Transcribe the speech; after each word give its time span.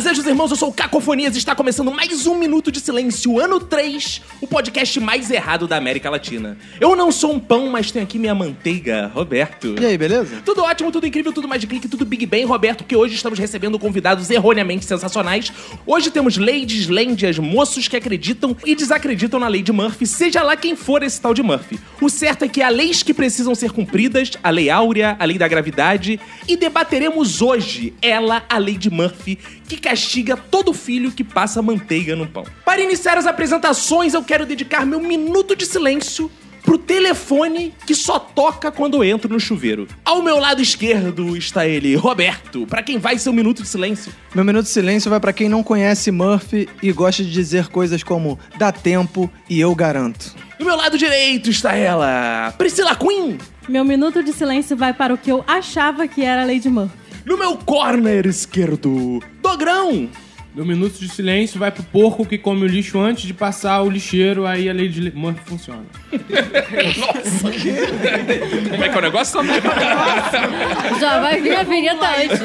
Bem, 0.00 0.06
fazejos 0.06 0.26
irmãos, 0.26 0.50
eu 0.50 0.56
sou 0.56 0.70
o 0.70 0.72
Cacofonias 0.72 1.34
e 1.34 1.38
está 1.38 1.54
começando 1.54 1.92
mais 1.92 2.26
um 2.26 2.34
Minuto 2.34 2.72
de 2.72 2.80
Silêncio, 2.80 3.38
ano 3.38 3.60
3, 3.60 4.22
o 4.40 4.46
podcast 4.46 4.98
mais 4.98 5.30
errado 5.30 5.68
da 5.68 5.76
América 5.76 6.08
Latina. 6.08 6.56
Eu 6.80 6.96
não 6.96 7.12
sou 7.12 7.34
um 7.34 7.38
pão, 7.38 7.68
mas 7.68 7.90
tenho 7.90 8.06
aqui 8.06 8.18
minha 8.18 8.34
manteiga, 8.34 9.10
Roberto. 9.14 9.76
E 9.78 9.84
aí, 9.84 9.98
beleza? 9.98 10.40
Tudo 10.42 10.62
ótimo, 10.62 10.90
tudo 10.90 11.06
incrível, 11.06 11.34
tudo 11.34 11.46
mais 11.46 11.60
de 11.60 11.66
clique, 11.66 11.86
tudo 11.86 12.06
Big 12.06 12.24
Bang, 12.24 12.44
Roberto, 12.44 12.82
que 12.82 12.96
hoje 12.96 13.14
estamos 13.14 13.38
recebendo 13.38 13.78
convidados 13.78 14.30
erroneamente 14.30 14.86
sensacionais. 14.86 15.52
Hoje 15.86 16.10
temos 16.10 16.38
ladies, 16.38 16.88
lendias, 16.88 17.38
moços 17.38 17.86
que 17.86 17.96
acreditam 17.96 18.56
e 18.64 18.74
desacreditam 18.74 19.38
na 19.38 19.48
lei 19.48 19.62
de 19.62 19.70
Murphy, 19.70 20.06
seja 20.06 20.42
lá 20.42 20.56
quem 20.56 20.74
for 20.74 21.02
esse 21.02 21.20
tal 21.20 21.34
de 21.34 21.42
Murphy. 21.42 21.78
O 22.00 22.08
certo 22.08 22.46
é 22.46 22.48
que 22.48 22.62
há 22.62 22.70
leis 22.70 23.02
que 23.02 23.12
precisam 23.12 23.54
ser 23.54 23.70
cumpridas, 23.70 24.30
a 24.42 24.48
lei 24.48 24.70
áurea, 24.70 25.14
a 25.18 25.26
lei 25.26 25.36
da 25.36 25.46
gravidade, 25.46 26.18
e 26.48 26.56
debateremos 26.56 27.42
hoje 27.42 27.92
ela, 28.00 28.42
a 28.48 28.56
lei 28.56 28.78
de 28.78 28.88
Murphy, 28.88 29.38
que 29.68 29.89
castiga 29.90 30.36
todo 30.36 30.72
filho 30.72 31.10
que 31.10 31.24
passa 31.24 31.60
manteiga 31.60 32.14
no 32.14 32.24
pão. 32.24 32.44
Para 32.64 32.80
iniciar 32.80 33.18
as 33.18 33.26
apresentações, 33.26 34.14
eu 34.14 34.22
quero 34.22 34.46
dedicar 34.46 34.86
meu 34.86 35.00
minuto 35.00 35.56
de 35.56 35.66
silêncio 35.66 36.30
pro 36.62 36.78
telefone 36.78 37.74
que 37.84 37.92
só 37.92 38.16
toca 38.20 38.70
quando 38.70 38.98
eu 38.98 39.02
entro 39.02 39.32
no 39.32 39.40
chuveiro. 39.40 39.88
Ao 40.04 40.22
meu 40.22 40.38
lado 40.38 40.62
esquerdo 40.62 41.36
está 41.36 41.66
ele, 41.66 41.96
Roberto, 41.96 42.68
pra 42.68 42.84
quem 42.84 42.98
vai 42.98 43.18
ser 43.18 43.30
um 43.30 43.32
minuto 43.32 43.62
de 43.62 43.68
silêncio. 43.68 44.12
Meu 44.32 44.44
minuto 44.44 44.66
de 44.66 44.70
silêncio 44.70 45.10
vai 45.10 45.18
pra 45.18 45.32
quem 45.32 45.48
não 45.48 45.64
conhece 45.64 46.12
Murphy 46.12 46.68
e 46.80 46.92
gosta 46.92 47.24
de 47.24 47.32
dizer 47.32 47.66
coisas 47.66 48.04
como 48.04 48.38
dá 48.56 48.70
tempo 48.70 49.28
e 49.48 49.58
eu 49.58 49.74
garanto. 49.74 50.36
Do 50.56 50.64
meu 50.64 50.76
lado 50.76 50.96
direito 50.96 51.50
está 51.50 51.74
ela, 51.74 52.54
Priscila 52.56 52.94
Queen. 52.94 53.38
Meu 53.68 53.84
minuto 53.84 54.22
de 54.22 54.32
silêncio 54.32 54.76
vai 54.76 54.92
para 54.92 55.12
o 55.12 55.18
que 55.18 55.32
eu 55.32 55.42
achava 55.48 56.06
que 56.06 56.22
era 56.22 56.42
a 56.42 56.44
Lady 56.44 56.68
Murphy. 56.68 56.99
No 57.24 57.36
meu 57.36 57.56
corner 57.56 58.26
esquerdo, 58.26 59.22
Dogrão. 59.42 60.08
Meu 60.54 60.64
minuto 60.66 60.98
de 60.98 61.08
silêncio 61.08 61.60
vai 61.60 61.70
pro 61.70 61.84
porco 61.84 62.26
que 62.26 62.36
come 62.36 62.64
o 62.64 62.66
lixo 62.66 62.98
antes 62.98 63.22
de 63.22 63.32
passar 63.32 63.82
o 63.82 63.88
lixeiro, 63.88 64.46
aí 64.46 64.68
a 64.68 64.72
lei 64.72 64.88
de 64.88 65.12
Murphy 65.12 65.40
funciona. 65.46 65.84
Como 68.68 68.84
é 68.84 68.88
que 68.88 68.94
é 68.94 68.98
o 68.98 69.00
negócio? 69.00 69.40
Já 70.98 71.20
vai 71.20 71.40
vir 71.40 71.54
a 71.54 71.62
vinheta 71.62 72.04
antes. 72.04 72.40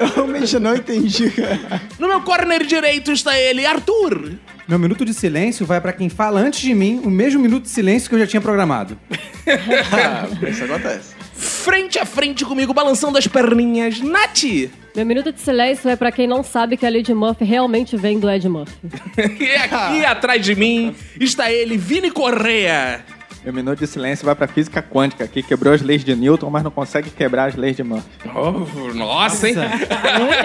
Eu 0.00 0.06
realmente 0.08 0.58
não 0.58 0.74
entendi, 0.74 1.30
cara. 1.30 1.82
No 1.96 2.08
meu 2.08 2.20
corner 2.22 2.66
direito 2.66 3.12
está 3.12 3.38
ele, 3.38 3.64
Arthur. 3.64 4.32
Meu 4.66 4.80
minuto 4.80 5.04
de 5.04 5.14
silêncio 5.14 5.64
vai 5.64 5.80
pra 5.80 5.92
quem 5.92 6.08
fala 6.08 6.40
antes 6.40 6.60
de 6.60 6.74
mim 6.74 7.00
o 7.04 7.10
mesmo 7.10 7.40
minuto 7.40 7.64
de 7.64 7.70
silêncio 7.70 8.08
que 8.08 8.16
eu 8.16 8.18
já 8.18 8.26
tinha 8.26 8.40
programado. 8.40 8.98
Isso 10.48 10.64
acontece. 10.64 11.21
Frente 11.42 11.98
a 11.98 12.06
frente 12.06 12.44
comigo, 12.44 12.72
balançando 12.72 13.18
as 13.18 13.26
perninhas, 13.26 14.00
Nath. 14.00 14.44
Meu 14.94 15.04
minuto 15.04 15.32
de 15.32 15.40
silêncio 15.40 15.90
é 15.90 15.96
pra 15.96 16.12
quem 16.12 16.26
não 16.26 16.44
sabe 16.44 16.76
que 16.76 16.86
a 16.86 16.90
Lady 16.90 17.12
Murphy 17.12 17.44
realmente 17.44 17.96
vem 17.96 18.18
do 18.18 18.30
Ed 18.30 18.48
Murphy. 18.48 18.76
E 19.40 19.50
aqui 19.56 20.04
atrás 20.04 20.44
de 20.44 20.54
mim 20.54 20.94
está 21.18 21.50
ele, 21.50 21.76
Vini 21.76 22.10
Correa. 22.10 23.04
Meu 23.44 23.52
minuto 23.52 23.80
de 23.80 23.86
silêncio 23.88 24.24
vai 24.24 24.36
pra 24.36 24.46
física 24.46 24.80
quântica, 24.80 25.26
que 25.26 25.42
quebrou 25.42 25.74
as 25.74 25.82
leis 25.82 26.04
de 26.04 26.14
Newton, 26.14 26.48
mas 26.48 26.62
não 26.62 26.70
consegue 26.70 27.10
quebrar 27.10 27.48
as 27.48 27.56
leis 27.56 27.74
de 27.74 27.82
Murphy. 27.82 28.08
Oh, 28.34 28.94
nossa, 28.94 29.48
hein? 29.48 29.56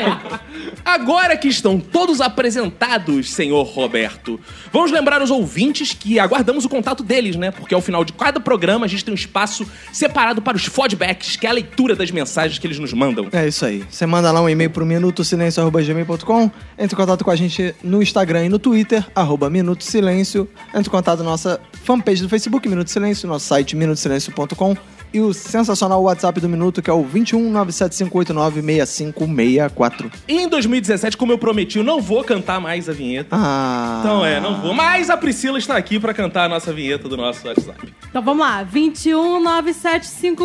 Agora 0.83 1.37
que 1.37 1.47
estão 1.47 1.79
todos 1.79 2.21
apresentados, 2.21 3.31
senhor 3.31 3.63
Roberto, 3.63 4.39
vamos 4.71 4.91
lembrar 4.91 5.21
os 5.21 5.29
ouvintes 5.29 5.93
que 5.93 6.19
aguardamos 6.19 6.65
o 6.65 6.69
contato 6.69 7.03
deles, 7.03 7.35
né? 7.35 7.51
Porque 7.51 7.75
ao 7.75 7.81
final 7.81 8.03
de 8.03 8.13
cada 8.13 8.39
programa 8.39 8.85
a 8.85 8.89
gente 8.89 9.05
tem 9.05 9.11
um 9.11 9.15
espaço 9.15 9.69
separado 9.93 10.41
para 10.41 10.57
os 10.57 10.65
feedbacks, 10.65 11.35
que 11.35 11.45
é 11.45 11.49
a 11.49 11.53
leitura 11.53 11.95
das 11.95 12.09
mensagens 12.09 12.57
que 12.57 12.65
eles 12.65 12.79
nos 12.79 12.93
mandam. 12.93 13.27
É 13.31 13.47
isso 13.47 13.63
aí. 13.65 13.83
Você 13.89 14.05
manda 14.07 14.31
lá 14.31 14.41
um 14.41 14.49
e-mail 14.49 14.71
pro 14.71 14.85
minutosilencio.gmail.com, 14.85 16.51
entre 16.79 16.95
em 16.95 16.97
contato 16.97 17.23
com 17.23 17.31
a 17.31 17.35
gente 17.35 17.75
no 17.83 18.01
Instagram 18.01 18.45
e 18.45 18.49
no 18.49 18.57
Twitter, 18.57 19.05
arroba 19.13 19.49
Minuto 19.49 19.83
Silêncio, 19.83 20.49
entre 20.69 20.87
em 20.87 20.91
contato 20.91 21.19
na 21.19 21.25
nossa 21.25 21.59
fanpage 21.83 22.21
do 22.21 22.29
Facebook, 22.29 22.67
Minuto 22.67 22.86
Silêncio, 22.91 23.27
nosso 23.27 23.45
site 23.47 23.75
minutosilencio.com 23.75 24.75
e 25.13 25.19
o 25.19 25.33
sensacional 25.33 26.01
WhatsApp 26.03 26.39
do 26.39 26.49
Minuto, 26.49 26.81
que 26.81 26.89
é 26.89 26.93
o 26.93 27.03
21 27.03 27.51
97589 27.51 28.61
6564. 28.61 30.11
E 30.27 30.37
em 30.41 30.47
2017, 30.47 31.17
como 31.17 31.31
eu 31.31 31.37
prometi, 31.37 31.77
eu 31.77 31.83
não 31.83 32.01
vou 32.01 32.23
cantar 32.23 32.59
mais 32.59 32.87
a 32.89 32.93
vinheta. 32.93 33.29
Ah. 33.31 33.99
Então 34.01 34.25
é, 34.25 34.39
não 34.39 34.61
vou. 34.61 34.73
Mas 34.73 35.09
a 35.09 35.17
Priscila 35.17 35.57
está 35.57 35.77
aqui 35.77 35.99
para 35.99 36.13
cantar 36.13 36.45
a 36.45 36.49
nossa 36.49 36.71
vinheta 36.73 37.07
do 37.07 37.17
nosso 37.17 37.47
WhatsApp. 37.47 37.93
Então 38.09 38.21
vamos 38.21 38.45
lá. 38.45 38.63
21 38.63 39.41
975 39.43 40.43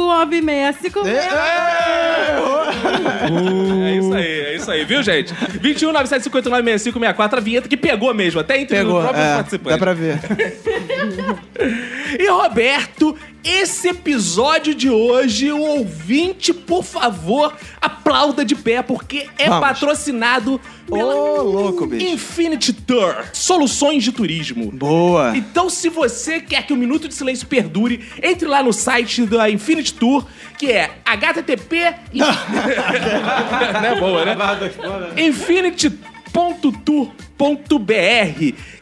É 3.87 3.97
isso 3.97 4.15
aí, 4.15 4.25
é 4.25 4.57
isso 4.57 4.71
aí, 4.71 4.85
viu, 4.85 5.03
gente? 5.03 5.33
21 5.61 5.93
97589 5.93 6.63
6564, 6.79 7.39
a 7.39 7.41
vinheta 7.41 7.69
que 7.69 7.77
pegou 7.77 8.13
mesmo, 8.15 8.41
até 8.41 8.59
entre 8.61 8.77
Pegou, 8.77 8.99
os 8.99 9.03
próprios 9.03 9.27
é, 9.27 9.35
participantes. 9.35 9.79
dá 9.79 9.85
pra 9.85 9.95
ver. 9.95 10.19
E 12.19 12.29
Roberto, 12.29 13.17
esse 13.45 13.89
episódio 13.89 14.75
de 14.75 14.89
hoje, 14.89 15.51
o 15.51 15.61
ouvinte, 15.61 16.53
por 16.53 16.85
favor, 16.85 17.55
aplauda 17.81 18.45
de 18.45 18.55
pé, 18.55 18.83
porque 18.83 19.29
é 19.39 19.49
Vamos. 19.49 19.67
patrocinado 19.67 20.61
pela 20.87 21.15
Ô, 21.15 21.43
louco, 21.43 21.87
bicho. 21.87 22.07
Infinity 22.07 22.73
Tour, 22.73 23.15
soluções 23.33 24.05
de 24.05 24.13
turismo. 24.13 24.71
Boa. 24.71 25.37
Então, 25.37 25.69
se 25.69 25.89
você 25.89 26.41
quer 26.41 26.67
que 26.67 26.73
o 26.73 26.77
Minuto 26.77 27.09
de 27.09 27.15
Silêncio 27.15 27.47
perdure, 27.47 28.05
entre 28.23 28.47
lá 28.47 28.63
no 28.63 28.73
site 28.73 29.27
da 29.27 29.51
Infinity 29.51 29.95
Tour, 29.95 30.25
que 30.59 30.71
é 30.71 30.91
http... 31.05 31.95
Não 33.73 33.85
é 33.85 34.01
boa, 34.01 34.25
né? 34.25 34.37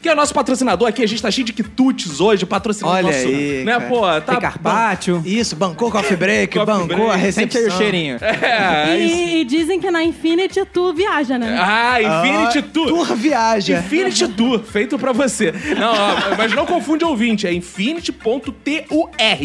Que 0.01 0.09
é 0.09 0.13
o 0.13 0.15
nosso 0.15 0.33
patrocinador 0.33 0.87
aqui. 0.87 1.03
A 1.03 1.07
gente 1.07 1.21
tá 1.21 1.29
cheio 1.31 1.45
de 1.45 1.53
quitutes 1.53 2.19
hoje, 2.19 2.45
patrocinando 2.45 2.95
Olha 2.95 3.03
nosso... 3.07 3.27
aí, 3.27 3.63
Né, 3.63 3.73
cara. 3.73 3.85
pô, 3.87 4.01
tá... 4.01 4.21
Tem 4.21 4.39
carpaccio. 4.39 5.21
Isso, 5.25 5.55
bancou 5.55 5.91
coffee 5.91 6.17
break, 6.17 6.57
Coffee 6.57 6.73
bancou 6.73 7.07
break. 7.07 7.11
a 7.27 7.31
Sente 7.31 7.57
aí 7.57 7.63
recepção. 7.63 7.75
o 7.75 7.77
cheirinho. 7.77 8.17
É, 8.21 8.97
isso. 9.03 9.15
E, 9.15 9.41
e 9.41 9.45
dizem 9.45 9.79
que 9.79 9.89
na 9.91 10.03
Infinity 10.03 10.65
tu 10.71 10.93
viaja, 10.93 11.37
né? 11.37 11.57
Ah, 11.59 11.97
Infinity 12.01 12.59
Ah, 12.59 12.71
Tour. 12.73 12.87
Tour 12.87 13.15
viaja. 13.15 13.79
Infinity 13.79 14.27
Tour, 14.29 14.59
feito 14.63 14.97
pra 14.97 15.11
você. 15.11 15.51
Não, 15.77 15.91
ó, 15.93 16.35
mas 16.37 16.53
não 16.53 16.65
confunde 16.65 17.03
ouvinte, 17.05 17.45
é 17.47 17.53
infinity.tur, 17.53 18.51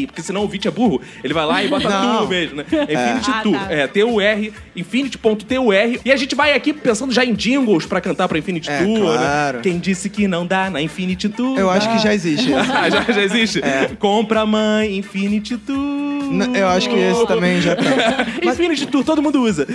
porque 0.06 0.22
senão 0.22 0.41
o 0.41 0.44
ouvinte 0.44 0.69
é 0.69 0.71
burro. 0.71 1.00
Ele 1.22 1.34
vai 1.34 1.44
lá 1.47 1.62
e 1.62 1.69
bota 1.69 1.88
Não. 1.88 2.19
Tour 2.19 2.28
mesmo, 2.28 2.56
né? 2.56 2.65
É 2.71 2.82
Infinity 3.10 3.31
Ah, 3.31 3.41
Tour, 3.43 3.59
tá. 3.59 3.72
é 3.72 3.87
T-U-R, 3.87 4.53
infinity.tur. 4.75 5.75
E 6.05 6.12
a 6.12 6.16
gente 6.16 6.34
vai 6.34 6.53
aqui 6.55 6.72
pensando 6.72 7.12
já 7.12 7.25
em 7.25 7.34
jingles 7.34 7.87
pra 7.87 8.00
cantar 8.00 8.28
pra 8.28 8.38
Infinity 8.38 8.71
É, 8.71 8.82
Tour. 8.84 9.06
Claro. 9.15 9.61
Quem 9.61 9.78
disse 9.78 10.09
que 10.11 10.27
não 10.28 10.47
dá 10.47 10.69
na 10.71 10.81
Infinity 10.83 11.28
Tour? 11.28 11.59
Eu 11.59 11.71
acho 11.71 11.89
que 11.91 11.99
já 11.99 12.12
existe. 12.15 12.50
Ah, 12.77 12.91
já, 12.91 13.00
já 13.03 13.22
existe? 13.22 13.61
Compra 13.99 14.44
mãe, 14.44 14.97
Infinity 14.99 15.56
Tour. 15.56 15.77
N- 15.77 16.59
Eu 16.59 16.69
acho 16.69 16.89
que 16.89 16.97
esse 16.97 17.27
também 17.27 17.61
já 17.61 17.75
tem. 17.77 17.87
Infinity 18.50 18.87
Tour, 18.87 19.05
todo 19.05 19.22
mundo 19.22 19.41
usa. 19.43 19.67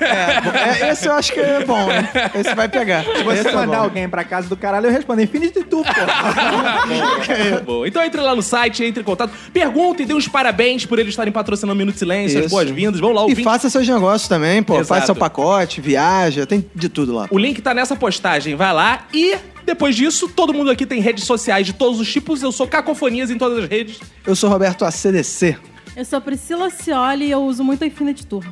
É, 0.00 0.90
esse 0.90 1.06
eu 1.08 1.12
acho 1.12 1.32
que 1.32 1.40
é 1.40 1.64
bom, 1.64 1.86
né? 1.86 2.08
Esse 2.34 2.54
vai 2.54 2.68
pegar. 2.68 3.04
Se 3.04 3.22
você 3.22 3.38
Esse 3.40 3.48
é 3.48 3.52
mandar 3.52 3.78
bom. 3.78 3.84
alguém 3.84 4.08
pra 4.08 4.24
casa 4.24 4.48
do 4.48 4.56
caralho, 4.56 4.86
eu 4.86 4.92
respondo 4.92 5.22
Infinity 5.22 5.62
Tu, 5.64 5.82
pô. 5.82 5.84
Boa. 7.64 7.88
Então 7.88 8.02
entre 8.04 8.20
lá 8.20 8.34
no 8.34 8.42
site, 8.42 8.84
entre 8.84 9.00
em 9.02 9.04
contato, 9.04 9.32
pergunta 9.52 10.02
e 10.02 10.06
dê 10.06 10.14
uns 10.14 10.28
parabéns 10.28 10.84
por 10.86 10.98
eles 10.98 11.10
estarem 11.12 11.32
patrocinando 11.32 11.74
o 11.74 11.76
Minuto 11.76 11.94
de 11.94 12.00
Silêncio, 12.00 12.38
as 12.38 12.46
Isso. 12.46 12.54
boas-vindas. 12.54 13.00
Vamos 13.00 13.16
lá, 13.16 13.26
E 13.30 13.42
faça 13.42 13.68
seus 13.70 13.86
negócios 13.88 14.28
também, 14.28 14.62
pô. 14.62 14.74
Exato. 14.74 14.88
Faz 14.88 15.04
seu 15.06 15.14
pacote, 15.14 15.80
viaja, 15.80 16.46
tem 16.46 16.64
de 16.74 16.88
tudo 16.88 17.14
lá. 17.14 17.26
O 17.30 17.38
link 17.38 17.60
tá 17.62 17.72
nessa 17.74 17.94
postagem, 17.96 18.54
vai 18.56 18.72
lá 18.72 18.79
e 19.12 19.36
depois 19.64 19.94
disso, 19.94 20.28
todo 20.28 20.52
mundo 20.52 20.70
aqui 20.70 20.84
tem 20.84 21.00
redes 21.00 21.24
sociais 21.24 21.66
de 21.66 21.72
todos 21.72 22.00
os 22.00 22.10
tipos. 22.10 22.42
Eu 22.42 22.50
sou 22.52 22.66
Cacofonias 22.66 23.30
em 23.30 23.38
todas 23.38 23.62
as 23.64 23.70
redes. 23.70 24.00
Eu 24.26 24.34
sou 24.34 24.50
Roberto 24.50 24.84
ACDC. 24.84 25.56
Eu 25.96 26.04
sou 26.04 26.20
Priscila 26.20 26.70
Cioli 26.70 27.26
e 27.26 27.30
eu 27.30 27.42
uso 27.42 27.64
muito 27.64 27.82
a 27.82 27.86
Infinity 27.86 28.24
Tour. 28.24 28.44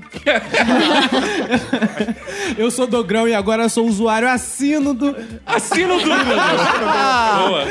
Eu 2.58 2.70
sou 2.70 2.86
Dogrão 2.86 3.28
e 3.28 3.34
agora 3.34 3.68
sou 3.68 3.86
usuário 3.86 4.28
assino 4.28 4.92
do. 4.92 5.16
Assino 5.46 5.98
do. 5.98 6.08
Boa. 6.10 7.64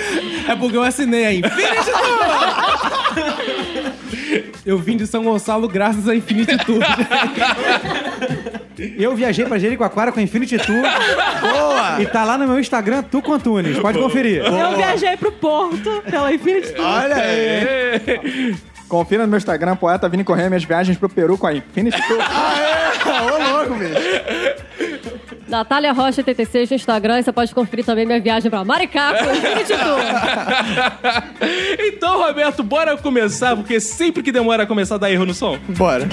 É 0.47 0.55
porque 0.55 0.77
eu 0.77 0.83
assinei 0.83 1.25
a 1.25 1.33
Infinity 1.33 1.91
Tour! 1.91 2.27
Eu 4.67 4.77
vim 4.77 4.97
de 4.97 5.07
São 5.07 5.23
Gonçalo 5.23 5.65
graças 5.65 6.09
a 6.09 6.13
Infinity 6.13 6.57
Tour. 6.57 6.83
Eu 8.99 9.15
viajei 9.15 9.45
pra 9.45 9.57
Jericoacoara 9.57 10.11
com 10.11 10.19
a 10.19 10.21
Infinity 10.21 10.57
Tour. 10.57 10.83
Boa! 11.39 12.01
E 12.01 12.05
tá 12.05 12.25
lá 12.25 12.37
no 12.37 12.45
meu 12.45 12.59
Instagram, 12.59 13.01
Tuco 13.01 13.31
Antunes. 13.31 13.79
Pode 13.79 13.97
conferir. 13.97 14.43
Eu 14.43 14.75
viajei 14.75 15.15
pro 15.15 15.31
Porto 15.31 16.03
pela 16.11 16.33
Infinity 16.33 16.73
Tour. 16.73 16.85
Olha 16.85 17.15
aí. 17.15 18.55
Confira 18.89 19.23
no 19.23 19.29
meu 19.29 19.37
Instagram, 19.37 19.77
poeta 19.77 20.07
Vini 20.09 20.25
Correia, 20.25 20.49
minhas 20.49 20.65
viagens 20.65 20.97
pro 20.97 21.07
Peru 21.07 21.37
com 21.37 21.47
a 21.47 21.53
Infinity 21.53 22.01
Tour. 22.05 22.19
Ô, 22.19 23.57
louco, 23.57 23.73
bicho. 23.75 23.93
Natália 25.47 25.91
Rocha 25.93 26.21
86 26.21 26.69
no 26.69 26.75
Instagram. 26.75 27.19
E 27.19 27.23
você 27.23 27.31
pode 27.31 27.53
conferir 27.53 27.85
também 27.85 28.05
minha 28.05 28.19
viagem 28.19 28.49
pra 28.49 28.63
Maricaco. 28.63 29.23
Infinity 29.29 29.73
Tour. 29.73 29.99
Então, 31.79 32.17
Roberto, 32.21 32.63
bora 32.63 32.97
começar, 32.97 33.55
porque 33.55 33.79
sempre 33.79 34.21
que 34.21 34.31
demora 34.31 34.63
a 34.63 34.67
começar 34.67 34.97
dá 34.97 35.09
erro 35.09 35.25
no 35.25 35.33
som. 35.33 35.57
Bora. 35.69 36.07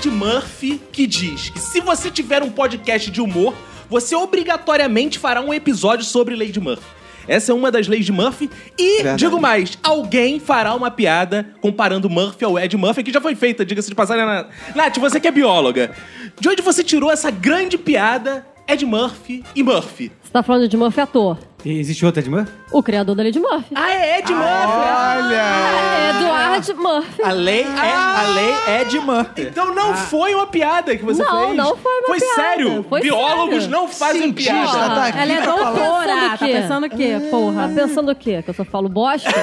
De 0.00 0.10
Murphy 0.10 0.80
que 0.92 1.06
diz 1.06 1.50
que 1.50 1.58
se 1.58 1.80
você 1.80 2.10
tiver 2.10 2.42
um 2.42 2.50
podcast 2.50 3.10
de 3.10 3.20
humor, 3.20 3.54
você 3.88 4.14
obrigatoriamente 4.14 5.18
fará 5.18 5.40
um 5.40 5.54
episódio 5.54 6.04
sobre 6.04 6.34
de 6.46 6.60
Murphy. 6.60 6.84
Essa 7.26 7.52
é 7.52 7.54
uma 7.54 7.70
das 7.70 7.86
leis 7.88 8.04
de 8.04 8.12
Murphy. 8.12 8.50
E, 8.78 8.96
Verdade. 8.96 9.18
digo 9.18 9.40
mais, 9.40 9.78
alguém 9.82 10.38
fará 10.38 10.74
uma 10.74 10.90
piada 10.90 11.46
comparando 11.60 12.10
Murphy 12.10 12.44
ao 12.44 12.58
Ed 12.58 12.76
Murphy, 12.76 13.02
que 13.02 13.12
já 13.12 13.20
foi 13.20 13.34
feita, 13.34 13.64
diga-se 13.64 13.88
de 13.88 13.94
passagem. 13.94 14.26
Na... 14.26 14.46
Nath, 14.74 14.98
você 14.98 15.18
que 15.18 15.28
é 15.28 15.30
bióloga, 15.30 15.92
de 16.38 16.48
onde 16.48 16.60
você 16.60 16.84
tirou 16.84 17.10
essa 17.10 17.30
grande 17.30 17.78
piada 17.78 18.46
Ed 18.68 18.84
Murphy 18.84 19.42
e 19.54 19.62
Murphy? 19.62 20.12
Tá 20.34 20.42
falando 20.42 20.66
de 20.66 20.76
Murphy 20.76 21.00
ator. 21.00 21.38
E 21.64 21.78
existe 21.78 22.04
outra 22.04 22.20
de 22.20 22.28
mãe? 22.28 22.44
O 22.72 22.82
criador 22.82 23.14
da 23.14 23.22
Lei 23.22 23.30
de 23.30 23.38
Murphy. 23.38 23.72
Ah, 23.74 23.90
é 23.90 24.18
Ed 24.18 24.32
Murphy! 24.34 25.34
É 25.34 26.10
Eduard 26.10 26.74
Murphy. 26.74 27.22
A 27.22 27.30
lei 27.32 27.62
é, 27.62 27.92
a 27.94 28.22
lei 28.34 28.54
é 28.80 28.84
de 28.84 28.98
Murphy. 28.98 29.42
Então 29.42 29.72
não 29.74 29.94
foi 29.94 30.34
uma 30.34 30.46
piada 30.48 30.94
que 30.96 31.04
você 31.04 31.22
Não, 31.22 31.44
fez. 31.46 31.56
não 31.56 31.76
foi 31.76 31.92
uma 32.00 32.06
Foi 32.08 32.18
piada. 32.18 32.34
sério. 32.34 32.84
Foi 32.88 33.00
Biólogos 33.00 33.54
sério. 33.62 33.70
não 33.70 33.88
fazem 33.88 34.22
Cientista, 34.22 34.52
piada. 34.52 34.94
tá 34.94 35.04
aqui 35.06 35.18
Ela 35.18 35.32
é 35.32 35.40
doutora. 35.40 36.14
Pensando 36.14 36.28
Tá 36.28 36.34
o 36.34 36.38
quê? 36.38 36.52
pensando 36.52 36.86
o 36.86 36.90
quê, 36.90 37.28
porra? 37.30 37.62
Tá 37.68 37.74
pensando 37.74 38.10
o 38.10 38.14
quê? 38.16 38.42
Que 38.42 38.50
eu 38.50 38.54
só 38.54 38.64
falo 38.64 38.88
bosta? 38.88 39.30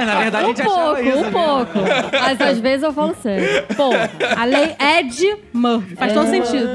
É, 0.00 0.04
na 0.04 0.18
verdade, 0.20 0.44
a 0.44 0.48
um 0.48 0.50
gente 0.56 0.62
achava 0.62 0.84
pouco, 0.94 1.02
isso. 1.08 1.18
um 1.18 1.22
né? 1.22 1.30
pouco. 1.30 1.78
Mas 2.20 2.40
às 2.40 2.58
vezes 2.58 2.82
eu 2.82 2.92
falo 2.92 3.14
sério. 3.22 3.64
Porra. 3.76 4.10
A 4.36 4.44
lei 4.44 4.74
Ed 4.98 5.36
Murphy. 5.52 5.96
Faz 5.96 6.12
todo 6.12 6.28
sentido. 6.28 6.68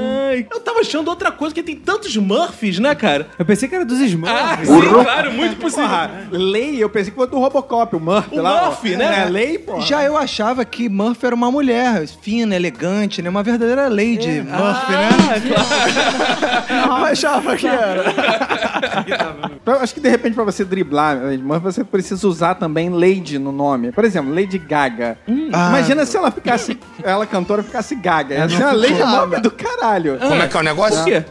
Eu 0.50 0.60
tava 0.60 0.80
achando 0.80 1.08
outra 1.08 1.30
coisa, 1.32 1.54
porque 1.54 1.62
tem 1.62 1.76
tantos 1.80 2.16
Murphys, 2.16 2.78
né, 2.78 2.89
cara? 2.94 3.28
Eu 3.38 3.44
pensei 3.44 3.68
que 3.68 3.74
era 3.74 3.84
dos 3.84 4.00
Ah, 4.00 4.04
Smurfs. 4.06 4.68
sim, 4.68 4.88
claro, 5.02 5.32
muito 5.32 5.56
possível. 5.56 5.84
Porra, 5.88 6.10
lei, 6.30 6.82
eu 6.82 6.88
pensei 6.88 7.10
que 7.10 7.16
fosse 7.16 7.30
do 7.30 7.38
Robocop, 7.38 7.94
o 7.96 8.00
Murphy 8.00 8.38
O 8.38 8.42
lá. 8.42 8.62
ó. 8.62 8.66
Murphy, 8.70 8.96
né? 8.96 9.24
É, 9.26 9.30
lei, 9.30 9.58
pô. 9.58 9.80
Já 9.80 10.02
eu 10.04 10.16
achava 10.16 10.64
que 10.64 10.88
Murphy 10.88 11.26
era 11.26 11.34
uma 11.34 11.50
mulher 11.50 12.06
fina, 12.06 12.54
elegante, 12.56 13.22
né? 13.22 13.28
Uma 13.30 13.42
verdadeira 13.42 13.88
Lady 13.88 14.42
Murphy, 14.42 14.92
né? 14.92 15.10
Eu 16.70 17.04
achava 17.04 17.56
que 17.56 17.66
era. 17.66 18.04
Eu 19.66 19.72
acho 19.80 19.94
que 19.94 20.00
de 20.00 20.08
repente 20.08 20.34
pra 20.34 20.44
você 20.44 20.64
driblar 20.64 21.16
Lady 21.22 21.42
Murphy, 21.42 21.64
você 21.64 21.84
precisa 21.84 22.26
usar 22.26 22.54
também 22.54 22.88
Lady 22.90 23.38
no 23.38 23.52
nome. 23.52 23.92
Por 23.92 24.04
exemplo, 24.04 24.32
Lady 24.34 24.58
Gaga. 24.58 25.18
Ah. 25.52 25.68
Imagina 25.70 26.04
se 26.06 26.16
ela 26.16 26.30
ficasse, 26.30 26.78
ela 27.02 27.26
cantora 27.26 27.62
ficasse 27.62 27.94
Gaga. 27.94 28.34
Ia 28.36 28.48
ser 28.48 28.56
uma 28.62 28.72
Lady. 28.72 29.02
Murphy 29.02 29.40
do 29.40 29.50
caralho. 29.50 30.18
Como 30.18 30.42
é 30.42 30.48
que 30.48 30.56
é 30.56 30.60
o 30.60 30.62
negócio? 30.62 30.96
Por 30.98 31.04
quê? 31.04 31.24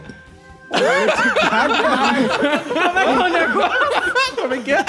Como 4.36 4.54
é 4.54 4.58
que 4.58 4.72
é? 4.72 4.84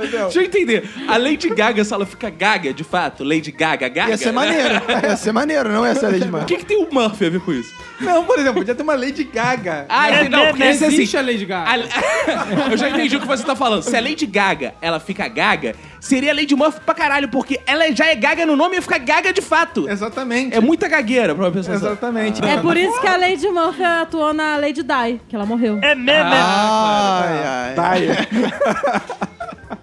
Deixa 0.00 0.38
eu 0.40 0.42
entender. 0.44 0.88
A 1.08 1.16
Lady 1.16 1.48
Gaga, 1.50 1.84
se 1.84 1.92
ela 1.92 2.06
fica 2.06 2.30
gaga, 2.30 2.72
de 2.72 2.82
fato, 2.84 3.22
Lady 3.22 3.52
Gaga, 3.52 3.88
gaga. 3.88 4.10
Ia 4.10 4.16
ser 4.16 4.32
maneiro. 4.32 4.74
Ia 5.02 5.16
ser 5.16 5.32
maneiro, 5.32 5.68
não 5.70 5.86
ia 5.86 5.94
ser 5.94 6.06
Lady 6.06 6.24
O 6.24 6.30
Murphy. 6.32 6.46
que, 6.46 6.56
que 6.58 6.66
tem 6.66 6.76
o 6.76 6.88
Murphy 6.92 7.26
a 7.26 7.30
ver 7.30 7.40
com 7.40 7.52
isso? 7.52 7.72
Não, 8.00 8.24
por 8.24 8.38
exemplo, 8.38 8.54
podia 8.60 8.74
ter 8.74 8.82
uma 8.82 8.94
Lady 8.94 9.24
Gaga. 9.24 9.86
Ah, 9.88 10.10
entendi. 10.10 10.28
não, 10.30 10.46
porque 10.48 10.62
é 10.62 10.70
assim. 10.70 10.86
Existe 10.86 11.16
a 11.16 11.22
Lady 11.22 11.44
Gaga. 11.44 11.70
A- 11.70 12.70
Eu 12.72 12.76
já 12.76 12.88
entendi 12.90 13.16
o 13.16 13.20
que 13.20 13.26
você 13.26 13.44
tá 13.44 13.54
falando. 13.54 13.82
Se 13.82 13.96
a 13.96 14.00
Lady 14.00 14.26
Gaga, 14.26 14.74
ela 14.80 14.98
fica 14.98 15.28
gaga, 15.28 15.74
seria 16.04 16.32
a 16.32 16.34
Lady 16.34 16.54
Murphy 16.54 16.80
pra 16.84 16.94
caralho, 16.94 17.28
porque 17.28 17.58
ela 17.66 17.90
já 17.94 18.06
é 18.06 18.14
gaga 18.14 18.44
no 18.44 18.54
nome 18.54 18.76
e 18.76 18.80
fica 18.80 18.98
gaga 18.98 19.32
de 19.32 19.40
fato. 19.40 19.88
Exatamente. 19.88 20.54
É 20.54 20.60
muita 20.60 20.86
gagueira 20.86 21.34
pra 21.34 21.44
uma 21.44 21.50
pessoa. 21.50 21.78
só. 21.78 21.86
Exatamente. 21.86 22.44
É 22.44 22.58
por 22.58 22.76
isso 22.76 23.00
que 23.00 23.06
a 23.06 23.16
Lady 23.16 23.48
Murphy 23.48 23.82
atuou 23.82 24.32
na 24.32 24.56
Lady 24.56 24.82
Di, 24.82 25.20
que 25.28 25.34
ela 25.34 25.46
morreu. 25.46 25.78
É 25.82 25.94
mesmo? 25.94 26.30
Ai, 26.32 27.46
ai. 27.46 27.74
Tá 27.74 27.90
aí. 27.92 28.08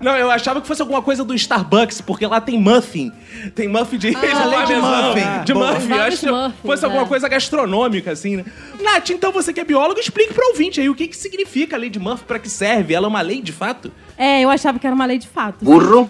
Não, 0.01 0.15
eu 0.15 0.31
achava 0.31 0.62
que 0.62 0.68
fosse 0.68 0.81
alguma 0.81 1.01
coisa 1.01 1.24
do 1.24 1.33
Starbucks, 1.33 2.01
porque 2.01 2.25
lá 2.25 2.42
tem 2.42 2.59
muffin. 2.59 3.12
Tem 3.53 3.68
muffin 3.68 3.98
de, 3.98 4.09
de 4.12 4.15
Lady 4.15 4.74
parmesão, 4.74 5.07
Muffin. 5.09 5.44
De 5.45 5.53
Boa. 5.53 5.74
muffin. 5.74 5.94
Eu 5.94 6.01
acho 6.01 6.19
que 6.19 6.68
fosse 6.68 6.86
alguma 6.86 7.03
é. 7.03 7.07
coisa 7.07 7.30
gastronômica, 7.30 8.12
assim, 8.12 8.38
né? 8.38 8.45
Nath, 8.81 9.09
então 9.12 9.31
você 9.31 9.53
que 9.53 9.59
é 9.59 9.63
biólogo, 9.63 10.00
explique 10.00 10.33
pro 10.33 10.48
ouvinte 10.48 10.81
aí 10.81 10.89
o 10.89 10.95
que, 10.95 11.07
que 11.07 11.15
significa 11.15 11.75
a 11.75 11.80
Lady 11.80 12.00
Murphy, 12.00 12.25
pra 12.25 12.39
que 12.39 12.50
serve? 12.50 12.94
Ela 12.94 13.06
é 13.06 13.09
uma 13.09 13.21
lei 13.21 13.42
de 13.42 13.51
fato? 13.51 13.92
É, 14.18 14.42
eu 14.42 14.50
achava 14.50 14.77
que 14.77 14.86
era 14.86 14.95
uma 14.95 15.06
lei 15.06 15.18
de 15.18 15.27
fato. 15.27 15.63
Burro. 15.63 16.09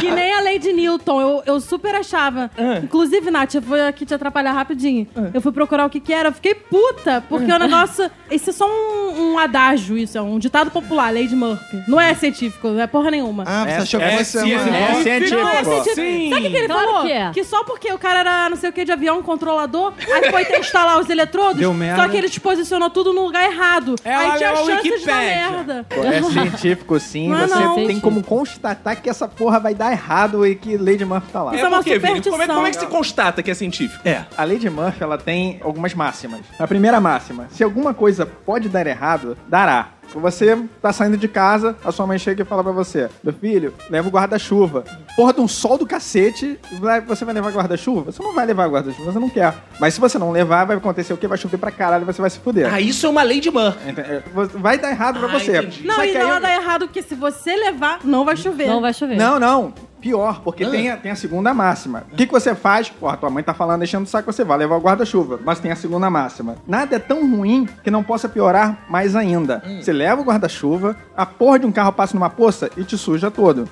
Que 0.00 0.10
nem 0.10 0.32
a 0.32 0.40
lei 0.40 0.58
de 0.58 0.72
Newton, 0.72 1.20
eu, 1.20 1.42
eu 1.46 1.60
super 1.60 1.94
achava. 1.94 2.50
Inclusive, 2.82 3.30
Nath, 3.30 3.54
eu 3.54 3.60
vou 3.60 3.80
aqui 3.80 4.04
te 4.06 4.14
atrapalhar 4.14 4.52
rapidinho. 4.52 5.06
Eu 5.32 5.40
fui 5.40 5.52
procurar 5.52 5.86
o 5.86 5.90
que 5.90 6.00
que 6.00 6.12
era, 6.12 6.28
eu 6.28 6.32
fiquei 6.32 6.54
puta, 6.54 7.22
porque 7.28 7.50
o 7.50 7.58
negócio... 7.58 8.10
Isso 8.30 8.50
é 8.50 8.52
só 8.52 8.66
um, 8.66 9.32
um 9.32 9.38
adágio, 9.38 9.96
isso, 9.96 10.16
é 10.16 10.22
um 10.22 10.38
ditado 10.38 10.70
popular, 10.70 11.12
lei 11.12 11.26
de 11.26 11.36
Murphy. 11.36 11.82
Não 11.86 12.00
é 12.00 12.14
científico, 12.14 12.41
não 12.64 12.80
é 12.80 12.86
porra 12.86 13.10
nenhuma. 13.10 13.44
Ah, 13.46 13.64
você 13.64 13.70
achou 13.82 14.00
que 14.00 14.06
é 14.06 14.18
fosse 14.18 14.40
ciência, 14.40 14.68
uma... 14.68 14.76
É 14.76 15.02
científico. 15.02 15.40
Não 15.40 15.48
é 15.48 15.64
científico. 15.64 15.94
Sim. 15.94 16.30
Sabe 16.32 16.46
o 16.46 16.50
que 16.50 16.56
ele 16.56 16.66
Claro 16.68 16.86
falou? 16.88 17.32
que 17.32 17.40
é. 17.40 17.44
só 17.44 17.64
porque 17.64 17.92
o 17.92 17.98
cara 17.98 18.20
era 18.20 18.48
não 18.50 18.56
sei 18.56 18.70
o 18.70 18.72
que 18.72 18.84
de 18.84 18.92
avião, 18.92 19.22
controlador, 19.22 19.92
aí 20.12 20.30
foi 20.30 20.44
testar 20.44 20.84
lá 20.84 20.98
os 20.98 21.08
eletrodos, 21.10 21.56
Deu 21.58 21.72
merda. 21.74 22.02
só 22.02 22.08
que 22.08 22.16
ele 22.16 22.28
te 22.28 22.40
posicionou 22.40 22.90
tudo 22.90 23.12
no 23.12 23.22
lugar 23.24 23.44
errado. 23.44 23.94
É, 24.04 24.14
aí 24.14 24.38
tinha 24.38 24.52
a 24.52 24.56
chance 24.56 24.82
de 24.82 24.90
dar 24.90 24.92
Wikipédia. 24.92 25.50
merda. 25.50 25.86
Pô, 25.88 26.02
É 26.04 26.22
científico, 26.22 26.98
sim. 27.00 27.28
Não 27.28 27.38
é 27.38 27.46
Você 27.46 27.54
não. 27.58 27.74
tem 27.86 28.00
como 28.00 28.22
constatar 28.22 29.00
que 29.00 29.08
essa 29.10 29.26
porra 29.28 29.58
vai 29.60 29.74
dar 29.74 29.92
errado 29.92 30.46
e 30.46 30.54
que 30.54 30.76
Lady 30.76 31.04
Murphy 31.04 31.30
tá 31.32 31.42
lá. 31.42 31.54
Isso 31.54 31.64
é 31.64 31.68
uma 31.68 31.78
por 31.78 31.84
quê, 31.84 31.98
Vini? 31.98 32.22
superstição. 32.22 32.32
Como 32.32 32.42
é, 32.42 32.46
como 32.54 32.66
é 32.66 32.70
que 32.70 32.78
se 32.80 32.86
constata 32.86 33.42
que 33.42 33.50
é 33.50 33.54
científico? 33.54 34.00
É, 34.06 34.24
a 34.36 34.44
Lady 34.44 34.68
Murphy, 34.70 35.02
ela 35.02 35.18
tem 35.18 35.60
algumas 35.62 35.94
máximas. 35.94 36.40
A 36.58 36.66
primeira 36.66 37.00
máxima, 37.00 37.46
se 37.50 37.62
alguma 37.62 37.92
coisa 37.94 38.24
pode 38.26 38.68
dar 38.68 38.86
errado, 38.86 39.36
dará. 39.48 39.88
Você 40.20 40.58
tá 40.80 40.92
saindo 40.92 41.16
de 41.16 41.28
casa, 41.28 41.76
a 41.84 41.90
sua 41.92 42.06
mãe 42.06 42.18
chega 42.18 42.42
e 42.42 42.44
fala 42.44 42.62
pra 42.62 42.72
você, 42.72 43.08
meu 43.22 43.32
filho, 43.32 43.74
leva 43.90 44.08
o 44.08 44.10
guarda-chuva. 44.10 44.84
Porra, 45.16 45.32
de 45.32 45.40
um 45.40 45.48
sol 45.48 45.76
do 45.78 45.86
cacete, 45.86 46.58
você 47.06 47.24
vai 47.24 47.34
levar 47.34 47.50
guarda-chuva? 47.52 48.10
Você 48.12 48.22
não 48.22 48.32
vai 48.34 48.46
levar 48.46 48.68
guarda-chuva, 48.68 49.12
você 49.12 49.18
não 49.18 49.28
quer. 49.28 49.54
Mas 49.80 49.94
se 49.94 50.00
você 50.00 50.18
não 50.18 50.30
levar, 50.30 50.64
vai 50.64 50.76
acontecer 50.76 51.12
o 51.12 51.16
quê? 51.16 51.26
Vai 51.26 51.38
chover 51.38 51.58
pra 51.58 51.70
caralho 51.70 52.02
e 52.02 52.06
você 52.06 52.20
vai 52.20 52.30
se 52.30 52.38
fuder. 52.38 52.72
Ah, 52.72 52.80
isso 52.80 53.06
é 53.06 53.08
uma 53.08 53.22
lei 53.22 53.40
de 53.40 53.50
Murphy. 53.50 53.88
Ente- 53.90 54.00
é, 54.00 54.22
Vai 54.54 54.78
dar 54.78 54.90
errado 54.90 55.18
pra 55.18 55.28
Ah, 55.28 55.32
você. 55.38 55.56
entendi. 55.58 55.86
Não, 55.86 55.94
Só 55.96 56.04
e 56.04 56.08
que 56.12 56.18
não 56.18 56.24
aí- 56.26 56.30
vai 56.32 56.40
dar 56.40 56.54
errado, 56.54 56.86
porque 56.86 57.02
se 57.02 57.14
você 57.14 57.54
levar, 57.56 58.00
não 58.04 58.24
vai 58.24 58.36
chover. 58.36 58.66
Não 58.66 58.80
vai 58.80 58.92
chover. 58.94 59.16
Não, 59.16 59.38
não. 59.38 59.72
Pior, 60.02 60.40
porque 60.42 60.66
tem, 60.66 60.90
a, 60.90 60.96
tem 60.96 61.10
a 61.12 61.16
segunda 61.16 61.54
máxima. 61.54 62.04
O 62.12 62.16
que, 62.16 62.26
que 62.26 62.32
você 62.32 62.54
faz? 62.54 62.90
Porra, 62.90 63.16
tua 63.16 63.30
mãe 63.30 63.42
tá 63.42 63.54
falando, 63.54 63.78
deixando 63.78 64.04
o 64.04 64.08
saco, 64.08 64.30
você 64.32 64.44
vai 64.44 64.58
levar 64.58 64.76
o 64.76 64.80
guarda-chuva. 64.80 65.38
Mas 65.44 65.60
tem 65.60 65.70
a 65.70 65.76
segunda 65.76 66.10
máxima. 66.10 66.56
Nada 66.66 66.96
é 66.96 66.98
tão 66.98 67.20
ruim 67.36 67.68
que 67.84 67.90
não 67.90 68.02
possa 68.02 68.28
piorar 68.28 68.84
mais 68.90 69.14
ainda. 69.16 69.62
Você 69.80 69.92
leva 69.92 70.20
o 70.20 70.24
guarda-chuva, 70.24 70.96
a 71.16 71.24
porra 71.24 71.60
de 71.60 71.66
um 71.66 71.72
carro 71.72 71.92
passa 71.92 72.14
numa 72.14 72.28
poça 72.28 72.68
e 72.76 72.84
te 72.84 72.98
suja 72.98 73.30
todo. 73.30 73.68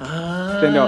Entendeu? 0.56 0.84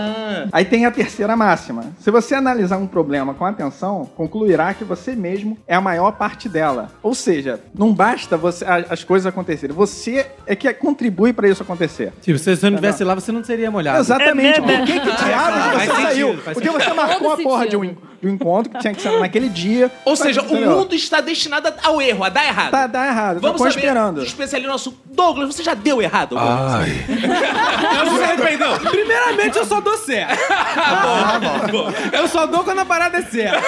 Aí 0.53 0.65
tem 0.65 0.87
a 0.87 0.91
terceira 0.91 1.37
máxima. 1.37 1.85
Se 2.01 2.11
você 2.11 2.35
analisar 2.35 2.77
um 2.79 2.87
problema 2.87 3.35
com 3.35 3.45
atenção, 3.45 4.09
concluirá 4.17 4.73
que 4.75 4.85
você 4.85 5.15
mesmo 5.15 5.59
é 5.67 5.75
a 5.75 5.81
maior 5.81 6.13
parte 6.13 6.49
dela. 6.49 6.89
Ou 7.03 7.15
seja, 7.15 7.61
não 7.75 7.93
basta 7.93 8.37
você, 8.37 8.65
a- 8.65 8.85
as 8.91 9.03
coisas 9.05 9.27
acontecerem. 9.27 9.75
Você 9.75 10.27
é 10.47 10.55
que 10.55 10.73
contribui 10.75 11.33
pra 11.33 11.49
isso 11.49 11.63
acontecer. 11.63 12.13
Tipo, 12.21 12.39
se 12.39 12.55
você 12.57 12.67
não 12.71 12.77
estivesse 12.77 13.05
lá, 13.05 13.15
você 13.15 13.33
não 13.33 13.43
seria 13.43 13.71
molhado. 13.71 13.99
Exatamente. 13.99 14.61
É 14.61 14.63
Por 14.63 14.87
que, 14.87 15.01
que 15.01 15.11
diabos 15.37 15.61
Faz 15.61 15.73
você 15.73 15.87
sentido, 15.87 16.03
saiu? 16.03 16.39
faz 16.39 16.55
Porque 16.55 16.71
você 16.71 16.93
marcou 16.93 17.33
a 17.33 17.37
porra 17.37 17.69
de 17.69 17.77
um, 17.77 17.83
sentido. 17.83 18.03
do 18.23 18.29
encontro, 18.29 18.73
que 18.73 18.79
tinha 18.79 18.95
que 18.95 19.03
ser 19.03 19.19
naquele 19.19 19.49
dia. 19.49 19.91
Ou 20.05 20.17
seja, 20.17 20.43
o 20.43 20.45
Entendeu? 20.47 20.71
mundo 20.71 20.95
está 20.95 21.21
destinado 21.21 21.73
ao 21.83 22.01
erro, 22.01 22.25
a 22.25 22.29
dar 22.29 22.45
errado. 22.47 22.71
Tá, 22.71 22.87
dá 22.87 23.07
errado. 23.07 23.41
Vamos 23.41 23.61
saber, 23.61 23.75
esperando. 23.77 24.23
especialista 24.23 24.71
nosso 24.71 24.99
Douglas, 25.07 25.55
você 25.55 25.63
já 25.63 25.75
deu 25.75 26.01
errado? 26.01 26.37
Ai, 26.39 27.05
Não 28.05 28.17
se 28.17 28.23
arrependeu? 28.23 28.79
Primeiramente, 28.91 29.59
eu 29.59 29.65
só 29.67 29.81
dou 29.81 29.97
certo. 29.99 30.39
Eu 32.13 32.29
só 32.29 32.47
dou 32.47 32.65
quando 32.65 32.79
a 32.81 32.85
parada 32.85 33.19
é 33.19 33.23
certa. 33.23 33.61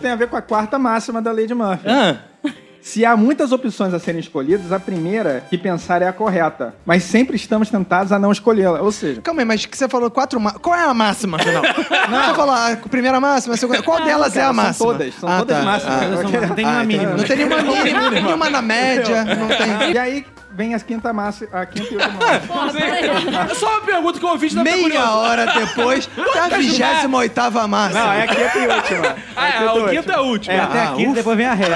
Tem 0.00 0.10
a 0.10 0.16
ver 0.16 0.28
com 0.28 0.36
a 0.36 0.42
quarta 0.42 0.78
máxima 0.78 1.20
da 1.20 1.32
de 1.32 1.54
Murphy. 1.54 1.88
Ah, 1.88 2.16
Se 2.82 3.04
há 3.06 3.16
muitas 3.16 3.52
opções 3.52 3.94
a 3.94 3.98
serem 4.00 4.20
escolhidas, 4.20 4.72
a 4.72 4.80
primeira 4.80 5.44
que 5.48 5.56
pensar 5.56 6.02
é 6.02 6.08
a 6.08 6.12
correta. 6.12 6.74
Mas 6.84 7.04
sempre 7.04 7.36
estamos 7.36 7.70
tentados 7.70 8.10
a 8.12 8.18
não 8.18 8.32
escolhê-la. 8.32 8.80
Ou 8.82 8.90
seja, 8.90 9.22
Calma 9.22 9.42
aí, 9.42 9.46
mas 9.46 9.64
que 9.64 9.76
você 9.78 9.88
falou 9.88 10.10
quatro 10.10 10.40
ma... 10.40 10.52
Qual 10.54 10.74
é 10.74 10.82
a 10.82 10.92
máxima, 10.92 11.36
afinal? 11.38 11.62
Você 11.62 12.34
falou 12.34 12.54
a 12.54 12.76
primeira 12.90 13.20
máxima, 13.20 13.54
a 13.54 13.56
segunda... 13.56 13.82
Qual 13.82 14.02
delas 14.04 14.36
é 14.36 14.40
a 14.42 14.46
são 14.46 14.52
máxima? 14.54 14.86
todas, 14.86 15.14
são 15.14 15.28
Ah, 15.28 15.38
todas 15.38 15.56
tá. 15.58 15.62
máximas. 15.64 15.94
Ah, 16.02 16.06
Não 16.48 16.54
tem 16.56 16.64
uma 16.66 16.84
mínima. 16.84 17.12
Não 17.16 17.24
tem 17.24 17.36
nenhuma 17.36 17.62
mínima, 17.62 18.10
nenhuma 18.10 18.50
na 18.50 18.62
média, 18.62 19.24
não 19.24 19.48
tem... 19.48 19.92
E 19.92 19.98
aí 19.98 20.26
vem 20.54 20.74
as 20.74 20.82
quinta 20.82 21.12
máxima, 21.12 21.48
a 21.52 21.66
quinta 21.66 21.92
e 21.92 21.96
última 21.96 22.12
máxima. 22.26 22.54
Porra, 22.54 22.72
peraí. 22.72 23.50
é 23.50 23.54
só 23.54 23.68
uma 23.70 23.80
pergunta 23.82 24.18
que 24.18 24.24
o 24.24 24.28
ouvinte 24.28 24.54
não 24.54 24.62
Meia 24.64 25.10
hora 25.10 25.46
depois, 25.46 26.08
até 26.16 26.38
a 26.40 26.48
28ª 26.58 27.68
máxima. 27.68 28.00
Não, 28.04 28.12
é 28.12 28.22
a 28.22 28.26
quinta 28.28 28.58
e 28.58 28.66
última. 28.68 29.16
Ah, 29.34 29.48
é, 29.48 29.70
o 29.70 29.88
quinto 29.88 30.12
é 30.12 30.20
o 30.20 30.24
último. 30.24 30.54
É, 30.54 30.60
Até 30.60 30.78
Ah, 30.80 30.90
aqui, 30.92 31.04
ufa. 31.06 31.14
depois 31.14 31.36
vem 31.36 31.46
a 31.46 31.54
ré. 31.54 31.66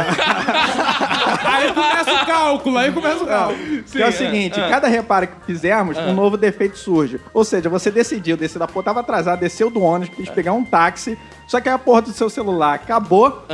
Aí 1.45 1.73
começa 1.73 2.12
o 2.12 2.26
cálculo, 2.26 2.78
aí 2.78 2.92
começa 2.92 3.25
o 3.25 3.26
cálculo. 3.26 3.83
que 3.83 4.02
é 4.02 4.06
o 4.09 4.12
seguinte, 4.12 4.61
cada 4.68 4.88
reparo 4.88 5.26
que 5.28 5.35
fizermos, 5.47 5.97
um 5.97 6.12
novo 6.12 6.37
defeito 6.37 6.76
surge. 6.78 7.21
Ou 7.33 7.45
seja, 7.45 7.68
você 7.68 7.90
decidiu 7.90 8.37
descer 8.37 8.59
da 8.59 8.66
porra, 8.66 8.85
tava 8.85 9.00
atrasado, 9.00 9.40
desceu 9.40 9.71
do 9.71 9.80
ônibus, 9.83 10.14
quis 10.14 10.28
pegar 10.28 10.52
um 10.52 10.64
táxi, 10.64 11.18
só 11.47 11.61
que 11.61 11.69
aí 11.69 11.75
a 11.75 11.79
porra 11.79 12.03
do 12.03 12.12
seu 12.12 12.29
celular 12.31 12.75
acabou, 12.75 13.45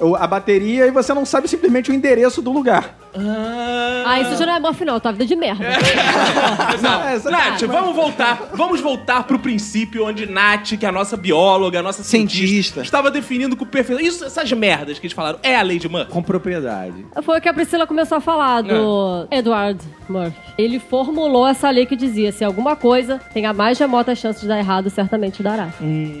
o- 0.00 0.16
a 0.16 0.26
bateria, 0.26 0.86
e 0.86 0.90
você 0.90 1.12
não 1.14 1.24
sabe 1.24 1.48
simplesmente 1.48 1.90
o 1.90 1.94
endereço 1.94 2.40
do 2.42 2.52
lugar. 2.52 2.96
Ah, 4.06 4.20
isso 4.20 4.36
já 4.36 4.46
não 4.46 4.54
é 4.54 4.60
bom 4.60 4.72
final, 4.72 5.00
tua 5.00 5.10
vida 5.12 5.26
de 5.26 5.34
merda. 5.34 5.64
Não, 6.80 7.02
É, 7.02 7.18
Nath, 7.30 7.62
vamos 7.64 7.94
voltar. 7.94 8.50
Vamos 8.54 8.80
voltar 8.80 9.24
pro 9.24 9.38
princípio 9.38 10.06
onde 10.06 10.26
Nath, 10.30 10.76
que 10.78 10.86
é 10.86 10.88
a 10.88 10.92
nossa 10.92 11.16
bióloga, 11.16 11.80
a 11.80 11.82
nossa 11.82 12.02
cientista, 12.02 12.40
Cientista. 12.46 12.80
estava 12.82 13.10
definindo 13.10 13.56
com 13.56 13.66
perfeição. 13.66 14.04
Isso, 14.04 14.24
essas 14.24 14.50
merdas 14.52 14.98
que 14.98 15.06
eles 15.06 15.14
falaram, 15.14 15.38
é 15.42 15.56
a 15.56 15.62
lei 15.62 15.78
de 15.78 15.88
Murphy? 15.88 16.10
Com 16.12 16.22
propriedade. 16.22 17.04
Foi 17.22 17.38
o 17.38 17.40
que 17.40 17.48
a 17.48 17.54
Priscila 17.54 17.86
começou 17.86 18.18
a 18.18 18.20
falar 18.20 18.62
do 18.62 19.26
Edward 19.30 19.80
Murphy. 20.08 20.36
Ele 20.56 20.78
formulou 20.78 21.46
essa 21.46 21.68
lei 21.70 21.86
que 21.86 21.96
dizia: 21.96 22.30
se 22.32 22.44
alguma 22.44 22.76
coisa 22.76 23.20
tenha 23.34 23.52
mais 23.52 23.78
remota 23.78 24.14
chance 24.14 24.40
de 24.40 24.46
dar 24.48 24.58
errado, 24.58 24.88
certamente 24.88 25.42
dará. 25.42 25.68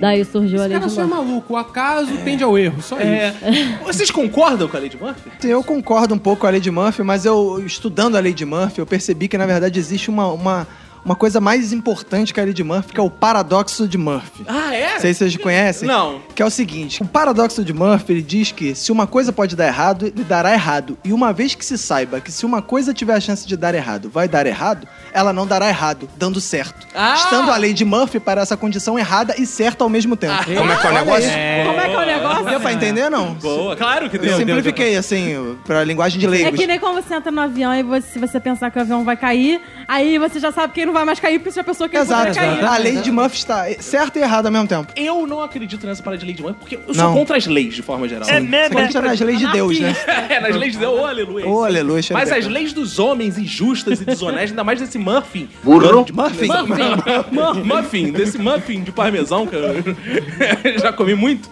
Daí 0.00 0.24
surgiu 0.24 0.58
a 0.60 0.64
Esse 0.64 0.68
lei 0.70 0.78
cara 0.80 0.90
de 0.90 0.98
é 1.00 1.04
Murphy. 1.04 1.19
Maluco. 1.22 1.54
O 1.54 1.56
acaso 1.56 2.10
tende 2.24 2.42
ao 2.42 2.58
erro, 2.58 2.80
só 2.82 2.98
É. 2.98 3.28
isso. 3.28 3.78
Vocês 3.84 4.10
concordam 4.10 4.68
com 4.68 4.76
a 4.76 4.80
lei 4.80 4.88
de 4.88 4.96
Murphy? 4.96 5.30
Eu 5.44 5.62
concordo 5.62 6.14
um 6.14 6.18
pouco 6.18 6.40
com 6.42 6.46
a 6.46 6.50
lei 6.50 6.60
de 6.60 6.70
Murphy, 6.70 7.02
mas 7.02 7.24
eu, 7.24 7.62
estudando 7.64 8.16
a 8.16 8.20
lei 8.20 8.32
de 8.32 8.44
Murphy, 8.44 8.78
eu 8.80 8.86
percebi 8.86 9.28
que, 9.28 9.36
na 9.38 9.46
verdade, 9.46 9.78
existe 9.78 10.08
uma, 10.10 10.26
uma, 10.28 10.66
uma 11.04 11.14
coisa 11.14 11.40
mais 11.40 11.72
importante 11.72 12.32
que 12.34 12.40
a 12.40 12.44
lei 12.44 12.52
de 12.52 12.62
Murphy, 12.64 12.92
que 12.92 13.00
é 13.00 13.02
o 13.02 13.10
paradoxo 13.10 13.86
de 13.88 13.96
Murphy. 13.98 14.44
Ah, 14.46 14.74
é? 14.74 14.94
Não 14.94 15.00
sei 15.00 15.12
se 15.14 15.18
vocês 15.20 15.36
conhecem. 15.36 15.88
Não. 15.88 16.20
Que 16.34 16.42
é 16.42 16.46
o 16.46 16.50
seguinte: 16.50 17.02
o 17.02 17.06
paradoxo 17.06 17.64
de 17.64 17.72
Murphy 17.72 18.12
ele 18.12 18.22
diz 18.22 18.52
que 18.52 18.74
se 18.74 18.92
uma 18.92 19.06
coisa 19.06 19.32
pode 19.32 19.56
dar 19.56 19.66
errado, 19.66 20.06
ele 20.06 20.24
dará 20.24 20.52
errado. 20.52 20.98
E 21.04 21.12
uma 21.12 21.32
vez 21.32 21.54
que 21.54 21.64
se 21.64 21.78
saiba 21.78 22.20
que 22.20 22.30
se 22.30 22.44
uma 22.44 22.60
coisa 22.62 22.92
tiver 22.92 23.14
a 23.14 23.20
chance 23.20 23.46
de 23.46 23.56
dar 23.56 23.74
errado, 23.74 24.10
vai 24.10 24.28
dar 24.28 24.46
errado, 24.46 24.86
ela 25.12 25.32
não 25.32 25.46
dará 25.46 25.68
errado, 25.68 26.08
dando 26.16 26.40
certo. 26.40 26.86
Ah! 26.94 27.14
Estando 27.14 27.50
a 27.50 27.56
lei 27.56 27.72
de 27.72 27.84
Murphy 27.84 28.20
para 28.20 28.40
essa 28.42 28.56
condição 28.56 28.98
errada 28.98 29.34
e 29.38 29.46
certa 29.46 29.84
ao 29.84 29.90
mesmo 29.90 30.16
tempo. 30.16 30.34
como 30.44 30.70
é 30.72 30.76
que 30.76 30.86
é 30.86 30.90
o 30.90 30.94
negócio? 30.94 31.30
Como 31.66 31.80
é 31.80 31.88
que 31.88 31.94
é 31.94 31.98
o 31.98 32.06
negócio? 32.06 32.44
Deu 32.46 32.60
pra 32.60 32.72
entender, 32.72 33.10
não? 33.10 33.34
Boa, 33.34 33.76
claro 33.76 34.08
que 34.10 34.16
Eu 34.16 34.20
deu. 34.22 34.36
simplifiquei, 34.36 34.96
assim, 34.96 35.56
pra 35.64 35.82
linguagem 35.84 36.18
de 36.18 36.26
É 36.26 36.28
leigos. 36.28 36.58
que 36.60 36.66
nem 36.66 36.78
quando 36.78 37.02
você 37.02 37.14
entra 37.14 37.30
no 37.30 37.40
avião 37.40 37.74
e 37.74 37.82
você, 37.82 38.06
se 38.12 38.18
você 38.18 38.38
pensar 38.40 38.70
que 38.70 38.78
o 38.78 38.80
avião 38.82 39.04
vai 39.04 39.16
cair, 39.16 39.60
aí 39.88 40.18
você 40.18 40.38
já 40.38 40.52
sabe 40.52 40.72
quem 40.72 40.89
não 40.90 40.94
vai 40.94 41.04
mais 41.04 41.20
cair, 41.20 41.38
porque 41.38 41.52
você 41.52 41.60
já 41.60 41.64
pensou 41.64 41.88
que 41.88 41.96
ele 41.96 42.02
Exato. 42.02 42.26
poderia 42.28 42.56
cair. 42.56 42.64
A 42.64 42.76
lei 42.76 42.96
de 42.96 43.10
Murphy 43.10 43.36
está 43.36 43.66
certa 43.78 44.18
e 44.18 44.22
errada 44.22 44.48
ao 44.48 44.52
mesmo 44.52 44.66
tempo. 44.66 44.92
Eu 44.96 45.26
não 45.26 45.42
acredito 45.42 45.86
nessa 45.86 46.02
parada 46.02 46.18
de 46.18 46.26
lei 46.26 46.34
de 46.34 46.42
Murphy, 46.42 46.58
porque 46.58 46.76
eu 46.76 46.82
Não. 46.88 46.94
sou 46.94 47.12
contra 47.14 47.36
as 47.36 47.46
leis, 47.46 47.74
de 47.74 47.82
forma 47.82 48.08
geral. 48.08 48.24
Você 48.24 48.32
acredita 48.34 49.00
nas 49.00 49.20
leis 49.20 49.38
de 49.38 49.52
Deus, 49.52 49.80
né? 49.80 49.96
É, 50.30 50.40
nas 50.40 50.54
leis 50.56 50.72
de 50.72 50.78
Deus, 50.78 50.98
oh, 51.00 51.06
aleluia. 51.06 51.48
Ô, 51.48 51.64
aleluia. 51.64 52.02
Mas 52.12 52.30
as 52.30 52.46
leis 52.46 52.72
dos 52.72 52.98
homens 52.98 53.38
injustas 53.38 54.00
e 54.00 54.04
desonestas, 54.04 54.50
ainda 54.50 54.64
mais 54.64 54.80
desse 54.80 54.98
Muffin. 54.98 55.48
Burro. 55.62 56.06
Muffin. 56.12 56.46
Muffin. 56.48 57.64
Muffin, 57.64 58.12
desse 58.12 58.38
muffin 58.38 58.82
de 58.82 58.92
parmesão 58.92 59.46
que 59.46 59.54
eu 59.56 59.84
já 60.80 60.92
comi 60.92 61.14
muito. 61.14 61.48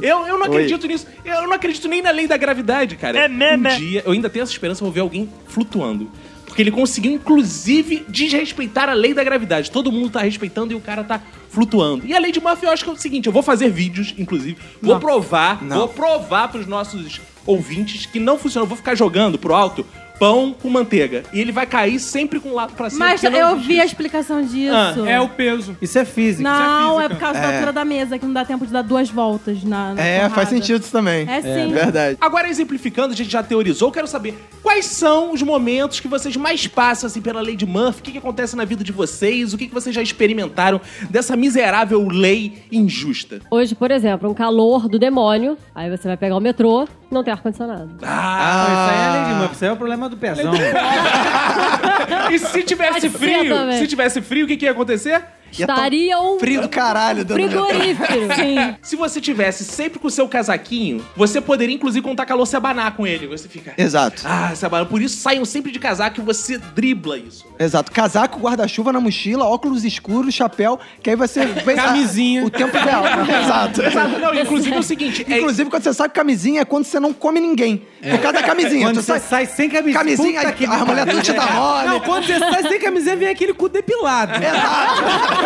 Eu, 0.00 0.26
eu 0.26 0.38
não 0.38 0.46
acredito 0.46 0.86
nisso. 0.86 1.06
Eu 1.24 1.42
não 1.42 1.52
acredito 1.52 1.86
nem 1.88 2.00
na 2.02 2.10
lei 2.10 2.26
da 2.26 2.36
gravidade, 2.36 2.96
cara. 2.96 3.18
É 3.18 3.28
mesmo? 3.28 3.68
Um 3.68 3.76
dia, 3.76 4.02
eu 4.04 4.12
ainda 4.12 4.30
tenho 4.30 4.42
essa 4.42 4.52
esperança, 4.52 4.80
eu 4.80 4.86
vou 4.86 4.92
ver 4.92 5.00
alguém 5.00 5.28
flutuando. 5.46 6.10
Porque 6.50 6.62
ele 6.62 6.72
conseguiu, 6.72 7.12
inclusive, 7.12 8.04
desrespeitar 8.08 8.88
a 8.88 8.92
lei 8.92 9.14
da 9.14 9.22
gravidade. 9.22 9.70
Todo 9.70 9.92
mundo 9.92 10.10
tá 10.10 10.22
respeitando 10.22 10.72
e 10.72 10.76
o 10.76 10.80
cara 10.80 11.04
tá 11.04 11.22
flutuando. 11.48 12.04
E 12.04 12.12
a 12.12 12.18
lei 12.18 12.32
de 12.32 12.40
Murphy, 12.40 12.66
eu 12.66 12.72
acho 12.72 12.82
que 12.82 12.90
é 12.90 12.92
o 12.92 12.96
seguinte: 12.96 13.28
eu 13.28 13.32
vou 13.32 13.40
fazer 13.42 13.70
vídeos, 13.70 14.12
inclusive, 14.18 14.56
vou 14.82 14.98
provar, 14.98 15.62
Não. 15.62 15.76
vou 15.78 15.88
provar 15.88 16.48
pros 16.48 16.66
nossos 16.66 17.20
ouvintes 17.46 18.04
que 18.04 18.18
não 18.18 18.36
funciona. 18.36 18.64
Eu 18.64 18.68
vou 18.68 18.76
ficar 18.76 18.96
jogando 18.96 19.38
pro 19.38 19.54
alto 19.54 19.86
pão 20.20 20.54
com 20.60 20.68
manteiga. 20.70 21.24
E 21.32 21.40
ele 21.40 21.50
vai 21.50 21.66
cair 21.66 21.98
sempre 21.98 22.38
com 22.38 22.50
o 22.50 22.54
lado 22.54 22.74
pra 22.74 22.90
cima. 22.90 23.06
Mas 23.06 23.20
porque 23.22 23.36
não 23.36 23.48
eu 23.48 23.54
existe 23.56 23.66
vi 23.68 23.80
a 23.80 23.84
explicação 23.86 24.42
disso. 24.42 24.72
Ah, 24.74 24.94
É 25.10 25.18
o 25.20 25.28
peso. 25.30 25.76
Isso 25.80 25.98
é 25.98 26.04
física. 26.04 26.42
Não, 26.48 26.92
isso 26.92 27.00
é 27.00 27.04
é 27.06 27.08
por 27.08 27.18
causa 27.18 27.40
da 27.40 27.46
É. 27.50 27.54
altura 27.54 27.72
da 27.72 27.84
mesa, 27.84 28.18
que 28.18 28.26
não 28.26 28.32
dá 28.34 28.44
tempo 28.44 28.66
de 28.66 28.72
dar 28.72 28.82
duas 28.82 29.08
voltas 29.10 29.64
na, 29.64 29.94
na 29.94 30.02
É, 30.02 30.16
porrada. 30.18 30.34
faz 30.34 30.48
sentido 30.50 30.82
isso 30.82 30.92
também. 30.92 31.26
É 31.28 31.40
sim. 31.40 31.72
Verdade. 31.72 32.18
Agora, 32.20 32.48
exemplificando, 32.48 33.14
a 33.14 33.16
gente 33.16 33.30
já 33.30 33.42
teorizou, 33.42 33.88
eu 33.88 33.92
quero 33.92 34.06
saber 34.06 34.38
quais 34.62 34.84
são 34.84 35.32
os 35.32 35.40
momentos 35.42 35.98
que 36.00 36.06
vocês 36.06 36.36
mais 36.36 36.66
passam, 36.66 37.06
assim, 37.06 37.22
pela 37.22 37.40
lei 37.40 37.56
de 37.56 37.64
Murphy, 37.64 38.00
o 38.00 38.02
que, 38.02 38.12
que 38.12 38.18
acontece 38.18 38.54
na 38.54 38.64
vida 38.66 38.84
de 38.84 38.92
vocês, 38.92 39.54
o 39.54 39.58
que, 39.58 39.66
que 39.68 39.72
vocês 39.74 39.94
já 39.94 40.02
experimentaram 40.02 40.80
dessa 41.08 41.34
miserável 41.34 42.06
lei 42.06 42.62
injusta. 42.70 43.40
Hoje, 43.50 43.74
por 43.74 43.90
exemplo, 43.90 44.28
um 44.30 44.34
calor 44.34 44.86
do 44.86 44.98
demônio. 44.98 45.56
Aí 45.74 45.88
você 45.88 46.06
vai 46.06 46.16
pegar 46.18 46.36
o 46.36 46.40
metrô, 46.40 46.86
não 47.10 47.24
tem 47.24 47.32
ar-condicionado. 47.32 47.90
Ah, 48.02 48.66
Não, 48.68 48.74
isso 48.74 48.90
aí 48.92 48.98
é 48.98 49.06
a 49.06 49.12
lei 49.24 49.32
de 49.32 49.38
Murphy. 49.40 49.54
Isso 49.54 49.64
aí 49.64 49.70
é 49.70 49.72
o 49.72 49.76
problema 49.76 50.09
do 50.10 50.16
pezão. 50.16 50.52
e 52.30 52.38
se 52.38 52.62
tivesse 52.62 53.08
Pode 53.08 53.10
frio, 53.10 53.54
também. 53.54 53.78
se 53.78 53.86
tivesse 53.86 54.20
frio, 54.20 54.44
o 54.44 54.48
que, 54.48 54.56
que 54.56 54.64
ia 54.66 54.72
acontecer? 54.72 55.22
Ia 55.58 55.64
Estaria 55.66 56.20
um 56.20 56.38
Frio 56.38 56.62
do 56.62 56.68
caralho. 56.68 57.24
dando- 57.24 57.40
frigorífero. 57.42 58.34
Sim. 58.36 58.76
Se 58.82 58.96
você 58.96 59.20
tivesse 59.20 59.64
sempre 59.64 59.98
com 59.98 60.08
o 60.08 60.10
seu 60.10 60.28
casaquinho, 60.28 61.04
você 61.16 61.40
poderia, 61.40 61.74
inclusive, 61.74 62.02
contar 62.06 62.24
calor 62.26 62.46
se 62.46 62.56
abanar 62.56 62.94
com 62.96 63.06
ele. 63.06 63.26
Você 63.26 63.48
fica... 63.48 63.72
Exato. 63.76 64.22
Ah, 64.24 64.52
se 64.54 64.64
abanar. 64.64 64.86
Por 64.86 65.00
isso, 65.02 65.16
saiam 65.16 65.44
sempre 65.44 65.72
de 65.72 65.78
casaco 65.78 66.20
e 66.20 66.24
você 66.24 66.58
dribla 66.58 67.18
isso. 67.18 67.44
Exato. 67.58 67.90
Casaco, 67.92 68.38
guarda-chuva 68.38 68.92
na 68.92 69.00
mochila, 69.00 69.44
óculos 69.44 69.84
escuros, 69.84 70.34
chapéu, 70.34 70.78
que 71.02 71.10
aí 71.10 71.16
você 71.16 71.44
vê 71.46 71.74
Camisinha. 71.74 72.44
o 72.44 72.50
tempo 72.50 72.76
real. 72.76 73.02
Exato. 73.42 73.82
Exato. 73.82 74.18
Não, 74.18 74.34
inclusive 74.34 74.74
é 74.74 74.78
o 74.78 74.82
seguinte... 74.82 75.26
é- 75.28 75.38
Inclusive, 75.38 75.68
quando 75.70 75.82
você 75.82 75.92
sabe 75.94 76.14
camisinha, 76.14 76.60
é 76.62 76.64
quando 76.64 76.84
você 76.84 76.98
não 77.00 77.12
come 77.12 77.40
ninguém. 77.40 77.82
Por 78.00 78.18
causa 78.20 78.32
da 78.40 78.42
camisinha. 78.42 78.86
Quando 78.86 78.96
tu 78.96 79.02
você 79.02 79.18
sai... 79.18 79.20
sai 79.20 79.46
sem 79.46 79.68
camisinha. 79.68 79.98
Camisinha, 79.98 80.40
Puta 80.40 80.52
que 80.52 80.64
a 80.64 80.84
mulher 80.84 81.06
tudo 81.06 81.22
te 81.22 81.32
dá 81.32 81.46
mole. 81.46 81.86
Não, 81.88 82.00
quando 82.00 82.24
você 82.26 82.38
sai 82.38 82.62
sem 82.68 82.78
camiseta, 82.80 83.16
vem 83.16 83.28
aquele 83.28 83.52
cu 83.52 83.68
depilado. 83.68 84.32
Exato. 84.34 85.39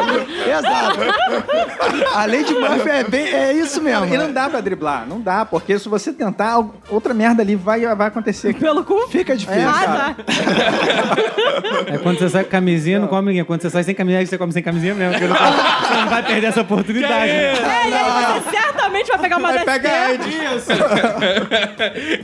A 2.14 2.24
lei 2.26 2.44
de 2.44 2.54
Murphy 2.54 2.88
é, 2.88 3.04
bem, 3.04 3.26
é 3.26 3.52
isso 3.52 3.80
mesmo. 3.82 4.06
E 4.12 4.16
não 4.16 4.32
dá 4.32 4.48
pra 4.48 4.60
driblar, 4.60 5.06
não 5.06 5.20
dá, 5.20 5.44
porque 5.44 5.78
se 5.78 5.88
você 5.88 6.12
tentar, 6.12 6.62
outra 6.88 7.12
merda 7.14 7.42
ali 7.42 7.54
vai, 7.56 7.80
vai 7.94 8.08
acontecer. 8.08 8.54
Pelo 8.54 8.84
cu? 8.84 9.08
Fica 9.08 9.36
difícil. 9.36 9.62
Ah, 9.68 10.14
tá. 10.14 10.16
É 11.86 11.98
quando 11.98 12.18
você 12.18 12.28
sai 12.28 12.44
com 12.44 12.50
camisinha, 12.50 12.98
não 12.98 13.08
come 13.08 13.28
ninguém. 13.28 13.44
Quando 13.44 13.62
você 13.62 13.70
sai 13.70 13.82
sem 13.84 13.94
camisinha, 13.94 14.24
você 14.26 14.38
come 14.38 14.52
sem 14.52 14.62
camisinha 14.62 14.94
mesmo. 14.94 15.12
porque 15.12 15.26
não- 15.26 15.34
Você 15.36 15.94
não 15.94 16.08
vai 16.08 16.22
perder 16.22 16.46
essa 16.48 16.60
oportunidade. 16.60 17.14
né? 17.32 17.52
É, 17.52 17.88
e 17.88 17.94
aí 17.94 18.40
você 18.42 18.50
certamente 18.56 19.08
vai 19.08 19.18
pegar 19.18 19.36
uma 19.38 19.52
Vai 19.52 19.64
pegar 19.64 20.16
DST. 20.16 20.72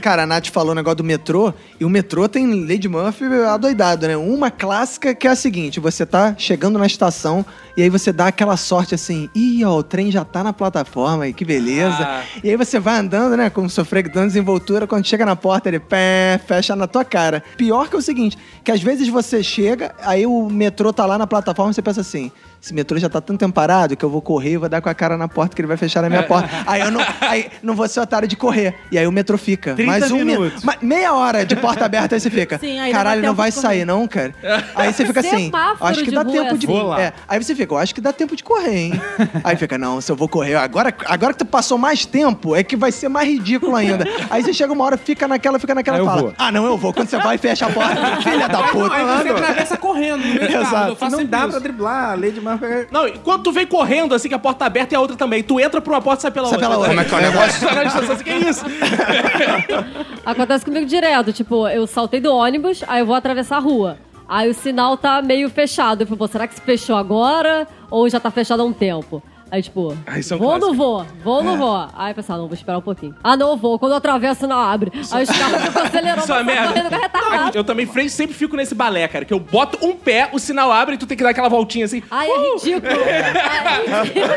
Cara, 0.01 0.23
a 0.23 0.25
Nath 0.25 0.47
falou 0.47 0.71
o 0.71 0.75
negócio 0.75 0.97
do 0.97 1.03
metrô, 1.03 1.53
e 1.79 1.85
o 1.85 1.89
metrô 1.89 2.27
tem 2.27 2.65
de 2.77 2.87
Murphy 2.89 3.25
adoidado, 3.47 4.07
né? 4.07 4.17
Uma 4.17 4.49
clássica 4.51 5.13
que 5.15 5.27
é 5.27 5.31
a 5.31 5.35
seguinte: 5.35 5.79
você 5.79 6.05
tá 6.05 6.33
chegando 6.37 6.77
na 6.79 6.85
estação 6.85 7.45
e 7.75 7.83
aí 7.83 7.89
você 7.89 8.11
dá 8.11 8.27
aquela 8.27 8.57
sorte 8.57 8.95
assim, 8.95 9.29
ih, 9.33 9.63
ó, 9.63 9.77
o 9.77 9.83
trem 9.83 10.11
já 10.11 10.25
tá 10.25 10.43
na 10.43 10.53
plataforma, 10.53 11.27
e 11.27 11.33
que 11.33 11.45
beleza. 11.45 11.97
Ah. 11.99 12.23
E 12.43 12.49
aí 12.49 12.57
você 12.57 12.79
vai 12.79 12.99
andando, 12.99 13.37
né, 13.37 13.49
como 13.49 13.69
sofrer 13.69 14.09
dando 14.09 14.27
desenvoltura, 14.27 14.87
quando 14.87 15.05
chega 15.05 15.25
na 15.25 15.35
porta, 15.35 15.69
ele 15.69 15.79
pé, 15.79 16.39
fecha 16.45 16.75
na 16.75 16.87
tua 16.87 17.05
cara. 17.05 17.43
Pior 17.57 17.89
que 17.89 17.95
é 17.95 17.99
o 17.99 18.01
seguinte, 18.01 18.37
que 18.63 18.71
às 18.71 18.81
vezes 18.81 19.07
você 19.07 19.43
chega, 19.43 19.95
aí 20.03 20.25
o 20.25 20.49
metrô 20.49 20.91
tá 20.91 21.05
lá 21.05 21.17
na 21.17 21.27
plataforma 21.27 21.71
e 21.71 21.73
você 21.73 21.81
pensa 21.81 22.01
assim, 22.01 22.31
esse 22.61 22.73
metrô 22.75 22.99
já 22.99 23.09
tá 23.09 23.19
tanto 23.19 23.39
tempo 23.39 23.53
parado 23.53 23.95
que 23.97 24.05
eu 24.05 24.09
vou 24.09 24.21
correr 24.21 24.51
e 24.51 24.57
vou 24.57 24.69
dar 24.69 24.81
com 24.81 24.89
a 24.89 24.93
cara 24.93 25.17
na 25.17 25.27
porta 25.27 25.55
que 25.55 25.61
ele 25.61 25.67
vai 25.67 25.77
fechar 25.77 26.01
na 26.03 26.09
minha 26.09 26.21
porta. 26.21 26.47
Aí 26.67 26.81
eu 26.81 26.91
não, 26.91 27.01
aí 27.21 27.47
não 27.63 27.73
vou 27.75 27.87
ser 27.87 27.99
otário 28.01 28.27
de 28.27 28.35
correr. 28.35 28.75
E 28.91 28.99
aí 28.99 29.07
o 29.07 29.11
metrô 29.11 29.35
fica. 29.37 29.73
30 29.73 29.89
mais 29.91 30.11
um 30.11 30.17
mi- 30.17 30.25
minutos. 30.25 30.63
meia 30.79 31.11
hora 31.13 31.43
de 31.43 31.55
porta 31.55 31.85
aberta, 31.85 32.15
aí 32.15 32.19
você 32.21 32.29
fica. 32.29 32.59
Sim, 32.59 32.79
aí 32.79 32.91
Caralho, 32.91 33.23
não 33.23 33.33
vai 33.33 33.49
de 33.49 33.55
correr." 33.55 33.67
sair, 33.67 33.85
não, 33.85 34.07
cara? 34.07 34.35
Aí 34.75 34.93
você 34.93 35.05
fica 35.05 35.21
assim. 35.21 35.45
Semáforo 35.45 35.89
Acho 35.89 35.99
que 36.03 36.09
de 36.11 36.15
dá 36.15 36.23
tempo 36.23 36.37
é 36.49 36.53
de. 36.53 36.65
assim. 36.65 36.67
Vou 36.67 36.83
lá. 36.83 37.01
É, 37.01 37.13
aí 37.27 37.43
você 37.43 37.55
fica, 37.55 37.73
eu 37.73 37.77
acho 37.79 37.95
que 37.95 38.01
dá 38.01 38.13
tempo 38.13 38.35
de 38.35 38.43
correr, 38.43 38.77
hein? 38.77 39.01
aí 39.43 39.55
fica, 39.55 39.77
não, 39.79 39.99
se 39.99 40.11
eu 40.11 40.15
vou 40.15 40.27
correr, 40.29 40.53
agora, 40.55 40.93
agora 41.07 41.33
que 41.33 41.39
tu 41.39 41.45
passou 41.45 41.79
mais 41.79 42.05
tempo, 42.05 42.55
é 42.55 42.63
que 42.63 42.75
vai 42.75 42.91
ser 42.91 43.09
mais 43.09 43.27
ridículo 43.27 43.75
ainda. 43.75 44.05
Aí 44.29 44.43
você 44.43 44.53
chega 44.53 44.71
uma 44.71 44.83
hora, 44.85 44.97
fica 44.97 45.27
naquela, 45.27 45.57
fica 45.57 45.73
naquela 45.73 45.97
Aí 45.97 46.03
e 46.03 46.05
eu 46.05 46.09
fala: 46.09 46.21
vou. 46.21 46.33
Ah, 46.37 46.51
não, 46.51 46.65
eu 46.65 46.77
vou. 46.77 46.93
Quando 46.93 47.09
você 47.09 47.17
vai 47.17 47.35
e 47.35 47.39
fecha 47.39 47.65
a 47.65 47.71
porta, 47.71 47.95
filha 48.21 48.47
da 48.47 48.63
puta. 48.67 48.93
Aí 48.95 49.03
você 49.23 49.29
atravessa 49.29 49.77
correndo 49.77 50.19
no 50.19 50.33
meio 50.35 50.39
carro. 50.47 50.61
Exato. 50.61 50.89
Eu 50.89 50.95
faço 50.95 51.17
Não 51.17 51.25
dá 51.25 51.39
isso. 51.39 51.49
pra 51.49 51.59
driblar, 51.59 52.11
a 52.13 52.17
Murphy 52.17 52.37
é- 52.37 52.50
Não, 52.91 53.07
e 53.07 53.17
quando 53.19 53.43
tu 53.43 53.51
vem 53.51 53.65
correndo, 53.65 54.13
assim, 54.15 54.27
que 54.27 54.33
a 54.35 54.39
porta 54.39 54.59
tá 54.59 54.65
aberta 54.65 54.93
e 54.93 54.97
a 54.97 54.99
outra 54.99 55.15
também. 55.15 55.43
Tu 55.43 55.59
entra 55.59 55.81
por 55.81 55.93
uma 55.93 56.01
porta 56.01 56.19
e 56.19 56.21
sai 56.23 56.31
pela 56.31 56.47
Sai 56.47 56.55
outra. 56.57 56.69
pela 56.69 56.79
outra. 56.79 56.89
Como 56.89 57.01
é 57.01 57.05
que 57.05 57.13
é 57.13 57.17
o 57.17 57.21
negócio? 57.21 58.11
Assim, 58.11 58.23
que 58.23 58.29
é 58.29 58.37
isso? 58.49 58.65
Acontece 60.25 60.65
comigo 60.65 60.85
direto. 60.85 61.33
Tipo, 61.33 61.67
eu 61.67 61.85
saltei 61.87 62.19
do 62.19 62.33
ônibus, 62.33 62.83
aí 62.87 63.01
eu 63.01 63.05
vou 63.05 63.15
atravessar 63.15 63.57
a 63.57 63.59
rua. 63.59 63.97
Aí 64.27 64.49
o 64.49 64.53
sinal 64.53 64.95
tá 64.97 65.21
meio 65.21 65.49
fechado. 65.49 66.01
Eu 66.03 66.07
falei, 66.07 66.19
pô, 66.19 66.27
será 66.27 66.47
que 66.47 66.55
se 66.55 66.61
fechou 66.61 66.95
agora 66.95 67.67
ou 67.89 68.07
já 68.09 68.19
tá 68.19 68.31
fechado 68.31 68.61
há 68.61 68.65
um 68.65 68.71
tempo? 68.73 69.21
Aí, 69.51 69.61
tipo, 69.61 69.95
Ah, 70.07 70.17
isso 70.17 70.33
é 70.33 70.37
vou 70.37 70.51
ou 70.51 70.57
não 70.59 70.73
vou? 70.73 71.05
Vou 71.23 71.35
ou 71.35 71.43
não 71.43 71.57
vou? 71.57 71.75
Aí 71.93 72.15
ah, 72.17 72.37
não, 72.37 72.47
vou 72.47 72.53
esperar 72.53 72.77
um 72.77 72.81
pouquinho. 72.81 73.13
Ah, 73.21 73.35
não, 73.35 73.49
eu 73.49 73.57
vou. 73.57 73.77
Quando 73.77 73.91
eu 73.91 73.97
atravesso, 73.97 74.47
não 74.47 74.57
abre. 74.57 74.91
Aí 75.11 75.23
os 75.23 75.29
carros 75.29 75.61
ficam 75.67 75.83
acelerando, 75.83 76.21
Isso 76.23 76.33
é 76.33 76.43
merda. 76.43 76.67
correndo 76.69 76.89
com 76.89 76.95
a 76.95 76.99
retardada. 76.99 77.57
Eu 77.57 77.63
também, 77.65 77.85
frente, 77.85 78.11
sempre 78.11 78.33
fico 78.33 78.55
nesse 78.55 78.73
balé, 78.73 79.05
cara. 79.09 79.25
Que 79.25 79.33
eu 79.33 79.39
boto 79.39 79.77
um 79.85 79.93
pé, 79.93 80.29
o 80.31 80.39
sinal 80.39 80.71
abre 80.71 80.95
e 80.95 80.97
tu 80.97 81.05
tem 81.05 81.17
que 81.17 81.23
dar 81.23 81.31
aquela 81.31 81.49
voltinha 81.49 81.83
assim. 81.83 82.01
Ai, 82.09 82.29
é 82.29 82.53
ridículo. 82.53 82.93
Ai, 82.95 83.83
é 83.91 84.03
ridículo. 84.05 84.31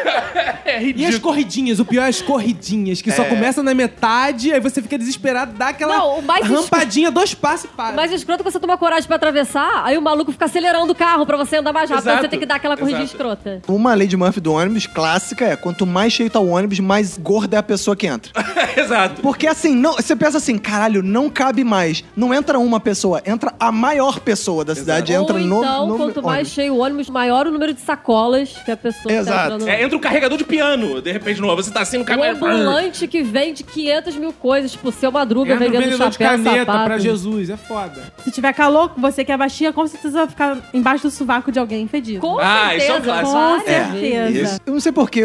É 0.64 0.74
E 0.74 0.76
as 0.78 0.82
ridículo. 0.84 1.20
corridinhas, 1.20 1.78
o 1.78 1.84
pior 1.84 2.02
é 2.04 2.08
as 2.08 2.20
corridinhas, 2.20 3.00
que 3.00 3.12
só 3.12 3.24
começa 3.24 3.62
na 3.62 3.72
metade, 3.74 4.52
aí 4.52 4.58
você 4.60 4.82
fica 4.82 4.98
desesperado, 4.98 5.52
dá 5.52 5.68
aquela 5.68 5.96
Não, 5.96 6.18
o 6.18 6.22
mais 6.22 6.46
rampadinha, 6.46 7.10
dois 7.10 7.34
passos 7.34 7.66
e 7.66 7.68
para. 7.68 7.94
Mas 7.94 8.10
escroto 8.10 8.42
que 8.42 8.50
você 8.50 8.58
toma 8.58 8.76
coragem 8.76 9.06
pra 9.06 9.16
atravessar, 9.16 9.82
aí 9.84 9.96
o 9.96 10.02
maluco 10.02 10.32
fica 10.32 10.46
acelerando 10.46 10.92
o 10.92 10.94
carro 10.94 11.24
pra 11.24 11.36
você 11.36 11.56
andar 11.58 11.72
mais 11.72 11.88
rápido. 11.88 12.04
Exato. 12.08 12.22
Você 12.22 12.28
tem 12.28 12.40
que 12.40 12.46
dar 12.46 12.56
aquela 12.56 12.76
corridinha 12.76 13.04
Exato. 13.04 13.16
escrota. 13.16 13.62
Uma 13.68 13.94
lei 13.94 14.08
de 14.08 14.16
Murphy 14.16 14.40
do 14.40 14.52
ônibus 14.52 14.86
clássica 15.04 15.44
é: 15.44 15.56
quanto 15.56 15.84
mais 15.86 16.12
cheio 16.12 16.30
tá 16.30 16.40
o 16.40 16.48
ônibus, 16.48 16.80
mais 16.80 17.18
gorda 17.18 17.56
é 17.56 17.58
a 17.58 17.62
pessoa 17.62 17.94
que 17.94 18.06
entra. 18.06 18.32
Exato. 18.76 19.20
Porque 19.20 19.46
assim, 19.46 19.74
não, 19.74 19.92
você 19.94 20.16
pensa 20.16 20.38
assim, 20.38 20.56
caralho, 20.58 21.02
não 21.02 21.28
cabe 21.28 21.62
mais. 21.62 22.02
Não 22.16 22.32
entra 22.32 22.58
uma 22.58 22.80
pessoa, 22.80 23.22
entra 23.26 23.52
a 23.60 23.70
maior 23.70 24.18
pessoa 24.20 24.64
da 24.64 24.74
cidade, 24.74 25.12
entra 25.12 25.34
Ou 25.34 25.40
no, 25.40 25.58
então, 25.58 25.86
no 25.88 25.96
quanto 25.96 26.22
mais 26.22 26.34
ônibus. 26.38 26.52
cheio 26.52 26.74
o 26.74 26.78
ônibus, 26.78 27.10
maior 27.10 27.46
o 27.46 27.50
número 27.50 27.74
de 27.74 27.80
sacolas 27.80 28.50
que 28.64 28.70
a 28.70 28.76
pessoa 28.76 29.12
Exato. 29.12 29.58
tá. 29.64 29.70
É, 29.70 29.82
entra 29.82 29.96
um 29.96 30.00
carregador 30.00 30.38
de 30.38 30.44
piano, 30.44 31.00
de 31.02 31.12
repente, 31.12 31.40
no 31.40 31.54
Você 31.54 31.70
tá 31.70 31.82
assim 31.82 31.98
no 31.98 32.02
Um 32.02 32.06
carro. 32.06 32.22
ambulante 32.24 33.06
que 33.06 33.22
vende 33.22 33.62
500 33.62 34.16
mil 34.16 34.32
coisas, 34.32 34.72
tipo, 34.72 34.90
seu 34.90 35.12
Madruga 35.12 35.52
Entra 35.52 35.66
um 35.66 35.70
vendendo 35.70 35.82
vendedor 35.84 36.08
de 36.08 36.14
chapéu, 36.14 36.28
caneta 36.30 36.66
sapato. 36.66 36.84
pra 36.86 36.98
Jesus, 36.98 37.50
é 37.50 37.56
foda. 37.56 38.12
Se 38.24 38.30
tiver 38.30 38.52
calor, 38.54 38.92
você 38.96 39.24
que 39.24 39.30
é 39.32 39.36
baixinha, 39.36 39.72
com 39.72 39.86
certeza 39.86 40.18
vai 40.18 40.28
ficar 40.28 40.58
embaixo 40.72 41.04
do 41.04 41.10
sovaco 41.10 41.52
de 41.52 41.58
alguém 41.58 41.86
fedido. 41.86 42.20
Com 42.20 42.38
Ah, 42.40 42.74
isso 42.74 42.86
é 42.86 42.90
um 42.92 43.02
certeza. 43.02 43.04
clássico. 43.12 43.32
Com 43.32 43.38
várias 43.40 43.64
certeza. 43.90 44.30
vezes. 44.32 44.60
Eu 44.66 44.72
não 44.72 44.80
sei 44.80 44.92
porquê, 44.94 45.22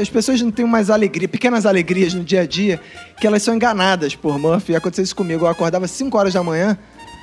as 0.00 0.08
pessoas 0.08 0.40
não 0.40 0.50
têm 0.50 0.64
umas 0.64 0.90
alegrias, 0.90 1.30
pequenas 1.30 1.66
alegrias 1.66 2.14
no 2.14 2.22
dia 2.22 2.42
a 2.42 2.46
dia, 2.46 2.80
que 3.18 3.26
elas 3.26 3.42
são 3.42 3.54
enganadas 3.54 4.14
por 4.14 4.38
Murphy. 4.38 4.76
Aconteceu 4.76 5.02
isso 5.02 5.16
comigo. 5.16 5.44
Eu 5.44 5.48
acordava 5.48 5.86
às 5.86 5.90
5 5.90 6.16
horas 6.16 6.34
da 6.34 6.42
manhã, 6.42 6.78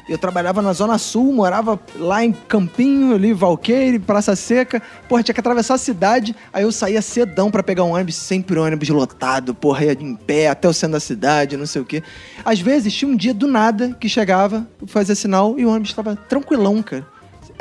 eu 0.10 0.18
trabalhava 0.18 0.62
na 0.62 0.74
Zona 0.74 0.98
Sul, 0.98 1.32
morava 1.32 1.80
lá 1.96 2.26
em 2.26 2.34
Campinho, 2.34 3.16
ali, 3.16 3.32
Valqueire, 3.32 4.00
Praça 4.00 4.36
Seca. 4.36 4.82
Porra, 5.08 5.24
tinha 5.24 5.34
que 5.34 5.40
atravessar 5.40 5.76
a 5.76 5.78
cidade. 5.78 6.36
Aí 6.52 6.64
eu 6.64 6.72
saía 6.74 7.02
cedão 7.02 7.50
pra 7.50 7.64
pegar 7.64 7.84
um 7.86 7.94
ônibus, 7.94 8.16
sempre 8.16 8.60
ônibus 8.60 8.90
lotado, 8.90 9.56
porra, 9.56 9.86
ia 9.86 9.94
em 9.94 10.16
pé 10.16 10.50
até 10.50 10.68
o 10.68 10.74
centro 10.74 10.94
da 10.94 11.00
cidade, 11.00 11.56
não 11.56 11.66
sei 11.66 11.82
o 11.82 11.86
quê. 11.86 12.04
Às 12.44 12.60
vezes 12.60 12.94
tinha 12.94 13.10
um 13.10 13.16
dia 13.16 13.34
do 13.34 13.48
nada 13.48 13.96
que 13.98 14.10
chegava, 14.10 14.68
fazia 14.88 15.16
sinal 15.16 15.58
e 15.58 15.66
o 15.66 15.70
ônibus 15.70 15.94
tava 15.94 16.18
tranquilão, 16.18 16.84
cara. 16.84 17.12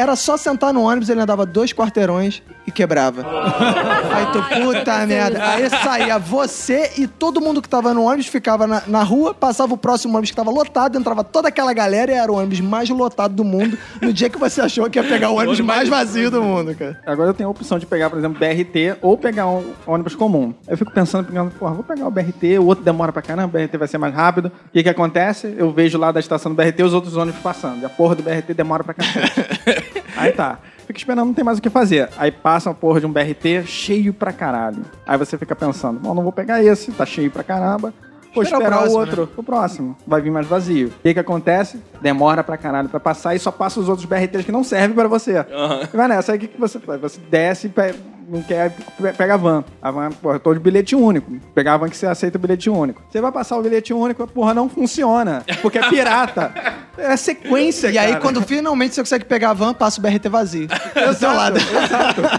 Era 0.02 0.16
só 0.16 0.37
sentar 0.37 0.75
no 0.75 0.82
ônibus, 0.82 1.09
ele 1.09 1.21
andava 1.21 1.47
dois 1.47 1.73
quarteirões 1.73 2.42
e 2.66 2.73
quebrava. 2.73 3.23
Aí 4.11 4.26
tu, 4.32 4.42
puta 4.42 5.06
merda. 5.06 5.40
Aí 5.44 5.71
saía 5.71 6.18
você 6.18 6.90
e 6.99 7.06
todo 7.06 7.40
mundo 7.40 7.62
que 7.62 7.68
tava 7.68 7.94
no 7.94 8.02
ônibus 8.02 8.26
ficava 8.26 8.66
na, 8.66 8.82
na 8.88 9.04
rua, 9.04 9.32
passava 9.32 9.75
o 9.75 9.76
próximo 9.76 10.14
ônibus 10.14 10.30
que 10.30 10.37
tava 10.37 10.50
lotado, 10.50 10.99
entrava 10.99 11.23
toda 11.23 11.47
aquela 11.47 11.73
galera 11.73 12.11
e 12.11 12.14
era 12.16 12.32
o 12.32 12.35
ônibus 12.35 12.59
mais 12.59 12.90
lotado 12.90 13.32
do 13.32 13.44
mundo 13.44 13.78
no 14.00 14.12
dia 14.12 14.28
que 14.28 14.37
você 14.37 14.61
achou 14.61 14.90
que 14.90 14.99
ia 14.99 15.04
pegar 15.04 15.30
o 15.30 15.37
ônibus 15.37 15.61
mais 15.61 15.88
vazio 15.88 16.32
do 16.32 16.42
mundo, 16.42 16.75
cara. 16.75 17.00
Agora 17.06 17.30
eu 17.30 17.35
tenho 17.35 17.49
a 17.49 17.52
opção 17.52 17.78
de 17.78 17.87
pegar, 17.87 18.11
por 18.11 18.18
exemplo, 18.18 18.40
BRT 18.40 18.99
ou 19.00 19.16
pegar 19.16 19.47
um 19.47 19.73
ônibus 19.87 20.16
comum. 20.16 20.52
Eu 20.66 20.76
fico 20.76 20.90
pensando, 20.90 21.26
pegando, 21.26 21.52
porra, 21.52 21.75
vou 21.75 21.85
pegar 21.85 22.09
o 22.09 22.11
BRT, 22.11 22.59
o 22.59 22.66
outro 22.66 22.82
demora 22.82 23.12
pra 23.12 23.23
caramba, 23.23 23.56
o 23.56 23.61
BRT 23.62 23.78
vai 23.78 23.87
ser 23.87 23.99
mais 23.99 24.12
rápido. 24.12 24.47
O 24.47 24.73
que 24.73 24.82
que 24.82 24.88
acontece? 24.88 25.54
Eu 25.56 25.71
vejo 25.71 25.97
lá 25.97 26.11
da 26.11 26.18
estação 26.18 26.52
do 26.52 26.56
BRT 26.56 26.82
os 26.82 26.92
outros 26.92 27.16
ônibus 27.16 27.40
passando. 27.40 27.82
E 27.82 27.85
a 27.85 27.88
porra 27.88 28.16
do 28.16 28.23
BRT 28.25 28.52
demora 28.52 28.82
pra 28.82 28.94
cacete. 28.94 29.92
Aí 30.16 30.33
tá. 30.33 30.59
Fica 30.87 30.99
esperando, 30.99 31.26
não 31.26 31.35
tem 31.35 31.45
mais 31.45 31.59
o 31.59 31.62
que 31.62 31.71
fazer. 31.71 32.09
Aí 32.16 32.31
passa 32.31 32.71
a 32.71 32.75
porra 32.75 33.00
de 33.00 33.07
um 33.07 33.12
BRT 33.12 33.64
cheio 33.66 34.12
pra 34.12 34.33
caralho. 34.33 34.85
Aí 35.07 35.16
você 35.16 35.38
fica 35.38 35.54
pensando, 35.54 36.00
bom, 36.00 36.14
não 36.14 36.23
vou 36.23 36.33
pegar 36.33 36.62
esse, 36.62 36.90
tá 36.92 37.07
cheio 37.07 37.31
pra 37.31 37.42
caramba. 37.42 37.95
Vou 38.35 38.43
Esperar 38.43 38.59
o 38.59 38.62
esperar 38.62 38.77
o, 38.77 38.81
próximo, 38.81 38.99
outro, 39.01 39.31
o 39.37 39.43
próximo. 39.43 39.97
Vai 40.06 40.21
vir 40.21 40.30
mais 40.30 40.47
vazio. 40.47 40.89
O 40.89 41.02
que 41.02 41.13
que 41.15 41.21
acontece? 41.21 41.78
Demora 42.00 42.43
pra 42.43 42.56
caralho 42.56 42.89
pra 42.89 42.99
passar 42.99 43.35
e 43.35 43.39
só 43.39 43.50
passa 43.50 43.78
os 43.78 43.89
outros 43.89 44.06
BRTs 44.06 44.45
que 44.45 44.52
não 44.52 44.65
servem 44.65 44.95
pra 44.97 45.06
você. 45.09 45.45
E 45.93 45.97
vai 45.97 46.09
nessa, 46.09 46.33
aí 46.33 46.39
o 46.39 46.41
que, 46.41 46.49
que 46.49 46.61
você 46.61 46.78
faz? 46.78 47.00
Você 47.00 47.21
desce 47.30 47.67
e 47.67 47.95
não 48.28 48.41
quer, 48.43 48.71
pe- 48.71 49.13
pega 49.13 49.35
a 49.35 49.37
van. 49.37 49.65
A 49.83 49.91
van, 49.91 50.11
porra, 50.11 50.37
eu 50.37 50.41
tô 50.41 50.54
de 50.54 50.61
bilhete 50.61 50.97
único. 50.97 51.30
Pegar 51.54 51.75
a 51.75 51.76
van 51.76 51.89
que 51.91 51.97
você 51.97 52.06
aceita 52.06 52.39
o 52.39 52.41
bilhete 52.41 52.71
único. 52.71 53.02
Você 53.11 53.21
vai 53.21 53.30
passar 53.30 53.59
o 53.59 53.63
bilhete 53.63 53.93
único, 53.93 54.26
porra, 54.26 54.54
não 54.54 54.69
funciona. 54.69 55.45
Porque 55.61 55.78
é 55.78 55.89
pirata. 55.89 56.52
É 56.99 57.17
sequência, 57.17 57.89
E 57.91 57.97
aí, 57.97 58.09
cara. 58.11 58.21
quando 58.21 58.43
finalmente 58.43 58.95
você 58.95 59.00
consegue 59.00 59.25
pegar 59.25 59.49
a 59.50 59.54
van, 59.54 59.73
passa 59.73 59.99
o 59.99 60.02
BRT 60.02 60.28
vazio. 60.28 60.69
Do 60.69 61.15
seu 61.15 61.33
lado. 61.33 61.59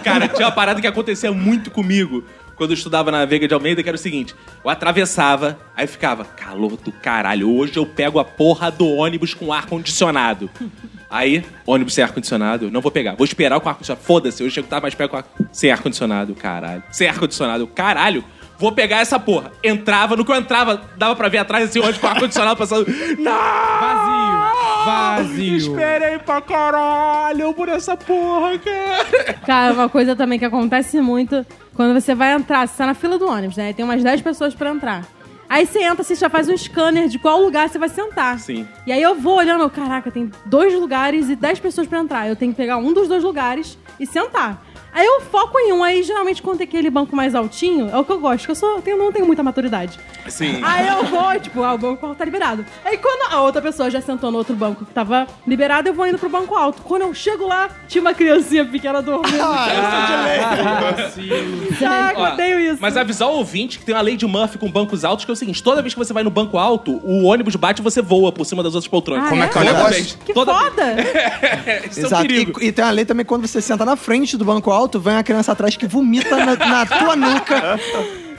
Cara, 0.04 0.28
tinha 0.28 0.46
uma 0.46 0.54
parada 0.54 0.80
que 0.80 0.86
acontecia 0.86 1.32
muito 1.32 1.72
comigo 1.72 2.24
quando 2.56 2.72
eu 2.72 2.76
estudava 2.76 3.12
na 3.12 3.26
Veiga 3.26 3.48
de 3.48 3.54
Almeida, 3.54 3.82
que 3.82 3.90
era 3.90 3.96
o 3.96 4.00
seguinte: 4.00 4.36
eu 4.64 4.70
atravessava, 4.70 5.60
aí 5.76 5.88
ficava, 5.88 6.26
calor 6.26 6.78
do 6.78 6.92
caralho, 6.92 7.50
hoje 7.50 7.78
eu 7.78 7.86
pego 7.86 8.20
a 8.20 8.26
porra 8.26 8.72
do 8.72 8.88
ônibus 8.88 9.34
com 9.34 9.52
ar-condicionado. 9.52 10.50
Aí, 11.14 11.46
ônibus 11.64 11.94
sem 11.94 12.04
ar-condicionado, 12.04 12.72
não 12.72 12.82
vou 12.82 12.90
pegar. 12.90 13.14
Vou 13.14 13.24
esperar 13.24 13.60
com 13.60 13.70
ar-condicionado. 13.70 14.04
Foda-se, 14.04 14.42
eu 14.42 14.50
chego 14.50 14.68
tá 14.68 14.82
mais 14.82 14.96
perto 14.96 15.12
com 15.12 15.18
ar... 15.18 15.26
sem 15.52 15.70
ar-condicionado, 15.70 16.34
caralho. 16.34 16.82
Sem 16.92 17.08
ar-condicionado, 17.08 17.68
caralho. 17.68 18.26
Vou 18.58 18.72
pegar 18.72 18.98
essa 18.98 19.20
porra. 19.20 19.52
Entrava, 19.64 20.16
no 20.16 20.26
que 20.26 20.32
eu 20.32 20.36
entrava, 20.36 20.82
dava 20.98 21.16
pra 21.16 21.30
ver 21.30 21.38
atrás 21.38 21.70
esse 21.70 21.78
ônibus 21.78 22.00
com 22.00 22.08
ar-condicionado 22.08 22.58
passando. 22.58 22.88
Não! 23.20 23.32
Vazio. 23.80 24.84
Vazio. 24.86 25.58
Esperei 25.58 26.18
pra 26.18 26.42
caralho 26.42 27.54
por 27.54 27.70
essa 27.70 27.96
porra, 27.96 28.58
cara. 28.58 29.34
Cara, 29.46 29.74
uma 29.74 29.90
coisa 29.90 30.16
também 30.16 30.40
que 30.40 30.46
acontece 30.46 31.00
muito, 31.00 31.46
quando 31.76 32.00
você 32.00 32.14
vai 32.14 32.34
entrar, 32.34 32.68
você 32.68 32.78
tá 32.78 32.86
na 32.86 32.94
fila 32.94 33.18
do 33.18 33.28
ônibus, 33.28 33.58
né? 33.58 33.74
Tem 33.74 33.84
umas 33.84 34.04
10 34.04 34.22
pessoas 34.22 34.54
pra 34.54 34.70
entrar. 34.70 35.06
Aí 35.50 35.66
você 35.66 35.84
entra, 35.84 36.04
você 36.04 36.16
já 36.16 36.30
faz 36.30 36.50
um 36.50 36.58
scanner 36.58 37.08
de 37.08 37.20
qual 37.20 37.40
lugar 37.42 37.70
você 37.70 37.78
vai 37.78 37.90
sentar. 37.90 38.40
Sim. 38.40 38.68
E 38.88 38.92
aí 38.92 39.02
eu 39.02 39.16
vou 39.16 39.38
olhando, 39.38 39.70
caraca, 39.70 40.10
tem 40.10 40.32
dois 40.46 40.74
lugares 40.74 41.30
e 41.30 41.36
10 41.36 41.60
pessoas 41.60 41.88
pra 41.88 42.00
entrar. 42.00 42.28
Eu 42.28 42.36
tenho 42.36 42.52
que 42.52 42.58
pegar 42.58 42.78
um 42.78 42.94
dos 42.94 43.08
dois 43.08 43.24
lugares 43.24 43.78
e 44.00 44.06
sentar. 44.06 44.64
Aí 44.94 45.06
eu 45.06 45.22
foco 45.22 45.58
em 45.60 45.74
um, 45.74 45.84
aí 45.84 46.04
geralmente 46.04 46.42
quando 46.42 46.58
tem 46.60 46.68
aquele 46.68 46.90
banco 46.90 47.16
mais 47.16 47.34
altinho, 47.34 47.90
é 47.90 47.98
o 47.98 48.06
que 48.06 48.12
eu 48.12 48.20
gosto, 48.20 48.46
que 48.46 48.52
eu 48.52 48.56
sou, 48.56 48.82
tenho, 48.82 48.98
não 48.98 49.12
tenho 49.12 49.26
muita 49.26 49.42
maturidade. 49.42 50.00
Sim. 50.28 50.60
Aí 50.64 50.88
eu 50.88 51.06
vou, 51.06 51.34
tipo, 51.40 51.64
ah, 51.64 51.74
o 51.74 51.78
banco 51.78 52.06
alto 52.06 52.18
tá 52.18 52.26
liberado. 52.26 52.66
Aí 52.86 52.98
quando 52.98 53.34
a 53.34 53.42
outra 53.42 53.62
pessoa 53.62 53.90
já 53.90 54.02
sentou 54.02 54.32
no 54.32 54.38
outro 54.38 54.56
banco 54.56 54.86
que 54.86 54.94
tava 54.94 55.28
liberado, 55.48 55.90
eu 55.90 55.94
vou 55.94 56.06
indo 56.08 56.18
pro 56.18 56.30
banco 56.30 56.56
alto. 56.56 56.82
Quando 56.84 57.04
eu 57.04 57.14
chego 57.14 57.48
lá, 57.48 57.70
tinha 57.88 58.02
uma 58.02 58.14
criancinha 58.14 58.66
pequena 58.66 59.02
dormindo. 59.02 59.38
Saca, 61.80 62.20
Ó, 62.20 62.34
odeio 62.34 62.60
isso. 62.60 62.78
Mas 62.82 62.98
avisar 62.98 63.30
o 63.30 63.34
ouvinte 63.38 63.80
que 63.80 63.86
tem 63.86 63.96
uma 63.96 64.02
lei 64.02 64.16
de 64.16 64.26
Murphy 64.26 64.58
com 64.58 64.70
bancos 64.70 65.04
altos, 65.04 65.26
que 65.26 65.32
é 65.32 65.34
o 65.34 65.36
seguinte: 65.36 65.62
toda 65.64 65.82
vez 65.82 65.94
que 65.94 66.00
você 66.00 66.14
vai 66.14 66.24
no 66.24 66.30
banco 66.30 66.58
alto, 66.58 67.00
o 67.04 67.24
ônibus 67.26 67.56
bate 67.56 67.82
e 67.82 67.84
você 67.84 68.02
voa 68.02 68.32
por 68.32 68.46
cima 68.46 68.64
das 68.64 68.74
outras 68.76 68.90
poltronas. 68.90 69.26
Ah, 69.26 69.30
Como 69.30 69.44
é 69.44 69.48
que 69.48 69.58
é 69.58 69.62
o 69.62 69.66
Toda 69.66 69.74
negócio? 69.78 69.94
vez. 69.96 70.18
Que 70.26 70.34
Toda 70.34 70.54
foda! 70.54 70.96
vez. 70.96 71.86
Isso 71.92 72.00
é 72.00 72.04
um 72.04 72.06
Exato. 72.06 72.32
E, 72.32 72.68
e 72.68 72.72
tem 72.72 72.86
uma 72.86 72.92
lei 72.92 73.06
também 73.06 73.26
quando 73.26 73.48
você 73.48 73.62
senta 73.62 73.86
na 73.86 73.96
frente 73.96 74.38
do 74.38 74.46
banco 74.46 74.72
alto, 74.72 74.83
vem 75.00 75.16
a 75.16 75.24
criança 75.24 75.52
atrás 75.52 75.76
que 75.76 75.88
vomita 75.88 76.38
na, 76.38 76.56
na 76.56 76.86
tua 76.86 77.16
nuca. 77.16 77.80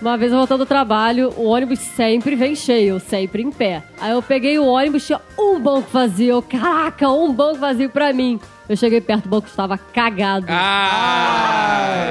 Uma 0.01 0.19
vez 0.19 0.33
eu 0.33 0.39
voltando 0.39 0.59
do 0.61 0.67
trabalho, 0.67 1.33
o 1.37 1.45
ônibus 1.47 1.79
sempre 1.79 2.37
vem 2.37 2.55
cheio, 2.55 3.01
sempre 3.01 3.43
em 3.43 3.51
pé. 3.51 3.83
Aí 4.01 4.11
eu 4.11 4.21
peguei 4.21 4.59
o 4.59 4.67
ônibus, 4.67 5.07
tinha 5.07 5.21
um 5.39 5.59
banco 5.59 5.89
vazio. 5.91 6.35
Eu, 6.35 6.43
Caraca, 6.43 7.09
um 7.09 7.33
banco 7.33 7.59
vazio 7.59 7.89
pra 7.89 8.13
mim. 8.13 8.39
Eu 8.69 8.77
cheguei 8.77 9.01
perto, 9.01 9.27
o 9.27 9.29
banco 9.29 9.47
estava 9.49 9.79
cagado. 9.79 10.47
Ah! 10.49 12.11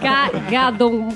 Cagado, 0.00 0.88
um 0.88 1.08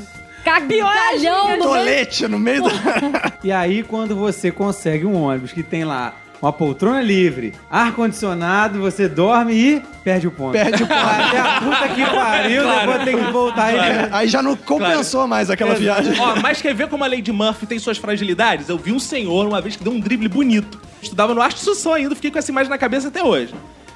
cagalhão 0.44 1.57
no 1.57 1.57
meio. 1.57 1.62
Tolete 1.62 2.29
no 2.29 2.38
meio 2.38 2.62
do... 2.64 2.70
E 3.42 3.51
aí, 3.51 3.83
quando 3.83 4.14
você 4.14 4.51
consegue 4.51 5.07
um 5.07 5.23
ônibus 5.23 5.53
que 5.53 5.62
tem 5.62 5.85
lá 5.85 6.14
uma 6.40 6.53
poltrona 6.53 7.03
livre, 7.03 7.53
ar-condicionado, 7.70 8.81
você 8.81 9.09
dorme 9.09 9.53
e 9.53 9.83
perde 10.03 10.26
o 10.26 10.31
ponto. 10.31 10.53
Perde 10.53 10.83
o 10.83 10.87
ponto. 10.87 10.98
Até 10.98 11.38
a 11.38 11.61
puta 11.61 11.88
que 11.88 12.05
pariu, 12.07 12.62
depois 12.66 13.05
tem 13.05 13.24
que 13.24 13.33
voltar 13.33 13.64
aí. 13.64 14.09
Aí 14.11 14.29
já 14.29 14.42
não 14.42 14.57
compensou 14.57 15.26
mais 15.26 15.50
aquela 15.50 15.74
viagem. 15.74 16.18
Ó, 16.18 16.37
mas 16.40 16.62
quer 16.62 16.74
ver 16.74 16.88
como 16.88 17.05
a 17.05 17.07
Lady 17.07 17.31
Murphy 17.31 17.66
tem 17.66 17.79
suas 17.79 17.98
fragilidades? 17.98 18.68
Eu 18.68 18.79
vi 18.79 18.92
um 18.92 18.98
senhor 18.98 19.46
uma 19.46 19.61
vez 19.61 19.76
que 19.76 19.85
deu 19.85 19.92
um 19.92 20.00
drible 20.00 20.29
bonito. 20.29 20.81
Estudava 21.03 21.35
no 21.35 21.42
Arte 21.42 21.61
Sução 21.61 21.92
ainda, 21.92 22.14
fiquei 22.14 22.31
com 22.31 22.38
essa 22.38 22.50
imagem 22.50 22.70
na 22.70 22.79
cabeça 22.79 23.09
até 23.09 23.22
hoje. 23.22 23.55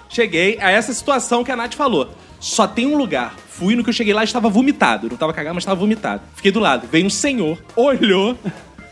Cheguei 0.08 0.58
a 0.60 0.70
essa 0.70 0.92
situação 0.92 1.42
que 1.42 1.50
a 1.50 1.56
Nath 1.56 1.74
falou. 1.74 2.10
Só 2.38 2.66
tem 2.66 2.86
um 2.86 2.96
lugar. 2.96 3.34
Fui 3.48 3.74
no 3.74 3.82
que 3.82 3.88
eu 3.88 3.94
cheguei 3.94 4.12
lá 4.12 4.22
e 4.22 4.24
estava 4.24 4.48
vomitado. 4.48 5.06
Não 5.06 5.14
estava 5.14 5.32
cagado, 5.32 5.54
mas 5.54 5.62
estava 5.62 5.80
vomitado. 5.80 6.22
Fiquei 6.36 6.52
do 6.52 6.60
lado. 6.60 6.86
Veio 6.90 7.06
um 7.06 7.10
senhor, 7.10 7.58
olhou, 7.74 8.36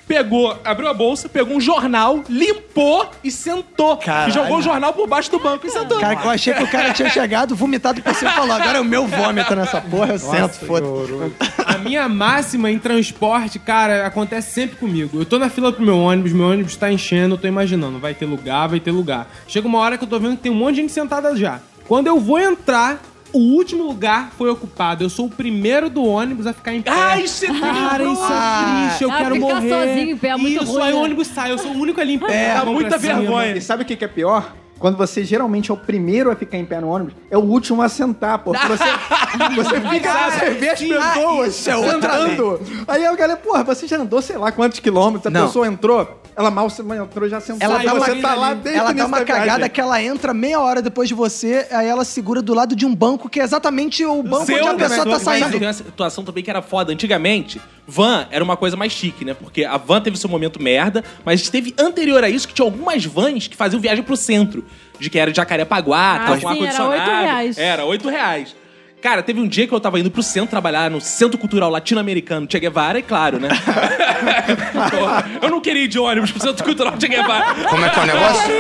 pegou, 0.07 0.59
abriu 0.65 0.89
a 0.89 0.95
bolsa, 0.95 1.29
pegou 1.29 1.57
um 1.57 1.61
jornal, 1.61 2.23
limpou 2.29 3.09
e 3.23 3.31
sentou. 3.31 3.97
Caralho. 3.97 4.31
E 4.31 4.33
jogou 4.33 4.59
o 4.59 4.63
jornal 4.63 4.93
por 4.93 5.09
baixo 5.09 5.31
do 5.31 5.39
banco 5.39 5.67
e 5.67 5.71
sentou. 5.71 5.99
Cara, 5.99 6.21
eu 6.23 6.31
achei 6.31 6.55
que 6.55 6.63
o 6.63 6.71
cara 6.71 6.93
tinha 6.93 7.09
chegado, 7.09 7.55
vomitado 7.55 8.03
por 8.03 8.15
cima 8.15 8.31
e 8.31 8.35
falou: 8.35 8.53
agora 8.53 8.79
é 8.79 8.81
o 8.81 8.85
meu 8.85 9.07
vômito 9.07 9.55
nessa 9.55 9.81
porra, 9.81 10.15
eu 10.15 10.19
sento, 10.19 10.55
foda-se. 10.67 11.33
A 11.65 11.79
minha 11.79 12.09
máxima 12.09 12.71
em 12.71 12.79
transporte, 12.79 13.59
cara, 13.59 14.07
acontece 14.07 14.53
sempre 14.53 14.77
comigo. 14.77 15.19
Eu 15.21 15.27
tô 15.27 15.39
na 15.39 15.49
fila 15.49 15.73
pro 15.73 15.85
meu 15.85 15.99
ônibus, 15.99 16.33
meu 16.33 16.49
ônibus 16.49 16.77
tá 16.77 16.91
enchendo, 16.91 17.35
eu 17.35 17.39
tô 17.39 17.47
imaginando, 17.47 17.99
vai 17.99 18.15
ter 18.15 18.27
lugar, 18.27 18.69
vai 18.69 18.81
ter 18.81 18.91
lugar. 18.91 19.29
Chega 19.47 19.67
uma 19.67 19.79
hora 19.79 19.97
que 19.97 20.05
eu 20.05 20.09
tô 20.09 20.19
vendo 20.19 20.37
que 20.37 20.43
tem 20.43 20.53
um 20.53 20.57
monte 20.57 20.77
de 20.77 20.81
gente 20.83 20.93
sentada 20.93 21.35
já. 21.37 21.61
Quando 21.87 22.07
eu 22.07 22.19
vou 22.19 22.39
entrar, 22.39 23.01
o 23.33 23.39
último 23.39 23.85
lugar 23.85 24.33
foi 24.37 24.51
ocupado. 24.51 25.03
Eu 25.05 25.11
sou 25.11 25.27
o 25.27 25.31
primeiro 25.31 25.89
do 25.91 26.05
ônibus 26.05 26.47
a 26.47 26.53
ficar 26.53 26.75
em 26.75 26.83
pé. 26.83 26.91
Ai, 26.91 27.25
isso 27.25 27.45
é 27.45 27.49
Cara, 27.61 28.05
isso 28.05 28.23
é 28.25 28.87
triste, 28.87 29.05
eu 29.05 29.11
Ah, 29.11 29.17
quero 29.19 29.35
ficar 29.35 29.47
morrer. 29.55 29.69
sozinho 29.69 30.11
em 30.11 30.17
pé 30.17 30.29
é 30.29 30.37
muito 30.37 30.63
Isso, 30.63 30.73
ruim, 30.73 30.83
aí 30.83 30.93
o 30.93 30.97
né? 30.97 31.03
ônibus 31.03 31.27
sai, 31.29 31.51
eu 31.53 31.59
sou 31.59 31.73
o 31.73 31.79
único 31.79 32.01
ali 32.01 32.15
em 32.15 32.19
pé. 32.19 32.55
Dá 32.55 32.65
mão 32.65 32.75
muita 32.75 32.99
vergonha. 32.99 33.57
E 33.57 33.61
sabe 33.61 33.83
o 33.83 33.87
que 33.87 34.05
é 34.05 34.09
pior? 34.09 34.55
Quando 34.83 34.97
você 34.99 35.25
geralmente 35.25 35.71
é 35.71 35.75
o 35.75 35.77
primeiro 35.77 36.31
a 36.31 36.35
ficar 36.37 36.59
em 36.59 36.65
pé 36.65 36.81
no 36.81 36.89
ônibus, 36.89 37.15
é 37.31 37.39
o 37.39 37.41
último 37.41 37.81
a 37.81 37.89
sentar, 37.89 38.41
porque 38.41 38.67
você, 38.67 38.85
você 39.55 39.81
fica, 39.81 40.31
você 40.31 40.51
vê 40.51 40.69
as 40.71 40.81
pessoas 40.83 41.49
isso 41.57 41.71
é 41.71 41.77
outra 41.77 42.13
sentando. 42.29 42.61
Aí 42.89 43.07
a 43.07 43.15
galera, 43.15 43.39
porra, 43.39 43.63
você 43.63 43.87
já 43.87 43.97
andou 43.97 44.21
sei 44.21 44.37
lá 44.37 44.51
quantos 44.53 44.81
quilômetros, 44.81 45.27
a 45.27 45.31
Não. 45.31 45.47
pessoa 45.47 45.67
entrou, 45.69 46.21
ela 46.37 46.51
mal 46.51 46.69
se- 46.69 46.83
entrou, 46.83 47.29
já 47.29 47.41
sentou. 47.41 47.63
Ela 47.65 47.79
dá 47.83 47.95
uma, 47.95 48.05
você 48.07 48.17
tá 48.17 48.35
lá 48.35 48.55
desde 48.55 48.81
o 48.81 48.83
ela 48.83 48.93
dá 48.93 49.07
uma 49.07 49.19
viagem. 49.25 49.35
cagada 49.47 49.69
que 49.69 49.81
ela 49.81 50.03
entra 50.03 50.35
meia 50.35 50.61
hora 50.61 50.83
depois 50.83 51.09
de 51.09 51.15
você, 51.15 51.67
aí 51.71 51.87
ela 51.87 52.05
segura 52.05 52.43
do 52.43 52.53
lado 52.53 52.75
de 52.75 52.85
um 52.85 52.93
banco 52.95 53.29
que 53.29 53.39
é 53.41 53.45
exatamente 53.45 54.05
o 54.05 54.21
banco 54.23 54.51
onde 54.53 54.69
a 54.69 54.75
pessoa 54.75 55.05
tá 55.05 55.11
Mas 55.13 55.23
saindo. 55.23 55.59
Tem 55.59 55.67
uma 55.69 55.73
situação 55.73 56.25
também 56.25 56.43
que 56.43 56.51
era 56.51 56.61
foda. 56.61 56.93
Antigamente, 56.93 57.61
van 57.87 58.27
era 58.31 58.43
uma 58.45 58.57
coisa 58.57 58.77
mais 58.77 58.93
chique, 58.93 59.25
né? 59.25 59.35
Porque 59.35 59.65
a 59.65 59.77
van 59.77 60.01
teve 60.01 60.17
seu 60.17 60.29
momento 60.31 60.63
merda, 60.63 61.03
mas 61.25 61.49
teve 61.49 61.75
anterior 61.79 62.23
a 62.25 62.29
isso 62.29 62.47
que 62.49 62.55
tinha 62.55 62.65
algumas 62.67 63.05
vans 63.05 63.49
que 63.49 63.57
faziam 63.57 63.81
viagem 63.81 64.03
pro 64.05 64.17
centro. 64.17 64.65
De 64.99 65.11
que 65.11 65.19
era 65.19 65.31
de 65.33 65.37
Jacarepaguá, 65.37 66.15
Ah, 66.15 66.19
tal, 66.27 66.35
com 66.35 66.41
sim, 66.41 66.47
ar-condicionado. 66.47 66.93
era 66.95 67.03
oito 67.03 67.11
reais. 67.25 67.59
Era, 67.59 67.85
oito 67.85 68.09
reais. 68.09 68.57
Cara, 69.03 69.21
teve 69.21 69.41
um 69.41 69.49
dia 69.49 69.67
que 69.67 69.73
eu 69.75 69.81
tava 69.81 69.99
indo 69.99 70.13
pro 70.13 70.23
centro 70.23 70.49
trabalhar 70.51 70.89
no 70.89 71.01
Centro 71.01 71.37
Cultural 71.37 71.69
Latino-Americano 71.71 72.47
Che 72.49 72.61
Guevara, 72.61 73.01
é 73.01 73.03
claro, 73.03 73.41
né? 73.41 73.49
Eu 75.43 75.51
não 75.51 75.61
queria 75.61 75.83
ir 75.83 75.89
de 75.89 75.99
ônibus 75.99 76.31
pro 76.31 76.41
Centro 76.41 76.63
Cultural 76.65 76.95
Che 77.01 77.09
Guevara. 77.09 77.53
Como 77.69 77.85
é 77.85 77.91
que 77.91 77.99
é 77.99 78.03
o 78.03 78.07
negócio? 78.07 78.53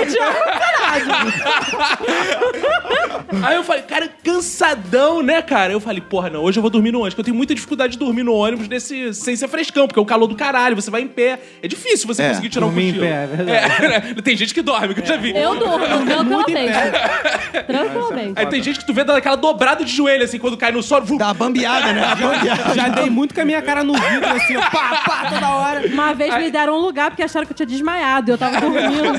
Aí 3.43 3.57
eu 3.57 3.65
falei, 3.65 3.83
cara, 3.83 4.09
cansadão, 4.23 5.23
né, 5.23 5.41
cara? 5.43 5.73
Eu 5.73 5.81
falei, 5.81 6.01
porra, 6.01 6.29
não, 6.31 6.43
hoje 6.43 6.59
eu 6.59 6.63
vou 6.63 6.71
dormir 6.71 6.93
no 6.93 6.99
ônibus, 6.99 7.15
porque 7.15 7.21
eu 7.21 7.25
tenho 7.27 7.37
muita 7.37 7.55
dificuldade 7.55 7.93
de 7.95 7.99
dormir 7.99 8.23
no 8.23 8.35
ônibus 8.35 8.69
desse, 8.69 9.15
sem 9.15 9.35
ser 9.37 9.49
frescão, 9.49 9.87
porque 9.87 9.99
é 9.99 10.03
o 10.03 10.07
calor 10.07 10.27
do 10.27 10.35
caralho, 10.35 10.75
você 10.77 10.91
vai 10.91 11.03
em 11.03 11.09
pé. 11.09 11.39
É 11.63 11.69
difícil 11.69 12.07
você 12.07 12.23
É, 12.23 12.29
conseguir 12.31 12.49
tirar 12.51 12.67
um 12.67 12.69
dormir 12.69 12.89
em 12.89 12.93
cochilo. 12.93 13.07
pé, 13.07 13.23
é 13.23 13.27
verdade. 13.27 13.85
É, 13.85 13.89
né? 13.89 14.15
Tem 14.23 14.37
gente 14.37 14.53
que 14.55 14.63
dorme, 14.63 14.95
que 14.95 15.01
eu 15.01 15.07
já 15.07 15.17
vi. 15.17 15.37
Eu 15.37 15.55
durmo, 15.59 15.79
tranquilamente. 15.79 16.73
Tranquilamente. 17.67 18.33
Aí 18.37 18.47
tem 18.47 18.63
gente 18.63 18.79
que 18.81 18.87
tu 18.87 18.93
vê 18.95 19.05
dando 19.05 19.17
aquela 19.17 19.37
dobrada 19.37 19.85
de 19.85 19.93
joelho, 19.95 20.25
assim, 20.25 20.39
quando 20.39 20.57
cai 20.57 20.73
no 20.73 20.83
sono. 20.83 21.05
vu- 21.07 21.19
Dá 21.19 21.27
uma 21.27 21.35
bambeada, 21.35 21.93
né? 21.93 22.03
Bambeada. 22.17 22.75
Já 22.75 22.89
dei 22.89 23.11
muito 23.11 23.35
com 23.35 23.41
a 23.41 23.45
minha 23.45 23.61
cara 23.63 23.85
no 23.85 23.93
vidro, 23.95 24.27
assim, 24.31 24.57
ó, 24.57 24.61
pá, 24.63 25.03
pá, 25.05 25.31
toda 25.31 25.49
hora. 25.51 25.87
Uma 25.87 26.15
vez 26.15 26.35
me 26.39 26.51
deram 26.51 26.77
um 26.77 26.81
lugar 26.81 27.11
porque 27.11 27.23
acharam 27.23 27.47
que 27.47 27.53
eu 27.53 27.57
tinha 27.57 27.67
desmaiado. 27.67 28.31
Eu 28.31 28.39
tava 28.39 28.61
dormindo. 28.61 29.19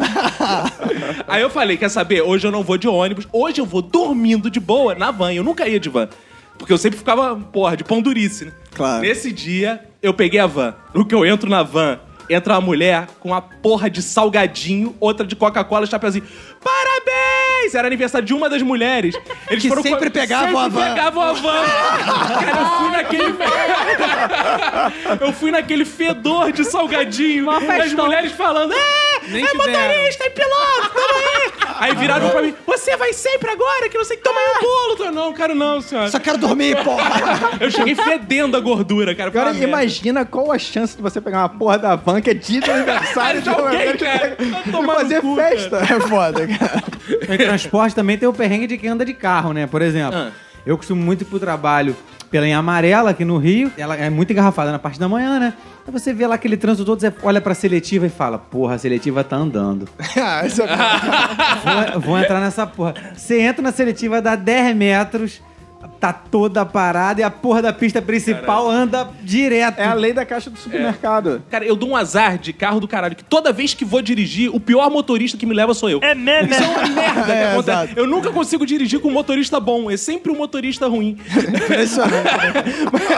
Aí 1.27 1.41
eu 1.41 1.49
falei, 1.49 1.77
quer 1.77 1.89
saber? 1.89 2.21
Hoje 2.21 2.45
eu 2.47 2.51
não 2.51 2.63
vou 2.63 2.77
de 2.77 2.87
ônibus, 2.87 3.27
hoje 3.31 3.61
eu 3.61 3.65
vou 3.65 3.81
dormindo 4.05 4.49
de 4.49 4.59
boa 4.59 4.95
na 4.95 5.11
van. 5.11 5.33
Eu 5.33 5.43
nunca 5.43 5.67
ia 5.67 5.79
de 5.79 5.89
van. 5.89 6.07
Porque 6.57 6.71
eu 6.71 6.77
sempre 6.77 6.97
ficava, 6.97 7.35
porra, 7.35 7.75
de 7.75 7.83
pão 7.83 8.01
durice, 8.01 8.45
né? 8.45 8.51
Claro. 8.75 9.01
Nesse 9.01 9.31
dia, 9.31 9.83
eu 10.01 10.13
peguei 10.13 10.39
a 10.39 10.45
van. 10.47 10.75
No 10.93 11.05
que 11.05 11.13
eu 11.15 11.25
entro 11.25 11.49
na 11.49 11.63
van, 11.63 11.99
entra 12.29 12.53
uma 12.53 12.61
mulher 12.61 13.07
com 13.19 13.29
uma 13.29 13.41
porra 13.41 13.89
de 13.89 14.01
salgadinho, 14.01 14.95
outra 14.99 15.25
de 15.25 15.35
Coca-Cola, 15.35 15.85
chapeuzinho. 15.85 16.25
Parabéns! 16.63 17.73
Era 17.75 17.87
aniversário 17.87 18.25
de 18.25 18.33
uma 18.33 18.49
das 18.49 18.61
mulheres. 18.61 19.15
Eles 19.49 19.63
Que 19.63 19.69
foram 19.69 19.81
sempre 19.81 20.09
pegavam 20.09 20.57
a 20.59 20.67
van. 20.67 20.89
pegavam 20.89 21.21
a 21.23 21.33
van. 21.33 21.63
Cara, 22.27 22.59
eu 22.59 22.65
fui 22.77 22.89
naquele. 22.91 23.33
eu 25.25 25.33
fui 25.33 25.51
naquele 25.51 25.85
fedor 25.85 26.51
de 26.51 26.63
salgadinho. 26.65 27.45
Mó 27.45 27.53
As 27.57 27.93
mulheres 27.93 28.31
falando. 28.33 28.73
É, 28.73 29.12
Nem 29.29 29.45
é 29.45 29.53
motorista, 29.53 30.23
é 30.25 30.29
piloto, 30.29 30.89
tamo 30.93 31.13
aí. 31.17 31.53
Aí 31.79 31.95
viraram 31.95 32.29
pra 32.29 32.41
mim, 32.41 32.53
você 32.65 32.95
vai 32.95 33.13
sempre 33.13 33.49
agora, 33.49 33.89
que 33.89 33.97
não 33.97 34.05
sei 34.05 34.17
que 34.17 34.23
toma 34.23 34.39
um 34.39 34.61
bolo. 34.61 35.05
Eu, 35.05 35.11
não, 35.11 35.33
quero 35.33 35.53
não, 35.55 35.81
senhora. 35.81 36.09
Só 36.09 36.19
quero 36.19 36.37
dormir, 36.37 36.81
porra. 36.83 37.03
Eu 37.59 37.71
cheguei 37.71 37.95
fedendo 37.95 38.55
a 38.55 38.59
gordura, 38.59 39.13
cara. 39.15 39.29
Agora 39.29 39.53
imagina 39.53 40.25
qual 40.25 40.51
a 40.51 40.59
chance 40.59 40.95
de 40.95 41.01
você 41.01 41.19
pegar 41.19 41.39
uma 41.39 41.49
porra 41.49 41.77
da 41.77 41.95
van 41.95 42.21
que 42.21 42.29
é 42.29 42.33
dia 42.33 42.61
de 42.61 42.69
aniversário 42.71 43.41
de 43.41 43.49
De 43.49 43.55
alguém, 43.55 43.97
cara. 43.97 44.37
Vai 44.39 44.61
e 44.67 44.71
tomar 44.71 44.95
fazer 44.95 45.21
cu, 45.21 45.35
festa. 45.35 45.77
É 45.77 45.99
foda, 45.99 46.47
cara. 46.47 46.83
Em 47.33 47.37
transporte 47.37 47.95
também 47.95 48.17
tem 48.17 48.27
o 48.29 48.33
perrengue 48.33 48.67
de 48.67 48.77
quem 48.77 48.89
anda 48.89 49.03
de 49.05 49.13
carro, 49.13 49.51
né? 49.53 49.67
Por 49.67 49.81
exemplo, 49.81 50.17
Ah. 50.17 50.31
eu 50.65 50.77
costumo 50.77 51.01
muito 51.01 51.21
ir 51.23 51.25
pro 51.25 51.39
trabalho 51.39 51.95
pela 52.33 52.45
linha 52.45 52.57
amarela 52.57 53.11
aqui 53.11 53.23
no 53.23 53.37
Rio. 53.37 53.71
Ela 53.77 53.95
é 53.95 54.09
muito 54.09 54.33
engarrafada 54.33 54.71
na 54.71 54.79
parte 54.79 54.99
da 54.99 55.07
manhã, 55.07 55.39
né? 55.39 55.53
Aí 55.85 55.93
você 55.93 56.11
vê 56.11 56.25
lá 56.25 56.33
aquele 56.33 56.57
trânsito 56.57 56.83
todo, 56.83 56.99
você 56.99 57.13
olha 57.21 57.39
pra 57.39 57.53
seletiva 57.53 58.07
e 58.07 58.09
fala, 58.09 58.39
porra, 58.39 58.73
a 58.73 58.77
seletiva 58.79 59.23
tá 59.23 59.35
andando. 59.35 59.87
Ah, 60.17 60.41
é- 60.45 61.91
Vou, 61.91 62.01
vou 62.01 62.19
entrar 62.19 62.39
nessa 62.41 62.65
porra. 62.65 62.95
Você 63.15 63.39
entra 63.39 63.61
na 63.61 63.71
seletiva, 63.71 64.19
dá 64.19 64.35
10 64.35 64.75
metros, 64.75 65.41
tá 66.03 66.11
toda 66.11 66.65
parada 66.65 67.21
e 67.21 67.23
a 67.23 67.31
porra 67.31 67.61
da 67.61 67.71
pista 67.71 68.01
principal 68.01 68.69
anda 68.69 69.07
direto. 69.21 69.79
É 69.79 69.85
a 69.85 69.93
lei 69.93 70.11
da 70.11 70.25
caixa 70.25 70.49
do 70.49 70.57
supermercado. 70.59 71.41
Cara, 71.49 71.63
eu 71.63 71.77
dou 71.77 71.91
um 71.91 71.95
azar 71.95 72.37
de 72.37 72.51
carro 72.51 72.81
do 72.81 72.89
caralho, 72.89 73.15
que 73.15 73.23
toda 73.23 73.53
vez 73.53 73.73
que 73.73 73.85
vou 73.85 74.01
dirigir, 74.01 74.53
o 74.53 74.59
pior 74.59 74.89
motorista 74.91 75.37
que 75.37 75.45
me 75.45 75.53
leva 75.53 75.73
sou 75.73 75.89
eu. 75.89 75.99
É 76.03 76.13
mesmo? 76.13 76.51
Isso 76.53 76.61
é 76.61 76.67
uma 76.67 76.87
merda 76.89 77.23
que 77.23 77.31
É, 77.31 77.51
acontece. 77.53 77.69
exato. 77.83 77.93
Eu 77.95 78.05
nunca 78.05 78.31
consigo 78.31 78.65
dirigir 78.65 78.99
com 78.99 79.07
um 79.07 79.13
motorista 79.13 79.61
bom, 79.61 79.89
é 79.89 79.95
sempre 79.95 80.29
um 80.29 80.35
motorista 80.35 80.87
ruim. 80.89 81.17
impressionante. 81.63 82.13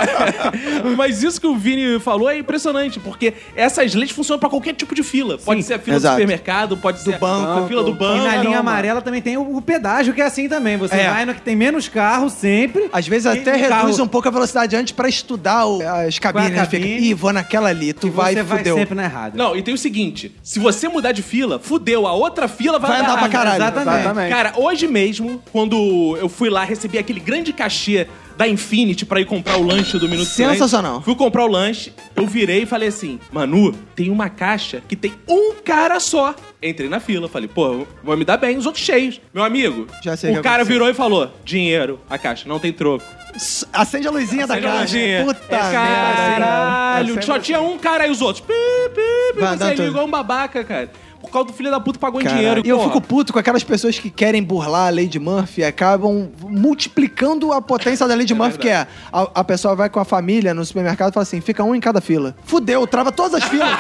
Mas 0.96 1.24
isso 1.24 1.42
que 1.42 1.48
o 1.48 1.56
Vini 1.56 2.00
falou 2.00 2.30
é 2.30 2.38
impressionante, 2.38 3.00
porque 3.00 3.34
essas 3.56 3.96
leis 3.96 4.12
funcionam 4.12 4.40
pra 4.40 4.50
qualquer 4.50 4.74
tipo 4.76 4.94
de 4.94 5.02
fila. 5.02 5.38
Pode 5.38 5.64
ser 5.64 5.74
a 5.76 5.80
fila 5.80 5.96
exato. 5.98 6.16
do 6.16 6.22
supermercado, 6.22 6.78
pode 6.78 7.00
ser 7.00 7.18
banco, 7.18 7.64
a 7.64 7.68
fila 7.68 7.84
do 7.84 7.92
E 7.92 7.94
banco. 7.94 8.24
na 8.24 8.38
linha 8.38 8.60
amarela 8.60 9.02
também 9.02 9.22
tem 9.24 9.38
o, 9.38 9.58
o 9.58 9.62
pedágio, 9.62 10.14
que 10.14 10.22
é 10.22 10.26
assim 10.26 10.48
também. 10.48 10.78
Você 10.78 10.96
É. 10.96 11.10
vai 11.10 11.26
no 11.26 11.34
que 11.34 11.42
tem 11.42 11.56
menos 11.56 11.88
carro 11.88 12.30
sempre. 12.30 12.75
Às 12.92 13.08
vezes 13.08 13.26
até 13.26 13.52
reduz 13.56 13.70
carro- 13.70 14.04
um 14.04 14.08
pouco 14.08 14.28
a 14.28 14.32
velocidade 14.32 14.76
antes 14.76 14.92
pra 14.94 15.08
estudar 15.10 15.66
o- 15.66 15.82
as 15.82 16.18
cabines. 16.20 16.52
Né? 16.52 16.66
Fica, 16.66 16.78
cabine? 16.78 17.10
Ih, 17.10 17.14
vou 17.14 17.32
naquela 17.34 17.70
ali, 17.70 17.94
tu 17.94 18.08
E 18.08 18.10
vai 18.10 18.34
você 18.34 18.40
e 18.40 18.44
vai 18.44 18.58
fudeu. 18.60 18.76
sempre 18.78 18.96
na 18.96 19.04
errada. 19.04 19.38
Não, 19.38 19.56
e 19.56 19.62
tem 19.62 19.74
o 19.74 19.78
seguinte: 19.78 20.34
se 20.44 20.60
você 20.60 20.88
mudar 20.88 21.12
de 21.12 21.22
fila, 21.22 21.60
fudeu, 21.60 22.06
a 22.08 22.14
outra 22.14 22.48
fila 22.48 22.78
vai, 22.80 22.92
Vai 22.92 23.02
andar 23.02 23.18
pra 23.20 23.30
caralho. 23.30 23.56
Exatamente. 23.64 24.00
Exatamente. 24.00 24.30
Cara, 24.34 24.54
hoje 24.58 24.88
mesmo, 24.88 25.42
quando 25.52 26.18
eu 26.20 26.30
fui 26.30 26.50
lá, 26.50 26.64
recebi 26.64 26.98
aquele 26.98 27.20
grande 27.20 27.52
cachê 27.54 28.08
da 28.38 28.48
Infinity 28.48 29.06
pra 29.06 29.22
ir 29.22 29.26
comprar 29.26 29.58
o 29.58 29.64
lanche 29.64 29.98
do 29.98 30.08
Minuto 30.10 30.28
Silêncio. 30.28 30.58
Sensacional. 30.58 31.02
Fui 31.02 31.16
comprar 31.16 31.46
o 31.46 31.48
lanche, 31.48 31.94
eu 32.16 32.26
virei 32.28 32.64
e 32.64 32.66
falei 32.66 32.90
assim: 32.90 33.20
Manu, 33.32 33.72
tem 33.96 34.10
uma 34.10 34.30
caixa 34.30 34.82
que 34.88 34.96
tem 34.96 35.14
um 35.28 35.54
cara 35.64 36.00
só. 36.00 36.36
Entrei 36.62 36.90
na 36.90 37.00
fila, 37.00 37.30
falei, 37.30 37.48
pô, 37.48 37.86
vou 38.04 38.18
me 38.18 38.26
dar 38.26 38.38
bem, 38.38 38.58
os 38.58 38.66
outros 38.66 38.84
cheios. 38.84 39.22
Meu 39.34 39.44
amigo, 39.44 39.88
Já 40.04 40.18
sei 40.18 40.32
o 40.32 40.34
o 40.34 40.38
que 40.38 40.42
cara 40.44 40.56
aconteceu. 40.64 40.74
virou 40.74 40.90
e 40.90 40.94
falou: 40.94 41.32
dinheiro, 41.46 42.00
a 42.10 42.18
caixa, 42.18 42.48
não 42.50 42.60
tem 42.60 42.74
troco. 42.74 43.04
S- 43.36 43.66
Acende 43.74 44.08
a 44.08 44.12
luzinha 44.12 44.48
da 44.48 44.54
Acende 44.54 44.68
a 44.68 44.72
caixa. 44.72 44.84
luzinha. 44.98 45.26
Puta 45.26 45.40
É, 45.56 45.62
merda. 45.72 46.46
Caralho, 46.46 47.24
só 47.24 47.40
tinha 47.40 47.60
um 47.62 47.78
cara 47.78 48.08
e 48.08 48.10
os 48.12 48.22
outros. 48.22 48.40
Pi, 48.46 48.54
pi, 48.54 49.02
pi, 49.34 49.40
Vai 49.40 49.50
você 49.50 49.54
andando 49.56 49.72
é 49.72 49.76
tudo. 49.76 49.88
igual 49.90 50.06
um 50.06 50.10
babaca, 50.10 50.64
cara. 50.64 50.90
Por 51.26 51.32
causa 51.32 51.48
do 51.48 51.54
filho 51.54 51.72
da 51.72 51.80
puta 51.80 52.00
pagou 52.00 52.22
em 52.22 52.28
dinheiro. 52.28 52.62
E 52.66 52.70
eu 52.70 52.78
porra. 52.78 52.90
fico 52.90 53.02
puto 53.02 53.34
com 53.34 53.40
aquelas 53.40 53.64
pessoas 53.64 53.98
que 53.98 54.10
querem 54.10 54.44
burlar 54.44 54.88
a 54.88 54.90
lei 54.90 55.08
de 55.08 55.20
Murphy 55.20 55.62
e 55.62 55.66
acabam 55.66 56.30
multiplicando 56.42 57.52
a 57.52 57.62
potência 57.62 58.08
da 58.08 58.16
lei 58.16 58.26
de 58.26 58.34
Murphy, 58.34 58.60
que 58.60 58.70
é 58.70 58.88
a, 59.12 59.22
a 59.36 59.44
pessoa 59.44 59.76
vai 59.76 59.90
com 59.90 60.00
a 60.00 60.06
família 60.06 60.54
no 60.54 60.64
supermercado 60.66 61.12
e 61.12 61.14
fala 61.14 61.24
assim: 61.24 61.42
fica 61.42 61.64
um 61.64 61.76
em 61.76 61.80
cada 61.80 62.02
fila. 62.02 62.36
Fudeu, 62.44 62.86
trava 62.88 63.12
todas 63.12 63.42
as 63.42 63.50
filas. 63.50 63.70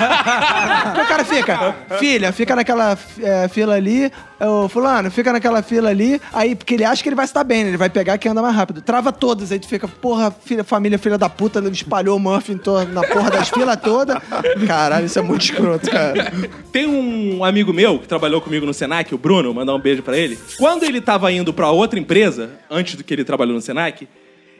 O 0.95 1.07
cara 1.07 1.23
fica, 1.23 1.75
filha, 1.99 2.31
fica 2.31 2.55
naquela 2.55 2.97
é, 3.21 3.47
fila 3.47 3.75
ali, 3.75 4.11
ô, 4.39 4.67
fulano, 4.67 5.09
fica 5.11 5.31
naquela 5.31 5.61
fila 5.61 5.89
ali, 5.89 6.21
aí, 6.33 6.55
porque 6.55 6.73
ele 6.73 6.83
acha 6.83 7.01
que 7.01 7.09
ele 7.09 7.15
vai 7.15 7.27
se 7.27 7.33
dar 7.33 7.43
bem, 7.43 7.63
né? 7.63 7.69
Ele 7.69 7.77
vai 7.77 7.89
pegar 7.89 8.17
quem 8.17 8.31
anda 8.31 8.41
mais 8.41 8.55
rápido. 8.55 8.81
Trava 8.81 9.11
todas, 9.11 9.51
aí 9.51 9.59
tu 9.59 9.67
fica, 9.67 9.87
porra, 9.87 10.31
filha, 10.31 10.63
família, 10.63 10.97
filha 10.97 11.17
da 11.17 11.29
puta, 11.29 11.59
ele 11.59 11.69
espalhou 11.69 12.19
o 12.19 12.57
torno, 12.57 12.93
na 12.93 13.03
porra 13.03 13.31
das 13.31 13.49
filas 13.49 13.79
toda. 13.81 14.21
Caralho, 14.67 15.05
isso 15.05 15.19
é 15.19 15.21
muito 15.21 15.43
escroto, 15.43 15.89
cara. 15.89 16.31
Tem 16.71 16.87
um 16.87 17.43
amigo 17.43 17.73
meu 17.73 17.99
que 17.99 18.07
trabalhou 18.07 18.41
comigo 18.41 18.65
no 18.65 18.73
Senac, 18.73 19.13
o 19.13 19.17
Bruno, 19.17 19.53
mandar 19.53 19.73
um 19.75 19.79
beijo 19.79 20.01
pra 20.03 20.17
ele. 20.17 20.37
Quando 20.57 20.83
ele 20.83 21.01
tava 21.01 21.31
indo 21.31 21.53
pra 21.53 21.69
outra 21.69 21.99
empresa, 21.99 22.51
antes 22.69 22.95
do 22.95 23.03
que 23.03 23.13
ele 23.13 23.23
trabalhou 23.23 23.55
no 23.55 23.61
Senac, 23.61 24.07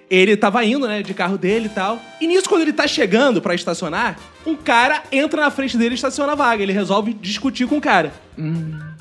ele 0.10 0.38
tava 0.38 0.64
indo, 0.64 0.88
né, 0.88 1.02
de 1.02 1.14
carro 1.14 1.38
dele 1.38 1.66
e 1.66 1.70
tal. 1.70 2.00
E 2.22 2.28
nisso, 2.28 2.48
quando 2.48 2.62
ele 2.62 2.74
tá 2.74 2.88
chegando 2.88 3.42
pra 3.42 3.56
estacionar, 3.56 4.18
um 4.46 4.56
cara 4.56 5.02
entra 5.12 5.42
na 5.42 5.52
frente 5.52 5.78
dele 5.78 5.92
e 5.92 5.96
estaciona 5.96 6.34
a 6.34 6.36
vaga. 6.36 6.62
Ele 6.62 6.72
resolve 6.72 7.14
discutir 7.14 7.68
com 7.68 7.78
o 7.78 7.82
cara. 7.82 8.14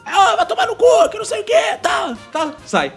Ah, 0.04 0.36
vai 0.36 0.46
tomar 0.46 0.66
no 0.66 0.76
cu, 0.76 1.08
que 1.10 1.18
não 1.18 1.24
sei 1.24 1.40
o 1.40 1.44
quê, 1.44 1.78
tal, 1.82 2.14
tal. 2.32 2.54
Sai. 2.64 2.92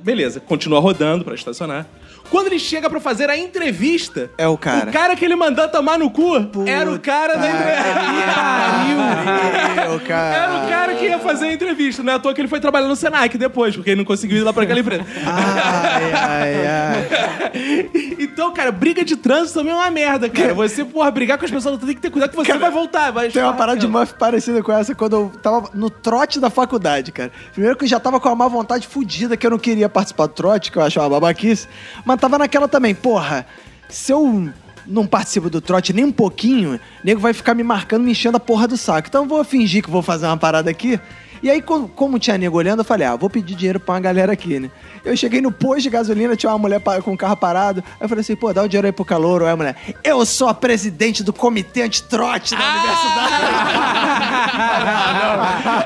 Beleza, 0.00 0.40
continua 0.40 0.80
rodando 0.80 1.24
pra 1.24 1.34
estacionar. 1.34 1.86
Quando 2.32 2.46
ele 2.46 2.58
chega 2.58 2.88
pra 2.88 2.98
fazer 2.98 3.28
a 3.28 3.36
entrevista, 3.36 4.30
É 4.38 4.48
o 4.48 4.56
cara. 4.56 4.88
o 4.88 4.92
cara 4.92 5.14
que 5.14 5.22
ele 5.22 5.36
mandou 5.36 5.68
tomar 5.68 5.98
no 5.98 6.10
cu 6.10 6.34
era 6.66 6.90
o 6.90 6.98
cara 6.98 7.36
da 7.36 7.46
entrevista. 7.46 8.32
Pariu, 8.34 10.00
cara. 10.00 10.34
Era 10.34 10.64
o 10.64 10.68
cara 10.68 10.94
que 10.94 11.04
ia 11.04 11.18
fazer 11.18 11.46
a 11.48 11.52
entrevista. 11.52 12.02
Não 12.02 12.10
é 12.12 12.16
à 12.16 12.18
toa 12.18 12.32
que 12.32 12.40
ele 12.40 12.48
foi 12.48 12.58
trabalhar 12.58 12.88
no 12.88 12.96
Senac 12.96 13.36
depois, 13.36 13.76
porque 13.76 13.90
ele 13.90 13.98
não 13.98 14.04
conseguiu 14.06 14.38
ir 14.38 14.42
lá 14.42 14.52
pra 14.52 14.62
aquela 14.62 14.80
empresa. 14.80 15.04
Ai, 15.26 16.12
ai, 16.14 16.66
ai. 16.66 17.90
então, 18.18 18.50
cara, 18.54 18.72
briga 18.72 19.04
de 19.04 19.14
trânsito 19.16 19.58
também 19.58 19.72
é 19.74 19.76
uma 19.76 19.90
merda, 19.90 20.28
cara. 20.30 20.54
Você, 20.54 20.84
porra, 20.86 21.10
brigar 21.10 21.36
com 21.38 21.44
as 21.44 21.50
pessoas, 21.50 21.78
tem 21.78 21.94
que 21.94 22.00
ter 22.00 22.10
cuidado 22.10 22.30
que 22.30 22.36
você 22.36 22.56
vai 22.56 22.70
voltar. 22.70 23.10
Vai 23.10 23.28
Tem 23.28 23.42
uma 23.42 23.52
parada 23.52 23.78
de 23.78 23.86
Muff 23.86 24.14
parecida 24.14 24.62
com 24.62 24.72
essa 24.72 24.94
quando 24.94 25.12
eu 25.16 25.32
tava 25.42 25.68
no 25.74 25.90
trote 25.90 26.40
da 26.40 26.48
faculdade, 26.48 27.12
cara. 27.12 27.30
Primeiro 27.52 27.76
que 27.76 27.84
eu 27.84 27.88
já 27.88 28.00
tava 28.00 28.18
com 28.18 28.28
uma 28.28 28.36
má 28.36 28.48
vontade 28.48 28.86
fudida 28.86 29.36
que 29.36 29.46
eu 29.46 29.50
não 29.50 29.58
queria 29.58 29.88
participar 29.88 30.26
do 30.26 30.32
trote, 30.32 30.72
que 30.72 30.78
eu 30.78 30.82
achava 30.82 31.06
uma 31.06 31.20
babaquice. 31.20 31.68
Mas 32.04 32.18
tava 32.22 32.38
naquela 32.38 32.68
também, 32.68 32.94
porra, 32.94 33.44
se 33.88 34.12
eu 34.12 34.48
não 34.86 35.04
participo 35.04 35.50
do 35.50 35.60
trote 35.60 35.92
nem 35.92 36.04
um 36.04 36.12
pouquinho, 36.12 36.76
o 36.76 36.80
nego 37.04 37.20
vai 37.20 37.32
ficar 37.32 37.52
me 37.52 37.64
marcando, 37.64 38.04
me 38.04 38.12
enchendo 38.12 38.36
a 38.36 38.40
porra 38.40 38.68
do 38.68 38.76
saco. 38.76 39.08
Então 39.08 39.24
eu 39.24 39.28
vou 39.28 39.42
fingir 39.42 39.82
que 39.82 39.90
vou 39.90 40.02
fazer 40.02 40.26
uma 40.26 40.36
parada 40.36 40.70
aqui. 40.70 41.00
E 41.42 41.50
aí, 41.50 41.60
co- 41.60 41.88
como 41.88 42.18
tinha 42.20 42.38
nego 42.38 42.56
olhando, 42.56 42.78
eu 42.80 42.84
falei, 42.84 43.06
ah, 43.06 43.16
vou 43.16 43.28
pedir 43.28 43.54
dinheiro 43.56 43.80
pra 43.80 43.94
uma 43.94 44.00
galera 44.00 44.32
aqui, 44.32 44.60
né? 44.60 44.70
Eu 45.04 45.16
cheguei 45.16 45.40
no 45.40 45.50
posto 45.50 45.82
de 45.82 45.90
gasolina, 45.90 46.36
tinha 46.36 46.50
uma 46.52 46.58
mulher 46.58 46.80
com 47.02 47.12
o 47.12 47.16
carro 47.16 47.36
parado. 47.36 47.82
Aí 47.98 48.04
eu 48.04 48.08
falei 48.08 48.20
assim, 48.20 48.36
pô, 48.36 48.52
dá 48.52 48.62
o 48.62 48.68
dinheiro 48.68 48.86
aí 48.86 48.92
pro 48.92 49.04
calor. 49.04 49.42
Aí 49.42 49.50
a 49.50 49.56
mulher, 49.56 49.74
eu 50.04 50.24
sou 50.24 50.48
a 50.48 50.54
presidente 50.54 51.24
do 51.24 51.32
comitê 51.32 51.82
antitrote 51.82 52.54
da 52.54 52.60
universidade. 52.62 53.34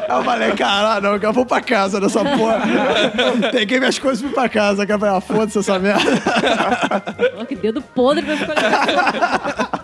Aí 0.09 0.13
eu 0.19 0.25
falei, 0.25 0.53
caralho, 0.53 1.03
não, 1.03 1.17
eu 1.17 1.33
vou 1.33 1.47
pra 1.47 1.63
casa 1.63 1.99
nessa 2.01 2.23
porra. 2.23 2.61
Peguei 3.51 3.79
minhas 3.79 3.99
coisas 3.99 4.21
e 4.21 4.25
fui 4.27 4.35
pra 4.35 4.49
casa. 4.51 4.87
Falei, 4.87 5.17
ah, 5.17 5.21
foda-se 5.23 5.59
essa 5.59 5.79
merda. 5.79 6.05
Que 7.49 7.57
dedo 7.57 7.81
podre 7.81 8.23
pra 8.25 8.35
escolher. 8.35 8.61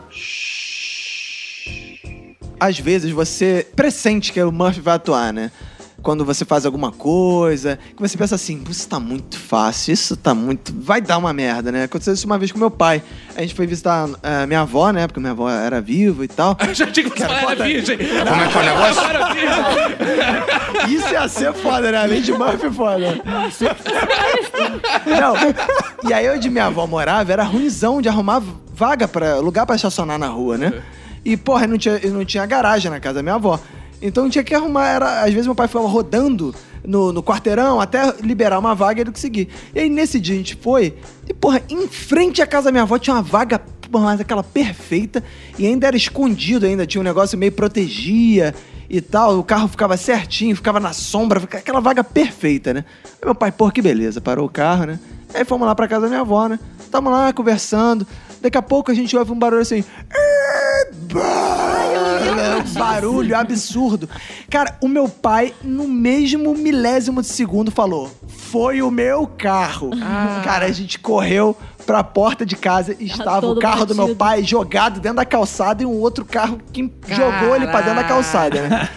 Às 2.63 2.79
vezes 2.79 3.11
você 3.11 3.67
pressente 3.75 4.33
que 4.33 4.41
o 4.41 4.53
Murphy 4.53 4.81
vai 4.81 4.95
atuar, 4.95 5.33
né? 5.33 5.51
Quando 6.01 6.25
você 6.25 6.45
faz 6.45 6.65
alguma 6.67 6.91
coisa, 6.93 7.77
que 7.97 8.01
você 8.01 8.17
pensa 8.17 8.35
assim, 8.37 8.59
"Pô, 8.59 8.71
isso 8.71 8.89
tá 8.89 8.99
muito 9.01 9.37
fácil, 9.39 9.93
isso 9.93 10.17
tá 10.17 10.33
muito. 10.35 10.73
Vai 10.81 11.01
dar 11.01 11.19
uma 11.19 11.33
merda, 11.33 11.71
né? 11.73 11.85
Aconteceu 11.85 12.15
isso 12.15 12.25
uma 12.27 12.39
vez 12.39 12.51
com 12.53 12.59
meu 12.59 12.71
pai. 12.71 13.03
A 13.37 13.41
gente 13.41 13.55
foi 13.55 13.67
visitar 13.67 14.09
a 14.23 14.47
minha 14.47 14.61
avó, 14.61 14.91
né? 14.93 15.07
Porque 15.09 15.19
minha 15.21 15.33
avó 15.33 15.49
era 15.51 15.81
viva 15.81 16.25
e 16.25 16.29
tal. 16.29 16.57
Já 16.73 16.87
tinha 16.87 17.09
que 17.11 17.21
falar, 17.21 17.53
era 17.53 17.65
virgem. 17.65 17.99
Como 17.99 18.43
é 18.43 18.49
que 18.49 18.59
é 18.59 18.61
o 18.61 18.65
negócio? 18.65 19.03
Isso 20.89 21.13
ia 21.13 21.29
ser 21.29 21.53
foda, 21.53 21.91
né? 21.93 21.99
Além 21.99 22.21
de 22.23 22.33
Murphy, 22.33 22.71
foda. 22.71 23.21
Não. 25.07 26.09
E 26.09 26.13
aí 26.13 26.31
onde 26.31 26.49
minha 26.51 26.67
avó 26.67 26.87
morava 26.87 27.33
era 27.33 27.43
ruimzão 27.45 28.01
de 28.01 28.09
arrumar 28.09 28.41
vaga 28.75 29.07
para 29.07 29.37
lugar 29.39 29.67
pra 29.67 29.77
estacionar 29.77 30.19
na 30.19 30.29
rua, 30.29 30.57
né? 30.59 30.83
E, 31.25 31.37
porra, 31.37 31.67
não 31.67 31.79
tinha, 31.79 31.99
não 32.11 32.25
tinha 32.25 32.45
garagem 32.47 32.91
na 32.91 33.01
casa 33.01 33.17
da 33.17 33.23
minha 33.23 33.35
avó. 33.35 33.61
Então 34.01 34.29
tinha 34.29 34.43
que 34.43 34.53
arrumar, 34.53 34.89
era, 34.89 35.21
às 35.21 35.33
vezes 35.33 35.47
meu 35.47 35.55
pai 35.55 35.69
ficava 35.69 35.87
rodando 35.87 36.53
no, 36.85 37.13
no 37.13 37.23
quarteirão 37.23 37.81
até 37.81 38.13
liberar 38.21 38.59
uma 38.59 38.75
vaga 38.75 39.01
e 39.01 39.03
ele 39.03 39.13
conseguir. 39.13 39.49
E 39.73 39.79
aí 39.79 39.89
nesse 39.89 40.19
dia 40.19 40.35
a 40.35 40.39
gente 40.39 40.57
foi, 40.57 40.97
e 41.29 41.33
porra, 41.33 41.63
em 41.69 41.87
frente 41.87 42.43
à 42.43 42.47
casa 42.47 42.65
da 42.65 42.73
minha 42.73 42.83
avó 42.83 42.99
tinha 42.99 43.15
uma 43.15 43.23
vaga, 43.23 43.61
porra, 43.61 44.07
mas 44.07 44.21
aquela 44.21 44.43
perfeita, 44.43 45.23
e 45.57 45.67
ainda 45.67 45.87
era 45.87 45.97
escondido 45.97 46.67
ainda, 46.67 46.85
tinha 46.85 47.01
um 47.01 47.05
negócio 47.05 47.39
meio 47.39 47.53
protegia 47.53 48.53
e 48.91 49.01
tal, 49.01 49.39
o 49.39 49.45
carro 49.45 49.69
ficava 49.69 49.97
certinho, 49.97 50.57
ficava 50.57 50.81
na 50.81 50.93
sombra, 50.93 51.41
aquela 51.45 51.81
vaga 51.81 52.03
perfeita, 52.03 52.75
né? 52.75 52.85
Aí 53.05 53.25
meu 53.25 53.37
pai, 53.37 53.53
pô, 53.53 53.71
que 53.71 53.81
beleza, 53.81 54.21
parou 54.21 54.47
o 54.47 54.51
carro, 54.51 54.87
né? 54.87 54.99
Aí 55.33 55.45
fomos 55.45 55.67
lá 55.67 55.75
pra 55.75 55.87
casa 55.87 56.03
da 56.03 56.09
minha 56.09 56.21
avó, 56.21 56.49
né? 56.49 56.59
Tamo 56.91 57.09
lá 57.09 57.33
conversando, 57.33 58.07
daqui 58.43 58.59
a 58.59 58.63
pouco 58.63 58.91
a 58.91 58.95
gente 58.95 59.17
ouve 59.17 59.33
um 59.33 59.39
barulho 59.39 59.63
assim... 59.63 59.85
Um 61.15 62.79
barulho 62.79 63.37
absurdo. 63.37 64.09
Cara, 64.51 64.77
o 64.81 64.89
meu 64.89 65.09
pai, 65.09 65.55
no 65.63 65.87
mesmo 65.87 66.55
milésimo 66.55 67.21
de 67.21 67.29
segundo, 67.29 67.71
falou: 67.71 68.11
Foi 68.29 68.83
o 68.83 68.91
meu 68.91 69.27
carro. 69.27 69.91
Cara, 70.45 70.67
a 70.67 70.73
gente 70.73 70.99
correu 70.99 71.57
pra 71.87 72.03
porta 72.05 72.45
de 72.47 72.57
casa 72.57 72.97
e 72.99 73.07
estava 73.07 73.47
o 73.47 73.59
carro 73.59 73.85
do 73.85 73.95
meu 73.95 74.05
batido. 74.05 74.19
pai 74.19 74.43
jogado 74.45 75.01
dentro 75.01 75.17
da 75.17 75.25
calçada 75.25 75.83
e 75.83 75.87
um 75.87 75.99
outro 76.01 76.25
carro 76.25 76.59
que 76.73 76.91
jogou 77.09 77.55
ele 77.57 77.67
pra 77.67 77.81
dentro 77.81 77.97
da 77.97 78.05
calçada, 78.05 78.69
né? 78.69 78.89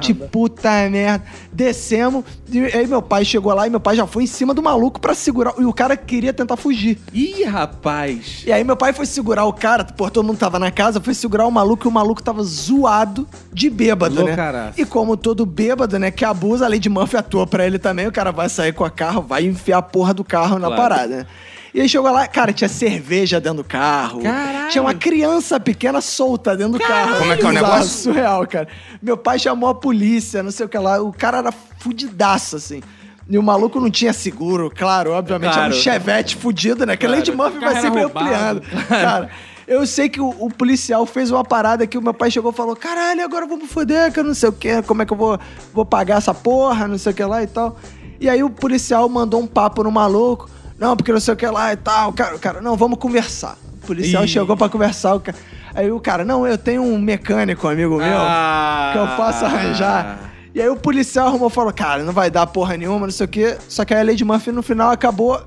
De 0.00 0.12
puta 0.14 0.70
merda. 0.90 1.24
Descemos, 1.52 2.24
e 2.50 2.60
aí 2.64 2.86
meu 2.86 3.00
pai 3.00 3.24
chegou 3.24 3.52
lá 3.54 3.66
e 3.66 3.70
meu 3.70 3.80
pai 3.80 3.96
já 3.96 4.06
foi 4.06 4.24
em 4.24 4.26
cima 4.26 4.52
do 4.52 4.62
maluco 4.62 5.00
pra 5.00 5.14
segurar. 5.14 5.54
E 5.58 5.64
o 5.64 5.72
cara 5.72 5.96
queria 5.96 6.32
tentar 6.32 6.56
fugir. 6.56 6.98
Ih, 7.12 7.44
rapaz. 7.44 8.42
E 8.46 8.52
aí 8.52 8.62
meu 8.62 8.76
pai 8.76 8.92
foi 8.92 9.06
segurar 9.06 9.44
o 9.44 9.52
cara, 9.52 9.84
pô, 9.84 10.10
todo 10.10 10.24
mundo 10.26 10.38
tava 10.38 10.58
na 10.58 10.70
casa, 10.70 11.00
foi 11.00 11.14
segurar 11.14 11.46
o 11.46 11.50
maluco 11.50 11.86
e 11.86 11.88
o 11.88 11.92
maluco 11.92 12.22
tava 12.22 12.42
zoado 12.42 13.26
de 13.52 13.70
bêbado, 13.70 14.22
né? 14.24 14.72
E 14.76 14.84
como 14.84 15.16
todo 15.16 15.46
bêbado, 15.46 15.98
né, 15.98 16.10
que 16.10 16.24
abusa, 16.24 16.66
a 16.66 16.68
Lady 16.68 16.88
Murphy 16.88 17.16
atua 17.16 17.46
pra 17.46 17.66
ele 17.66 17.78
também, 17.78 18.06
o 18.06 18.12
cara 18.12 18.30
vai 18.32 18.48
sair 18.48 18.72
com 18.72 18.84
a 18.84 18.90
carro, 18.90 19.22
vai 19.22 19.44
enfiar 19.44 19.78
a 19.78 19.82
porra 19.82 20.12
do 20.12 20.22
carro 20.24 20.58
na 20.58 20.66
Claro. 20.68 20.82
parada, 20.82 21.16
né? 21.16 21.26
E 21.76 21.82
aí 21.82 21.88
chegou 21.90 22.10
lá, 22.10 22.26
cara, 22.26 22.54
tinha 22.54 22.70
cerveja 22.70 23.38
dentro 23.38 23.58
do 23.58 23.64
carro. 23.64 24.22
Caralho. 24.22 24.70
Tinha 24.70 24.80
uma 24.80 24.94
criança 24.94 25.60
pequena 25.60 26.00
solta 26.00 26.56
dentro 26.56 26.72
do 26.72 26.78
carro. 26.78 27.18
Como 27.18 27.30
é 27.30 27.36
que 27.36 27.44
é 27.44 27.48
o 27.48 27.52
negócio? 27.52 28.04
Surreal, 28.04 28.46
cara. 28.46 28.66
Meu 29.02 29.14
pai 29.14 29.38
chamou 29.38 29.68
a 29.68 29.74
polícia, 29.74 30.42
não 30.42 30.50
sei 30.50 30.64
o 30.64 30.68
que 30.70 30.78
lá. 30.78 31.02
O 31.02 31.12
cara 31.12 31.36
era 31.36 31.52
fudidaço, 31.78 32.56
assim. 32.56 32.82
E 33.28 33.36
o 33.36 33.42
maluco 33.42 33.78
não 33.78 33.90
tinha 33.90 34.14
seguro, 34.14 34.72
claro, 34.74 35.12
obviamente. 35.12 35.52
Claro. 35.52 35.66
Era 35.66 35.74
um 35.74 35.78
chevette 35.78 36.34
fudido, 36.36 36.86
né? 36.86 36.96
Que 36.96 37.04
a 37.04 37.10
Claro. 37.10 37.20
Lady 37.20 37.36
Murphy 37.36 37.58
vai 37.58 37.78
sempre 37.82 38.02
ampliando. 38.04 38.62
Cara, 38.88 39.28
eu 39.68 39.86
sei 39.86 40.08
que 40.08 40.18
o, 40.20 40.30
o 40.38 40.48
policial 40.48 41.04
fez 41.04 41.30
uma 41.30 41.44
parada 41.44 41.86
que 41.86 41.98
o 41.98 42.02
meu 42.02 42.14
pai 42.14 42.30
chegou 42.30 42.52
e 42.52 42.54
falou: 42.54 42.74
caralho, 42.74 43.22
agora 43.22 43.44
eu 43.44 43.48
vou 43.50 43.58
me 43.58 43.66
foder, 43.66 44.10
que 44.10 44.18
eu 44.18 44.24
não 44.24 44.32
sei 44.32 44.48
o 44.48 44.52
que, 44.52 44.80
como 44.80 45.02
é 45.02 45.04
que 45.04 45.12
eu 45.12 45.16
vou, 45.18 45.38
vou 45.74 45.84
pagar 45.84 46.16
essa 46.16 46.32
porra, 46.32 46.88
não 46.88 46.96
sei 46.96 47.12
o 47.12 47.14
que 47.14 47.22
lá 47.22 47.42
e 47.42 47.46
tal. 47.46 47.76
E 48.18 48.30
aí 48.30 48.42
o 48.42 48.48
policial 48.48 49.06
mandou 49.10 49.42
um 49.42 49.46
papo 49.46 49.82
no 49.82 49.90
maluco: 49.90 50.48
não, 50.78 50.96
porque 50.96 51.12
não 51.12 51.20
sei 51.20 51.34
o 51.34 51.36
que 51.36 51.46
lá 51.46 51.72
e 51.72 51.76
tal. 51.76 52.12
Cara, 52.12 52.38
cara 52.38 52.60
não, 52.60 52.76
vamos 52.76 52.98
conversar. 52.98 53.56
O 53.82 53.86
policial 53.86 54.24
Ih. 54.24 54.28
chegou 54.28 54.56
pra 54.56 54.68
conversar. 54.68 55.14
o 55.16 55.22
Aí 55.74 55.90
o 55.90 56.00
cara: 56.00 56.24
não, 56.24 56.46
eu 56.46 56.56
tenho 56.58 56.82
um 56.82 56.98
mecânico, 56.98 57.68
amigo 57.68 57.96
meu, 57.98 58.18
Ah. 58.18 58.90
que 58.92 58.98
eu 58.98 59.06
posso 59.16 59.44
arranjar. 59.44 60.18
E 60.54 60.60
aí 60.60 60.68
o 60.70 60.76
policial 60.76 61.26
arrumou 61.28 61.48
e 61.48 61.50
falou, 61.52 61.70
cara, 61.72 62.02
não 62.02 62.12
vai 62.14 62.30
dar 62.30 62.46
porra 62.46 62.76
nenhuma, 62.78 63.06
não 63.06 63.12
sei 63.12 63.26
o 63.26 63.28
quê. 63.28 63.58
Só 63.68 63.84
que 63.84 63.92
aí 63.92 64.00
a 64.00 64.04
Lady 64.04 64.24
Murphy 64.24 64.50
no 64.52 64.62
final 64.62 64.90
acabou 64.90 65.38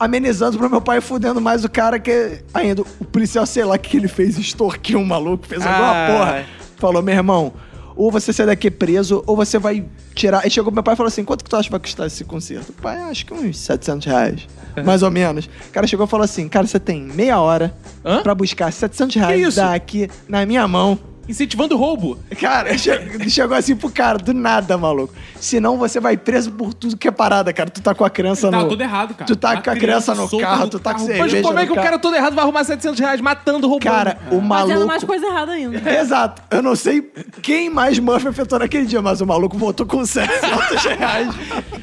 amenizando 0.00 0.58
pro 0.58 0.68
meu 0.68 0.80
pai, 0.80 1.00
fudendo 1.00 1.40
mais 1.40 1.64
o 1.64 1.68
cara 1.68 1.98
que 1.98 2.42
ainda 2.52 2.82
o 2.82 3.04
policial, 3.04 3.46
sei 3.46 3.64
lá 3.64 3.76
o 3.76 3.78
que 3.78 3.96
ele 3.96 4.08
fez, 4.08 4.36
extorquiu 4.36 4.98
um 4.98 5.04
maluco, 5.04 5.46
fez 5.46 5.64
alguma 5.64 5.90
Ah. 5.92 6.06
porra. 6.10 6.44
Falou, 6.76 7.02
meu 7.02 7.14
irmão, 7.14 7.52
ou 7.98 8.12
você 8.12 8.32
sai 8.32 8.46
daqui 8.46 8.70
preso, 8.70 9.22
ou 9.26 9.36
você 9.36 9.58
vai 9.58 9.84
tirar... 10.14 10.42
Aí 10.44 10.50
chegou 10.50 10.72
meu 10.72 10.82
pai 10.82 10.94
e 10.94 10.96
falou 10.96 11.08
assim, 11.08 11.24
quanto 11.24 11.42
que 11.42 11.50
tu 11.50 11.56
acha 11.56 11.64
que 11.64 11.72
vai 11.72 11.80
custar 11.80 12.06
esse 12.06 12.24
concerto? 12.24 12.72
Pai, 12.80 12.96
acho 13.10 13.26
que 13.26 13.34
uns 13.34 13.58
700 13.58 14.06
reais, 14.06 14.48
mais 14.84 15.02
ou 15.02 15.10
menos. 15.10 15.46
O 15.46 15.72
cara 15.72 15.86
chegou 15.86 16.06
e 16.06 16.08
falou 16.08 16.24
assim, 16.24 16.48
cara, 16.48 16.66
você 16.66 16.78
tem 16.78 17.02
meia 17.02 17.40
hora 17.40 17.74
Hã? 18.04 18.22
pra 18.22 18.34
buscar 18.34 18.72
700 18.72 19.16
reais 19.16 19.56
daqui 19.56 20.08
na 20.28 20.46
minha 20.46 20.66
mão. 20.68 20.96
Incentivando 21.28 21.74
o 21.74 21.78
roubo. 21.78 22.18
Cara, 22.40 22.72
che- 22.78 23.28
chegou 23.28 23.56
assim 23.56 23.76
pro 23.76 23.90
cara, 23.90 24.16
do 24.18 24.32
nada, 24.32 24.78
maluco. 24.78 25.12
Senão 25.38 25.76
você 25.76 26.00
vai 26.00 26.16
preso 26.16 26.50
por 26.52 26.72
tudo 26.72 26.96
que 26.96 27.06
é 27.06 27.10
parada, 27.10 27.52
cara. 27.52 27.68
Tu 27.68 27.82
tá 27.82 27.94
com 27.94 28.04
a 28.04 28.10
criança 28.10 28.50
Tá 28.50 28.58
no. 28.62 28.68
tudo 28.68 28.82
errado, 28.82 29.14
cara. 29.14 29.26
Tu 29.26 29.36
tá 29.36 29.50
A 29.52 29.60
com 29.62 29.70
a 29.70 29.76
criança 29.76 30.14
no 30.14 30.28
carro, 30.38 30.64
no 30.64 30.70
tu 30.70 30.78
tá 30.78 30.92
com 30.94 31.00
carro. 31.00 31.06
cerveja. 31.06 31.36
Mas 31.36 31.46
como 31.46 31.58
é 31.58 31.66
que 31.66 31.72
o 31.72 31.74
cara 31.74 31.98
todo 31.98 32.16
errado 32.16 32.34
vai 32.34 32.44
arrumar 32.44 32.64
700 32.64 32.98
reais 32.98 33.20
matando, 33.20 33.68
roubando? 33.68 33.84
Cara, 33.90 34.18
o 34.30 34.40
Fazendo 34.40 34.42
maluco. 34.48 34.86
mais 34.86 35.04
coisa 35.04 35.26
errada 35.26 35.52
ainda. 35.52 35.78
Exato. 36.00 36.42
Eu 36.50 36.62
não 36.62 36.74
sei 36.74 37.02
quem 37.42 37.68
mais 37.68 37.98
Murphy 37.98 38.28
afetou 38.28 38.58
naquele 38.58 38.86
dia, 38.86 39.02
mas 39.02 39.20
o 39.20 39.26
maluco 39.26 39.56
voltou 39.58 39.84
com 39.86 40.04
700 40.06 40.84
reais 40.84 41.28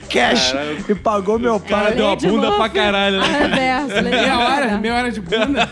cash 0.09 0.55
e 0.89 0.95
pagou 0.95 1.37
meu 1.37 1.59
cara 1.59 1.85
pai. 1.85 1.95
deu 1.95 2.05
uma 2.05 2.11
Lady 2.11 2.27
bunda 2.27 2.51
pra 2.53 2.69
caralho, 2.69 3.19
né? 3.19 3.27
Reverso, 3.27 3.87
Lady 3.95 4.09
Meia 4.15 4.39
hora, 4.39 4.65
Murphy. 4.65 4.81
meia 4.81 4.95
hora 4.95 5.11
de 5.11 5.21
bunda. 5.21 5.69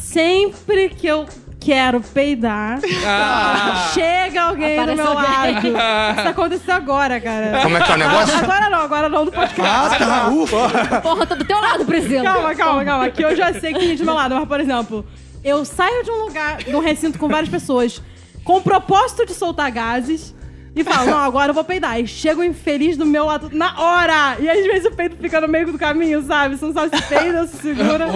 Sempre 0.00 0.88
que 0.90 1.06
eu 1.06 1.26
quero 1.66 2.00
peidar. 2.00 2.78
Ah. 3.04 3.90
Chega 3.92 4.42
alguém 4.42 4.78
Aparece 4.78 5.02
do 5.02 5.02
meu 5.02 5.18
alguém. 5.18 5.72
lado. 5.72 6.14
Isso 6.20 6.28
aconteceu 6.28 6.74
agora, 6.74 7.20
cara. 7.20 7.60
Como 7.60 7.76
é 7.76 7.80
que 7.80 7.90
é 7.90 7.94
o 7.94 7.98
negócio? 7.98 8.38
Agora 8.38 8.70
não, 8.70 8.78
agora 8.78 9.08
não, 9.08 9.24
do 9.24 9.32
podcast. 9.32 9.60
Ah, 9.68 9.98
tá, 9.98 10.28
ufa. 10.28 11.00
Porra, 11.02 11.26
tô 11.26 11.34
do 11.34 11.44
teu 11.44 11.60
lado, 11.60 11.84
Priscila. 11.84 12.22
Calma, 12.22 12.54
calma, 12.54 12.84
calma. 12.84 13.10
Que 13.10 13.24
eu 13.24 13.34
já 13.34 13.52
sei 13.52 13.74
que 13.74 13.92
é 13.92 13.96
do 13.96 14.04
meu 14.04 14.14
lado. 14.14 14.36
Mas, 14.36 14.46
por 14.46 14.60
exemplo, 14.60 15.04
eu 15.42 15.64
saio 15.64 16.04
de 16.04 16.10
um 16.12 16.24
lugar, 16.26 16.58
de 16.58 16.76
um 16.76 16.78
recinto 16.80 17.18
com 17.18 17.26
várias 17.26 17.48
pessoas, 17.48 18.00
com 18.44 18.58
o 18.58 18.62
propósito 18.62 19.26
de 19.26 19.34
soltar 19.34 19.68
gases. 19.72 20.35
E 20.76 20.84
falo, 20.84 21.10
não, 21.10 21.18
agora 21.18 21.50
eu 21.50 21.54
vou 21.54 21.64
peidar. 21.64 21.98
E 21.98 22.06
chego 22.06 22.44
infeliz 22.44 22.98
do 22.98 23.06
meu 23.06 23.24
lado 23.24 23.48
na 23.50 23.80
hora. 23.80 24.36
E 24.38 24.46
às 24.46 24.62
vezes 24.62 24.84
o 24.84 24.90
peito 24.90 25.16
fica 25.16 25.40
no 25.40 25.48
meio 25.48 25.72
do 25.72 25.78
caminho, 25.78 26.22
sabe? 26.22 26.58
Você 26.58 26.66
não 26.66 26.74
sabe 26.74 26.94
se 26.94 27.02
peida 27.04 27.40
ou 27.40 27.48
se 27.48 27.56
segura. 27.56 28.06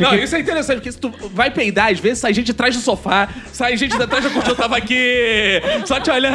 Não, 0.00 0.14
isso 0.16 0.34
é 0.34 0.40
interessante, 0.40 0.78
porque 0.78 0.90
se 0.90 0.98
tu 0.98 1.12
vai 1.32 1.48
peidar, 1.48 1.92
às 1.92 2.00
vezes 2.00 2.18
sai 2.18 2.34
gente 2.34 2.50
atrás 2.50 2.74
do 2.74 2.82
sofá, 2.82 3.28
sai 3.52 3.76
gente 3.76 3.96
de 3.96 4.06
trás 4.06 4.24
da 4.24 4.30
cortina, 4.30 4.52
eu 4.52 4.56
tava 4.56 4.76
aqui, 4.76 5.62
só 5.84 6.00
te 6.00 6.10
olhando. 6.10 6.34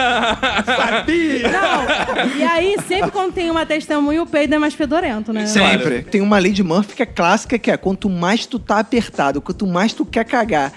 Não. 1.51 2.37
E 2.37 2.43
aí, 2.43 2.77
sempre 2.87 3.11
quando 3.11 3.33
tem 3.33 3.51
uma 3.51 3.65
testemunha, 3.65 4.23
o 4.23 4.25
peido 4.25 4.55
é 4.55 4.57
mais 4.57 4.73
fedorento, 4.73 5.33
né? 5.33 5.45
Sempre. 5.47 6.03
Tem 6.03 6.21
uma 6.21 6.37
lei 6.37 6.53
de 6.53 6.63
Murphy 6.63 6.95
que 6.95 7.03
é 7.03 7.05
clássica, 7.05 7.59
que 7.59 7.69
é 7.69 7.75
quanto 7.75 8.09
mais 8.09 8.45
tu 8.45 8.57
tá 8.57 8.79
apertado, 8.79 9.41
quanto 9.41 9.67
mais 9.67 9.91
tu 9.91 10.05
quer 10.05 10.23
cagar, 10.23 10.71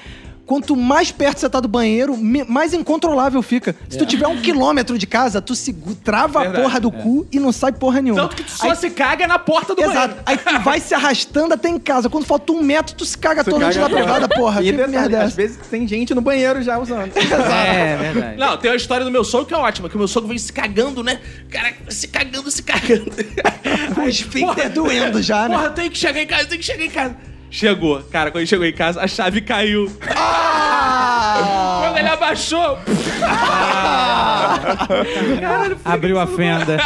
quanto 0.47 0.77
mais 0.77 1.11
perto 1.11 1.41
você 1.41 1.51
tá 1.51 1.59
do 1.61 1.69
banheiro, 1.69 2.17
mais 2.49 2.73
incontrolável 2.73 3.43
fica. 3.43 3.75
Se 3.89 3.99
tu 3.99 4.07
tiver 4.07 4.27
um 4.29 4.41
quilômetro 4.41 4.97
de 4.97 5.07
casa, 5.07 5.43
tu 5.43 5.55
segu- 5.55 5.95
trava 5.97 6.41
Verdade, 6.41 6.61
a 6.61 6.63
porra 6.63 6.81
do 6.81 6.91
cu 6.93 7.27
e 7.33 7.39
não 7.41 7.51
sai 7.53 7.73
porra 7.73 8.01
nenhuma. 8.01 8.23
Tanto 8.23 8.37
que 8.37 8.45
tu 8.45 8.51
só 8.53 8.75
se 8.75 8.89
caga 8.91 9.27
na 9.27 9.39
porta 9.39 9.75
do 9.75 9.83
Exato. 9.83 10.15
banheiro. 10.15 10.23
Aí 10.25 10.39
tu 10.39 10.61
vai 10.65 10.81
se 10.81 10.95
arrastando 10.95 11.53
até 11.55 11.69
em 11.69 11.79
casa. 11.79 12.09
Quando 12.09 12.25
falta 12.25 12.53
um 12.53 12.63
metro, 12.63 12.95
tu 12.95 13.05
se 13.05 13.19
caga 13.19 13.43
todo 13.45 13.63
antes 13.63 13.77
da 13.79 13.91
privada, 13.91 14.29
porra. 14.29 14.63
E 14.63 14.67
Que 14.67 14.73
detalhe, 14.73 14.93
merda 14.93 15.17
é 15.19 15.23
às 15.25 15.35
vezes 15.35 15.59
tem 15.69 15.87
gente 15.87 16.15
no 16.15 16.21
banheiro 16.21 16.63
já 16.63 16.79
usando. 16.79 17.11
É, 17.67 17.97
verdade. 17.97 18.39
Não, 18.39 18.57
tem 18.57 18.71
uma 18.71 18.77
história 18.77 19.05
do 19.05 19.11
meu 19.11 19.25
sogro 19.25 19.47
que 19.47 19.55
é 19.55 19.57
ótima, 19.57 19.89
que 19.89 19.97
o 19.97 19.99
meu 19.99 20.07
sogro 20.09 20.29
vem 20.29 20.39
se 20.39 20.53
cagando, 20.53 21.03
né? 21.03 21.21
Cara, 21.51 21.73
se 21.89 22.07
cagando, 22.09 22.51
se 22.51 22.63
cagando. 22.63 23.11
O 23.99 24.09
esfíncter 24.09 24.71
doendo 24.71 25.21
já, 25.23 25.49
né? 25.49 25.57
Porra, 25.57 25.71
tem 25.71 25.91
que 25.91 25.99
chegar 25.99 26.21
em 26.23 26.27
casa, 26.27 26.47
tem 26.47 26.59
que 26.59 26.65
chegar 26.65 26.85
em 26.85 26.91
casa. 26.91 27.17
Chegou, 27.51 28.03
cara, 28.11 28.31
quando 28.31 28.41
ele 28.43 28.47
chegou 28.47 28.67
em 28.67 28.73
casa, 28.73 29.01
a 29.01 29.07
chave 29.09 29.41
caiu. 29.41 29.91
Ah! 30.15 31.81
Quando 31.85 31.99
ele 31.99 32.09
abaixou, 32.09 32.79
Abriu 35.85 36.19
a 36.19 36.27
fenda. 36.27 36.79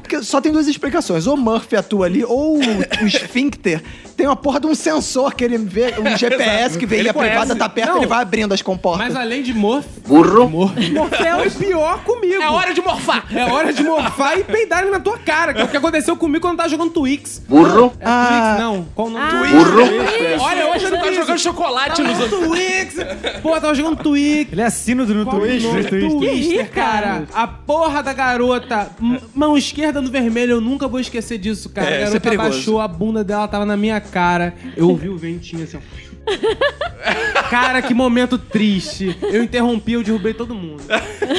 Porque 0.00 0.22
só 0.22 0.40
tem 0.40 0.52
duas 0.52 0.66
explicações. 0.66 1.26
Ou 1.26 1.36
Murphy 1.36 1.76
atua 1.76 2.06
ali, 2.06 2.24
ou 2.24 2.58
o 2.58 3.06
esfíncter 3.06 3.82
tem 4.16 4.26
uma 4.26 4.36
porra 4.36 4.60
de 4.60 4.66
um 4.66 4.74
sensor 4.74 5.34
que 5.34 5.44
ele 5.44 5.58
vê, 5.58 5.94
um 5.98 6.16
GPS 6.16 6.78
que 6.78 6.86
vê 6.86 6.96
Ele 6.98 7.08
e 7.08 7.10
a 7.10 7.14
privada 7.14 7.40
conhece. 7.40 7.58
tá 7.58 7.68
perto, 7.68 7.90
Não. 7.90 7.96
ele 7.98 8.06
vai 8.06 8.22
abrindo 8.22 8.52
as 8.54 8.62
comportas. 8.62 9.06
Mas 9.08 9.16
além 9.16 9.42
de 9.42 9.52
morf, 9.52 9.86
Burro. 10.06 10.50
foi 10.70 11.50
pior 11.66 11.98
comigo. 12.04 12.42
é 12.42 12.48
hora 12.50 12.72
de 12.74 12.80
morfar. 12.80 13.26
É 13.34 13.44
hora 13.44 13.72
de 13.72 13.82
morfar 13.82 14.38
e 14.38 14.44
peidarem 14.44 14.90
na 14.90 15.00
tua 15.00 15.18
cara, 15.18 15.52
que 15.54 15.60
é 15.60 15.64
o 15.64 15.68
que 15.68 15.76
aconteceu 15.76 16.16
comigo 16.16 16.40
quando 16.42 16.52
eu 16.54 16.56
tava 16.58 16.68
jogando 16.68 16.90
Twix. 16.90 17.42
Burro. 17.48 17.92
É 18.00 18.04
Ah. 18.04 18.26
Twix, 18.28 18.60
não. 18.60 18.86
Qual 18.94 19.08
o 19.08 19.10
nome? 19.10 19.24
Ah, 19.24 19.48
Burro. 19.50 20.42
Olha, 20.44 20.70
hoje 20.74 20.86
ele 20.86 20.96
tá 20.98 21.12
jogando 21.12 21.38
chocolate 21.38 22.02
nos 22.02 22.20
outros. 22.20 22.40
Twix! 22.46 22.94
Pô, 23.42 23.54
eu 23.54 23.60
tava 23.60 23.74
jogando 23.74 23.96
Twix. 24.02 24.52
Ele 24.52 24.60
é 24.60 24.64
assino 24.66 25.06
do 25.06 25.24
Qual 25.24 25.36
o 25.36 25.40
nome? 25.40 25.60
Twitter. 25.60 26.10
Twister, 26.10 26.70
cara. 26.70 27.24
A 27.32 27.46
porra 27.46 28.02
da 28.02 28.12
garota, 28.12 28.90
mão 29.34 29.56
esquerda 29.56 30.00
no 30.00 30.10
vermelho, 30.10 30.52
eu 30.52 30.60
nunca 30.60 30.86
vou 30.88 31.00
esquecer 31.00 31.38
disso, 31.38 31.68
cara. 31.70 31.88
É, 31.88 31.92
a 31.92 31.96
é 31.96 32.00
garota 32.04 32.20
perigoso. 32.20 32.48
abaixou, 32.48 32.80
a 32.80 32.88
bunda 32.88 33.24
dela 33.24 33.46
tava 33.48 33.64
na 33.64 33.76
minha 33.76 34.00
cara. 34.10 34.54
Eu 34.76 34.88
ouvi 34.88 35.08
o 35.08 35.16
ventinho 35.16 35.64
assim, 35.64 35.76
ó. 35.76 36.13
Cara, 37.50 37.82
que 37.82 37.92
momento 37.94 38.38
triste. 38.38 39.16
Eu 39.22 39.42
interrompi, 39.42 39.92
eu 39.92 40.02
derrubei 40.02 40.32
todo 40.34 40.54
mundo. 40.54 40.82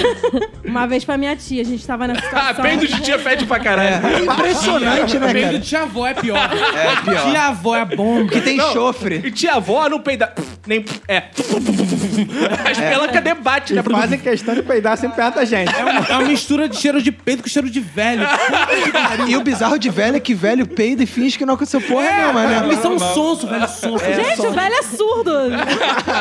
Uma 0.64 0.86
vez 0.88 1.04
pra 1.04 1.18
minha 1.18 1.36
tia, 1.36 1.62
a 1.62 1.66
gente 1.66 1.86
tava 1.86 2.08
nessa 2.08 2.22
Ah, 2.28 2.30
situação. 2.30 2.64
peido 2.64 2.88
de 2.88 3.02
tia 3.02 3.18
fede 3.20 3.46
pra 3.46 3.60
caralho. 3.60 4.06
É 4.08 4.20
impressionante, 4.22 5.18
né, 5.20 5.32
Peido 5.34 5.46
cara? 5.48 5.60
de 5.60 5.66
tia-avó 5.68 6.08
é 6.08 6.14
pior. 6.14 6.38
É 6.38 7.02
pior. 7.02 7.32
Tia-avó 7.32 7.76
é 7.76 7.86
bomba. 7.86 8.32
Que 8.32 8.42
tem 8.42 8.58
Não. 8.58 8.72
chofre. 8.74 9.22
E 9.24 9.32
tia 9.32 9.54
avó 9.56 9.90
não 9.90 10.00
peida. 10.00 10.34
Nem. 10.68 10.84
É. 11.08 11.24
As 12.70 12.78
pelancas 12.78 13.24
debate, 13.24 13.74
né? 13.74 13.84
Fazem 13.84 14.20
questão 14.20 14.56
de 14.56 14.64
peidar 14.64 14.98
sempre 14.98 15.16
perto 15.18 15.36
da 15.36 15.46
gente. 15.46 15.74
É 15.76 15.84
uma, 15.84 16.06
é 16.08 16.14
uma 16.18 16.28
mistura 16.28 16.68
de 16.70 16.78
cheiro 16.78 17.02
de 17.02 17.12
peito 17.12 17.44
com 17.44 17.50
cheiro 17.50 17.70
de 17.70 17.80
velho. 17.80 18.26
E 19.28 19.36
o 19.38 19.42
bizarro 19.42 19.78
de 19.78 19.90
velho 19.90 20.18
é 20.18 20.20
que 20.20 20.34
velho 20.34 20.66
peida 20.68 21.04
e 21.04 21.06
finge 21.06 21.38
que 21.38 21.46
não 21.46 21.54
aconteceu 21.56 21.82
porra 21.82 22.10
nenhuma, 22.12 22.44
Eles 22.66 22.78
né? 22.78 22.82
são 22.82 22.98
sonso, 23.00 23.48
velho, 23.48 23.68
sonso. 23.68 24.04
Gente, 24.06 24.42
o 24.42 24.52
velho 24.52 24.75
é 24.76 24.84
surdo. 24.84 25.32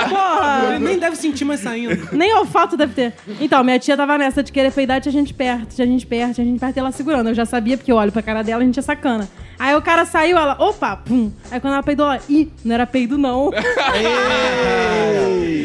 Porra. 0.09 0.75
Ele 0.75 0.85
nem 0.85 0.99
deve 0.99 1.17
sentir 1.17 1.45
mais 1.45 1.61
saindo. 1.61 2.09
Nem 2.13 2.35
olfato 2.35 2.77
deve 2.77 2.95
ter. 2.95 3.13
Então, 3.41 3.63
minha 3.65 3.79
tia 3.79 3.97
tava 3.97 4.17
nessa 4.19 4.43
de 4.43 4.53
querer 4.53 4.73
peidar, 4.73 5.01
tinha 5.01 5.13
gente 5.13 5.33
perto, 5.35 5.75
tinha 5.75 5.87
gente 5.87 6.07
perto, 6.07 6.35
tinha 6.35 6.47
gente 6.47 6.59
perto 6.59 6.77
e 6.77 6.81
ela 6.81 6.93
segurando. 6.93 7.29
Eu 7.29 7.35
já 7.35 7.45
sabia, 7.45 7.77
porque 7.77 7.93
eu 7.93 7.97
olho 7.97 8.13
pra 8.13 8.23
cara 8.23 8.43
dela 8.43 8.63
e 8.63 8.65
a 8.65 8.67
gente 8.67 8.79
é 8.79 8.83
sacana. 8.83 9.29
Aí 9.59 9.75
o 9.75 9.83
cara 9.83 10.05
saiu, 10.05 10.37
ela, 10.37 10.57
opa, 10.59 10.97
pum. 10.97 11.31
Aí 11.51 11.61
quando 11.61 11.75
ela 11.75 11.83
peidou, 11.83 12.07
ela, 12.07 12.21
ih, 12.29 12.51
não 12.65 12.75
era 12.75 12.87
peido 12.87 13.17
não. 13.17 13.51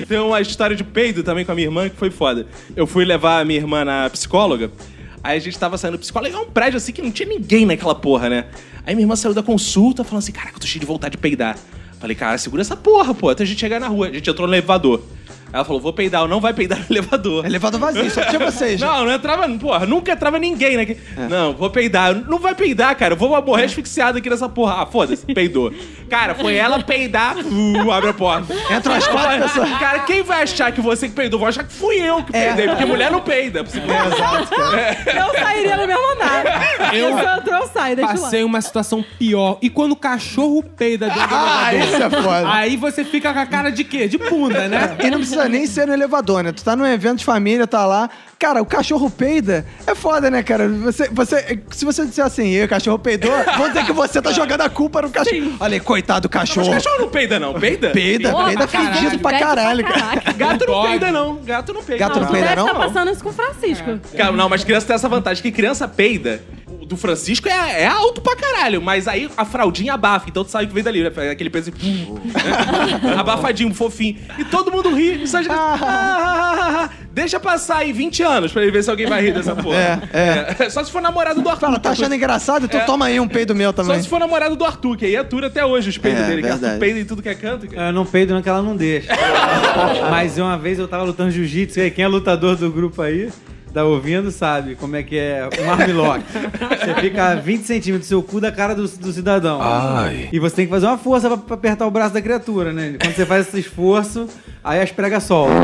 Tem 0.07 0.19
uma 0.19 0.41
história 0.41 0.75
de 0.75 0.83
peido 0.83 1.23
também 1.23 1.45
com 1.45 1.51
a 1.51 1.55
minha 1.55 1.67
irmã 1.67 1.89
que 1.89 1.95
foi 1.95 2.09
foda. 2.09 2.47
Eu 2.75 2.87
fui 2.87 3.05
levar 3.05 3.39
a 3.41 3.45
minha 3.45 3.59
irmã 3.59 3.85
na 3.85 4.09
psicóloga. 4.09 4.71
Aí 5.23 5.37
a 5.37 5.41
gente 5.41 5.59
tava 5.59 5.77
saindo 5.77 5.97
do 5.97 5.99
psicólogo, 5.99 6.35
é 6.35 6.39
um 6.39 6.45
prédio 6.45 6.77
assim 6.77 6.91
que 6.93 7.01
não 7.01 7.11
tinha 7.11 7.27
ninguém 7.27 7.65
naquela 7.65 7.93
porra, 7.93 8.29
né? 8.29 8.45
Aí 8.85 8.95
minha 8.95 9.03
irmã 9.03 9.15
saiu 9.15 9.33
da 9.33 9.43
consulta 9.43 10.03
falando 10.03 10.23
assim: 10.23 10.31
Caraca, 10.31 10.55
eu 10.55 10.59
tô 10.59 10.67
cheio 10.67 10.79
de 10.79 10.85
vontade 10.85 11.11
de 11.11 11.17
peidar. 11.17 11.57
Falei, 11.99 12.15
cara, 12.15 12.37
segura 12.37 12.61
essa 12.61 12.77
porra, 12.77 13.13
pô, 13.13 13.29
até 13.29 13.43
a 13.43 13.45
gente 13.45 13.59
chegar 13.59 13.79
na 13.79 13.87
rua. 13.87 14.07
A 14.07 14.13
gente 14.13 14.29
entrou 14.29 14.47
no 14.47 14.53
elevador. 14.53 15.01
Ela 15.51 15.63
falou: 15.65 15.81
Vou 15.81 15.93
peidar, 15.93 16.27
não 16.27 16.39
vai 16.39 16.53
peidar 16.53 16.79
no 16.79 16.85
elevador. 16.95 17.45
Elevador 17.45 17.79
vazio, 17.79 18.09
só 18.11 18.23
tinha 18.25 18.39
vocês. 18.39 18.79
Não, 18.89 19.05
não 19.05 19.13
entrava, 19.13 19.47
porra, 19.57 19.85
nunca 19.85 20.11
entrava 20.13 20.37
ninguém, 20.39 20.77
né? 20.77 20.95
Não, 21.29 21.53
vou 21.53 21.69
peidar. 21.69 22.13
Não 22.15 22.39
vai 22.39 22.53
peidar, 22.55 22.95
cara. 22.95 23.13
Eu 23.13 23.17
vou 23.17 23.29
morrer 23.43 23.65
asfixiado 23.65 24.17
aqui 24.17 24.29
nessa 24.29 24.47
porra. 24.49 24.81
Ah, 24.81 24.85
foda-se, 24.85 25.25
peidou. 25.33 25.71
Cara, 26.09 26.33
foi 26.35 26.55
ela 26.55 26.81
peidar, 26.81 27.35
uh, 27.37 27.91
abre 27.91 28.09
a 28.09 28.13
porta. 28.13 28.53
Entram 28.73 28.93
as 28.95 29.07
quatro 29.07 29.41
pessoas. 29.43 29.69
Cara, 29.77 29.99
quem 29.99 30.23
vai 30.23 30.43
achar 30.43 30.71
que 30.71 30.81
você 30.81 31.07
que 31.07 31.13
peidou? 31.15 31.39
Vai 31.39 31.49
achar 31.49 31.63
que 31.63 31.73
fui 31.73 31.95
eu 31.97 32.23
que 32.23 32.31
peidei, 32.31 32.67
porque 32.67 32.85
mulher 32.85 33.11
não 33.11 33.21
peida. 33.21 33.59
Eu 33.59 35.39
sairia 35.39 35.77
no 35.77 35.87
mesmo 35.87 36.11
andar. 36.13 36.93
Eu 36.93 37.09
Eu, 37.19 37.59
eu 37.59 37.67
saio, 37.67 37.95
deixa 37.95 38.13
lá. 38.13 38.19
Passei 38.19 38.43
uma 38.43 38.61
situação 38.61 39.03
pior. 39.17 39.57
E 39.61 39.69
quando 39.69 39.91
o 39.93 39.95
cachorro 39.95 40.63
peida 40.63 41.07
dentro 41.07 41.27
do 41.27 41.35
Ah, 41.35 41.73
elevador, 41.73 41.93
isso 41.95 42.03
é 42.03 42.23
foda. 42.23 42.53
aí 42.53 42.77
você 42.77 43.03
fica 43.03 43.33
com 43.33 43.39
a 43.39 43.45
cara 43.45 43.69
de 43.71 43.83
quê? 43.83 44.07
De 44.07 44.17
bunda, 44.17 44.67
né? 44.67 44.95
E 45.03 45.09
não 45.09 45.19
precisa 45.19 45.38
nem 45.47 45.65
ser 45.67 45.85
no 45.87 45.93
elevador, 45.93 46.43
né? 46.43 46.51
Tu 46.51 46.63
tá 46.63 46.75
num 46.75 46.85
evento 46.85 47.19
de 47.19 47.25
família, 47.25 47.67
tá 47.67 47.85
lá. 47.85 48.09
Cara, 48.37 48.61
o 48.61 48.65
cachorro 48.65 49.09
peida 49.09 49.65
é 49.85 49.93
foda, 49.93 50.31
né, 50.31 50.41
cara? 50.41 50.67
Você, 50.67 51.09
você, 51.09 51.59
se 51.71 51.83
você 51.85 52.05
disser 52.05 52.25
assim, 52.25 52.45
"Ih, 52.47 52.63
o 52.63 52.69
cachorro 52.69 52.97
peidou, 52.97 53.31
vão 53.57 53.67
dizer 53.67 53.85
que 53.85 53.91
você 53.91 54.21
tá 54.21 54.31
jogando 54.31 54.61
a 54.61 54.69
culpa 54.69 55.01
no 55.01 55.09
cachorro. 55.09 55.53
Olha 55.59 55.73
aí, 55.75 55.79
coitado 55.79 56.27
do 56.27 56.31
Mas 56.33 56.49
cachorro. 56.49 56.71
cachorro 56.71 57.01
não 57.01 57.09
peida, 57.09 57.39
não. 57.39 57.53
Peida? 57.53 57.89
Peida, 57.91 58.31
Porra, 58.31 58.45
peida 58.47 58.67
pra 58.67 58.79
caralho, 58.81 58.95
fedido 58.99 59.19
pra 59.19 59.39
caralho, 59.39 59.83
cara. 59.83 60.33
Gato 60.33 60.65
não 60.65 60.73
Dog. 60.73 60.87
peida, 60.89 61.11
não. 61.11 61.35
Gato 61.43 61.73
não 61.73 61.83
peida. 61.83 61.99
Gato 62.07 62.19
não 62.19 62.27
Tu 62.27 62.31
peida, 62.31 62.55
não? 62.55 62.67
estar 62.67 62.79
passando 62.79 63.11
isso 63.11 63.23
com 63.23 63.29
o 63.29 63.33
Francisco. 63.33 63.99
Cara, 64.15 64.31
não, 64.31 64.47
mas 64.49 64.63
criança 64.63 64.87
tem 64.87 64.95
essa 64.95 65.09
vantagem, 65.09 65.43
que 65.43 65.51
criança 65.51 65.87
peida. 65.87 66.41
O 66.89 66.95
do 66.95 66.97
Francisco 66.97 67.47
é, 67.47 67.83
é 67.83 67.87
alto 67.87 68.19
pra 68.19 68.35
caralho, 68.35 68.81
mas 68.81 69.07
aí 69.07 69.29
a 69.37 69.45
fraldinha 69.45 69.93
abafa, 69.93 70.27
então 70.27 70.43
tu 70.43 70.49
sabe 70.49 70.65
que 70.65 70.73
vem 70.73 70.83
dali, 70.83 71.03
né? 71.03 71.11
Aquele 71.31 71.51
peso 71.51 71.71
assim, 71.77 72.17
né? 72.25 73.13
abafadinho, 73.15 73.71
fofinho. 73.75 74.17
E 74.39 74.43
todo 74.45 74.71
mundo 74.71 74.89
ri, 74.95 75.21
e 75.21 75.27
só 75.27 75.37
"Ah, 75.37 75.43
ah, 75.49 75.77
ah, 75.81 76.83
ah." 76.85 76.89
Deixa 77.13 77.39
passar 77.39 77.77
aí 77.77 77.93
20 77.93 78.23
anos 78.23 78.51
pra 78.51 78.63
ele 78.63 78.71
ver 78.71 78.83
se 78.83 78.89
alguém 78.89 79.05
vai 79.05 79.21
rir 79.21 79.33
dessa 79.33 79.55
porra. 79.55 80.01
É, 80.11 80.55
É, 80.63 80.69
Só 80.71 80.83
se 80.83 80.91
for 80.91 80.99
namorado 81.01 81.41
do 81.43 81.49
Arthur. 81.49 81.67
Fala, 81.67 81.79
tá 81.79 81.91
achando 81.91 82.15
engraçado? 82.15 82.65
Então 82.65 82.83
toma 82.87 83.05
aí 83.05 83.19
um 83.19 83.27
peido 83.27 83.53
meu 83.53 83.69
Só 83.69 83.83
também. 83.83 84.01
se 84.01 84.07
for 84.09 84.19
namorado 84.19 84.55
do 84.55 84.65
Arthur, 84.65 84.97
que 84.97 85.05
aí 85.05 85.15
atura 85.15 85.45
até 85.45 85.63
hoje 85.63 85.89
os 85.89 85.97
peidos 85.97 86.21
É, 86.23 86.25
dele, 86.27 86.41
que 86.41 86.47
verdade. 86.47 86.65
Arthur 86.65 86.79
peida 86.79 86.99
em 86.99 87.05
tudo 87.05 87.21
que 87.21 87.29
é 87.29 87.35
canto. 87.35 87.67
Eu 87.71 87.93
não 87.93 88.05
peido 88.05 88.33
não, 88.33 88.41
que 88.41 88.49
ela 88.49 88.63
não 88.63 88.75
deixa. 88.75 89.09
Mas 90.09 90.39
uma 90.39 90.57
vez 90.57 90.79
eu 90.79 90.87
tava 90.87 91.03
lutando 91.03 91.29
jiu-jitsu, 91.29 91.79
quem 91.93 92.03
é 92.03 92.07
lutador 92.07 92.55
do 92.55 92.71
grupo 92.71 92.99
aí, 93.01 93.29
tá 93.73 93.83
ouvindo, 93.83 94.31
sabe 94.31 94.75
como 94.75 94.95
é 94.95 95.03
que 95.03 95.17
é 95.17 95.47
um 95.63 95.71
armlock. 95.71 96.23
Você 96.79 96.95
fica 97.01 97.31
a 97.31 97.35
20 97.35 97.63
centímetros 97.63 98.07
do 98.07 98.09
seu 98.09 98.23
cu 98.23 98.39
da 98.39 98.51
cara 98.51 98.73
do, 98.75 98.87
do 98.87 99.11
cidadão. 99.11 99.59
Ai. 99.61 100.29
E 100.31 100.39
você 100.39 100.55
tem 100.57 100.65
que 100.65 100.71
fazer 100.71 100.85
uma 100.87 100.97
força 100.97 101.27
pra, 101.27 101.37
pra 101.37 101.55
apertar 101.55 101.85
o 101.85 101.91
braço 101.91 102.13
da 102.13 102.21
criatura, 102.21 102.73
né? 102.73 102.95
Quando 102.99 103.15
você 103.15 103.25
faz 103.25 103.47
esse 103.47 103.59
esforço, 103.59 104.27
aí 104.63 104.81
as 104.81 104.91
pregas 104.91 105.23
soltam. 105.23 105.63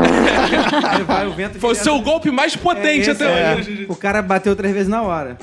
Aí 0.88 1.02
vai 1.02 1.26
o 1.26 1.32
vento 1.32 1.58
Foi 1.58 1.72
o 1.72 1.74
seu 1.74 2.00
golpe 2.00 2.30
mais 2.30 2.54
potente 2.56 3.10
Esse 3.10 3.10
até 3.10 3.52
é. 3.52 3.56
hoje. 3.56 3.86
O 3.88 3.96
cara 3.96 4.22
bateu 4.22 4.54
três 4.54 4.72
vezes 4.74 4.88
na 4.88 5.02
hora. 5.02 5.36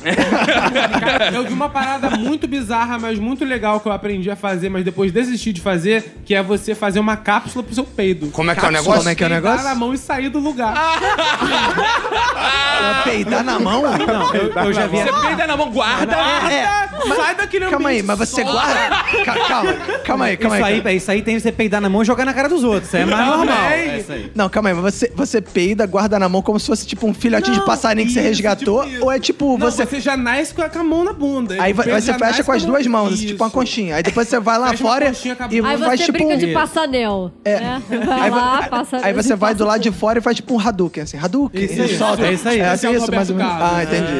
Cara, 1.00 1.32
eu 1.34 1.44
vi 1.46 1.54
uma 1.54 1.70
parada 1.70 2.10
muito 2.12 2.48
bizarra, 2.48 2.98
mas 2.98 3.20
muito 3.20 3.44
legal 3.46 3.80
que 3.80 3.88
eu 3.88 3.92
aprendi 3.92 4.30
a 4.30 4.36
fazer, 4.36 4.70
mas 4.70 4.84
depois 4.84 5.12
desisti 5.12 5.52
de 5.52 5.62
fazer, 5.62 6.18
que 6.26 6.34
é 6.34 6.42
você 6.42 6.74
fazer 6.76 7.00
uma 7.00 7.18
cápsula 7.18 7.64
pro 7.64 7.74
seu 7.74 7.84
peido. 7.84 8.28
Como 8.32 8.50
é 8.52 8.56
que 8.56 8.60
é 8.60 8.64
o 8.64 8.72
Cápsula, 8.72 8.82
negócio? 8.82 9.00
como 9.00 9.10
é 9.10 9.16
que 9.16 9.24
é 9.24 9.28
o 9.28 9.30
negócio? 9.30 9.64
na 9.64 9.76
mão 9.76 9.94
e 9.94 9.98
sair 9.98 10.30
do 10.30 10.40
lugar. 10.40 10.74
Peidar 13.04 13.44
na 13.44 13.60
mão? 13.60 13.82
Não, 13.84 14.34
eu, 14.36 14.52
eu 14.52 14.74
já 14.74 14.88
vi. 14.88 14.98
Você 14.98 15.12
peida 15.28 15.48
na 15.48 15.58
mão, 15.58 15.72
guarda. 15.72 16.16
É, 16.16 16.84
Sai 17.16 17.36
daquele 17.36 17.66
calma 17.68 17.90
aí, 17.90 18.02
mas 18.04 18.18
você 18.20 18.44
guarda. 18.44 19.04
Ca- 19.26 19.34
Calma, 19.48 19.74
calma 20.06 20.26
aí, 20.26 20.38
calma 20.38 20.58
Isso 20.58 20.66
aí. 20.66 20.82
aí, 20.86 20.98
isso 20.98 21.12
aí 21.12 21.22
tem 21.22 21.38
você 21.40 21.52
peidar 21.52 21.82
na 21.82 21.90
mão 21.90 22.02
e 22.02 22.06
jogar 22.06 22.26
na 22.26 22.34
cara 22.34 22.48
dos 22.48 22.64
outros. 22.64 22.88
Isso 22.88 22.96
aí 22.98 23.04
é 23.04 23.06
mais 23.06 23.28
normal. 23.28 23.58
É 23.58 23.74
aí. 24.08 24.32
Não, 24.34 24.50
calma 24.50 24.70
aí, 24.70 24.76
mas 24.76 24.94
você, 24.96 25.12
você 25.16 25.42
peida, 25.42 25.86
guarda 25.86 26.18
na 26.18 26.30
mão 26.30 26.42
como 26.42 26.60
se 26.60 26.68
fosse 26.68 26.86
tipo 26.88 27.06
um 27.08 27.14
filhotinho 27.14 27.54
de 27.54 27.60
Não, 27.60 27.66
passarinho 27.66 28.08
que 28.08 28.14
você 28.14 28.22
resgatou? 28.22 28.86
tipo 28.86 29.06
ou 29.06 29.12
é 29.12 29.20
tipo, 29.20 29.58
Não, 29.58 29.70
você. 29.70 29.86
você... 29.86 30.00
já 30.00 30.16
nasce 30.16 30.54
com 30.54 30.62
a, 30.62 30.84
mão 30.84 31.04
na 31.04 31.14
bunda. 31.14 31.56
Aí 31.60 31.74
vai- 31.74 31.88
você 32.02 32.14
fecha 32.14 32.44
com 32.44 32.52
as 32.52 32.64
duas 32.64 32.86
mãos, 32.88 33.14
Isso. 33.14 33.28
tipo 33.28 33.44
uma 33.44 33.50
conchinha. 33.50 33.96
Aí 33.98 34.04
depois 34.04 34.28
você 34.28 34.40
vai 34.40 34.58
lá 34.58 34.70
Fecha 34.70 34.84
fora 34.84 35.06
e 35.50 35.60
Aí 35.60 35.78
faz 35.78 36.00
você 36.00 36.06
tipo 36.06 36.12
brinca 36.14 36.36
um. 36.36 36.38
de 36.38 36.48
passanel. 36.48 37.32
É. 37.44 37.60
né? 37.60 37.82
Vai 38.06 38.22
Aí, 38.22 38.30
lá, 38.30 38.64
passa 38.70 38.98
aí 39.04 39.14
você 39.14 39.36
vai 39.36 39.54
do 39.56 39.66
lado 39.66 39.82
de 39.82 39.92
fora 39.92 40.20
e 40.20 40.22
faz 40.22 40.36
tipo 40.38 40.54
um 40.56 40.60
Hadouken, 40.60 41.04
assim. 41.04 41.18
Hadouken. 41.18 41.64
Isso 41.64 41.82
aí, 41.82 41.98
solta. 41.98 42.24
é 42.26 42.34
isso 42.44 42.50
aí. 42.50 42.60
É 42.60 42.70
assim, 42.70 42.88
é 42.88 42.92
isso, 42.92 43.12
mais 43.12 43.30
ou 43.30 43.36
menos. 43.36 43.54
Ah, 43.54 43.84
entendi. 43.84 44.12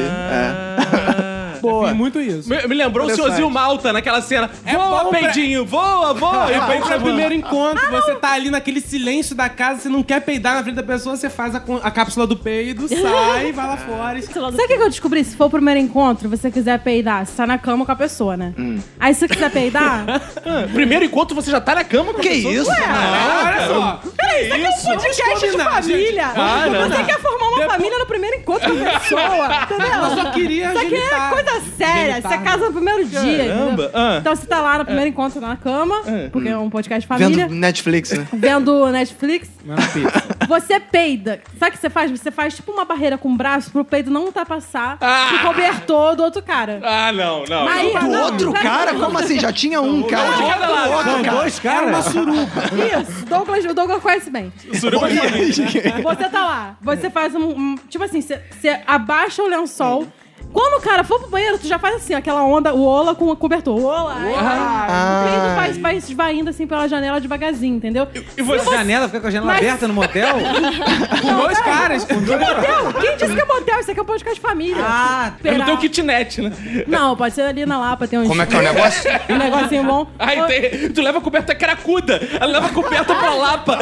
É. 1.30 1.33
Boa. 1.70 1.88
Fiz 1.88 1.96
muito 1.96 2.20
isso. 2.20 2.48
Me, 2.48 2.66
me 2.66 2.74
lembrou 2.74 3.06
o 3.06 3.10
senhorzinho 3.14 3.48
Malta 3.50 3.92
naquela 3.92 4.20
cena. 4.22 4.50
É 4.64 4.74
voa, 4.74 5.04
bom 5.04 5.10
pra- 5.10 5.18
peidinho, 5.20 5.64
voa, 5.64 6.12
voa. 6.14 6.50
É 6.52 6.56
E 6.56 6.60
bem 6.62 6.80
pra 6.80 6.98
primeiro 6.98 7.34
encontro, 7.34 7.90
você 7.90 8.14
tá 8.16 8.32
ali 8.32 8.50
naquele 8.50 8.80
silêncio 8.80 9.34
da 9.34 9.48
casa, 9.48 9.80
você 9.80 9.88
não 9.88 10.02
quer 10.02 10.20
peidar 10.20 10.54
na 10.54 10.62
frente 10.62 10.76
da 10.76 10.82
pessoa, 10.82 11.16
você 11.16 11.28
faz 11.30 11.54
a, 11.54 11.62
a 11.82 11.90
cápsula 11.90 12.26
do 12.26 12.36
peido, 12.36 12.88
sai, 12.88 13.52
vai 13.52 13.66
lá 13.66 13.76
fora. 13.76 14.20
Sabe 14.22 14.62
o 14.62 14.66
que 14.68 14.76
que 14.76 14.82
eu 14.82 14.90
descobri? 14.90 15.24
Se 15.24 15.36
for 15.36 15.46
o 15.46 15.50
primeiro 15.50 15.80
encontro, 15.80 16.28
você 16.28 16.50
quiser 16.50 16.78
peidar, 16.80 17.24
você 17.26 17.32
tá 17.36 17.46
na 17.46 17.58
cama 17.58 17.84
com 17.86 17.92
a 17.92 17.96
pessoa, 17.96 18.36
né? 18.36 18.52
Aí 18.98 19.14
se 19.14 19.20
você 19.20 19.28
quiser 19.28 19.50
peidar, 19.50 20.04
Primeiro 20.72 21.04
encontro, 21.04 21.34
você 21.34 21.50
já 21.50 21.60
tá 21.60 21.74
na 21.74 21.84
cama 21.84 22.12
com 22.12 22.18
a 22.20 22.22
Que 22.22 22.28
pessoa? 22.28 22.52
isso? 22.54 22.70
Ah, 22.70 23.42
olha 23.46 23.66
só. 23.66 24.00
Peraí, 24.16 24.44
isso 24.46 24.54
aqui 24.54 24.64
é 24.64 24.68
um 24.68 24.96
podcast 24.96 25.50
de 25.50 25.58
família. 25.58 26.26
Ah, 26.36 26.66
não. 26.66 26.88
Você 26.90 27.04
quer 27.04 27.20
formar 27.20 27.48
uma 27.48 27.66
família 27.66 27.98
no 27.98 28.06
primeiro 28.06 28.36
encontro 28.36 28.76
com 28.76 28.84
a 28.88 29.00
pessoa, 29.00 29.62
entendeu? 29.64 29.94
Eu 30.04 30.22
só 30.22 30.30
queria 30.32 30.68
Isso 30.68 30.78
aqui 30.78 30.86
é 30.94 30.98
genitar. 30.98 31.30
Coisa 31.60 31.76
séria. 31.76 32.20
Você 32.20 32.38
casa 32.38 32.66
no 32.66 32.72
primeiro 32.72 33.04
dia. 33.04 33.48
Caramba, 33.48 33.90
ah. 33.94 34.16
Então 34.20 34.34
você 34.36 34.46
tá 34.46 34.60
lá 34.60 34.78
no 34.78 34.84
primeiro 34.84 35.08
encontro 35.10 35.40
na 35.40 35.56
cama, 35.56 35.96
porque 36.32 36.48
é 36.48 36.56
um 36.58 36.70
podcast 36.70 37.00
de 37.02 37.06
família, 37.06 37.46
Vendo 37.48 37.54
Netflix, 37.58 38.10
né? 38.12 38.26
vendo 38.32 38.86
Netflix. 38.90 39.50
Mas 39.64 39.86
pizza. 39.92 40.22
Você 40.48 40.78
peida. 40.80 41.40
Sabe 41.58 41.70
o 41.70 41.72
que 41.72 41.78
você 41.78 41.88
faz? 41.90 42.10
Você 42.10 42.30
faz 42.30 42.54
tipo 42.54 42.70
uma 42.70 42.84
barreira 42.84 43.16
com 43.16 43.30
o 43.32 43.34
braço 43.36 43.70
pro 43.70 43.84
peido 43.84 44.10
não 44.10 44.24
ultrapassar 44.26 44.98
Ah! 45.00 45.30
o 45.40 45.46
cobertor 45.46 46.16
do 46.16 46.22
outro 46.22 46.42
cara. 46.42 46.80
Ah, 46.82 47.10
não, 47.12 47.44
não. 47.44 47.66
Aí- 47.68 47.92
Do 47.94 48.06
Não, 48.08 48.24
outro 48.24 48.52
peraí. 48.52 48.62
cara? 48.66 48.94
Como 48.94 49.18
assim? 49.18 49.38
Já 49.40 49.52
tinha 49.52 49.80
um 49.80 50.02
cara. 50.02 50.32
de 50.36 50.42
cada 50.46 50.68
lado. 50.68 50.92
Outro 50.92 51.10
São 51.12 51.22
cara. 51.22 51.36
dois 51.38 51.58
caras. 51.58 52.06
Isso, 52.08 53.26
Douglas, 53.26 53.64
o 53.64 53.74
Douglas 53.74 54.02
conhece 54.02 54.30
bem. 54.30 54.52
Suruba. 54.74 55.08
Você 55.08 56.28
tá 56.28 56.44
lá, 56.44 56.76
você 56.80 57.08
faz 57.10 57.34
um. 57.34 57.40
um- 57.48 57.76
tipo 57.88 58.04
assim, 58.04 58.20
você, 58.20 58.40
você 58.60 58.80
abaixa 58.86 59.42
o 59.42 59.48
lençol. 59.48 60.06
Quando 60.54 60.78
o 60.78 60.80
cara 60.80 61.02
for 61.02 61.18
pro 61.18 61.28
banheiro, 61.28 61.58
tu 61.58 61.66
já 61.66 61.78
faz 61.80 61.96
assim, 61.96 62.14
aquela 62.14 62.42
onda, 62.44 62.72
o 62.72 62.84
ola 62.84 63.12
com 63.14 63.28
o 63.28 63.36
cobertor. 63.36 63.76
Ola! 63.84 64.14
aí, 64.16 64.34
Ah. 64.38 65.24
O 65.24 65.28
peido 65.28 65.54
vai, 65.56 65.72
vai 65.72 65.96
esvaindo 65.96 66.48
assim 66.50 66.64
pela 66.66 66.88
janela 66.88 67.20
devagarzinho, 67.20 67.74
entendeu? 67.76 68.06
E 68.36 68.40
você... 68.42 68.70
Janela, 68.70 69.06
fica 69.08 69.20
com 69.20 69.26
a 69.26 69.30
janela 69.32 69.52
Mas- 69.52 69.64
aberta 69.66 69.88
no 69.88 69.94
motel? 69.94 70.36
Com 71.20 71.36
dois 71.42 71.58
caras. 71.58 72.06
Motel? 72.06 72.92
Quem 73.00 73.16
disse 73.16 73.34
que 73.34 73.40
é 73.40 73.44
motel? 73.44 73.80
Isso 73.80 73.90
aqui 73.90 73.98
é 73.98 74.02
um 74.02 74.06
podcast 74.06 74.34
de 74.36 74.40
família. 74.40 74.76
Ah, 74.86 75.32
É 75.42 75.52
no 75.52 75.64
teu 75.64 75.76
kitnet, 75.78 76.40
né? 76.40 76.52
Não, 76.86 77.16
pode 77.16 77.34
ser 77.34 77.42
ali 77.42 77.66
na 77.66 77.78
Lapa, 77.78 78.06
tem 78.06 78.18
uns. 78.20 78.28
Como 78.28 78.40
é 78.40 78.46
que 78.46 78.54
é 78.54 78.58
o 78.58 78.62
negócio? 78.62 79.10
Um 79.28 79.36
negocinho 79.38 79.84
bom. 79.84 80.06
Aí 80.18 80.40
tem, 80.44 80.90
tu 80.92 81.02
leva 81.02 81.18
a 81.18 81.20
coberta 81.20 81.54
cracuda. 81.54 82.20
Ela 82.40 82.52
leva 82.52 82.66
a 82.66 82.70
coberta 82.70 83.12
pra 83.14 83.34
Lapa. 83.34 83.78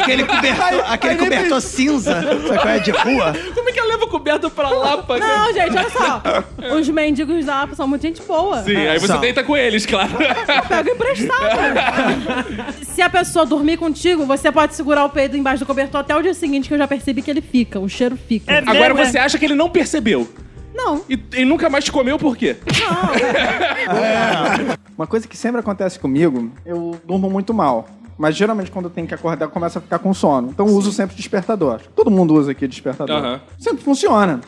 Aquele 0.00 0.24
cobertor, 0.24 0.84
aquele 0.92 1.16
cobertor 1.16 1.60
cinza. 1.60 2.14
Sabe 2.22 2.58
qual 2.58 2.68
é 2.68 2.78
de 2.80 2.90
rua? 2.90 3.32
Como 3.54 3.68
é 3.68 3.72
que 3.72 3.78
ela 3.78 3.88
leva 3.88 4.04
a 4.04 4.08
coberta 4.08 4.50
pra 4.50 4.68
Lapa? 4.70 5.18
cara? 5.18 5.59
Não, 5.60 5.66
gente, 5.66 5.78
olha 5.78 5.90
só. 5.90 6.22
Os 6.78 6.88
mendigos 6.88 7.44
da 7.44 7.60
Lapa 7.60 7.74
são 7.74 7.86
muito 7.86 8.02
gente 8.02 8.22
boa. 8.22 8.62
Sim, 8.62 8.76
aí 8.76 8.98
você 8.98 9.06
São. 9.08 9.20
deita 9.20 9.42
com 9.42 9.56
eles, 9.56 9.86
claro. 9.86 10.10
Pega 10.68 10.90
emprestado. 10.90 11.60
Se 12.84 13.02
a 13.02 13.10
pessoa 13.10 13.46
dormir 13.46 13.76
contigo, 13.76 14.24
você 14.26 14.50
pode 14.50 14.74
segurar 14.74 15.04
o 15.04 15.10
peido 15.10 15.36
embaixo 15.36 15.64
do 15.64 15.66
cobertor 15.66 16.00
até 16.00 16.16
o 16.16 16.22
dia 16.22 16.34
seguinte, 16.34 16.68
que 16.68 16.74
eu 16.74 16.78
já 16.78 16.88
percebi 16.88 17.22
que 17.22 17.30
ele 17.30 17.40
fica. 17.40 17.78
O 17.78 17.88
cheiro 17.88 18.16
fica. 18.16 18.58
Agora 18.66 18.94
você 18.94 19.18
acha 19.18 19.38
que 19.38 19.44
ele 19.44 19.54
não 19.54 19.70
percebeu. 19.70 20.28
Não. 20.74 21.04
E, 21.08 21.18
e 21.34 21.44
nunca 21.44 21.68
mais 21.68 21.84
te 21.84 21.92
comeu 21.92 22.18
por 22.18 22.36
quê? 22.36 22.56
Uma 24.96 25.06
coisa 25.06 25.26
que 25.26 25.36
sempre 25.36 25.60
acontece 25.60 25.98
comigo, 25.98 26.50
eu 26.64 26.98
durmo 27.04 27.28
muito 27.28 27.52
mal. 27.52 27.88
Mas 28.20 28.36
geralmente 28.36 28.70
quando 28.70 28.84
eu 28.84 28.90
tenho 28.90 29.06
que 29.06 29.14
acordar, 29.14 29.46
eu 29.46 29.50
começo 29.50 29.78
a 29.78 29.80
ficar 29.80 29.98
com 29.98 30.12
sono. 30.12 30.50
Então 30.50 30.66
eu 30.66 30.74
uso 30.74 30.92
sempre 30.92 31.16
despertador. 31.16 31.80
Todo 31.96 32.10
mundo 32.10 32.34
usa 32.34 32.50
aqui 32.50 32.68
despertador. 32.68 33.16
Aham. 33.16 33.40
Sempre 33.58 33.82
funciona. 33.82 34.42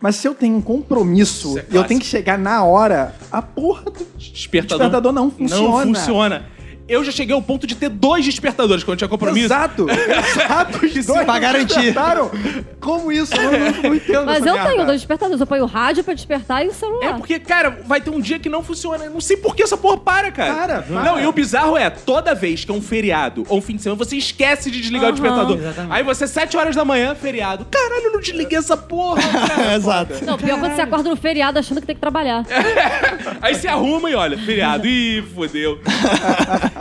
Mas 0.00 0.16
se 0.16 0.26
eu 0.26 0.34
tenho 0.34 0.56
um 0.56 0.60
compromisso 0.60 1.50
Isso 1.50 1.58
é 1.60 1.66
e 1.70 1.76
eu 1.76 1.84
tenho 1.84 2.00
que 2.00 2.06
chegar 2.06 2.36
na 2.36 2.64
hora, 2.64 3.14
a 3.30 3.40
porra 3.40 3.84
do 3.84 4.04
Despertador. 4.18 4.78
despertador 4.78 5.12
não 5.12 5.30
funciona. 5.30 5.62
Não 5.62 5.82
funciona. 5.94 6.46
Eu 6.92 7.02
já 7.02 7.10
cheguei 7.10 7.34
ao 7.34 7.40
ponto 7.40 7.66
de 7.66 7.74
ter 7.74 7.88
dois 7.88 8.22
despertadores 8.24 8.84
quando 8.84 8.98
tinha 8.98 9.08
compromisso. 9.08 9.46
Exato, 9.46 9.86
exato. 9.90 10.78
Dois 11.02 11.24
Pra 11.24 11.38
garantir. 11.38 11.74
despertaram. 11.74 12.30
Como 12.78 13.10
isso? 13.10 13.34
Eu 13.34 13.50
não, 13.50 13.82
não, 13.82 13.94
entendo 13.94 14.26
Mas 14.26 14.44
eu 14.44 14.52
merda. 14.54 14.70
tenho 14.70 14.84
dois 14.84 15.00
despertadores. 15.00 15.40
Eu 15.40 15.46
ponho 15.46 15.62
o 15.62 15.66
rádio 15.66 16.04
pra 16.04 16.12
despertar 16.12 16.64
e 16.64 16.68
o 16.68 16.74
celular. 16.74 17.06
É 17.06 17.12
porque, 17.14 17.38
cara, 17.38 17.78
vai 17.86 18.00
ter 18.00 18.10
um 18.10 18.20
dia 18.20 18.38
que 18.38 18.48
não 18.48 18.62
funciona. 18.62 19.04
Eu 19.04 19.10
Não 19.10 19.20
sei 19.20 19.36
por 19.38 19.56
que 19.56 19.62
essa 19.62 19.76
porra 19.76 19.96
para, 19.96 20.30
cara. 20.30 20.54
Para, 20.54 20.82
para. 20.82 21.02
Não, 21.02 21.20
e 21.20 21.26
o 21.26 21.32
bizarro 21.32 21.76
é, 21.78 21.88
toda 21.88 22.34
vez 22.34 22.64
que 22.64 22.70
é 22.70 22.74
um 22.74 22.82
feriado 22.82 23.44
ou 23.48 23.58
um 23.58 23.62
fim 23.62 23.76
de 23.76 23.82
semana, 23.82 23.96
você 24.04 24.16
esquece 24.16 24.70
de 24.70 24.80
desligar 24.80 25.08
o 25.08 25.12
despertador. 25.12 25.58
Aí 25.88 26.02
você, 26.02 26.26
7 26.26 26.56
horas 26.56 26.76
da 26.76 26.84
manhã, 26.84 27.14
feriado. 27.14 27.64
Caralho, 27.70 28.06
eu 28.06 28.12
não 28.12 28.20
desliguei 28.20 28.58
essa 28.58 28.76
porra, 28.76 29.22
cara. 29.22 29.74
Exato. 29.76 30.24
Não, 30.24 30.36
pior 30.36 30.58
quando 30.58 30.74
você 30.74 30.82
acorda 30.82 31.08
no 31.08 31.16
feriado 31.16 31.58
achando 31.58 31.80
que 31.80 31.86
tem 31.86 31.94
que 31.96 32.00
trabalhar. 32.00 32.44
Aí 33.40 33.54
você 33.54 33.68
arruma 33.68 34.10
e 34.10 34.14
olha, 34.14 34.36
feriado. 34.36 34.86
Ih, 34.86 35.22
fodeu. 35.34 35.78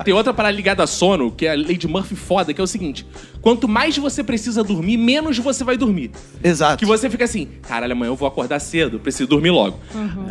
Tem 0.03 0.13
outra 0.13 0.33
parada 0.33 0.55
ligada 0.55 0.83
a 0.83 0.87
sono, 0.87 1.31
que 1.31 1.45
é 1.45 1.51
a 1.51 1.55
lei 1.55 1.77
de 1.77 1.87
Murphy 1.87 2.15
foda, 2.15 2.53
que 2.53 2.59
é 2.61 2.63
o 2.63 2.67
seguinte: 2.67 3.05
quanto 3.41 3.67
mais 3.67 3.97
você 3.97 4.23
precisa 4.23 4.63
dormir, 4.63 4.97
menos 4.97 5.37
você 5.37 5.63
vai 5.63 5.77
dormir. 5.77 6.11
Exato. 6.43 6.77
Que 6.77 6.85
você 6.85 7.09
fica 7.09 7.25
assim, 7.25 7.47
caralho, 7.61 7.93
amanhã 7.93 8.09
eu 8.11 8.15
vou 8.15 8.27
acordar 8.27 8.59
cedo, 8.59 8.99
preciso 8.99 9.27
dormir 9.29 9.51
logo. 9.51 9.79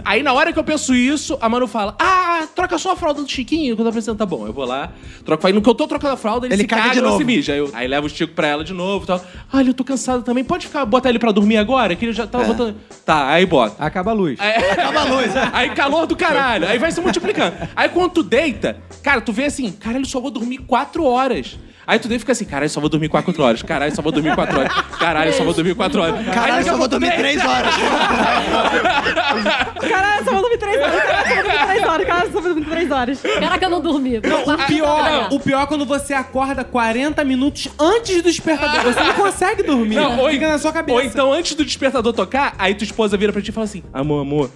Aí 0.05 0.23
na 0.23 0.33
hora 0.33 0.53
que 0.53 0.59
eu 0.59 0.65
penso 0.65 0.95
isso, 0.95 1.39
a 1.41 1.49
Manu 1.49 1.67
fala: 1.67 1.97
Ah, 1.99 2.47
troca 2.55 2.79
só 2.79 2.93
a 2.93 2.97
fralda 2.97 3.23
do 3.23 3.29
Chiquinho, 3.31 3.75
que 3.77 3.83
eu 3.83 3.87
tô 3.87 3.93
pensando, 3.93 4.17
tá 4.19 4.27
bom, 4.27 4.47
eu 4.47 4.53
vou 4.53 4.65
lá, 4.65 4.93
troco. 5.25 5.47
Aí 5.47 5.53
no 5.53 5.61
que 5.63 5.69
eu 5.69 5.75
tô 5.75 5.87
trocando 5.87 6.15
a 6.15 6.17
fralda, 6.17 6.47
ele, 6.47 6.55
Ele 6.55 6.63
se 6.63 6.69
caga 6.69 6.83
caga 6.83 6.95
de 6.95 7.01
novo. 7.01 7.19
se 7.19 7.25
mija. 7.25 7.53
Aí, 7.53 7.59
eu, 7.59 7.71
aí 7.73 7.89
leva 7.89 8.07
o 8.07 8.11
Chico 8.11 8.35
pra 8.35 8.47
ela 8.49 8.65
de 8.65 8.73
novo 8.73 9.05
e 9.05 9.07
tal. 9.07 9.25
Olha, 9.53 9.69
eu 9.71 9.75
tô 9.75 9.85
cansado 9.85 10.23
também. 10.23 10.45
Pode 10.45 10.67
ficar, 10.67 10.85
botar 10.85 11.09
ele 11.09 11.19
pra 11.19 11.33
dormir 11.33 11.57
agora? 11.57 11.95
Que 11.97 12.05
ele 12.07 12.13
já 12.13 12.27
tava 12.27 12.45
botando. 12.45 12.77
Tá, 13.05 13.29
aí 13.31 13.45
bota. 13.47 13.83
Acaba 13.85 14.11
a 14.11 14.15
luz. 14.15 14.39
Acaba 14.41 15.01
a 15.01 15.05
luz. 15.05 15.31
Aí 15.53 15.71
calor 15.71 16.07
do 16.07 16.17
caralho. 16.17 16.67
Aí 16.69 16.79
vai 16.79 16.91
se 16.93 17.01
multiplicando. 17.01 17.57
Aí 17.75 17.89
quando 17.89 18.13
tu 18.13 18.23
deita, 18.23 18.79
cara, 19.03 19.21
tu 19.21 19.33
vê 19.33 19.50
assim, 19.51 19.71
caralho, 19.73 20.07
só 20.07 20.21
vou 20.21 20.31
dormir 20.31 20.59
quatro 20.59 21.05
horas. 21.05 21.59
Aí 21.87 21.99
tu 21.99 22.13
e 22.13 22.19
fica 22.21 22.33
assim, 22.33 22.45
caralho, 22.45 22.71
só 22.71 22.81
vou 22.81 22.89
dormir 22.89 23.09
quatro 23.09 23.43
horas. 23.43 23.63
Caralho, 23.63 23.95
só 23.95 24.01
vou 24.01 24.13
dormir 24.13 24.35
quatro 24.35 24.61
horas. 24.61 24.73
Caralho, 24.99 25.33
só 25.33 25.45
vou 25.45 25.53
dormir 25.55 25.75
quatro 25.75 26.01
horas. 26.01 26.19
Aí 26.21 26.25
Caralho, 26.33 26.65
só 26.65 26.77
vou 26.77 26.89
dormir 26.89 27.11
tu 27.11 27.17
três 27.17 27.37
deita. 27.37 27.51
horas. 27.51 27.75
Caralho, 29.91 30.25
só 30.25 30.31
vou 30.33 30.41
dormir 30.43 30.59
três 30.59 30.81
horas. 30.81 31.03
Caralho, 31.03 31.25
só 31.25 31.33
vou 31.33 31.43
dormir 31.43 31.67
três 31.67 31.83
horas. 31.83 32.07
Caralho, 32.07 32.33
só 32.33 32.41
vou 32.41 32.55
dormir 32.55 32.65
três 32.67 32.91
horas. 32.91 33.21
Caraca, 33.23 33.67
eu 33.67 33.71
não 33.71 33.81
dormi. 33.81 34.21
Não, 34.21 34.55
o 34.55 34.67
pior, 34.67 35.29
o 35.33 35.41
pior 35.41 35.63
é 35.63 35.67
quando 35.67 35.85
você 35.85 36.15
acorda 36.15 36.63
40 36.63 37.25
minutos 37.25 37.69
antes 37.79 38.23
do 38.23 38.31
despertador. 38.31 38.93
Você 38.93 39.01
não 39.03 39.15
consegue 39.15 39.63
dormir. 39.63 39.97
Não, 39.97 40.19
ou, 40.21 40.31
Fica 40.31 40.49
na 40.49 40.59
sua 40.59 40.73
cabeça. 40.73 40.97
ou 40.97 41.05
então, 41.05 41.33
antes 41.33 41.55
do 41.55 41.65
despertador 41.65 42.13
tocar, 42.13 42.55
aí 42.59 42.75
tua 42.75 42.85
esposa 42.85 43.17
vira 43.17 43.33
pra 43.33 43.43
ti 43.43 43.51
e 43.51 43.53
fala 43.53 43.65
assim: 43.65 43.83
Amor, 43.93 44.23
amor, 44.23 44.51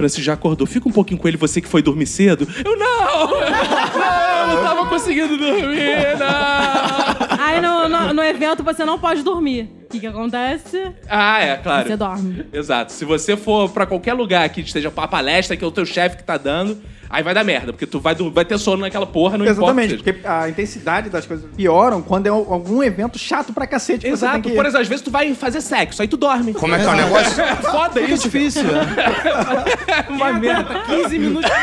Francis 0.00 0.24
já 0.24 0.32
acordou, 0.32 0.66
fica 0.66 0.88
um 0.88 0.92
pouquinho 0.92 1.20
com 1.20 1.28
ele, 1.28 1.36
você 1.36 1.60
que 1.60 1.68
foi 1.68 1.82
dormir 1.82 2.06
cedo. 2.06 2.48
Eu 2.64 2.78
não! 2.78 3.26
Não, 3.28 4.50
eu 4.50 4.56
não 4.56 4.62
tava 4.62 4.86
conseguindo 4.86 5.36
dormir, 5.36 6.16
não! 6.18 7.38
Aí 7.38 7.60
no, 7.60 7.86
no, 7.86 8.14
no 8.14 8.22
evento 8.22 8.62
você 8.64 8.82
não 8.82 8.98
pode 8.98 9.22
dormir. 9.22 9.70
O 9.84 9.88
que 9.90 10.00
que 10.00 10.06
acontece? 10.06 10.90
Ah, 11.06 11.42
é, 11.42 11.56
claro. 11.56 11.86
Você 11.86 11.96
dorme. 11.96 12.46
Exato. 12.50 12.92
Se 12.92 13.04
você 13.04 13.36
for 13.36 13.68
pra 13.68 13.84
qualquer 13.84 14.14
lugar 14.14 14.48
que 14.48 14.62
esteja 14.62 14.90
pra 14.90 15.06
palestra, 15.06 15.56
que 15.56 15.64
é 15.64 15.66
o 15.66 15.70
teu 15.72 15.84
chefe 15.84 16.16
que 16.16 16.24
tá 16.24 16.38
dando, 16.38 16.80
aí 17.10 17.22
vai 17.22 17.34
dar 17.34 17.42
merda, 17.44 17.72
porque 17.72 17.86
tu 17.86 17.98
vai, 17.98 18.14
vai 18.14 18.44
ter 18.44 18.56
sono 18.58 18.82
naquela 18.82 19.06
porra, 19.06 19.36
não 19.36 19.44
Exatamente, 19.44 19.94
importa. 19.94 20.12
porque 20.12 20.26
a 20.28 20.48
intensidade 20.48 21.10
das 21.10 21.26
coisas 21.26 21.44
pioram 21.56 22.00
quando 22.00 22.26
é 22.26 22.30
algum 22.30 22.82
evento 22.82 23.18
chato 23.18 23.52
pra 23.52 23.66
cacete. 23.66 24.00
que 24.04 24.08
você 24.10 24.24
Exato. 24.24 24.34
tem 24.34 24.42
que. 24.42 24.56
Por 24.56 24.64
exemplo, 24.64 24.82
às 24.82 24.88
vezes 24.88 25.02
tu 25.04 25.10
vai 25.10 25.34
fazer 25.34 25.60
sexo, 25.60 26.00
aí 26.00 26.08
tu 26.08 26.16
dorme. 26.16 26.54
Como 26.54 26.74
é 26.74 26.78
que 26.78 26.84
é 26.84 26.88
o 26.88 26.94
negócio? 26.94 27.44
Foda 27.70 28.00
isso. 28.00 28.24
difícil. 28.24 28.62
Uma 30.08 30.32
merda. 30.34 30.82
15 30.86 31.18
minutos. 31.18 31.50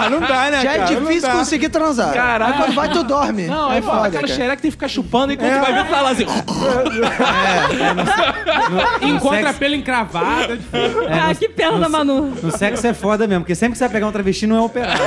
Porra, 0.00 0.10
não 0.10 0.20
dá, 0.20 0.50
né, 0.50 0.62
Já 0.62 0.72
é 0.72 0.78
cara? 0.78 0.90
Não 0.92 1.00
difícil 1.06 1.30
conseguir 1.30 1.68
transar. 1.68 2.12
Caraca. 2.12 2.52
Aí 2.52 2.58
quando 2.58 2.74
vai, 2.74 2.88
tu 2.90 3.04
dorme. 3.04 3.46
Não, 3.46 3.70
é 3.70 3.76
aí 3.76 3.82
foda, 3.82 3.96
foda, 3.96 4.08
aquela 4.08 4.22
cara. 4.26 4.34
xereca 4.34 4.62
tem 4.62 4.70
que 4.70 4.76
ficar 4.76 4.88
chupando 4.88 5.32
enquanto 5.32 5.52
tu 5.52 5.60
vai 5.60 5.72
ver, 5.72 5.84
tu 5.84 5.90
tá 5.90 6.00
lá 6.00 6.10
assim. 6.10 6.26
Encontra 9.02 9.42
sexo. 9.42 9.58
pelo 9.58 9.74
encravado. 9.74 10.58
ah, 11.10 11.34
que 11.34 11.48
pena 11.48 11.78
da 11.78 11.88
Manu. 11.88 12.32
No 12.42 12.56
sexo 12.56 12.86
é 12.86 12.94
foda 12.94 13.26
mesmo, 13.26 13.42
porque 13.42 13.54
sempre 13.54 13.72
que 13.72 13.78
você 13.78 13.84
vai 13.84 13.92
pegar 13.92 14.06
um 14.06 14.12
travesti 14.12 14.46
não 14.46 14.56
é 14.56 14.60
operado. 14.60 15.00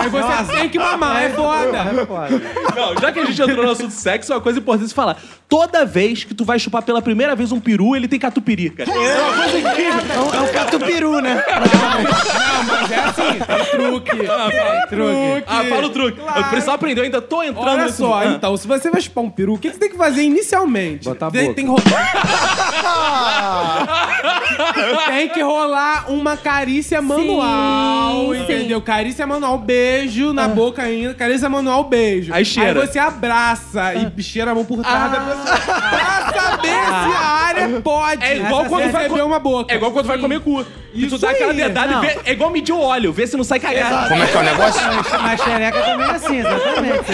Aí 0.00 0.08
você 0.08 0.52
tem 0.52 0.68
que 0.68 0.78
mamar, 0.78 1.22
é 1.22 1.30
foda. 1.30 1.78
É 1.78 2.06
foda. 2.06 2.42
Não, 2.76 2.96
já 3.00 3.12
que 3.12 3.18
a 3.20 3.24
gente 3.24 3.40
entrou 3.42 3.64
no 3.64 3.72
assunto 3.72 3.92
sexo, 3.92 4.32
é 4.32 4.36
uma 4.36 4.40
coisa 4.40 4.58
importante 4.58 4.88
você 4.88 4.94
falar. 4.94 5.16
Toda 5.48 5.84
vez 5.84 6.24
que 6.24 6.34
tu 6.34 6.44
vai 6.44 6.58
chupar 6.58 6.82
pela 6.82 7.02
primeira 7.02 7.36
vez 7.36 7.52
um 7.52 7.60
peru, 7.60 7.94
ele 7.94 8.08
tem 8.08 8.18
catupiry, 8.18 8.70
cara. 8.70 8.90
É 8.90 9.20
uma 9.22 9.34
coisa 9.42 9.58
incrível. 9.58 10.00
É 10.34 10.40
um 10.40 10.52
catupiru, 10.52 11.20
né? 11.20 11.42
Não, 11.44 12.64
mas 12.64 12.90
é 12.90 13.11
assim, 13.12 13.38
tem 13.38 13.64
truque. 13.70 14.16
Tem 14.16 14.86
truque. 14.88 15.44
Ah, 15.46 15.64
fala 15.68 15.86
o 15.86 15.90
truque. 15.90 16.18
Eu 16.20 16.44
precisava 16.44 16.74
aprender, 16.76 17.00
eu 17.00 17.04
ainda 17.04 17.20
tô 17.22 17.42
entrando 17.42 17.68
Olha 17.68 17.84
nesse- 17.84 17.98
só, 17.98 18.18
Ah. 18.20 18.26
então, 18.26 18.56
se 18.56 18.66
você 18.66 18.90
vai 18.90 19.00
chupar 19.00 19.24
um 19.24 19.30
peru, 19.30 19.54
o 19.54 19.58
que 19.58 19.68
que 19.68 19.74
você 19.74 19.80
tem 19.80 19.90
que 19.90 19.96
fazer 19.96 20.22
inicialmente? 20.22 21.04
Botar 21.04 21.28
a 21.28 21.30
tem, 21.30 21.42
boca. 21.48 21.54
tem 21.54 21.64
que 21.64 21.70
rolar. 21.70 22.12
tem 25.08 25.28
que 25.28 25.40
rolar 25.42 26.10
uma 26.10 26.36
carícia 26.36 27.00
manual, 27.02 28.34
sim. 28.34 28.42
entendeu? 28.42 28.80
Carícia 28.80 29.26
manual, 29.26 29.58
beijo 29.58 30.32
na 30.32 30.48
boca 30.48 30.82
ainda, 30.82 31.14
carícia 31.14 31.48
manual, 31.48 31.84
beijo. 31.84 32.32
Aí 32.32 32.44
cheira. 32.44 32.80
Aí 32.80 32.86
você 32.86 32.98
abraça 32.98 33.94
e 33.94 34.22
cheira 34.22 34.50
a 34.50 34.54
mão 34.54 34.64
por 34.64 34.82
trás 34.82 35.12
da 35.12 35.20
pessoa 35.20 35.56
pra 35.56 36.40
saber 36.40 36.68
se 36.68 37.16
a 37.16 37.26
área 37.46 37.80
pode. 37.80 38.24
É 38.24 38.36
igual 38.36 38.64
quando 38.66 38.90
vai 38.90 39.02
receber 39.02 39.20
co- 39.20 39.26
uma 39.26 39.38
boca. 39.38 39.72
É 39.72 39.76
igual 39.76 39.90
quando 39.92 40.06
vai 40.06 40.18
comer 40.18 40.40
cu. 40.40 40.64
E 40.94 41.00
tu 41.06 41.14
Isso 41.14 41.18
dá 41.18 41.30
aquela 41.30 41.54
dedada 41.54 41.94
e 41.94 42.00
vê. 42.06 42.18
É 42.26 42.32
igual 42.32 42.50
medir 42.50 42.72
o 42.72 42.80
óleo, 42.80 43.01
vê 43.10 43.26
se 43.26 43.36
não 43.36 43.44
sai 43.44 43.58
cagado. 43.58 44.08
Como 44.08 44.22
é 44.22 44.26
que 44.26 44.36
é 44.36 44.40
o 44.40 44.42
negócio? 44.42 44.82
Mas 45.22 45.40
xereca 45.40 45.80
também 45.80 46.06
é 46.06 46.10
assim, 46.10 46.38
exatamente. 46.38 47.04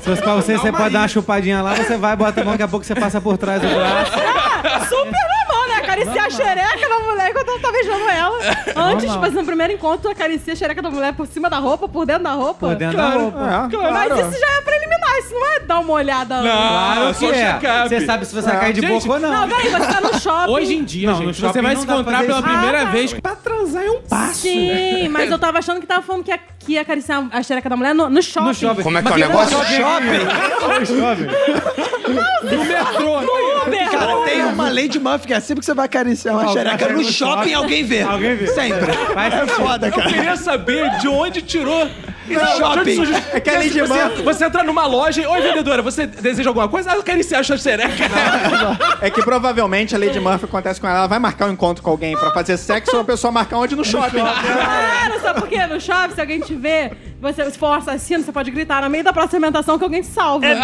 Se 0.00 0.04
fosse 0.04 0.22
pra 0.22 0.34
você, 0.34 0.58
você 0.58 0.70
pode 0.70 0.84
aí. 0.84 0.92
dar 0.92 0.98
uma 1.00 1.08
chupadinha 1.08 1.62
lá, 1.62 1.74
você 1.74 1.96
vai, 1.96 2.14
bota 2.14 2.42
a 2.42 2.44
mão, 2.44 2.52
daqui 2.52 2.64
a 2.64 2.68
pouco 2.68 2.84
você 2.84 2.94
passa 2.94 3.20
por 3.20 3.38
trás 3.38 3.62
do 3.62 3.68
braço. 3.68 4.12
Super 4.88 5.02
normal, 5.02 5.36
né? 5.36 5.41
Acariciar 5.92 6.26
a 6.26 6.30
xereca 6.30 6.88
da 6.88 6.98
mulher 7.00 7.30
enquanto 7.30 7.48
ela 7.48 7.58
tá 7.60 7.70
beijando 7.72 8.08
ela. 8.08 8.38
Antes, 8.76 9.04
Normal. 9.04 9.20
mas 9.20 9.32
no 9.34 9.44
primeiro 9.44 9.72
encontro, 9.74 10.10
acaricia 10.10 10.52
a 10.54 10.56
xereca 10.56 10.80
da 10.82 10.90
mulher 10.90 11.12
por 11.12 11.26
cima 11.26 11.50
da 11.50 11.58
roupa, 11.58 11.86
por 11.88 12.06
dentro 12.06 12.22
da 12.24 12.32
roupa. 12.32 12.68
Por 12.68 12.76
dentro 12.76 12.96
da 12.96 13.08
roupa. 13.10 13.38
É, 13.38 13.90
Mas 13.92 14.08
claro. 14.12 14.28
isso 14.30 14.40
já 14.40 14.46
é 14.52 14.60
preliminar, 14.62 15.18
isso 15.18 15.34
não 15.34 15.46
é 15.54 15.60
dar 15.60 15.78
uma 15.80 15.92
olhada. 15.92 16.40
Claro 16.40 17.02
Ah, 17.08 17.14
só 17.14 17.18
que 17.18 17.26
é. 17.34 17.52
check-up. 17.52 17.88
Você 17.88 18.06
sabe 18.06 18.24
se 18.26 18.34
você 18.34 18.48
vai 18.50 18.60
cair 18.60 18.72
de 18.72 18.80
Gente, 18.80 19.02
boca 19.06 19.12
ou 19.14 19.20
não. 19.20 19.32
Não, 19.32 19.48
peraí, 19.48 19.68
você 19.70 19.86
tá 19.92 20.00
no 20.00 20.20
shopping. 20.20 20.52
Hoje 20.52 20.74
em 20.74 20.84
dia, 20.84 21.10
Não, 21.10 21.18
no 21.20 21.24
gente, 21.26 21.36
shopping 21.40 21.52
você 21.52 21.62
vai 21.62 21.74
não 21.74 21.80
se 21.80 21.86
dá 21.86 21.92
pra 21.92 22.00
encontrar 22.02 22.16
fazer 22.18 22.26
pela 22.28 22.38
isso. 22.40 22.48
primeira 22.48 22.78
Ah, 22.80 22.84
tá. 22.86 22.90
vez 22.90 23.12
pra 23.14 23.36
transar 23.36 23.82
é 23.84 23.90
um 23.90 24.00
passo. 24.02 24.34
Sim, 24.40 25.08
mas 25.08 25.30
eu 25.30 25.38
tava 25.38 25.58
achando 25.58 25.80
que 25.80 25.86
tava 25.86 26.02
falando 26.02 26.24
que 26.24 26.30
ia, 26.30 26.38
que 26.58 26.72
ia 26.72 26.80
acariciar 26.80 27.26
a 27.30 27.42
xereca 27.42 27.68
da 27.68 27.76
mulher 27.76 27.94
no, 27.94 28.08
no 28.08 28.22
shopping. 28.22 28.46
No 28.48 28.54
shopping. 28.54 28.82
Como 28.82 28.98
é 28.98 29.02
que 29.02 29.08
é 29.08 29.12
o 29.12 29.18
negócio? 29.18 29.58
No 29.58 29.64
shopping. 29.64 31.26
No 32.42 32.64
metrô. 32.64 33.18
Uber. 33.66 33.90
Cara, 33.90 34.16
tem 34.24 34.42
uma 34.44 34.68
lei 34.68 34.88
de 34.88 34.98
Murphy 34.98 35.26
que 35.28 35.34
é 35.34 35.40
sempre 35.40 35.60
que 35.60 35.66
você 35.66 35.74
vai 35.74 35.81
acariciar 35.84 36.34
uma 36.36 36.52
xereca 36.52 36.88
no 36.88 37.04
shopping, 37.04 37.54
alguém 37.54 37.84
vê. 37.84 38.02
Alguém 38.02 38.36
vê. 38.36 38.46
Sempre. 38.48 38.90
É 38.92 39.46
foda, 39.46 39.88
Eu 39.88 39.92
cara. 39.92 40.08
queria 40.08 40.36
saber 40.36 40.90
de 40.98 41.08
onde 41.08 41.42
tirou. 41.42 41.88
No 42.28 42.38
shopping. 42.56 43.02
É 43.32 43.40
que 43.40 43.50
a 43.50 43.58
lei 43.58 43.68
de 43.68 43.80
você, 43.80 43.92
Murphy- 44.04 44.22
você 44.22 44.44
entra 44.44 44.62
numa 44.62 44.86
loja 44.86 45.20
e. 45.20 45.26
Oi, 45.26 45.40
vendedora, 45.42 45.82
você 45.82 46.06
deseja 46.06 46.48
alguma 46.50 46.68
coisa? 46.68 46.90
Ah, 46.92 46.94
eu 46.94 47.00
acariciar 47.00 47.40
a 47.40 47.44
sua 47.44 47.58
xereca. 47.58 48.04
É 49.00 49.10
que 49.10 49.22
provavelmente 49.22 49.94
a 49.94 49.98
Lady 49.98 50.18
Murphy 50.20 50.44
acontece 50.44 50.80
com 50.80 50.86
ela. 50.86 50.98
Ela 50.98 51.06
vai 51.08 51.18
marcar 51.18 51.48
um 51.48 51.52
encontro 51.52 51.82
com 51.82 51.90
alguém 51.90 52.16
pra 52.16 52.30
fazer 52.30 52.56
sexo 52.56 52.94
ou 52.94 53.02
a 53.02 53.04
pessoa 53.04 53.30
marcar 53.32 53.58
onde? 53.58 53.74
No 53.74 53.84
shopping. 53.84 54.18
Claro, 54.20 55.20
sabe 55.20 55.40
por 55.40 55.48
quê? 55.48 55.66
No 55.66 55.80
shopping, 55.80 56.14
se 56.14 56.20
alguém 56.20 56.40
te 56.40 56.54
vê, 56.54 56.92
você, 57.22 57.48
se 57.52 57.56
for 57.56 57.68
um 57.68 57.74
assassino, 57.74 58.24
você 58.24 58.32
pode 58.32 58.50
gritar 58.50 58.82
no 58.82 58.90
meio 58.90 59.04
da 59.04 59.12
alimentação 59.12 59.78
que 59.78 59.84
alguém 59.84 60.02
te 60.02 60.08
salva. 60.08 60.44
Mas, 60.44 60.58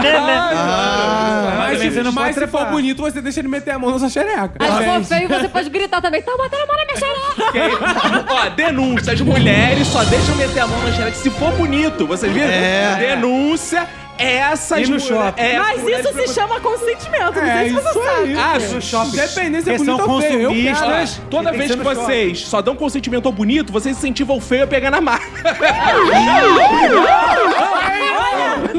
também 1.79 1.91
você 1.91 2.03
não 2.03 2.11
mas 2.11 2.35
se 2.35 2.47
for 2.49 2.67
bonito, 2.67 3.01
você 3.01 3.21
deixa 3.21 3.39
ele 3.39 3.47
meter 3.47 3.71
a 3.71 3.79
mão 3.79 3.93
na 3.93 3.99
sua 4.01 4.09
xereca. 4.09 4.55
Aí 4.59 4.73
se 4.73 4.85
for 4.85 5.05
feio, 5.05 5.29
você 5.29 5.49
pode 5.49 5.71
gritar 5.71 6.03
também. 6.03 6.21
Tá 6.21 6.37
batendo 6.37 6.63
a 6.63 6.67
mão 6.67 6.77
na 6.77 6.85
minha 6.85 6.97
xereca. 6.97 8.25
Ó, 8.35 8.49
denúncia. 8.49 9.13
As 9.13 9.21
mulheres 9.21 9.87
só 9.87 10.03
deixam 10.03 10.35
meter 10.35 10.59
a 10.59 10.67
mão 10.67 10.83
na 10.83 10.91
xereca 10.91 11.17
se 11.17 11.31
for 11.31 11.53
bonito. 11.53 12.09
Vocês 12.09 12.33
viram? 12.33 12.49
É. 12.49 12.97
Denúncia. 13.15 13.87
Essas 14.19 14.87
E 14.87 14.91
no 14.91 14.99
shopping? 14.99 15.41
é, 15.41 15.59
Mas 15.59 15.83
isso 15.87 16.13
se 16.13 16.35
chama 16.35 16.61
consentimento, 16.61 17.35
não 17.41 17.47
sei 17.59 17.69
se 17.69 17.75
você 17.75 17.93
sabe. 17.93 18.23
aí. 18.25 18.37
Ah, 18.37 18.59
No 18.75 18.83
shopping. 18.83 19.11
Dependendo 19.17 19.63
se 19.65 19.71
é 19.71 19.79
bonito 19.79 20.11
ou 20.11 20.21
feio. 20.21 20.41
Eu 20.41 20.49
consumistas. 20.51 21.21
Toda 21.31 21.53
vez 21.53 21.71
que 21.75 21.83
vocês 21.83 22.41
só 22.41 22.61
dão 22.61 22.75
consentimento 22.75 23.27
ao 23.27 23.33
bonito, 23.33 23.73
vocês 23.73 23.97
incentivam 23.97 24.37
o 24.37 24.41
feio 24.41 24.65
a 24.65 24.67
pegar 24.67 24.91
na 24.91 25.01
marca. 25.01 25.29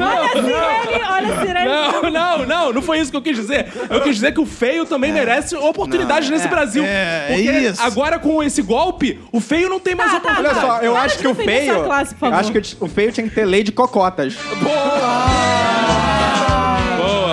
Olha 0.00 0.24
a 0.24 0.28
sirene, 0.30 1.04
olha 1.10 1.34
a 1.34 1.40
sirene. 1.40 1.68
Não, 1.68 2.10
não, 2.10 2.46
não, 2.46 2.72
não 2.72 2.82
foi 2.82 2.98
isso 3.00 3.10
que 3.10 3.16
eu 3.16 3.22
quis 3.22 3.36
dizer. 3.36 3.66
Eu 3.88 4.00
quis 4.02 4.14
dizer 4.16 4.32
que 4.32 4.40
o 4.40 4.46
feio 4.46 4.84
também 4.86 5.12
merece 5.12 5.56
oportunidades 5.56 6.28
nesse 6.30 6.48
Brasil. 6.48 6.84
é, 6.84 7.26
é 7.30 7.36
isso. 7.40 7.82
agora 7.82 8.18
com 8.18 8.42
esse 8.42 8.62
golpe, 8.62 9.20
o 9.32 9.40
feio 9.40 9.68
não 9.68 9.78
tem 9.80 9.94
mais 9.94 10.12
Tá, 10.12 10.20
tá, 10.20 10.28
oportunidade. 10.30 10.58
Olha 10.64 10.74
só, 10.78 10.82
eu 10.84 10.92
Para 10.92 11.02
acho 11.02 11.18
que 11.18 11.28
o 11.28 11.34
feio. 11.34 11.84
classe, 11.84 12.14
eu 12.20 12.34
acho 12.34 12.52
que 12.52 12.76
o 12.80 12.88
feio 12.88 13.12
tinha 13.12 13.28
que 13.28 13.34
ter 13.34 13.44
lei 13.44 13.62
de 13.62 13.72
cocotas. 13.72 14.34
Boa, 14.60 15.26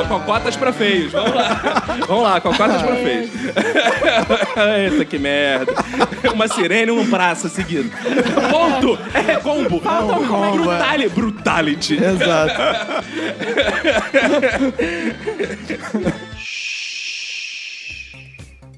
cocotas 0.07 0.55
pra 0.55 0.73
feios. 0.73 1.11
Vamos 1.11 1.33
lá. 1.33 1.83
Vamos 2.07 2.23
lá, 2.23 2.41
cocotas 2.41 2.81
pra 2.81 2.95
feios. 2.95 3.29
Eita, 4.91 5.05
que 5.05 5.17
merda. 5.19 5.73
Uma 6.33 6.47
sirene 6.47 6.91
e 6.91 6.95
um 6.95 7.09
praça 7.09 7.49
seguido. 7.49 7.89
Ponto. 8.51 8.97
É 9.13 9.35
combo. 9.37 9.79
Brutali 9.79 11.09
brutality. 11.09 11.95
Exato. 11.95 12.53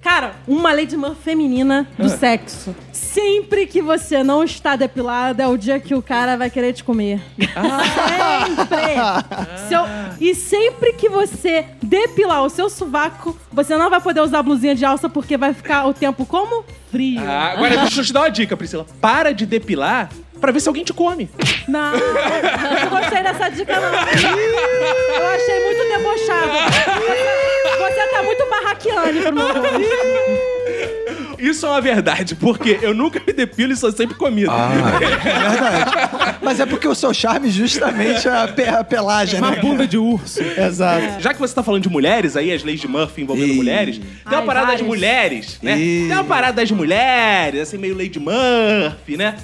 Cara, 0.02 0.36
uma 0.48 0.72
lei 0.72 0.86
de 0.86 0.96
Murphy 0.96 1.22
feminina 1.24 1.88
do 1.98 2.06
Ah. 2.06 2.10
sexo. 2.10 2.76
Sempre 3.14 3.66
que 3.66 3.82
você 3.82 4.24
não 4.24 4.44
está 4.44 4.76
depilada, 4.76 5.44
é 5.44 5.48
o 5.48 5.58
dia 5.58 5.80
que 5.80 5.96
o 5.96 6.02
cara 6.02 6.38
vai 6.38 6.50
querer 6.50 6.74
te 6.74 6.84
comer. 6.84 7.20
Sempre! 7.38 8.96
Se 9.68 9.74
eu- 9.74 9.86
E 10.22 10.36
sempre 10.36 10.94
que 10.94 11.08
você 11.10 11.66
depilar 11.82 12.44
o 12.44 12.50
seu 12.50 12.70
sovaco, 12.70 13.38
você 13.52 13.76
não 13.78 13.90
vai 13.90 14.02
poder 14.02 14.20
usar 14.22 14.44
blusinha 14.44 14.76
de 14.76 14.84
alça 14.86 15.08
porque 15.10 15.38
vai 15.38 15.54
ficar 15.54 15.88
o 15.88 15.94
tempo 15.94 16.26
como? 16.26 16.64
Frio. 16.92 17.22
Ah, 17.26 17.54
agora 17.54 17.78
deixa 17.78 18.02
eu 18.02 18.06
te 18.06 18.12
dar 18.14 18.22
uma 18.22 18.30
dica, 18.30 18.58
Priscila. 18.58 18.86
Para 19.00 19.34
de 19.34 19.46
depilar 19.46 20.10
pra 20.42 20.52
ver 20.52 20.60
se 20.60 20.68
alguém 20.68 20.84
te 20.84 20.92
come. 20.94 21.30
Não, 21.68 21.92
não 21.94 22.90
gostei 22.90 23.24
dessa 23.24 23.50
dica, 23.50 23.80
não. 23.80 23.90
Eu 23.90 25.28
achei 25.28 25.66
muito 25.66 25.84
debochado. 25.88 26.52
Você, 27.08 27.78
você 27.78 28.08
tá 28.12 28.24
muito 28.24 28.46
barraquiane 28.50 29.22
pro 29.22 29.34
meu 29.34 29.48
gosto. 29.48 30.59
Isso 31.40 31.66
é 31.66 31.70
uma 31.70 31.82
verdade, 31.82 32.36
porque 32.36 32.80
eu 32.82 32.94
nunca 32.94 33.22
me 33.26 33.32
depilo 33.34 33.74
e 33.74 33.76
sou 33.76 33.92
sempre 33.92 34.16
comido. 34.16 34.52
Mas 36.42 36.60
é 36.60 36.66
porque 36.66 36.88
o 36.88 36.96
seu 36.96 37.14
charme 37.14 37.50
justamente 37.50 38.28
é 38.28 38.32
a, 38.32 38.48
pe 38.48 38.64
a 38.64 38.84
pelagem, 38.84 39.40
Uma 39.40 39.52
né? 39.52 39.58
bunda 39.62 39.88
de 39.88 39.98
urso. 39.98 40.40
Exato. 40.42 41.22
Já 41.22 41.34
que 41.34 41.40
você 41.40 41.54
tá 41.54 41.64
falando 41.64 41.84
de 41.84 41.90
mulheres, 41.90 42.36
aí 42.36 42.52
as 42.52 42.64
leis 42.64 42.80
de 42.80 42.88
Murphy 42.88 43.22
envolvendo 43.22 43.54
Ih. 43.54 43.56
mulheres, 43.56 43.98
tem 43.98 44.08
uma 44.34 44.40
Ai, 44.40 44.46
parada 44.46 44.66
das 44.68 44.76
várias. 44.82 44.88
mulheres, 44.88 45.60
né? 45.62 45.78
Ih. 45.80 46.06
Tem 46.08 46.14
uma 46.18 46.24
parada 46.24 46.54
das 46.54 46.72
mulheres, 46.72 47.62
assim, 47.62 47.78
meio 47.78 47.96
de 48.10 48.20
Murphy, 48.20 49.18
né? 49.18 49.36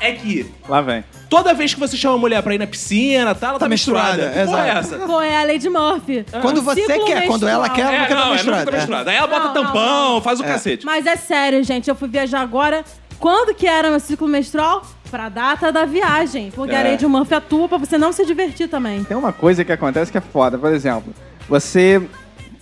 É 0.00 0.12
que 0.12 0.46
Lá 0.68 0.80
vem. 0.80 1.04
Toda 1.36 1.54
vez 1.54 1.74
que 1.74 1.80
você 1.80 1.96
chama 1.96 2.14
a 2.14 2.18
mulher 2.18 2.42
pra 2.42 2.54
ir 2.54 2.58
na 2.58 2.66
piscina, 2.66 3.34
tá, 3.34 3.48
ela 3.48 3.58
tá, 3.58 3.64
Tá 3.64 3.68
menstruada. 3.68 4.16
menstruada, 4.16 4.40
Que 4.40 4.46
porra 4.50 4.66
é 4.66 4.70
exato. 4.70 4.94
essa? 4.94 5.06
Pô, 5.06 5.20
é 5.20 5.36
a 5.36 5.56
de 5.58 5.68
Murphy. 5.68 6.26
Quando 6.42 6.58
Um 6.60 6.62
você 6.62 6.82
ciclo 6.86 7.06
quer, 7.06 7.26
quando 7.26 7.48
ela 7.48 7.68
menstrual. 7.68 7.74
quer, 7.74 7.82
ela 7.82 7.92
É, 7.94 8.00
nunca 8.00 8.08
tá 8.08 8.14
não, 8.14 8.20
é 8.20 8.24
nunca 8.24 8.34
menstruada. 8.34 8.64
tá 8.64 8.70
É. 8.70 8.74
menstruada. 8.76 9.10
Aí 9.10 9.16
ela 9.16 9.26
bota 9.26 9.44
Não, 9.46 9.54
não, 9.54 9.62
tampão, 9.64 10.20
faz 10.22 10.40
o 10.40 10.44
cacete. 10.44 10.84
Mas 10.86 11.06
é 11.06 11.16
sério, 11.16 11.62
gente. 11.64 11.88
Eu 11.88 11.94
fui 11.96 12.08
viajar 12.08 12.40
agora. 12.40 12.84
Quando 13.18 13.54
que 13.54 13.66
era 13.66 13.90
meu 13.90 14.00
ciclo 14.00 14.26
menstrual? 14.28 14.84
Pra 15.10 15.28
data 15.28 15.70
da 15.70 15.84
viagem. 15.84 16.50
Porque 16.54 16.74
a 16.74 16.82
lei 16.82 16.96
de 16.96 17.06
Murphy 17.06 17.34
atua 17.34 17.68
pra 17.68 17.78
você 17.78 17.96
não 17.96 18.12
se 18.12 18.24
divertir 18.26 18.68
também. 18.68 19.04
Tem 19.04 19.16
uma 19.16 19.32
coisa 19.32 19.64
que 19.64 19.70
acontece 19.72 20.10
que 20.10 20.18
é 20.18 20.20
foda. 20.20 20.58
Por 20.58 20.72
exemplo, 20.72 21.14
você 21.48 22.02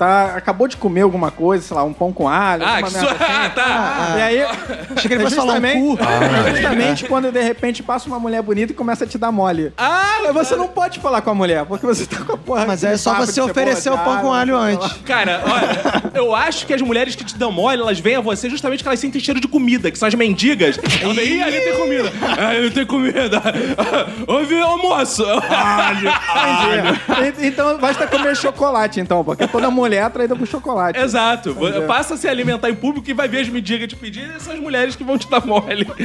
tá, 0.03 0.34
acabou 0.36 0.66
de 0.66 0.76
comer 0.76 1.03
alguma 1.03 1.30
coisa, 1.30 1.62
sei 1.64 1.76
lá, 1.76 1.84
um 1.84 1.92
pão 1.92 2.12
com 2.12 2.28
alho, 2.28 2.64
Ah, 2.64 2.76
alguma 2.76 2.88
que 2.88 2.94
merda 2.94 3.09
sua... 3.09 3.26
assim. 3.26 3.32
Ah, 3.42 3.50
tá. 3.50 4.14
E 4.18 4.22
aí, 4.22 4.42
Achei 4.42 5.09
que 5.09 5.14
ele 5.14 5.22
é 5.22 5.24
fosse 5.24 5.36
falar 5.36 5.53
um 5.55 5.57
justamente, 5.61 5.96
cu. 5.96 5.98
é 6.03 6.50
justamente 6.55 7.05
quando 7.07 7.30
de 7.32 7.40
repente 7.42 7.82
passa 7.82 8.07
uma 8.09 8.18
mulher 8.18 8.42
bonita 8.42 8.72
e 8.72 8.74
começa 8.74 9.05
a 9.05 9.07
te 9.07 9.16
dar 9.18 9.30
mole. 9.32 9.72
Ah, 9.78 10.11
Aí 10.26 10.32
você 10.32 10.55
não 10.57 10.68
pode 10.68 10.98
falar 11.00 11.20
com 11.22 11.30
a 11.30 11.34
mulher, 11.34 11.64
porque 11.66 11.84
você 11.86 12.07
tá 12.07 12.18
com 12.24 12.32
a 12.32 12.36
porra. 12.36 12.64
Mas 12.66 12.82
é 12.84 12.96
só 12.96 13.14
você 13.14 13.40
oferecer 13.40 13.90
o 13.90 13.98
pão 13.98 14.18
com 14.18 14.32
alho 14.32 14.57
antes. 14.57 14.92
Cara, 15.05 15.42
olha, 15.44 16.11
eu 16.14 16.34
acho 16.34 16.66
que 16.66 16.72
as 16.74 16.80
mulheres 16.82 17.14
que 17.16 17.24
te 17.24 17.36
dão 17.36 17.50
mole, 17.53 17.80
elas 17.80 17.98
vêm 18.00 18.16
a 18.16 18.20
você 18.20 18.48
justamente 18.48 18.78
porque 18.80 18.88
elas 18.88 19.00
sentem 19.00 19.20
cheiro 19.20 19.40
de 19.40 19.48
comida, 19.48 19.90
que 19.90 19.98
são 19.98 20.09
as 20.09 20.14
mendigas. 20.14 20.78
Elas 21.00 21.16
vêm, 21.16 21.38
Ih, 21.38 21.42
ali 21.42 21.61
tem 21.61 21.76
comida. 21.76 22.12
Ah, 22.38 22.48
ali 22.48 22.70
tem 22.70 22.86
comida. 22.86 23.42
Ouve, 24.26 24.61
almoço. 24.61 25.24
Alho, 25.24 26.09
alho. 26.28 27.34
Então 27.40 27.78
basta 27.78 28.07
comer 28.07 28.36
chocolate, 28.36 29.00
então, 29.00 29.24
porque 29.24 29.46
toda 29.46 29.70
mulher 29.70 29.91
é 29.97 30.03
atraída 30.03 30.36
por 30.36 30.47
chocolate. 30.47 30.99
Exato. 30.99 31.57
Passa 31.86 32.14
a 32.14 32.16
se 32.16 32.28
alimentar 32.28 32.70
em 32.70 32.74
público 32.74 33.09
e 33.09 33.12
vai 33.12 33.28
ver 33.28 33.40
as 33.40 33.49
mendigas 33.49 33.88
te 33.88 33.97
pedir, 33.97 34.30
e 34.36 34.40
são 34.40 34.53
as 34.53 34.61
mulheres 34.61 34.97
que 34.97 35.05
vão 35.05 35.18
te 35.18 35.28
dar 35.28 35.45
mole. 35.47 35.86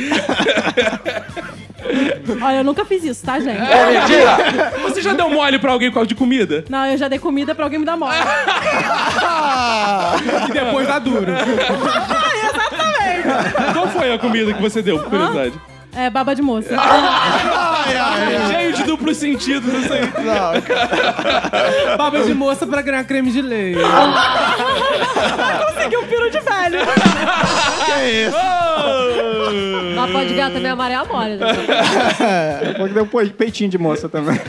Olha, 2.42 2.58
eu 2.58 2.64
nunca 2.64 2.84
fiz 2.84 3.04
isso, 3.04 3.26
tá, 3.26 3.40
gente? 3.40 3.62
Você 4.84 5.02
já 5.02 5.14
deu 5.14 5.30
mole 5.30 5.58
pra 5.58 5.72
alguém 5.72 5.90
por 5.90 5.96
causa 5.96 6.08
de 6.08 6.16
comida? 6.16 6.66
Não, 6.70 6.86
eu 6.86 6.98
já 6.98 7.08
dei 7.08 7.20
comida 7.20 7.56
pra 7.56 7.64
alguém 7.66 7.80
me 7.80 7.86
dar 7.86 7.98
mole. 7.98 8.16
E 10.50 10.52
depois 10.52 10.88
dá 10.88 11.00
duro. 11.00 11.32
exatamente. 12.48 13.28
Qual 13.74 13.88
foi 13.90 14.14
a 14.14 14.20
comida 14.20 14.54
que 14.54 14.62
você 14.62 14.82
deu, 14.82 15.00
por 15.00 15.10
curiosidade? 15.10 15.54
É, 15.98 16.12
baba 16.12 16.36
de 16.36 16.44
moça. 16.44 16.70
Cheio 18.52 18.74
de 18.74 18.84
duplos 18.84 19.18
sentidos 19.18 19.74
isso 19.74 19.92
aí. 19.92 20.02
Baba 21.98 22.22
de 22.22 22.36
moça 22.36 22.68
pra 22.68 22.84
ganhar 22.84 23.04
creme 23.04 23.32
de 23.32 23.42
leite. 23.42 23.80
Conseguiu 25.66 26.02
um 26.02 26.08
piro 26.08 26.30
de 26.30 26.40
velho. 26.40 26.80
Mas 29.96 30.12
pode 30.12 30.34
ganhar 30.36 30.52
também 30.52 30.72
a 30.72 30.76
maré 30.76 31.04
mole. 31.04 31.38
Né? 31.38 31.48
Pode 32.78 32.94
dar 32.94 33.02
um 33.02 33.08
peitinho 33.30 33.70
de 33.70 33.80
moça 33.80 34.08
também. 34.08 34.40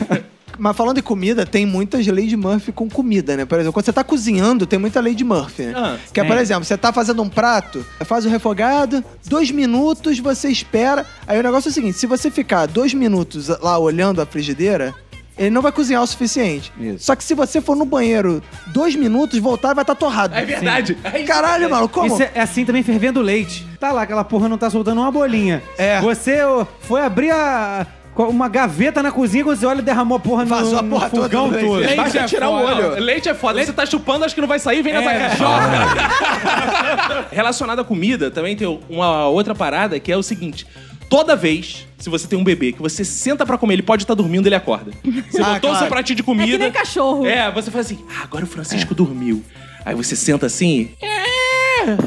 Mas 0.59 0.75
falando 0.75 0.97
em 0.97 1.01
comida, 1.01 1.45
tem 1.45 1.65
muitas 1.65 2.05
leis 2.05 2.29
de 2.29 2.35
Murphy 2.37 2.71
com 2.71 2.89
comida, 2.89 3.37
né? 3.37 3.45
Por 3.45 3.55
exemplo, 3.57 3.73
quando 3.73 3.85
você 3.85 3.93
tá 3.93 4.03
cozinhando, 4.03 4.65
tem 4.67 4.77
muita 4.77 4.99
lei 4.99 5.15
de 5.15 5.23
Murphy, 5.23 5.63
né? 5.63 5.73
Ah, 5.75 5.97
que 6.13 6.19
é, 6.19 6.23
por 6.23 6.37
exemplo, 6.37 6.65
você 6.65 6.77
tá 6.77 6.91
fazendo 6.91 7.21
um 7.23 7.29
prato, 7.29 7.85
faz 8.05 8.25
o 8.25 8.29
refogado, 8.29 9.03
dois 9.25 9.49
minutos, 9.51 10.19
você 10.19 10.49
espera. 10.49 11.05
Aí 11.25 11.39
o 11.39 11.43
negócio 11.43 11.69
é 11.69 11.71
o 11.71 11.73
seguinte: 11.73 11.97
se 11.97 12.05
você 12.05 12.29
ficar 12.29 12.65
dois 12.67 12.93
minutos 12.93 13.47
lá 13.47 13.77
olhando 13.79 14.21
a 14.21 14.25
frigideira, 14.25 14.93
ele 15.37 15.49
não 15.51 15.61
vai 15.61 15.71
cozinhar 15.71 16.03
o 16.03 16.07
suficiente. 16.07 16.69
Isso. 16.77 17.05
Só 17.05 17.15
que 17.15 17.23
se 17.23 17.33
você 17.33 17.61
for 17.61 17.73
no 17.75 17.85
banheiro 17.85 18.43
dois 18.67 18.93
minutos, 18.95 19.39
voltar, 19.39 19.73
vai 19.73 19.83
estar 19.83 19.95
torrado. 19.95 20.35
É 20.35 20.43
verdade. 20.43 20.97
É. 21.03 21.23
Caralho, 21.23 21.69
mano, 21.69 21.87
como? 21.87 22.07
Isso 22.07 22.21
é, 22.21 22.31
é 22.35 22.41
assim 22.41 22.65
também 22.65 22.83
fervendo 22.83 23.21
leite. 23.21 23.65
Tá 23.79 23.93
lá, 23.93 24.01
aquela 24.01 24.25
porra 24.25 24.49
não 24.49 24.57
tá 24.57 24.69
soltando 24.69 24.99
uma 24.99 25.09
bolinha. 25.11 25.63
É. 25.77 26.01
Você 26.01 26.37
foi 26.81 26.99
abrir 27.01 27.31
a- 27.31 27.87
uma 28.27 28.47
gaveta 28.49 29.01
na 29.01 29.11
cozinha, 29.11 29.43
quando 29.43 29.57
você 29.57 29.65
olha, 29.65 29.81
derramou 29.81 30.17
a 30.17 30.19
porra 30.19 30.43
no, 30.43 30.49
Vazou 30.49 30.79
a 30.79 30.81
no 30.81 30.89
porra 30.89 31.09
toda 31.09 31.23
fogão 31.23 31.47
do 31.49 31.55
leite. 31.55 31.67
todo. 31.67 31.79
Leite 31.79 31.95
Basta 31.95 32.19
é 32.19 32.23
tirar 32.25 32.49
o 32.49 32.59
foda. 32.59 32.75
olho. 32.75 32.89
Não, 32.95 32.99
Leite 33.03 33.29
é 33.29 33.33
foda. 33.33 33.63
Você 33.63 33.71
tá 33.73 33.85
chupando, 33.85 34.25
acho 34.25 34.35
que 34.35 34.41
não 34.41 34.47
vai 34.47 34.59
sair, 34.59 34.81
vem 34.81 34.93
nessa 34.93 35.09
caixa. 35.11 35.43
Relacionado 37.31 37.79
à 37.79 37.83
comida, 37.83 38.29
também 38.31 38.55
tem 38.55 38.79
uma 38.89 39.27
outra 39.27 39.53
parada 39.55 39.99
que 39.99 40.11
é 40.11 40.17
o 40.17 40.23
seguinte. 40.23 40.65
Toda 41.09 41.35
vez, 41.35 41.87
se 41.97 42.07
você 42.09 42.27
tem 42.27 42.37
um 42.37 42.43
bebê 42.43 42.71
que 42.71 42.81
você 42.81 43.03
senta 43.03 43.43
pra 43.45 43.57
comer, 43.57 43.73
ele 43.75 43.81
pode 43.81 44.03
estar 44.03 44.13
dormindo, 44.13 44.47
ele 44.47 44.53
acorda. 44.55 44.91
Você 45.31 45.41
Ah, 45.41 45.53
botou 45.55 45.71
o 45.71 45.73
seu 45.73 45.79
claro. 45.79 45.87
pratinho 45.87 46.15
de 46.17 46.21
É 46.21 46.25
comida. 46.25 46.51
que 46.51 46.57
nem 46.57 46.71
cachorro. 46.71 47.25
É, 47.25 47.49
você 47.51 47.71
faz 47.71 47.87
assim, 47.87 47.99
ah, 48.11 48.23
agora 48.23 48.43
o 48.43 48.47
Francisco 48.47 48.93
dormiu. 48.93 49.43
Aí 49.83 49.95
você 49.95 50.15
senta 50.15 50.45
assim. 50.45 50.91
É. 51.01 51.97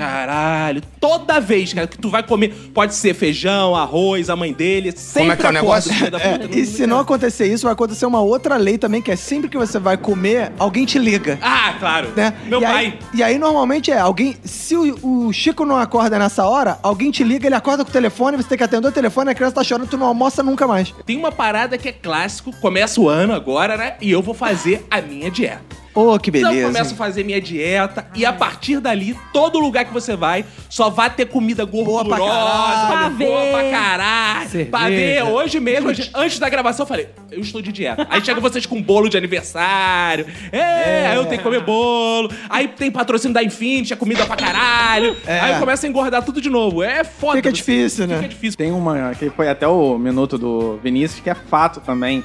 Caralho, 0.00 0.82
toda 0.98 1.38
vez, 1.38 1.74
cara, 1.74 1.86
que 1.86 1.98
tu 1.98 2.08
vai 2.08 2.22
comer, 2.22 2.54
pode 2.72 2.94
ser 2.94 3.12
feijão, 3.12 3.76
arroz, 3.76 4.30
a 4.30 4.34
mãe 4.34 4.50
dele, 4.50 4.92
sempre 4.96 5.32
é 5.32 5.36
que 5.36 5.44
é 5.44 5.48
o 5.50 5.52
negócio? 5.52 5.92
É, 5.92 6.38
puta, 6.38 6.58
e 6.58 6.64
se 6.64 6.86
não 6.86 7.00
acontecer 7.00 7.46
isso, 7.52 7.64
vai 7.64 7.74
acontecer 7.74 8.06
uma 8.06 8.20
outra 8.20 8.56
lei 8.56 8.78
também, 8.78 9.02
que 9.02 9.10
é 9.10 9.16
sempre 9.16 9.50
que 9.50 9.58
você 9.58 9.78
vai 9.78 9.98
comer, 9.98 10.52
alguém 10.58 10.86
te 10.86 10.98
liga. 10.98 11.38
Ah, 11.42 11.74
claro. 11.78 12.12
né? 12.16 12.32
Meu 12.46 12.60
e 12.60 12.64
pai. 12.64 12.76
Aí, 12.76 12.98
e 13.12 13.22
aí, 13.22 13.38
normalmente, 13.38 13.90
é 13.90 13.98
alguém. 13.98 14.36
Se 14.42 14.74
o, 14.74 15.26
o 15.26 15.32
Chico 15.34 15.66
não 15.66 15.76
acorda 15.76 16.18
nessa 16.18 16.46
hora, 16.46 16.78
alguém 16.82 17.10
te 17.10 17.22
liga, 17.22 17.46
ele 17.46 17.54
acorda 17.54 17.84
com 17.84 17.90
o 17.90 17.92
telefone, 17.92 18.38
você 18.38 18.48
tem 18.48 18.56
que 18.56 18.64
atender 18.64 18.88
o 18.88 18.92
telefone, 18.92 19.30
a 19.30 19.34
criança 19.34 19.56
tá 19.56 19.62
chorando, 19.62 19.86
tu 19.86 19.98
não 19.98 20.06
almoça 20.06 20.42
nunca 20.42 20.66
mais. 20.66 20.94
Tem 21.04 21.18
uma 21.18 21.30
parada 21.30 21.76
que 21.76 21.90
é 21.90 21.92
clássico, 21.92 22.52
começa 22.58 22.98
o 22.98 23.06
ano 23.06 23.34
agora, 23.34 23.76
né? 23.76 23.96
E 24.00 24.10
eu 24.10 24.22
vou 24.22 24.32
fazer 24.32 24.86
a 24.90 25.02
minha 25.02 25.30
dieta. 25.30 25.79
Ô, 25.94 26.16
que 26.18 26.30
Então 26.30 26.42
eu 26.42 26.48
beleza. 26.50 26.66
começo 26.72 26.94
a 26.94 26.96
fazer 26.96 27.24
minha 27.24 27.40
dieta 27.40 28.06
e 28.14 28.24
a 28.24 28.32
partir 28.32 28.78
dali, 28.80 29.16
todo 29.32 29.58
lugar 29.58 29.84
que 29.84 29.92
você 29.92 30.14
vai, 30.14 30.44
só 30.68 30.88
vai 30.88 31.10
ter 31.10 31.26
comida 31.26 31.64
gordurosa, 31.64 32.08
pra 32.08 32.18
caralho. 32.18 32.88
Pra 33.16 33.26
boa 33.26 33.42
ver. 33.44 33.50
pra 33.50 33.70
caralho. 33.70 34.48
Cerveja. 34.50 34.70
Pra 34.70 34.88
ver, 34.88 35.22
hoje 35.24 35.58
mesmo, 35.58 35.88
hoje- 35.88 36.10
antes 36.14 36.38
da 36.38 36.48
gravação, 36.48 36.84
eu 36.84 36.88
falei, 36.88 37.08
eu 37.32 37.40
estou 37.40 37.60
de 37.60 37.72
dieta. 37.72 38.06
Aí 38.08 38.24
chega 38.24 38.40
vocês 38.40 38.64
com 38.66 38.80
bolo 38.80 39.08
de 39.08 39.16
aniversário. 39.16 40.26
É, 40.52 41.08
aí 41.08 41.16
eu 41.16 41.24
tenho 41.24 41.38
que 41.38 41.42
comer 41.42 41.60
bolo. 41.64 42.30
Aí 42.48 42.68
tem 42.68 42.90
patrocínio 42.90 43.34
da 43.34 43.42
Infinity, 43.42 43.92
é 43.92 43.96
comida 43.96 44.24
pra 44.26 44.36
caralho. 44.36 45.16
É. 45.26 45.40
Aí 45.40 45.58
começa 45.58 45.86
a 45.86 45.88
engordar 45.90 46.24
tudo 46.24 46.40
de 46.40 46.48
novo. 46.48 46.82
É 46.84 47.02
foda. 47.02 47.36
Fica 47.38 47.50
você- 47.50 47.56
difícil, 47.56 48.06
né? 48.06 48.16
Fica 48.16 48.28
difícil. 48.28 48.56
Tem 48.56 48.70
uma 48.70 49.12
que 49.14 49.28
foi 49.30 49.48
até 49.48 49.66
o 49.66 49.98
minuto 49.98 50.38
do 50.38 50.78
Vinícius, 50.82 51.20
que 51.20 51.28
é 51.30 51.34
fato 51.34 51.80
também. 51.80 52.22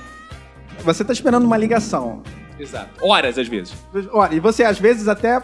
Você 0.84 1.03
tá 1.03 1.11
esperando 1.13 1.45
uma 1.45 1.57
ligação. 1.57 2.22
Exato. 2.60 2.89
Horas, 3.01 3.38
às 3.38 3.47
vezes. 3.47 3.74
Olha, 4.12 4.36
e 4.36 4.39
você 4.39 4.64
às 4.64 4.80
vezes 4.80 5.08
até. 5.08 5.41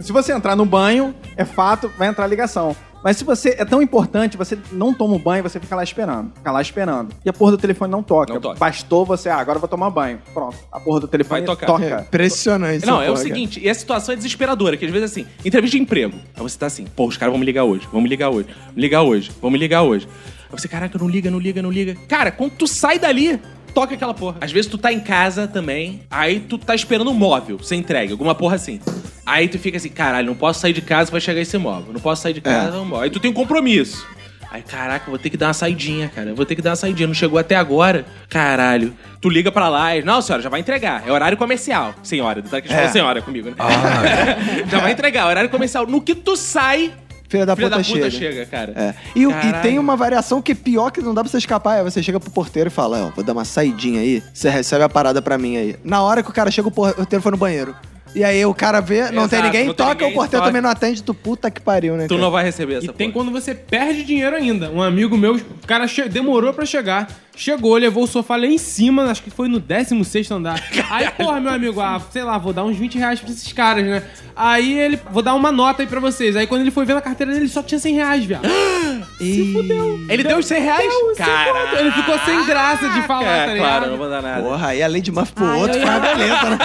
Se 0.00 0.12
você 0.12 0.32
entrar 0.32 0.56
no 0.56 0.64
banho, 0.64 1.14
é 1.36 1.44
fato, 1.44 1.90
vai 1.96 2.08
entrar 2.08 2.24
a 2.24 2.28
ligação. 2.28 2.74
Mas 3.04 3.18
se 3.18 3.24
você 3.24 3.50
é 3.58 3.66
tão 3.66 3.82
importante, 3.82 4.34
você 4.34 4.58
não 4.72 4.94
toma 4.94 5.16
o 5.16 5.18
banho, 5.18 5.42
você 5.42 5.60
fica 5.60 5.76
lá 5.76 5.84
esperando. 5.84 6.32
Fica 6.36 6.50
lá 6.50 6.62
esperando. 6.62 7.14
E 7.22 7.28
a 7.28 7.34
porra 7.34 7.50
do 7.50 7.58
telefone 7.58 7.92
não 7.92 8.02
toca. 8.02 8.32
Não 8.32 8.40
toca. 8.40 8.58
Bastou 8.58 9.04
você, 9.04 9.28
ah, 9.28 9.36
agora 9.36 9.56
eu 9.56 9.60
vou 9.60 9.68
tomar 9.68 9.90
banho. 9.90 10.22
Pronto. 10.32 10.56
A 10.72 10.80
porra 10.80 11.00
do 11.00 11.08
telefone 11.08 11.42
Vai 11.42 11.46
tocar. 11.46 11.66
toca. 11.66 11.84
É, 11.84 12.00
impressionante. 12.00 12.86
Não, 12.86 13.02
é 13.02 13.10
o 13.10 13.16
seguinte, 13.18 13.60
e 13.62 13.68
a 13.68 13.74
situação 13.74 14.14
é 14.14 14.16
desesperadora, 14.16 14.74
que 14.78 14.86
às 14.86 14.90
vezes 14.90 15.10
assim, 15.10 15.26
entrevista 15.44 15.76
de 15.76 15.82
emprego. 15.82 16.16
Aí 16.34 16.42
você 16.42 16.58
tá 16.58 16.64
assim, 16.64 16.86
pô, 16.96 17.06
os 17.06 17.18
caras 17.18 17.30
vão 17.30 17.38
me 17.38 17.44
ligar 17.44 17.64
hoje, 17.64 17.86
vão 17.92 18.00
me 18.00 18.08
ligar 18.08 18.30
hoje, 18.30 18.48
me 18.74 18.80
ligar 18.80 19.02
hoje, 19.02 19.30
vão 19.38 19.50
me 19.50 19.58
ligar 19.58 19.82
hoje. 19.82 20.08
Aí 20.50 20.58
você, 20.58 20.66
caraca, 20.66 20.96
não 20.98 21.06
liga, 21.06 21.30
não 21.30 21.38
liga, 21.38 21.60
não 21.60 21.70
liga. 21.70 21.94
Cara, 22.08 22.30
quando 22.32 22.52
tu 22.52 22.66
sai 22.66 22.98
dali, 22.98 23.38
toca 23.74 23.94
aquela 23.94 24.14
porra. 24.14 24.36
Às 24.40 24.52
vezes 24.52 24.70
tu 24.70 24.78
tá 24.78 24.92
em 24.92 25.00
casa 25.00 25.46
também, 25.48 26.02
aí 26.10 26.40
tu 26.40 26.56
tá 26.56 26.74
esperando 26.74 27.10
um 27.10 27.14
móvel 27.14 27.58
ser 27.62 27.76
entregue, 27.76 28.12
alguma 28.12 28.34
porra 28.34 28.54
assim. 28.56 28.80
Aí 29.26 29.48
tu 29.48 29.58
fica 29.58 29.76
assim, 29.76 29.88
caralho, 29.88 30.26
não 30.28 30.34
posso 30.34 30.60
sair 30.60 30.72
de 30.72 30.80
casa, 30.82 31.10
vai 31.10 31.20
chegar 31.20 31.40
esse 31.40 31.56
móvel. 31.58 31.92
Não 31.92 32.00
posso 32.00 32.22
sair 32.22 32.32
de 32.34 32.40
casa, 32.40 32.70
vai 32.70 32.80
um 32.80 32.84
móvel. 32.84 33.04
Aí 33.04 33.10
tu 33.10 33.18
tem 33.20 33.30
um 33.30 33.34
compromisso. 33.34 34.06
Aí, 34.50 34.62
caraca, 34.62 35.10
vou 35.10 35.18
ter 35.18 35.30
que 35.30 35.36
dar 35.36 35.48
uma 35.48 35.52
saidinha, 35.52 36.08
cara. 36.08 36.30
Eu 36.30 36.36
Vou 36.36 36.46
ter 36.46 36.54
que 36.54 36.62
dar 36.62 36.70
uma 36.70 36.76
saidinha. 36.76 37.08
Não 37.08 37.14
chegou 37.14 37.40
até 37.40 37.56
agora. 37.56 38.04
Caralho. 38.28 38.94
Tu 39.20 39.28
liga 39.28 39.50
pra 39.50 39.68
lá 39.68 39.96
e. 39.96 40.02
Não, 40.02 40.22
senhora, 40.22 40.40
já 40.44 40.48
vai 40.48 40.60
entregar. 40.60 41.02
É 41.04 41.10
horário 41.10 41.36
comercial. 41.36 41.92
Senhora, 42.04 42.40
tá 42.40 42.60
que 42.60 42.68
a 42.68 42.76
gente 42.76 42.86
É. 42.86 42.88
senhora 42.88 43.20
comigo, 43.20 43.48
né? 43.50 43.56
já 44.70 44.78
vai 44.78 44.92
entregar, 44.92 45.26
horário 45.26 45.50
comercial. 45.50 45.88
No 45.88 46.00
que 46.00 46.14
tu 46.14 46.36
sai, 46.36 46.92
Filha 47.34 47.46
da 47.46 47.56
filha 47.56 47.68
puta, 47.70 47.78
da 47.82 47.84
puta 47.84 48.10
chega. 48.10 48.32
chega, 48.32 48.46
cara. 48.46 48.72
É. 48.76 48.94
E, 49.14 49.26
o- 49.26 49.30
e 49.30 49.52
tem 49.62 49.78
uma 49.78 49.96
variação 49.96 50.40
que 50.40 50.52
é 50.52 50.54
pior 50.54 50.90
que 50.90 51.00
não 51.00 51.12
dá 51.14 51.22
pra 51.22 51.30
você 51.30 51.38
escapar. 51.38 51.78
É 51.78 51.82
você 51.82 52.02
chega 52.02 52.18
pro 52.20 52.30
porteiro 52.30 52.68
e 52.68 52.70
fala, 52.70 53.06
ó, 53.06 53.10
vou 53.14 53.24
dar 53.24 53.32
uma 53.32 53.44
saidinha 53.44 54.00
aí, 54.00 54.22
você 54.32 54.48
recebe 54.48 54.82
a 54.84 54.88
parada 54.88 55.20
pra 55.22 55.36
mim 55.38 55.56
aí. 55.56 55.76
Na 55.84 56.02
hora 56.02 56.22
que 56.22 56.30
o 56.30 56.32
cara 56.32 56.50
chega, 56.50 56.68
o 56.68 56.70
porteiro 56.70 57.22
foi 57.22 57.30
no 57.32 57.36
banheiro. 57.38 57.74
E 58.14 58.22
aí 58.22 58.44
o 58.46 58.54
cara 58.54 58.80
vê, 58.80 59.10
não 59.10 59.28
tem 59.28 59.38
Exato, 59.38 59.42
ninguém, 59.44 59.66
não 59.66 59.74
tem 59.74 59.86
toca, 59.86 59.94
ninguém, 59.94 60.12
o 60.12 60.14
porteiro 60.14 60.40
toca. 60.42 60.46
também 60.46 60.62
não 60.62 60.70
atende, 60.70 61.02
tu 61.02 61.12
puta 61.12 61.50
que 61.50 61.60
pariu, 61.60 61.96
né? 61.96 62.04
Tu 62.06 62.10
cara? 62.10 62.20
não 62.20 62.30
vai 62.30 62.44
receber 62.44 62.74
essa 62.76 62.86
E 62.86 62.88
tem 62.92 63.10
porra. 63.10 63.24
quando 63.24 63.32
você 63.34 63.54
perde 63.54 64.04
dinheiro 64.04 64.36
ainda. 64.36 64.70
Um 64.70 64.80
amigo 64.80 65.16
meu, 65.18 65.34
o 65.34 65.66
cara 65.66 65.86
che- 65.88 66.08
demorou 66.08 66.52
pra 66.52 66.64
chegar. 66.64 67.08
Chegou, 67.36 67.76
levou 67.76 68.04
o 68.04 68.06
sofá 68.06 68.36
lá 68.36 68.46
em 68.46 68.56
cima, 68.58 69.10
acho 69.10 69.20
que 69.20 69.28
foi 69.30 69.48
no 69.48 69.58
16 69.58 70.30
andar. 70.30 70.62
Aí, 70.88 71.10
porra, 71.10 71.40
meu 71.40 71.52
amigo, 71.52 71.80
ah, 71.80 72.00
sei 72.12 72.22
lá, 72.22 72.38
vou 72.38 72.52
dar 72.52 72.62
uns 72.62 72.76
20 72.76 72.96
reais 72.96 73.18
pra 73.18 73.28
esses 73.30 73.52
caras, 73.52 73.84
né? 73.84 74.04
Aí 74.36 74.78
ele, 74.78 75.00
vou 75.10 75.20
dar 75.22 75.34
uma 75.34 75.50
nota 75.50 75.82
aí 75.82 75.88
pra 75.88 75.98
vocês. 76.00 76.34
Aí 76.36 76.46
quando 76.46 76.60
ele 76.62 76.70
foi 76.70 76.84
ver 76.84 76.94
na 76.94 77.00
carteira 77.00 77.32
dele, 77.32 77.44
ele 77.46 77.50
só 77.52 77.62
tinha 77.62 77.78
100 77.80 77.94
reais, 77.94 78.24
viado. 78.24 78.42
Se 79.18 79.52
fudeu. 79.52 80.00
Ele 80.08 80.22
deu 80.24 80.38
os 80.38 80.46
100 80.46 80.60
reais? 80.62 80.92
Cara, 81.16 81.80
ele 81.80 81.90
ficou 81.92 82.18
sem 82.20 82.44
graça 82.46 82.88
de 82.88 83.02
falar, 83.02 83.46
tá 83.46 83.52
ligado? 83.52 83.58
claro, 83.58 83.90
não 83.90 83.96
vou 83.96 84.08
dar 84.08 84.22
nada. 84.22 84.42
Porra, 84.42 84.68
aí 84.68 84.82
a 84.82 84.86
lei 84.86 85.00
de 85.02 85.10
Murphy 85.12 85.32
pro 85.32 85.44
Ai, 85.46 85.60
outro 85.60 85.76
eu 85.78 85.86
foi 85.86 85.96
uma 85.96 86.06
ia- 86.06 86.14
beleza, 86.14 86.50
né? 86.50 86.58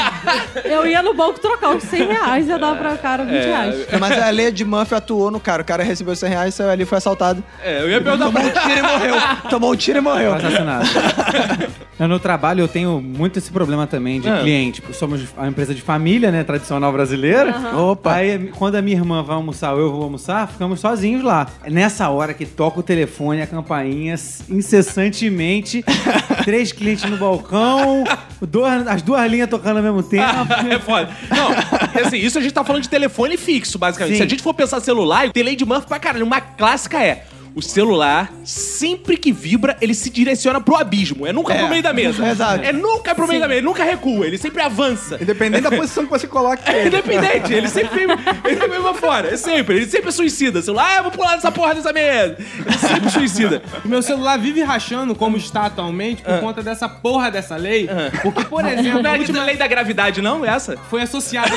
Eu 0.66 0.88
ia 0.88 1.02
no 1.04 1.14
banco 1.14 1.38
trocar 1.39 1.69
uns 1.69 1.83
100 1.83 2.07
reais 2.07 2.45
e 2.47 2.49
ia 2.49 2.57
dar 2.59 2.75
pra 2.77 2.95
cara 2.97 3.23
20 3.23 3.33
reais. 3.33 3.87
Mas 3.99 4.21
a 4.21 4.29
lei 4.29 4.51
de 4.51 4.63
Murphy 4.65 4.95
atuou 4.95 5.31
no 5.31 5.39
cara. 5.39 5.61
O 5.61 5.65
cara 5.65 5.83
recebeu 5.83 6.15
100 6.15 6.29
reais, 6.29 6.53
saiu 6.53 6.69
ali, 6.69 6.85
foi 6.85 6.97
assaltado. 6.97 7.43
É, 7.63 7.81
eu 7.81 7.89
ia 7.89 8.01
perguntar 8.01 8.25
Tomou 8.29 8.41
um 8.43 8.49
tiro 8.51 8.77
e 8.77 8.81
morreu. 8.81 9.15
Tomou 9.49 9.73
um 9.73 9.75
tiro 9.75 9.97
e 9.97 10.01
morreu. 10.01 10.33
Assassinado. 10.33 10.85
No 11.99 12.17
trabalho 12.17 12.61
eu 12.61 12.67
tenho 12.69 13.01
muito 13.01 13.39
esse 13.39 13.51
problema 13.51 13.85
também 13.85 14.21
de 14.21 14.29
Ah. 14.29 14.39
cliente. 14.39 14.79
porque 14.81 14.95
Somos 14.97 15.19
uma 15.35 15.49
empresa 15.49 15.75
de 15.75 15.81
família, 15.81 16.31
né? 16.31 16.45
Tradicional 16.45 16.93
brasileira. 16.93 17.53
Opa. 17.75 18.13
Aí 18.13 18.51
quando 18.55 18.75
a 18.75 18.81
minha 18.81 18.95
irmã 18.95 19.21
vai 19.21 19.35
almoçar 19.35 19.73
ou 19.73 19.81
eu 19.81 19.91
vou 19.91 20.03
almoçar, 20.03 20.47
ficamos 20.47 20.79
sozinhos 20.79 21.21
lá. 21.21 21.45
É 21.61 21.69
nessa 21.69 22.07
hora 22.07 22.33
que 22.33 22.45
toca 22.45 22.79
o 22.79 22.83
telefone, 22.83 23.41
a 23.41 23.47
campainha, 23.47 24.15
incessantemente. 24.49 25.83
três 26.45 26.71
clientes 26.71 27.03
no 27.09 27.17
balcão, 27.17 28.05
duas- 28.41 28.87
as 28.87 29.01
duas 29.01 29.29
linhas 29.29 29.49
tocando 29.49 29.77
ao 29.77 29.83
mesmo 29.83 30.01
tempo. 30.07 30.23
é 30.71 30.79
foda. 30.79 31.09
Não, 31.30 32.05
assim, 32.05 32.17
isso 32.17 32.38
a 32.38 32.41
gente 32.41 32.53
tá 32.53 32.63
falando 32.63 32.84
de 32.84 32.89
telefone 32.89 33.38
fixo, 33.38 33.77
basicamente. 33.77 34.13
Sim. 34.13 34.17
Se 34.17 34.23
a 34.23 34.30
gente 34.30 34.43
for 34.43 34.53
pensar 34.53 34.80
celular, 34.80 35.32
tem 35.32 35.55
de 35.55 35.65
Murphy 35.65 35.88
pra 35.88 35.99
caralho. 35.99 36.25
Uma 36.25 36.41
clássica 36.41 37.03
é. 37.03 37.25
O 37.56 37.62
celular, 37.62 38.32
sempre 38.43 39.18
que 39.18 39.32
vibra, 39.32 39.76
ele 39.82 39.93
se 39.93 40.10
direciona 40.10 40.62
pro 40.62 40.76
abismo. 40.76 41.26
É 41.28 41.34
nunca 41.34 41.54
É. 41.54 41.58
pro 41.60 41.70
meio 41.70 41.84
da 41.84 41.91
mesa. 41.93 42.28
Exato. 42.28 42.64
É 42.64 42.72
nunca 42.72 43.14
pro 43.16 43.28
meio 43.28 43.39
da 43.41 43.47
mesa. 43.47 43.58
Ele 43.60 43.66
nunca 43.68 43.84
recua. 43.84 44.26
Ele 44.26 44.38
sempre 44.38 44.62
avança. 44.62 45.18
Independente 45.22 45.64
da 45.64 45.72
posição 45.72 46.06
que 46.06 46.10
você 46.12 46.28
coloca 46.28 46.62
É 46.72 46.80
ele. 46.80 46.88
independente, 46.88 47.52
ele 47.54 47.68
sempre 47.68 48.04
ele 48.04 48.60
sempre 48.60 48.80
vai 48.80 48.93
fora, 48.93 49.28
é 49.34 49.38
sempre, 49.38 49.76
ele 49.78 49.88
sempre 49.88 50.10
é 50.10 50.12
suicida. 50.12 50.62
Celular, 50.62 50.88
ah, 50.89 50.97
eu 50.97 51.04
vou 51.04 51.12
pular 51.12 51.36
dessa 51.36 51.52
porra 51.52 51.76
dessa 51.76 51.91
mesa. 51.91 52.38
Ele 52.39 52.78
sempre 52.78 53.10
suicida. 53.10 53.62
O 53.84 53.88
meu 53.88 54.02
celular 54.02 54.38
vive 54.38 54.62
rachando 54.62 55.14
como 55.16 55.36
está 55.38 55.66
atualmente 55.66 56.22
por 56.22 56.39
conta 56.39 56.62
dessa 56.64 56.88
porra 56.88 57.30
dessa 57.32 57.56
lei. 57.56 57.89
Porque, 58.22 58.45
por 58.45 58.66
exemplo, 58.66 59.02
Não 59.04 59.12
a 59.12 59.16
é 59.16 59.20
última 59.20 59.41
a 59.41 59.45
lei 59.45 59.58
da 59.58 59.68
gravidade, 59.68 60.22
não? 60.22 60.45
Essa? 60.45 60.78
foi 60.89 61.02
associada. 61.02 61.50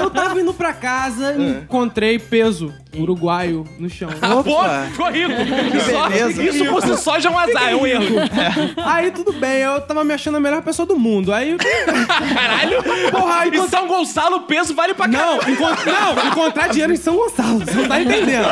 Eu 0.00 0.10
tava 0.10 0.40
indo 0.40 0.54
pra 0.54 0.72
casa, 0.72 1.34
encontrei 1.36 2.18
peso. 2.18 2.72
uruguaio 2.96 3.64
no 3.78 3.88
chão. 3.90 4.08
Pô, 4.44 4.58
ficou 4.90 5.10
rico. 5.10 5.32
Só- 5.90 6.08
beleza. 6.08 6.42
isso 6.42 6.64
por 6.66 6.82
si 6.82 6.96
só 6.96 7.18
já 7.18 7.28
é 7.30 7.32
um 7.32 7.38
azar, 7.38 7.70
é 7.70 7.76
um 7.76 7.86
erro. 7.86 8.16
Aí 8.84 9.10
tudo 9.10 9.32
bem, 9.32 9.58
eu 9.62 9.80
tava 9.80 10.04
me 10.04 10.12
achando 10.14 10.36
a 10.36 10.40
melhor 10.40 10.62
pessoa 10.62 10.86
do 10.86 10.98
mundo. 10.98 11.32
Aí. 11.32 11.56
Caralho. 11.56 12.82
Porra, 13.10 13.40
aí 13.40 13.50
Em 13.54 13.68
São 13.68 13.86
Gonçalo, 13.86 14.36
o 14.36 14.40
peso 14.42 14.74
vale 14.74 14.94
pra 14.94 15.06
Não, 15.06 15.38
caralho. 15.38 15.52
encont- 15.54 15.86
não, 15.86 16.26
encontrar 16.28 16.68
dinheiro 16.68 16.92
em 16.92 16.96
São 16.96 17.16
Gonçalo, 17.16 17.60
você 17.60 17.72
não 17.72 17.88
tá 17.88 18.00
entendendo. 18.00 18.46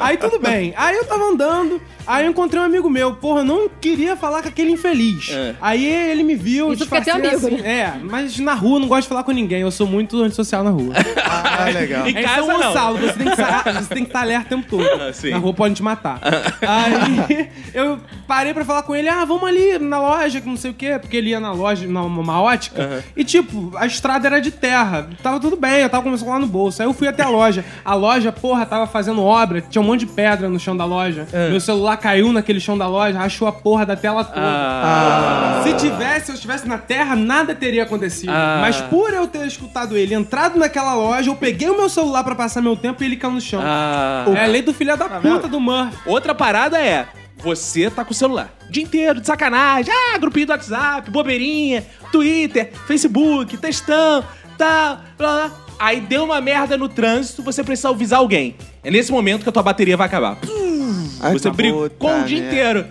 Aí 0.00 0.16
tudo 0.16 0.38
bem. 0.38 0.72
Aí 0.76 0.96
eu 0.96 1.04
tava 1.04 1.24
andando, 1.24 1.80
aí 2.06 2.24
eu 2.24 2.30
encontrei 2.30 2.60
um 2.60 2.64
amigo 2.64 2.88
meu, 2.88 3.14
porra, 3.14 3.40
eu 3.40 3.44
não 3.44 3.68
queria 3.80 4.16
falar 4.16 4.42
com 4.42 4.48
aquele 4.48 4.70
infeliz. 4.72 5.28
É. 5.30 5.54
Aí 5.60 5.84
ele 5.84 6.22
me 6.22 6.34
viu, 6.34 6.72
Isso 6.72 6.86
porque 6.86 7.10
é 7.10 7.12
teu 7.14 7.20
disfarcei 7.22 7.48
amigo, 7.48 7.62
assim. 7.62 7.68
É, 7.68 7.92
mas 8.02 8.38
na 8.38 8.54
rua 8.54 8.76
eu 8.76 8.80
não 8.80 8.88
gosto 8.88 9.02
de 9.02 9.08
falar 9.08 9.24
com 9.24 9.32
ninguém, 9.32 9.60
eu 9.60 9.70
sou 9.70 9.86
muito 9.86 10.22
antissocial 10.22 10.62
na 10.64 10.70
rua. 10.70 10.94
Ah, 11.24 11.64
legal. 11.70 12.06
Em 12.06 12.16
É 12.16 12.20
em 12.20 12.24
casa, 12.24 12.36
São 12.46 12.58
não. 12.58 12.66
Gonçalo, 12.68 12.98
você 12.98 13.12
tem, 13.12 13.26
que 13.26 13.32
estar, 13.40 13.62
você 13.72 13.94
tem 13.94 14.02
que 14.04 14.08
estar 14.10 14.20
alerta 14.20 14.46
o 14.46 14.58
tempo 14.58 14.68
todo. 14.70 14.84
Ah, 15.02 15.12
sim. 15.12 15.32
Na 15.34 15.40
rua 15.40 15.54
pode 15.54 15.74
te 15.74 15.82
matar. 15.82 16.20
Aí 16.62 17.50
eu 17.72 17.98
parei 18.26 18.54
pra 18.54 18.64
falar 18.64 18.82
com 18.82 18.94
ele, 18.94 19.08
ah, 19.08 19.24
vamos 19.24 19.48
ali 19.48 19.78
na 19.78 20.00
loja, 20.00 20.40
que 20.40 20.48
não 20.48 20.56
sei 20.56 20.70
o 20.70 20.74
quê, 20.74 20.98
porque 20.98 21.16
ele 21.16 21.30
ia 21.30 21.40
na 21.40 21.52
loja, 21.52 21.86
numa 21.86 22.40
ótica. 22.40 23.04
E 23.16 23.24
tipo, 23.24 23.72
a 23.76 23.86
estrada 23.86 24.26
era 24.26 24.40
de 24.40 24.50
terra. 24.50 25.08
Tava 25.22 25.40
tudo 25.40 25.56
bem, 25.56 25.82
eu 25.82 25.88
tava 25.88 26.02
com 26.02 26.08
o 26.08 26.12
meu 26.12 26.18
celular 26.18 26.38
no 26.38 26.46
bolso. 26.46 26.82
Aí 26.82 26.88
eu 26.88 26.94
fui 26.94 27.08
até 27.08 27.22
a 27.22 27.28
loja. 27.28 27.64
A 27.84 27.94
loja, 27.94 28.32
porra, 28.32 28.64
tava 28.66 28.86
fazendo 28.86 29.22
obra, 29.22 29.60
tinha 29.60 29.82
um 29.82 29.84
monte 29.84 30.00
de 30.00 30.06
pedra 30.06 30.48
no 30.48 30.58
chão 30.58 30.76
da 30.76 30.84
loja. 30.84 31.26
Meu 31.50 31.60
celular 31.60 31.96
caiu 31.96 32.32
naquele 32.32 32.60
chão 32.60 32.76
da 32.76 32.86
loja, 32.86 33.18
rachou 33.18 33.48
a 33.48 33.52
porra 33.52 33.84
da 33.86 33.96
tela 33.96 34.24
toda. 34.24 34.40
Ah. 34.40 35.62
Se 35.64 35.74
tivesse, 35.74 36.26
se 36.26 36.32
eu 36.32 36.34
estivesse 36.34 36.68
na 36.68 36.78
terra, 36.78 37.16
nada 37.16 37.54
teria 37.54 37.82
acontecido. 37.82 38.30
Ah. 38.30 38.58
Mas 38.60 38.80
por 38.82 39.12
eu 39.12 39.26
ter 39.26 39.46
escutado 39.46 39.96
ele, 39.96 40.14
entrado 40.14 40.58
naquela 40.58 40.94
loja, 40.94 41.30
eu 41.30 41.36
peguei 41.36 41.68
o 41.68 41.76
meu 41.76 41.88
celular 41.88 42.22
pra 42.24 42.34
passar 42.34 42.60
meu 42.60 42.76
tempo 42.76 43.02
e 43.02 43.06
ele 43.06 43.16
caiu 43.16 43.32
no 43.34 43.40
chão. 43.40 43.60
Ah. 43.62 44.24
É 44.36 44.44
a 44.44 44.46
lei 44.46 44.62
do 44.62 44.72
filho 44.74 44.96
da 44.96 45.08
puta 45.08 45.23
do 45.48 45.60
Murphy. 45.60 45.96
Outra 46.06 46.34
parada 46.34 46.80
é. 46.80 47.06
Você 47.38 47.90
tá 47.90 48.04
com 48.04 48.12
o 48.12 48.14
celular 48.14 48.54
o 48.68 48.72
dia 48.72 48.82
inteiro, 48.82 49.20
de 49.20 49.26
sacanagem. 49.26 49.92
Ah, 49.92 50.16
grupinho 50.18 50.46
do 50.46 50.50
WhatsApp, 50.50 51.10
bobeirinha, 51.10 51.84
Twitter, 52.10 52.72
Facebook, 52.86 53.56
textão, 53.58 54.24
tal, 54.56 55.00
blá, 55.18 55.32
blá. 55.48 55.50
Aí 55.78 56.00
deu 56.00 56.24
uma 56.24 56.40
merda 56.40 56.76
no 56.78 56.88
trânsito, 56.88 57.42
você 57.42 57.62
precisa 57.62 57.90
avisar 57.90 58.20
alguém. 58.20 58.56
É 58.82 58.90
nesse 58.90 59.10
momento 59.12 59.42
que 59.42 59.48
a 59.48 59.52
tua 59.52 59.62
bateria 59.62 59.96
vai 59.96 60.06
acabar. 60.06 60.38
Ai, 61.20 61.32
Você 61.32 61.50
que 61.50 61.56
brigou 61.56 61.90
puta 61.90 62.20
o 62.20 62.24
dia 62.24 62.40
merda. 62.40 62.54
inteiro. 62.56 62.86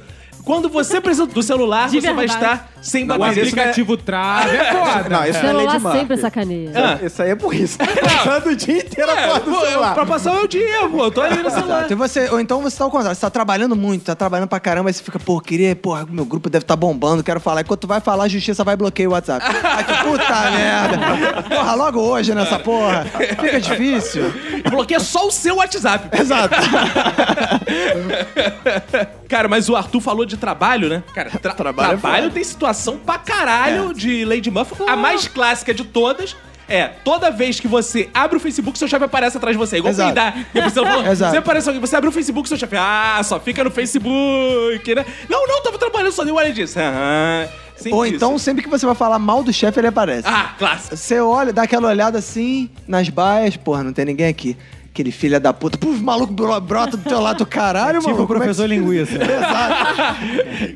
Quando 0.45 0.67
você 0.69 0.99
precisa 0.99 1.25
do 1.25 1.41
celular, 1.41 1.89
De 1.89 2.01
você 2.01 2.07
vai 2.13 2.27
verdade. 2.27 2.43
estar 2.53 2.69
sem 2.81 3.05
O 3.05 3.07
bateria. 3.07 3.43
Isso 3.43 3.55
não 3.55 3.61
é- 3.63 3.65
aplicativo 3.65 3.97
trave 3.97 4.57
é 4.57 4.71
foda. 4.73 5.09
Não, 5.09 5.25
isso 5.25 5.41
não 5.41 5.49
é 5.49 5.53
lei 5.53 5.65
de 5.65 5.71
Celular 5.71 5.79
Murphy. 5.79 5.97
sempre 5.99 6.17
sacaneia. 6.17 6.71
Ah. 6.75 7.05
Isso 7.05 7.21
aí 7.21 7.29
é 7.29 7.35
burrice. 7.35 7.77
Tá 7.77 7.85
passando 7.87 8.47
o 8.49 8.55
dia 8.55 8.77
inteiro 8.77 9.09
a 9.11 9.15
É, 9.19 9.27
porta 9.27 9.49
do 9.49 9.55
pô, 9.55 9.61
eu- 9.63 9.69
celular. 9.69 9.93
pra 9.93 10.05
passar 10.05 10.31
o 10.31 10.35
meu 10.35 10.47
dia, 10.47 10.89
pô. 10.91 11.03
Eu 11.05 11.11
tô 11.11 11.21
ali 11.21 11.41
no 11.41 11.49
celular. 11.49 11.77
Exato. 11.79 11.93
E 11.93 11.95
você, 11.95 12.29
ou 12.29 12.39
então 12.41 12.61
você 12.61 12.77
tá 12.77 12.83
ao 12.83 12.91
contrário, 12.91 13.15
você 13.15 13.21
tá 13.21 13.29
trabalhando 13.29 13.75
muito, 13.75 14.03
tá 14.03 14.15
trabalhando 14.15 14.49
pra 14.49 14.59
caramba, 14.59 14.89
aí 14.89 14.93
você 14.93 15.01
fica, 15.01 15.17
pô, 15.17 15.39
queria, 15.39 15.73
porra, 15.75 16.05
meu 16.09 16.25
grupo 16.25 16.49
deve 16.49 16.63
estar 16.63 16.75
bombando, 16.75 17.23
quero 17.23 17.39
falar. 17.39 17.61
E 17.61 17.63
quando 17.63 17.79
tu 17.79 17.87
vai 17.87 18.01
falar, 18.01 18.25
a 18.25 18.27
justiça 18.27 18.63
vai 18.65 18.75
bloquear 18.75 19.09
o 19.09 19.13
WhatsApp. 19.13 19.45
Ai, 19.63 19.83
que 19.85 19.93
puta 20.03 20.51
merda. 20.51 21.43
Porra, 21.43 21.73
logo 21.75 21.99
hoje 22.01 22.35
nessa 22.35 22.59
porra. 22.59 23.05
Fica 23.39 23.61
difícil. 23.61 24.23
Bloqueia 24.69 24.99
só 24.99 25.25
o 25.27 25.31
seu 25.31 25.55
WhatsApp. 25.55 26.09
Exato. 26.19 26.53
Cara, 29.29 29.47
mas 29.47 29.67
o 29.69 29.75
Arthur 29.75 29.99
falou 29.99 30.25
de 30.25 30.32
trabalho, 30.37 30.89
né? 30.89 31.03
Cara, 31.13 31.29
tra- 31.29 31.53
Trabalho 31.53 31.97
trabalho, 31.99 32.27
é 32.27 32.29
tem 32.29 32.43
situação 32.43 32.97
pra 32.97 33.17
caralho 33.17 33.93
de 33.93 34.25
Lady 34.25 34.49
Murphy. 34.51 34.75
A 34.87 34.95
mais 34.95 35.27
clássica 35.27 35.73
de 35.73 35.83
todas 35.83 36.35
é, 36.67 36.87
toda 37.03 37.29
vez 37.29 37.59
que 37.59 37.67
você 37.67 38.09
abre 38.13 38.37
o 38.37 38.39
Facebook, 38.39 38.77
seu 38.79 38.87
chefe 38.87 39.03
aparece 39.03 39.35
atrás 39.35 39.53
de 39.53 39.57
você. 39.59 39.77
Igual 39.77 39.91
Exato. 39.91 40.07
cuidar. 40.13 40.45
Priscila 40.53 40.87
falou, 40.87 41.05
Exato. 41.11 41.31
Você 41.31 41.37
aparece 41.37 41.67
alguém, 41.69 41.81
você 41.81 41.95
abre 41.95 42.09
o 42.09 42.11
Facebook, 42.11 42.47
seu 42.47 42.57
chefe, 42.57 42.75
ah, 42.79 43.19
só 43.23 43.37
fica 43.39 43.63
no 43.65 43.69
Facebook, 43.69 44.95
né? 44.95 45.05
Não, 45.29 45.45
não, 45.45 45.61
tava 45.61 45.77
trabalhando, 45.77 46.11
só 46.13 46.23
deu 46.23 46.35
olha 46.35 46.51
disso. 46.53 46.79
Aham. 46.79 47.47
Sempre 47.75 47.93
Ou 47.93 48.05
isso. 48.05 48.15
então, 48.15 48.37
sempre 48.37 48.63
que 48.63 48.69
você 48.69 48.85
vai 48.85 48.95
falar 48.95 49.19
mal 49.19 49.43
do 49.43 49.51
chefe, 49.51 49.79
ele 49.79 49.87
aparece. 49.87 50.23
Ah, 50.25 50.53
clássico. 50.57 50.95
Você 50.95 51.19
olha, 51.19 51.51
dá 51.51 51.63
aquela 51.63 51.89
olhada 51.89 52.17
assim, 52.19 52.69
nas 52.87 53.09
baias, 53.09 53.57
porra, 53.57 53.83
não 53.83 53.91
tem 53.91 54.05
ninguém 54.05 54.27
aqui. 54.27 54.55
Aquele 54.93 55.11
filho 55.11 55.39
da 55.39 55.51
puta, 55.51 55.75
puf, 55.75 55.99
maluco 55.99 56.31
bro- 56.31 56.61
brota 56.61 56.95
do 56.95 57.09
teu 57.09 57.19
lado, 57.19 57.43
caralho, 57.47 57.97
Tipo 57.99 58.11
mano. 58.11 58.23
o 58.25 58.27
professor 58.27 58.67
linguiça. 58.69 59.15
Exato. 59.17 60.21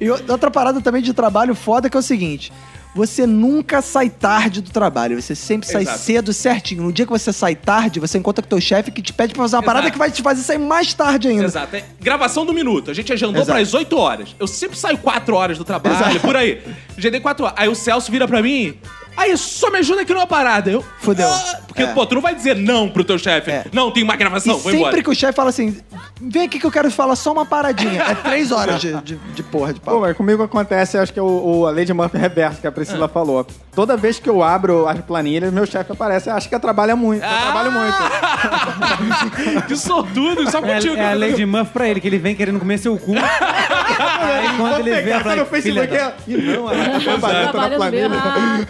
E 0.01 0.09
outra 0.09 0.49
parada 0.49 0.81
também 0.81 1.03
de 1.03 1.13
trabalho 1.13 1.53
foda 1.53 1.87
que 1.87 1.95
é 1.95 1.99
o 1.99 2.03
seguinte. 2.03 2.51
Você 2.95 3.27
nunca 3.27 3.79
sai 3.79 4.09
tarde 4.09 4.59
do 4.59 4.71
trabalho, 4.71 5.21
você 5.21 5.35
sempre 5.35 5.67
sai 5.69 5.83
Exato. 5.83 5.99
cedo 5.99 6.33
certinho. 6.33 6.81
No 6.81 6.91
dia 6.91 7.05
que 7.05 7.11
você 7.11 7.31
sai 7.31 7.53
tarde, 7.55 7.99
você 7.99 8.17
encontra 8.17 8.41
com 8.41 8.47
o 8.47 8.49
teu 8.49 8.59
chefe 8.59 8.89
que 8.89 9.03
te 9.03 9.13
pede 9.13 9.35
pra 9.35 9.43
fazer 9.43 9.55
uma 9.55 9.59
Exato. 9.59 9.65
parada 9.71 9.91
que 9.91 9.99
vai 9.99 10.09
te 10.09 10.23
fazer 10.23 10.41
sair 10.41 10.57
mais 10.57 10.95
tarde 10.95 11.27
ainda. 11.27 11.43
Exato. 11.45 11.75
É 11.75 11.83
gravação 12.01 12.43
do 12.43 12.51
minuto. 12.53 12.89
A 12.89 12.95
gente 12.95 13.13
agendou 13.13 13.35
Exato. 13.35 13.51
para 13.51 13.61
as 13.61 13.71
8 13.71 13.95
horas. 13.99 14.35
Eu 14.39 14.47
sempre 14.47 14.79
saio 14.79 14.97
4 14.97 15.35
horas 15.35 15.59
do 15.59 15.63
trabalho, 15.63 15.95
Exato. 15.95 16.19
por 16.21 16.35
aí. 16.35 16.59
Agendei 16.97 17.19
4 17.19 17.45
horas. 17.45 17.55
Aí 17.59 17.69
o 17.69 17.75
Celso 17.75 18.11
vira 18.11 18.27
pra 18.27 18.41
mim. 18.41 18.73
Aí, 19.17 19.35
só 19.35 19.69
me 19.71 19.79
ajuda 19.79 20.01
aqui 20.01 20.13
numa 20.13 20.27
parada. 20.27 20.69
Eu. 20.69 20.85
Fudeu. 20.99 21.27
"Ah", 21.27 21.59
porque, 21.67 21.81
É. 21.83 21.87
pô, 21.87 22.05
tu 22.05 22.13
não 22.15 22.21
vai 22.21 22.35
dizer 22.35 22.55
não 22.55 22.87
pro 22.87 23.03
teu 23.03 23.17
chefe. 23.17 23.49
É. 23.51 23.65
Não, 23.73 23.89
tem 23.91 24.03
uma 24.03 24.15
gravação, 24.15 24.53
e 24.53 24.59
vou 24.59 24.71
sempre 24.71 24.77
embora. 24.77 25.03
que 25.03 25.09
o 25.09 25.15
chefe 25.15 25.33
fala 25.33 25.49
assim, 25.49 25.75
vem 26.21 26.43
aqui 26.45 26.59
que 26.59 26.65
eu 26.65 26.71
quero 26.71 26.89
falar 26.91 27.15
só 27.15 27.31
uma 27.33 27.45
paradinha. 27.45 28.01
É 28.03 28.15
três 28.15 28.51
horas 28.51 28.79
de, 28.79 28.93
de, 29.01 29.15
de 29.15 29.43
porra 29.43 29.73
de 29.73 29.79
Pô, 29.79 29.91
pau. 29.91 29.99
mas 30.01 30.15
comigo 30.15 30.43
acontece, 30.43 30.97
acho 30.97 31.11
que 31.11 31.19
é 31.19 31.21
o, 31.21 31.25
o- 31.61 31.67
a 31.67 31.71
Lady 31.71 31.91
Murphy 31.93 32.17
reverso 32.17 32.61
que 32.61 32.67
a 32.67 32.71
Priscila 32.71 33.05
Ah. 33.05 33.09
falou. 33.09 33.45
Toda 33.75 33.97
vez 33.97 34.19
que 34.19 34.29
eu 34.29 34.41
abro 34.43 34.87
as 34.87 34.99
planilhas, 35.01 35.51
meu 35.53 35.65
chefe 35.65 35.91
aparece. 35.91 36.29
Acha 36.29 36.47
que 36.49 36.55
eu 36.55 36.59
trabalho 36.59 36.95
muito. 36.97 37.23
Eu 37.23 37.29
trabalho 37.41 37.71
muito. 37.71 37.97
que 39.67 39.75
sortudo, 39.75 40.49
só 40.49 40.59
É, 40.59 40.75
contigo. 40.75 40.95
é 40.95 41.11
a 41.11 41.15
Lady 41.15 41.45
Muff 41.45 41.71
pra 41.71 41.87
ele, 41.87 41.99
que 41.99 42.07
ele 42.07 42.17
vem 42.17 42.35
querendo 42.35 42.59
comer 42.59 42.77
seu 42.79 42.97
cu. 42.97 43.13
Aí 43.17 44.57
quando 44.57 44.79
ele 44.79 44.91
vê, 44.95 45.01
pegar 45.03 45.19
fala, 45.21 45.35
no 45.37 45.45
filha 45.45 45.85
Facebook 45.85 46.21
e... 46.27 46.33
Ih, 46.33 46.41
não, 46.55 46.71
ela 46.71 46.91
tá 46.93 46.99
trabalhando, 46.99 47.51
tô 47.51 47.57
na 47.57 47.69
planilha. 47.69 48.67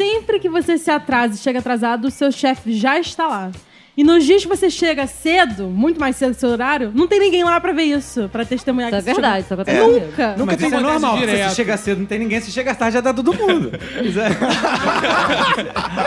Sempre 0.00 0.40
que 0.40 0.48
você 0.48 0.78
se 0.78 0.90
atrasa 0.90 1.34
e 1.34 1.36
chega 1.36 1.58
atrasado, 1.58 2.06
o 2.06 2.10
seu 2.10 2.32
chefe 2.32 2.72
já 2.72 2.98
está 2.98 3.26
lá. 3.28 3.52
E 4.00 4.02
nos 4.02 4.24
dias 4.24 4.40
que 4.42 4.48
você 4.48 4.70
chega 4.70 5.06
cedo, 5.06 5.64
muito 5.68 6.00
mais 6.00 6.16
cedo 6.16 6.30
do 6.32 6.40
seu 6.40 6.48
horário, 6.48 6.90
não 6.94 7.06
tem 7.06 7.20
ninguém 7.20 7.44
lá 7.44 7.60
pra 7.60 7.70
ver 7.70 7.82
isso, 7.82 8.30
pra 8.32 8.46
testemunhar 8.46 8.88
Isso 8.88 8.96
é 8.96 9.00
que 9.00 9.04
você 9.04 9.12
verdade, 9.12 9.44
isso 9.44 9.52
acontece. 9.52 9.78
Nunca. 9.78 10.00
Nunca 10.38 10.46
Mas 10.46 10.46
Mas 10.46 10.62
isso 10.62 10.74
é 10.74 10.80
normal, 10.80 11.18
direto. 11.18 11.50
se 11.50 11.56
chega 11.56 11.76
cedo 11.76 11.98
não 11.98 12.06
tem 12.06 12.18
ninguém, 12.18 12.40
se 12.40 12.50
chega 12.50 12.74
tarde 12.74 12.94
já 12.94 13.02
dá 13.02 13.12
todo 13.12 13.34
mundo. 13.34 13.70
Isso 14.02 14.16
é- 14.24 14.30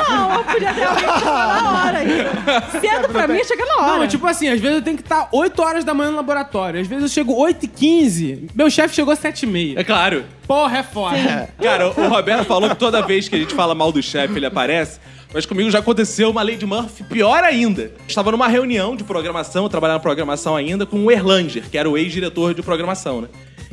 Não, 0.09 0.33
eu 0.33 0.43
podia 0.43 0.73
ter 0.73 0.83
alguém 0.85 1.03
que 1.05 1.19
chegou 1.19 1.33
na 1.33 1.83
hora. 1.83 1.99
Cedo 2.81 3.09
pra 3.09 3.27
mim 3.27 3.37
é 3.39 3.43
chegar 3.43 3.65
na 3.67 3.75
hora. 3.85 3.99
Não, 3.99 4.07
tipo 4.07 4.25
assim, 4.25 4.47
às 4.49 4.59
vezes 4.59 4.77
eu 4.77 4.81
tenho 4.81 4.97
que 4.97 5.03
estar 5.03 5.29
8 5.31 5.61
horas 5.61 5.83
da 5.83 5.93
manhã 5.93 6.09
no 6.09 6.17
laboratório. 6.17 6.81
Às 6.81 6.87
vezes 6.87 7.03
eu 7.03 7.09
chego 7.09 7.35
8 7.35 7.65
e 7.65 7.67
15 7.67 8.47
Meu 8.55 8.71
chefe 8.71 8.95
chegou 8.95 9.13
às 9.13 9.19
7 9.19 9.43
e 9.43 9.45
meia. 9.45 9.79
É 9.79 9.83
claro. 9.83 10.25
Porra, 10.47 10.79
é 10.79 10.83
foda. 10.83 11.47
Cara, 11.61 11.89
o 11.89 12.07
Roberto 12.09 12.45
falou 12.45 12.69
que 12.69 12.75
toda 12.75 13.03
vez 13.03 13.29
que 13.29 13.35
a 13.35 13.39
gente 13.39 13.53
fala 13.53 13.75
mal 13.75 13.91
do 13.91 14.01
chefe, 14.01 14.35
ele 14.37 14.47
aparece. 14.47 14.99
Mas 15.33 15.47
comigo 15.47 15.71
já 15.71 15.79
aconteceu 15.79 16.29
uma 16.29 16.43
Lady 16.43 16.65
Murphy 16.65 17.03
pior 17.03 17.43
ainda. 17.43 17.91
Estava 18.07 18.31
numa 18.31 18.47
reunião 18.47 18.95
de 18.95 19.03
programação, 19.03 19.63
eu 19.63 19.69
trabalhava 19.69 19.97
na 19.97 20.01
programação 20.01 20.55
ainda, 20.55 20.85
com 20.85 21.03
o 21.03 21.11
Erlanger, 21.11 21.69
que 21.69 21.77
era 21.77 21.89
o 21.89 21.97
ex-diretor 21.97 22.53
de 22.53 22.61
programação, 22.61 23.21
né? 23.21 23.29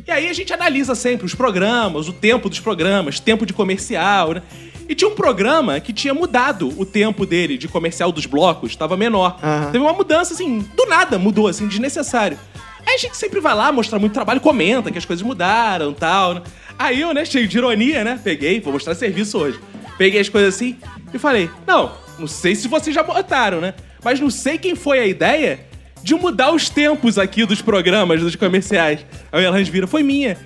E 0.06 0.10
aí 0.10 0.28
a 0.28 0.32
gente 0.32 0.52
analisa 0.52 0.94
sempre 0.94 1.26
os 1.26 1.34
programas, 1.34 2.08
o 2.08 2.12
tempo 2.14 2.48
dos 2.48 2.58
programas, 2.58 3.20
tempo 3.20 3.44
de 3.44 3.52
comercial, 3.52 4.32
né? 4.32 4.42
E 4.88 4.94
tinha 4.94 5.08
um 5.08 5.14
programa 5.14 5.78
que 5.78 5.92
tinha 5.92 6.14
mudado 6.14 6.72
o 6.76 6.84
tempo 6.86 7.26
dele 7.26 7.58
de 7.58 7.68
comercial 7.68 8.10
dos 8.10 8.24
blocos, 8.24 8.70
estava 8.70 8.96
menor. 8.96 9.38
Aham. 9.42 9.70
Teve 9.70 9.84
uma 9.84 9.92
mudança, 9.92 10.32
assim, 10.32 10.66
do 10.74 10.86
nada 10.86 11.18
mudou, 11.18 11.46
assim, 11.46 11.68
desnecessário. 11.68 12.38
Aí 12.86 12.94
a 12.94 12.98
gente 12.98 13.16
sempre 13.16 13.38
vai 13.38 13.54
lá 13.54 13.70
mostrar 13.70 13.98
muito 13.98 14.14
trabalho, 14.14 14.40
comenta 14.40 14.90
que 14.90 14.98
as 14.98 15.04
coisas 15.04 15.24
mudaram 15.24 15.90
e 15.90 15.94
tal, 15.94 16.34
né? 16.34 16.42
Aí 16.78 17.02
eu, 17.02 17.12
né, 17.12 17.24
cheio 17.26 17.46
de 17.46 17.58
ironia, 17.58 18.02
né, 18.02 18.18
peguei, 18.24 18.58
vou 18.58 18.72
mostrar 18.72 18.94
serviço 18.94 19.36
hoje. 19.38 19.60
Peguei 20.00 20.18
as 20.18 20.30
coisas 20.30 20.54
assim 20.54 20.78
e 21.12 21.18
falei, 21.18 21.50
não, 21.66 21.92
não 22.18 22.26
sei 22.26 22.54
se 22.54 22.66
vocês 22.68 22.94
já 22.96 23.02
botaram, 23.02 23.60
né? 23.60 23.74
Mas 24.02 24.18
não 24.18 24.30
sei 24.30 24.56
quem 24.56 24.74
foi 24.74 24.98
a 24.98 25.06
ideia 25.06 25.60
de 26.02 26.14
mudar 26.14 26.52
os 26.52 26.70
tempos 26.70 27.18
aqui 27.18 27.44
dos 27.44 27.60
programas, 27.60 28.22
dos 28.22 28.34
comerciais. 28.34 29.04
Aí 29.30 29.44
Elange 29.44 29.70
vira, 29.70 29.86
foi 29.86 30.02
minha. 30.02 30.38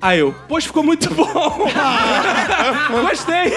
Aí 0.00 0.18
eu, 0.18 0.34
pois 0.48 0.64
ficou 0.64 0.82
muito 0.82 1.12
bom. 1.14 1.24
Gostei. 3.02 3.52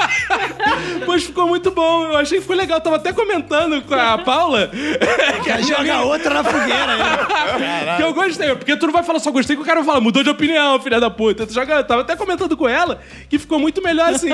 pois 1.06 1.24
ficou 1.24 1.46
muito 1.46 1.70
bom. 1.70 2.04
Eu 2.04 2.18
achei 2.18 2.38
que 2.38 2.42
ficou 2.42 2.56
legal. 2.56 2.78
Eu 2.78 2.82
tava 2.82 2.96
até 2.96 3.12
comentando 3.12 3.82
com 3.82 3.94
a 3.94 4.18
Paula. 4.18 4.70
que 5.42 5.50
a 5.50 5.60
Joga 5.62 6.02
outra 6.02 6.34
na 6.34 6.44
fogueira. 6.44 6.96
né? 6.96 7.96
que 7.96 8.02
eu 8.02 8.12
gostei, 8.12 8.54
porque 8.54 8.76
tu 8.76 8.86
não 8.86 8.92
vai 8.92 9.02
falar 9.02 9.18
só 9.20 9.30
gostei 9.30 9.56
que 9.56 9.62
o 9.62 9.64
cara 9.64 9.82
fala, 9.82 10.00
mudou 10.00 10.22
de 10.22 10.30
opinião, 10.30 10.78
filha 10.80 11.00
da 11.00 11.10
puta. 11.10 11.46
Tu 11.46 11.54
joga, 11.54 11.76
eu 11.76 11.84
tava 11.84 12.02
até 12.02 12.14
comentando 12.14 12.56
com 12.56 12.68
ela 12.68 13.00
que 13.28 13.38
ficou 13.38 13.58
muito 13.58 13.82
melhor 13.82 14.10
assim. 14.10 14.28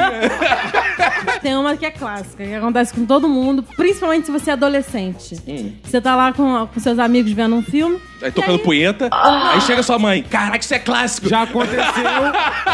Tem 1.43 1.57
uma 1.57 1.77
que 1.77 1.87
é 1.87 1.91
clássica, 1.91 2.45
que 2.45 2.55
acontece 2.55 2.93
com 2.93 3.07
todo 3.07 3.29
mundo, 3.29 3.63
principalmente 3.77 4.27
se 4.27 4.33
você 4.33 4.51
é 4.51 4.53
adolescente. 4.55 5.37
Você 5.85 6.01
tá 6.01 6.17
lá 6.17 6.33
com, 6.33 6.67
com 6.67 6.81
seus 6.81 6.99
amigos 6.99 7.33
vendo 7.33 7.55
um 7.55 7.63
filme, 7.63 8.01
Aí 8.23 8.33
tocando 8.33 8.59
punheta. 8.59 9.09
Aí 9.13 9.61
chega 9.61 9.83
sua 9.83 9.99
mãe. 9.99 10.23
Caraca, 10.23 10.59
isso 10.59 10.75
é 10.75 10.79
clássico. 10.79 11.26
Já 11.29 11.43
aconteceu 11.43 11.83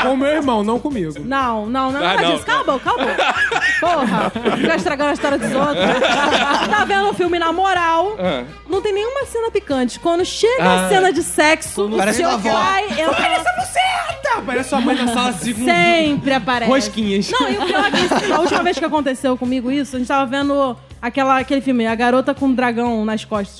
com 0.02 0.16
meu 0.16 0.28
irmão, 0.28 0.62
não 0.62 0.78
comigo. 0.78 1.14
Não, 1.20 1.66
não, 1.66 1.90
não, 1.92 2.04
Ah, 2.04 2.16
não, 2.20 2.32
disso. 2.32 2.44
Calma, 2.46 2.78
calma. 2.80 3.06
Porra, 3.80 4.32
fica 4.56 4.76
estragando 4.76 5.10
a 5.10 5.12
história 5.12 5.38
dos 5.38 5.52
outros. 5.52 5.84
tá 6.70 6.84
vendo 6.86 7.10
o 7.10 7.14
filme 7.14 7.38
na 7.38 7.52
moral. 7.52 8.16
Ah. 8.18 8.44
Não 8.68 8.80
tem 8.80 8.92
nenhuma 8.92 9.24
cena 9.26 9.50
picante. 9.50 9.98
Quando 10.00 10.24
chega 10.24 10.62
Ah. 10.62 10.86
a 10.86 10.88
cena 10.88 11.12
de 11.12 11.22
sexo, 11.22 11.90
Parece 11.96 12.18
seu 12.18 12.38
pai 12.38 12.84
entra... 12.90 13.14
Parece 14.46 14.70
sua 14.70 14.80
mãe 14.80 14.96
na 14.96 15.12
sala 15.12 15.28
assim 15.28 15.52
com 15.52 15.64
Sempre 15.64 16.34
aparece. 16.34 16.70
rosquinhas. 16.70 17.30
Não, 17.30 17.48
e 17.48 17.58
o 17.58 17.66
pior 17.66 17.84
é 17.86 17.90
que 17.90 18.32
a 18.32 18.40
última 18.40 18.62
vez 18.62 18.78
que 18.78 18.84
aconteceu 18.84 19.36
comigo 19.36 19.70
isso, 19.70 19.94
a 19.96 19.98
gente 19.98 20.08
tava 20.08 20.24
vendo 20.26 20.76
aquela, 21.00 21.38
aquele 21.38 21.60
filme, 21.60 21.86
A 21.86 21.94
Garota 21.94 22.34
com 22.34 22.46
um 22.46 22.54
Dragão 22.54 23.04
nas 23.04 23.24
costas. 23.24 23.58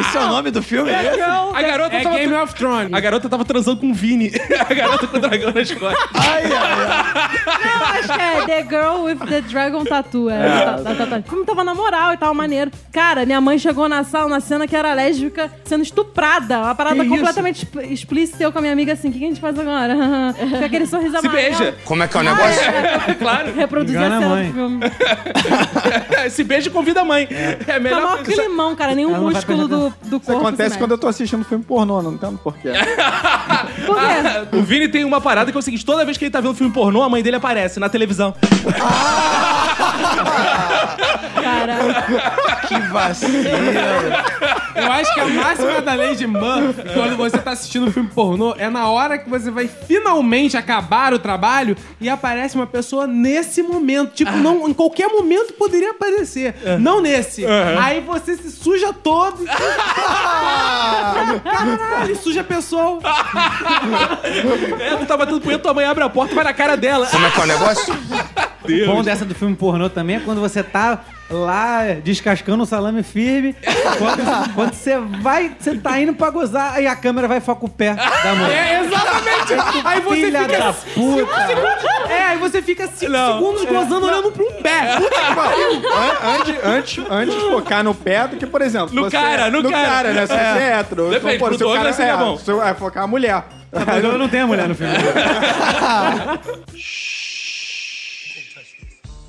Esse 0.00 0.16
é 0.16 0.20
o 0.20 0.26
nome 0.28 0.50
do 0.50 0.62
filme? 0.62 0.90
The 0.90 1.14
Girl, 1.14 1.54
A 1.54 1.62
garota 1.62 1.96
É 1.96 2.02
tava. 2.02 2.16
Game 2.16 2.34
of 2.34 2.54
Thrones. 2.54 2.92
A 2.92 3.00
garota 3.00 3.28
tava 3.28 3.44
transando 3.44 3.80
com 3.80 3.90
o 3.90 3.94
Vini. 3.94 4.30
A 4.68 4.74
garota 4.74 5.06
com 5.06 5.16
o 5.16 5.20
dragão 5.20 5.52
nas 5.52 5.70
costas. 5.72 6.08
Ai, 6.14 6.44
ai, 6.44 6.52
ai. 6.52 7.05
Não, 7.16 7.86
acho 7.86 8.12
que 8.12 8.20
é 8.20 8.46
The 8.46 8.62
Girl 8.68 9.02
with 9.04 9.16
the 9.28 9.40
Dragon 9.42 9.84
Tattoo. 9.84 10.30
É, 10.30 10.64
tá, 10.64 10.78
tá, 10.78 10.94
tá, 10.94 11.06
tá. 11.06 11.16
O 11.18 11.22
filme 11.22 11.44
tava 11.44 11.64
na 11.64 11.74
moral 11.74 12.12
e 12.12 12.16
tal, 12.16 12.32
maneiro. 12.34 12.70
Cara, 12.92 13.24
minha 13.26 13.40
mãe 13.40 13.58
chegou 13.58 13.88
na 13.88 14.04
sala, 14.04 14.28
na 14.28 14.40
cena 14.40 14.66
que 14.66 14.74
era 14.76 14.92
lésbica, 14.94 15.50
sendo 15.64 15.82
estuprada. 15.82 16.58
Uma 16.58 16.74
parada 16.74 17.02
Que 17.02 17.08
completamente 17.08 17.64
exp- 17.64 17.90
explícita. 17.92 18.42
Eu 18.42 18.52
com 18.52 18.58
a 18.58 18.60
minha 18.60 18.72
amiga 18.72 18.92
assim, 18.92 19.08
o 19.08 19.12
que, 19.12 19.18
que 19.18 19.24
a 19.24 19.28
gente 19.28 19.40
faz 19.40 19.58
agora? 19.58 19.96
Com 20.58 20.64
aquele 20.64 20.86
sorriso 20.86 21.18
Se 21.18 21.26
amarelo. 21.26 21.56
beija. 21.58 21.74
Como 21.84 22.02
é 22.02 22.08
que 22.08 22.16
é 22.16 22.20
o 22.20 22.22
negócio? 22.22 22.62
Claro. 23.18 23.52
Reproduzir 23.54 24.00
a 24.00 24.06
Engana 24.06 24.16
a 24.16 24.20
cena 24.20 24.34
mãe. 24.34 24.46
do 24.48 24.52
filme. 24.54 24.80
Se 26.30 26.44
beija 26.44 26.68
e 26.68 26.70
convida 26.72 27.00
a 27.00 27.04
mãe. 27.04 27.26
É, 27.30 27.54
Tá 27.56 27.78
melhor 27.80 28.02
maior 28.02 28.24
coisa. 28.24 28.42
climão, 28.42 28.74
cara. 28.76 28.94
Nenhum 28.94 29.10
Ela 29.10 29.18
não 29.18 29.24
vai 29.26 29.34
músculo 29.34 29.68
do, 29.68 29.90
do 30.04 30.16
Isso 30.16 30.20
corpo. 30.26 30.40
acontece 30.40 30.70
se 30.74 30.78
quando 30.78 30.90
eu 30.92 30.96
mexe. 30.96 31.00
tô 31.02 31.08
assistindo 31.08 31.44
filme 31.44 31.64
pornô, 31.64 32.02
não 32.02 32.12
entendo 32.14 32.38
porquê. 32.42 32.70
Por 33.86 33.96
quê? 33.96 34.56
O 34.56 34.62
Vini 34.62 34.88
tem 34.88 35.04
uma 35.04 35.20
parada 35.20 35.50
que 35.50 35.56
é 35.56 35.60
o 35.60 35.62
seguinte: 35.62 35.84
toda 35.84 36.04
vez 36.04 36.16
que 36.16 36.24
ele 36.24 36.30
tá 36.30 36.40
vendo 36.40 36.54
filme 36.54 36.72
pornô, 36.72 37.05
a 37.06 37.10
mãe 37.10 37.22
dele 37.22 37.36
aparece 37.36 37.80
na 37.80 37.88
televisão. 37.88 38.34
Cara, 41.42 41.76
Que 42.68 42.78
vacilo. 42.92 43.32
Eu 44.74 44.92
acho 44.92 45.14
que 45.14 45.20
a 45.20 45.26
máxima 45.26 45.80
da 45.80 45.94
lei 45.94 46.14
de 46.14 46.26
Murphy, 46.26 46.82
quando 46.94 47.16
você 47.16 47.38
tá 47.38 47.52
assistindo 47.52 47.86
um 47.86 47.92
filme 47.92 48.08
pornô, 48.14 48.54
é 48.58 48.68
na 48.68 48.88
hora 48.88 49.16
que 49.18 49.28
você 49.28 49.50
vai 49.50 49.68
finalmente 49.68 50.56
acabar 50.56 51.14
o 51.14 51.18
trabalho 51.18 51.76
e 52.00 52.08
aparece 52.08 52.54
uma 52.56 52.66
pessoa 52.66 53.06
nesse 53.06 53.62
momento. 53.62 54.12
Tipo, 54.14 54.32
não, 54.32 54.68
em 54.68 54.74
qualquer 54.74 55.08
momento 55.08 55.54
poderia 55.54 55.90
aparecer. 55.92 56.54
Não 56.80 57.00
nesse. 57.00 57.44
Aí 57.46 58.00
você 58.00 58.36
se 58.36 58.50
suja 58.50 58.92
todo. 58.92 59.42
e 59.44 59.46
suja- 59.46 61.40
Caralho, 61.40 62.16
suja 62.16 62.40
a 62.40 62.44
pessoa. 62.44 62.98
É, 64.80 64.96
tu 64.96 65.06
tá 65.06 65.16
batendo 65.16 65.40
punheta, 65.40 65.62
tua 65.62 65.74
mãe 65.74 65.84
abre 65.84 66.04
a 66.04 66.08
porta 66.08 66.32
e 66.32 66.34
vai 66.34 66.44
na 66.44 66.52
cara 66.52 66.76
dela. 66.76 67.06
Como 67.06 67.24
é 67.26 67.30
que 67.30 67.40
é 67.40 67.42
o 67.42 67.46
negócio? 67.46 67.94
O 67.94 68.86
bom 68.86 69.02
dessa 69.02 69.24
do 69.24 69.34
filme 69.34 69.54
pornô 69.54 69.88
também 69.88 70.16
é 70.16 70.20
quando 70.20 70.40
você 70.40 70.62
tá 70.62 71.00
lá 71.30 71.84
descascando 72.02 72.62
o 72.62 72.66
salame 72.66 73.02
firme. 73.02 73.54
Quando, 73.98 74.22
você 74.54 74.98
vai, 74.98 75.54
você 75.58 75.76
tá 75.76 76.00
indo 76.00 76.14
pra 76.14 76.30
gozar, 76.30 76.74
aí 76.74 76.86
a 76.86 76.96
câmera 76.96 77.28
vai 77.28 77.40
focar 77.40 77.64
o 77.64 77.68
pé 77.68 77.94
da 77.94 78.34
mulher. 78.34 78.74
É, 78.74 78.80
exatamente. 78.84 79.54
Aí 79.84 80.00
você 80.00 80.16
Filha 80.16 80.40
fica. 80.42 80.58
da 80.58 80.72
puta. 80.72 82.12
É, 82.12 82.22
aí 82.28 82.38
você 82.38 82.62
fica 82.62 82.86
5 82.86 83.10
Não. 83.12 83.32
segundos 83.34 83.64
gozando 83.64 84.06
olhando 84.06 84.32
pro 84.32 84.44
pé. 84.62 84.92
An- 84.92 86.38
antes, 86.38 86.64
antes, 86.64 87.04
antes 87.10 87.34
de 87.34 87.40
focar 87.50 87.84
no 87.84 87.94
pé 87.94 88.28
do 88.28 88.36
que, 88.36 88.46
por 88.46 88.62
exemplo... 88.62 88.94
No 88.94 89.04
você- 89.04 89.16
cara, 89.16 89.50
no 89.50 89.68
cara. 89.70 90.12
né? 90.12 90.26
Se 90.26 90.32
você 90.32 90.40
é 90.40 90.72
hétero. 90.78 91.10
Depende, 91.10 91.38
pô, 91.38 91.46
pro 91.46 91.58
se 91.58 91.64
o 91.64 91.66
Douglas 91.66 91.82
cara 91.82 91.92
seria 91.92 92.12
é, 92.12 92.16
bom. 92.16 92.38
se 92.38 92.50
é 92.50 92.74
focar 92.74 93.04
a 93.04 93.06
mulher. 93.06 93.44
Mas 93.86 94.04
eu 94.04 94.16
não 94.16 94.28
tenho 94.28 94.46
mulher 94.46 94.68
no 94.68 94.74
filme. 94.74 94.94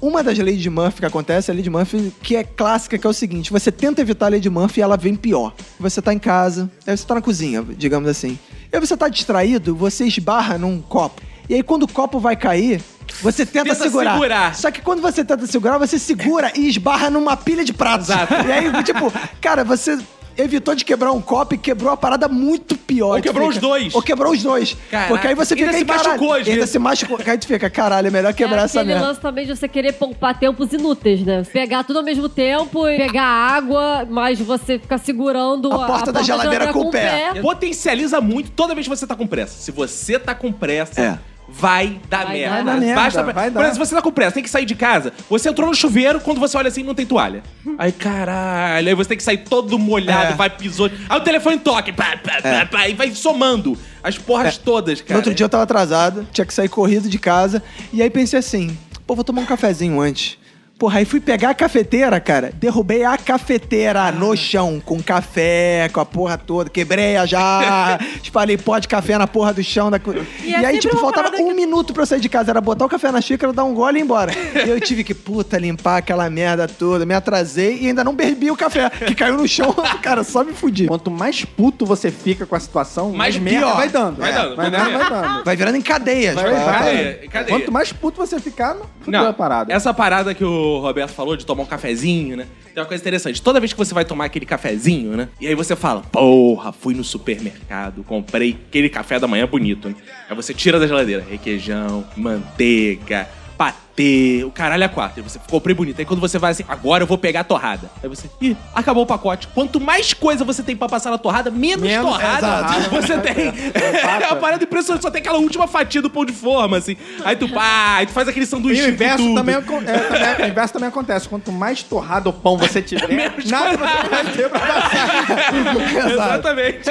Uma 0.08 0.24
das 0.24 0.38
leis 0.38 0.62
de 0.62 0.70
Murphy 0.70 1.02
que 1.02 1.06
acontece 1.06 1.52
é 1.52 1.54
a 1.54 1.54
lei 1.54 1.62
de 1.62 1.70
Murphy 1.70 2.14
que 2.24 2.38
é 2.38 2.44
clássica, 2.44 2.98
que 2.98 3.06
é 3.06 3.10
o 3.10 3.14
seguinte: 3.14 3.52
você 3.52 3.70
tenta 3.70 4.00
evitar 4.00 4.28
a 4.28 4.30
lei 4.30 4.40
de 4.40 4.50
Murphy 4.50 4.80
e 4.80 4.82
ela 4.82 4.96
vem 4.96 5.14
pior. 5.16 5.54
Você 5.78 6.02
tá 6.02 6.14
em 6.14 6.18
casa, 6.18 6.72
aí 6.88 6.96
você 6.96 7.06
tá 7.06 7.16
na 7.16 7.22
cozinha, 7.22 7.62
digamos 7.78 8.08
assim. 8.10 8.40
E 8.72 8.76
aí 8.76 8.80
você 8.80 8.96
tá 8.96 9.10
distraído, 9.10 9.76
você 9.76 10.06
esbarra 10.06 10.58
num 10.58 10.82
copo. 10.82 11.22
E 11.50 11.56
aí 11.56 11.62
quando 11.62 11.84
o 11.84 11.88
copo 11.92 12.20
vai 12.22 12.38
cair, 12.38 12.82
você 13.22 13.46
tenta, 13.46 13.66
Tenta 13.66 13.84
segurar. 13.84 14.14
segurar. 14.14 14.56
Só 14.56 14.72
que 14.72 14.82
quando 14.82 15.02
você 15.02 15.26
tenta 15.26 15.46
segurar, 15.46 15.78
você 15.78 16.00
segura 16.00 16.54
e 16.56 16.70
esbarra 16.70 17.10
numa 17.10 17.36
pilha 17.36 17.66
de 17.66 17.74
pratos. 17.74 18.10
Exato. 18.10 18.34
E 18.34 18.52
aí, 18.52 18.84
tipo, 18.84 19.12
cara, 19.42 19.66
você 19.66 19.98
evitou 20.38 20.76
de 20.76 20.86
quebrar 20.86 21.12
um 21.12 21.22
copo 21.22 21.56
e 21.56 21.58
quebrou 21.58 21.92
a 21.92 21.98
parada 21.98 22.28
muito 22.28 22.78
pior. 22.78 23.16
Ou 23.18 23.22
quebrou 23.22 23.50
os 23.50 23.58
dois. 23.58 23.94
Ou 23.96 24.02
quebrou 24.02 24.32
os 24.34 24.44
dois. 24.44 24.76
Caraca. 24.92 25.10
Porque 25.10 25.28
aí 25.28 25.36
você 25.36 25.54
Ainda 25.54 25.66
fica 25.68 25.72
se 25.78 25.78
aí, 25.80 25.86
caralho. 25.86 26.08
machucou, 26.10 26.32
às 26.34 26.38
Ainda 26.40 26.52
vezes. 26.56 26.70
se 26.70 26.80
machucou. 26.80 27.20
Aí 27.26 27.38
tu 27.38 27.48
fica, 27.48 27.70
caralho, 27.70 28.08
é 28.08 28.12
melhor 28.12 28.34
quebrar 28.34 28.62
é 28.62 28.66
essa 28.66 28.80
aquele 28.80 28.94
merda. 28.94 29.08
lance 29.10 29.20
também 29.22 29.46
de 29.46 29.56
você 29.56 29.68
querer 29.68 29.94
poupar 29.94 30.38
tempos 30.40 30.72
inúteis, 30.72 31.22
né? 31.22 31.44
Pegar 31.52 31.84
tudo 31.84 32.00
ao 32.00 32.06
mesmo 32.06 32.30
tempo 32.30 32.88
e 32.88 32.98
pegar 32.98 33.24
água, 33.24 34.06
mas 34.10 34.40
você 34.40 34.78
ficar 34.80 34.98
segurando 34.98 35.72
A 35.74 35.86
porta 35.88 36.12
da 36.12 36.22
geladeira 36.22 36.72
com 36.72 36.82
o 36.82 36.92
pé. 36.92 37.34
Potencializa 37.42 38.22
muito 38.22 38.52
toda 38.52 38.74
vez 38.76 38.88
que 38.88 38.96
você 38.96 39.08
tá 39.08 39.16
com 39.16 39.26
pressa. 39.28 39.60
Se 39.60 39.72
você 39.72 40.20
tá 40.20 40.36
com 40.36 40.52
pressa, 40.52 41.02
É. 41.02 41.20
vai 41.50 42.00
dar 42.10 42.26
Vai 42.26 42.38
merda. 42.40 42.64
dar 42.64 42.78
merda, 42.78 42.96
Basta 43.02 43.24
vai 43.24 43.34
Por 43.34 43.52
dar. 43.54 43.62
exemplo, 43.68 43.86
se 43.86 43.90
você 43.90 43.96
tá 43.96 44.02
com 44.02 44.12
pressa, 44.12 44.32
tem 44.34 44.44
que 44.44 44.50
sair 44.50 44.66
de 44.66 44.76
casa. 44.76 45.14
Você 45.30 45.50
entrou 45.50 45.68
no 45.68 45.74
chuveiro, 45.76 46.20
quando 46.20 46.40
você 46.40 46.58
olha 46.58 46.68
assim, 46.68 46.84
não 46.84 46.94
tem 46.94 47.06
toalha. 47.06 47.42
Aí, 47.78 47.92
caralho, 47.92 48.88
aí 48.90 48.94
você 48.96 49.10
tem 49.10 49.18
que 49.18 49.24
sair 49.24 49.38
todo 49.40 49.78
molhado, 49.78 50.34
É. 50.34 50.36
vai 50.36 50.50
pisou. 50.50 50.90
Aí 51.10 51.18
o 51.18 51.22
telefone 51.22 51.60
toca, 51.60 51.92
pá, 51.94 52.18
pá, 52.24 52.42
pá, 52.42 52.66
pá, 52.66 52.88
e 52.90 52.94
vai 52.94 53.12
somando 53.12 53.78
as 54.04 54.18
porras 54.18 54.58
todas, 54.58 55.00
cara. 55.02 55.14
No 55.14 55.18
outro 55.20 55.34
dia 55.34 55.44
eu 55.46 55.50
tava 55.50 55.64
atrasado, 55.64 56.28
tinha 56.32 56.46
que 56.46 56.54
sair 56.54 56.70
corrido 56.70 57.08
de 57.10 57.20
casa. 57.20 57.62
E 57.94 58.02
aí 58.02 58.10
pensei 58.10 58.40
assim, 58.40 58.78
pô, 59.06 59.16
vou 59.16 59.24
tomar 59.24 59.42
um 59.42 59.46
cafezinho 59.46 60.00
antes. 60.02 60.38
Porra, 60.80 61.00
aí 61.00 61.06
fui 61.06 61.20
pegar 61.20 61.50
a 61.50 61.54
cafeteira, 61.56 62.20
cara. 62.20 62.52
Derrubei 62.54 63.04
a 63.04 63.18
cafeteira 63.18 64.12
no 64.12 64.38
chão, 64.38 64.80
com 64.86 65.02
café, 65.02 65.90
com 65.92 66.00
a 66.00 66.06
porra 66.06 66.38
toda. 66.38 66.70
Quebrei 66.70 67.18
a 67.18 67.26
jarra, 67.26 68.00
espalhei 68.22 68.60
pó 68.60 68.78
de 68.78 68.88
café 68.88 69.18
na 69.18 69.26
porra 69.26 69.54
do 69.54 69.64
chão. 69.64 69.90
Da... 69.90 69.98
E, 70.44 70.50
E 70.50 70.54
é 70.54 70.58
aí, 70.58 70.64
sempre 70.76 70.80
tipo, 70.82 70.98
faltava 70.98 71.30
um 71.30 71.48
que- 71.48 71.54
minuto 71.56 71.94
pra 71.94 72.04
eu 72.04 72.06
sair 72.06 72.20
de 72.20 72.30
casa. 72.30 72.52
Era 72.52 72.62
botar 72.62 72.86
o 72.86 72.90
café 72.90 73.12
na 73.12 73.20
xícara, 73.22 73.52
dar 73.52 73.64
um 73.64 73.74
gole 73.74 73.98
e 73.98 74.02
ir 74.02 74.04
embora. 74.04 74.32
E 74.66 74.70
eu 74.70 74.80
tive 74.80 75.04
que, 75.04 75.16
puta, 75.16 75.58
limpar 75.58 75.98
aquela 75.98 76.30
merda 76.30 76.68
toda. 76.68 77.08
Me 77.08 77.16
atrasei 77.16 77.80
e 77.82 77.88
ainda 77.88 78.04
não 78.04 78.14
bebi 78.14 78.52
o 78.52 78.56
café, 78.56 78.88
que 78.92 79.16
caiu 79.16 79.38
no 79.38 79.48
chão. 79.48 79.74
Cara, 80.04 80.24
só 80.24 80.44
me 80.44 80.54
fudi. 80.54 80.86
Quanto 80.86 81.10
mais 81.10 81.44
puto 81.44 81.88
você 81.88 82.12
fica 82.12 82.46
com 82.46 82.56
a 82.56 82.60
situação, 82.60 83.12
Mais 83.14 83.36
mais, 83.36 83.38
merda 83.52 83.66
pior. 83.66 83.76
vai 83.78 83.90
dando. 83.90 84.18
Vai 84.18 84.30
É, 84.30 84.34
dando, 84.34 84.56
Vai, 84.56 84.70
dando. 84.72 84.92
vai 85.00 85.10
dando. 85.10 85.44
Vai 85.44 85.56
virando 85.56 85.78
em 85.78 85.82
cadeias. 85.82 86.36
Vai, 86.36 86.52
vai. 86.52 86.64
Cadeia, 86.66 87.28
cadeia. 87.32 87.58
Quanto 87.58 87.72
mais 87.72 87.92
puto 87.92 88.18
você 88.18 88.40
ficar, 88.40 88.76
fudeu 89.02 89.22
Não, 89.24 89.30
a 89.30 89.34
parada. 89.34 89.74
essa 89.74 89.92
parada 89.92 90.36
que 90.36 90.44
o 90.44 90.67
Roberto 90.80 91.12
falou 91.12 91.36
de 91.36 91.46
tomar 91.46 91.64
um 91.64 91.66
cafezinho, 91.66 92.36
né? 92.38 92.48
Tem 92.74 92.82
uma 92.82 92.88
coisa 92.88 93.02
interessante. 93.02 93.42
Toda 93.42 93.60
vez 93.60 93.74
que 93.74 93.80
você 93.80 93.94
vai 93.94 94.06
tomar 94.06 94.26
aquele 94.26 94.46
cafezinho, 94.46 95.16
né? 95.16 95.30
E 95.40 95.48
aí 95.48 95.56
você 95.56 95.76
fala, 95.76 96.02
porra, 96.02 96.72
fui 96.72 96.94
no 96.94 97.04
supermercado, 97.04 98.04
comprei 98.04 98.58
aquele 98.68 98.90
café 98.90 99.20
da 99.20 99.28
manhã 99.28 99.48
bonito, 99.48 99.90
né? 99.90 99.96
Aí 100.30 100.36
você 100.36 100.54
tira 100.54 100.80
da 100.80 100.88
geladeira 100.88 101.26
requeijão, 101.28 102.06
manteiga, 102.16 103.28
patê, 103.58 104.44
o 104.46 104.52
caralho 104.52 104.86
a 104.86 104.90
quatro. 104.90 105.22
Aí 105.22 105.30
você 105.30 105.40
comprei 105.50 105.76
bonito. 105.76 106.00
Aí 106.00 106.06
quando 106.06 106.20
você 106.20 106.38
vai 106.38 106.52
assim, 106.52 106.64
agora 106.68 107.04
eu 107.04 107.08
vou 107.08 107.18
pegar 107.18 107.40
a 107.40 107.44
torrada. 107.44 107.90
Aí 108.04 108.08
você, 108.08 108.30
ih, 108.42 108.56
acabou 108.76 109.04
o 109.04 109.06
pacote. 109.08 109.48
Quanto 109.48 109.80
mais 109.80 110.14
coisa 110.14 110.44
você 110.46 110.62
tem 110.62 110.76
pra 110.76 110.88
passar 110.88 111.10
na 111.10 111.18
torrada, 111.18 111.50
menos, 111.50 111.84
Menos, 111.88 112.12
torrada 112.12 112.38
exato. 112.78 112.90
você 112.96 113.18
tem. 113.20 113.48
É 113.74 114.28
uma 114.28 114.36
parada 114.36 114.64
impressionante. 114.64 115.02
Só 115.02 115.10
tem 115.10 115.20
aquela 115.22 115.40
última 115.40 115.68
fatia 115.68 116.02
do 116.02 116.10
pão 116.10 116.24
de 116.24 116.34
forma, 116.34 116.78
assim. 116.78 116.96
Aí 117.26 117.36
tu, 117.36 117.50
pá, 117.50 117.96
aí 117.98 118.06
tu 118.06 118.12
faz 118.14 118.28
aquele 118.28 118.46
E 118.46 118.48
sanduíche. 118.48 118.84
o 118.84 118.90
inverso 118.90 119.34
também, 119.34 119.56
é, 119.56 119.62
também- 119.62 120.46
o 120.46 120.50
inverso 120.52 120.74
também 120.74 120.90
acontece. 120.90 121.28
Quanto 121.28 121.52
mais 121.52 121.82
torrado 121.82 122.30
o 122.30 122.34
pão 122.34 122.58
você 122.58 122.82
tiver, 122.84 123.08
Menos 123.08 123.50
nada 123.50 123.78
você 123.78 124.08
vai 124.10 124.26
ter 124.26 124.50
pra 124.50 124.60
passar. 124.60 126.08
Exatamente. 126.12 126.90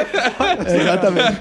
Exatamente. 0.66 1.38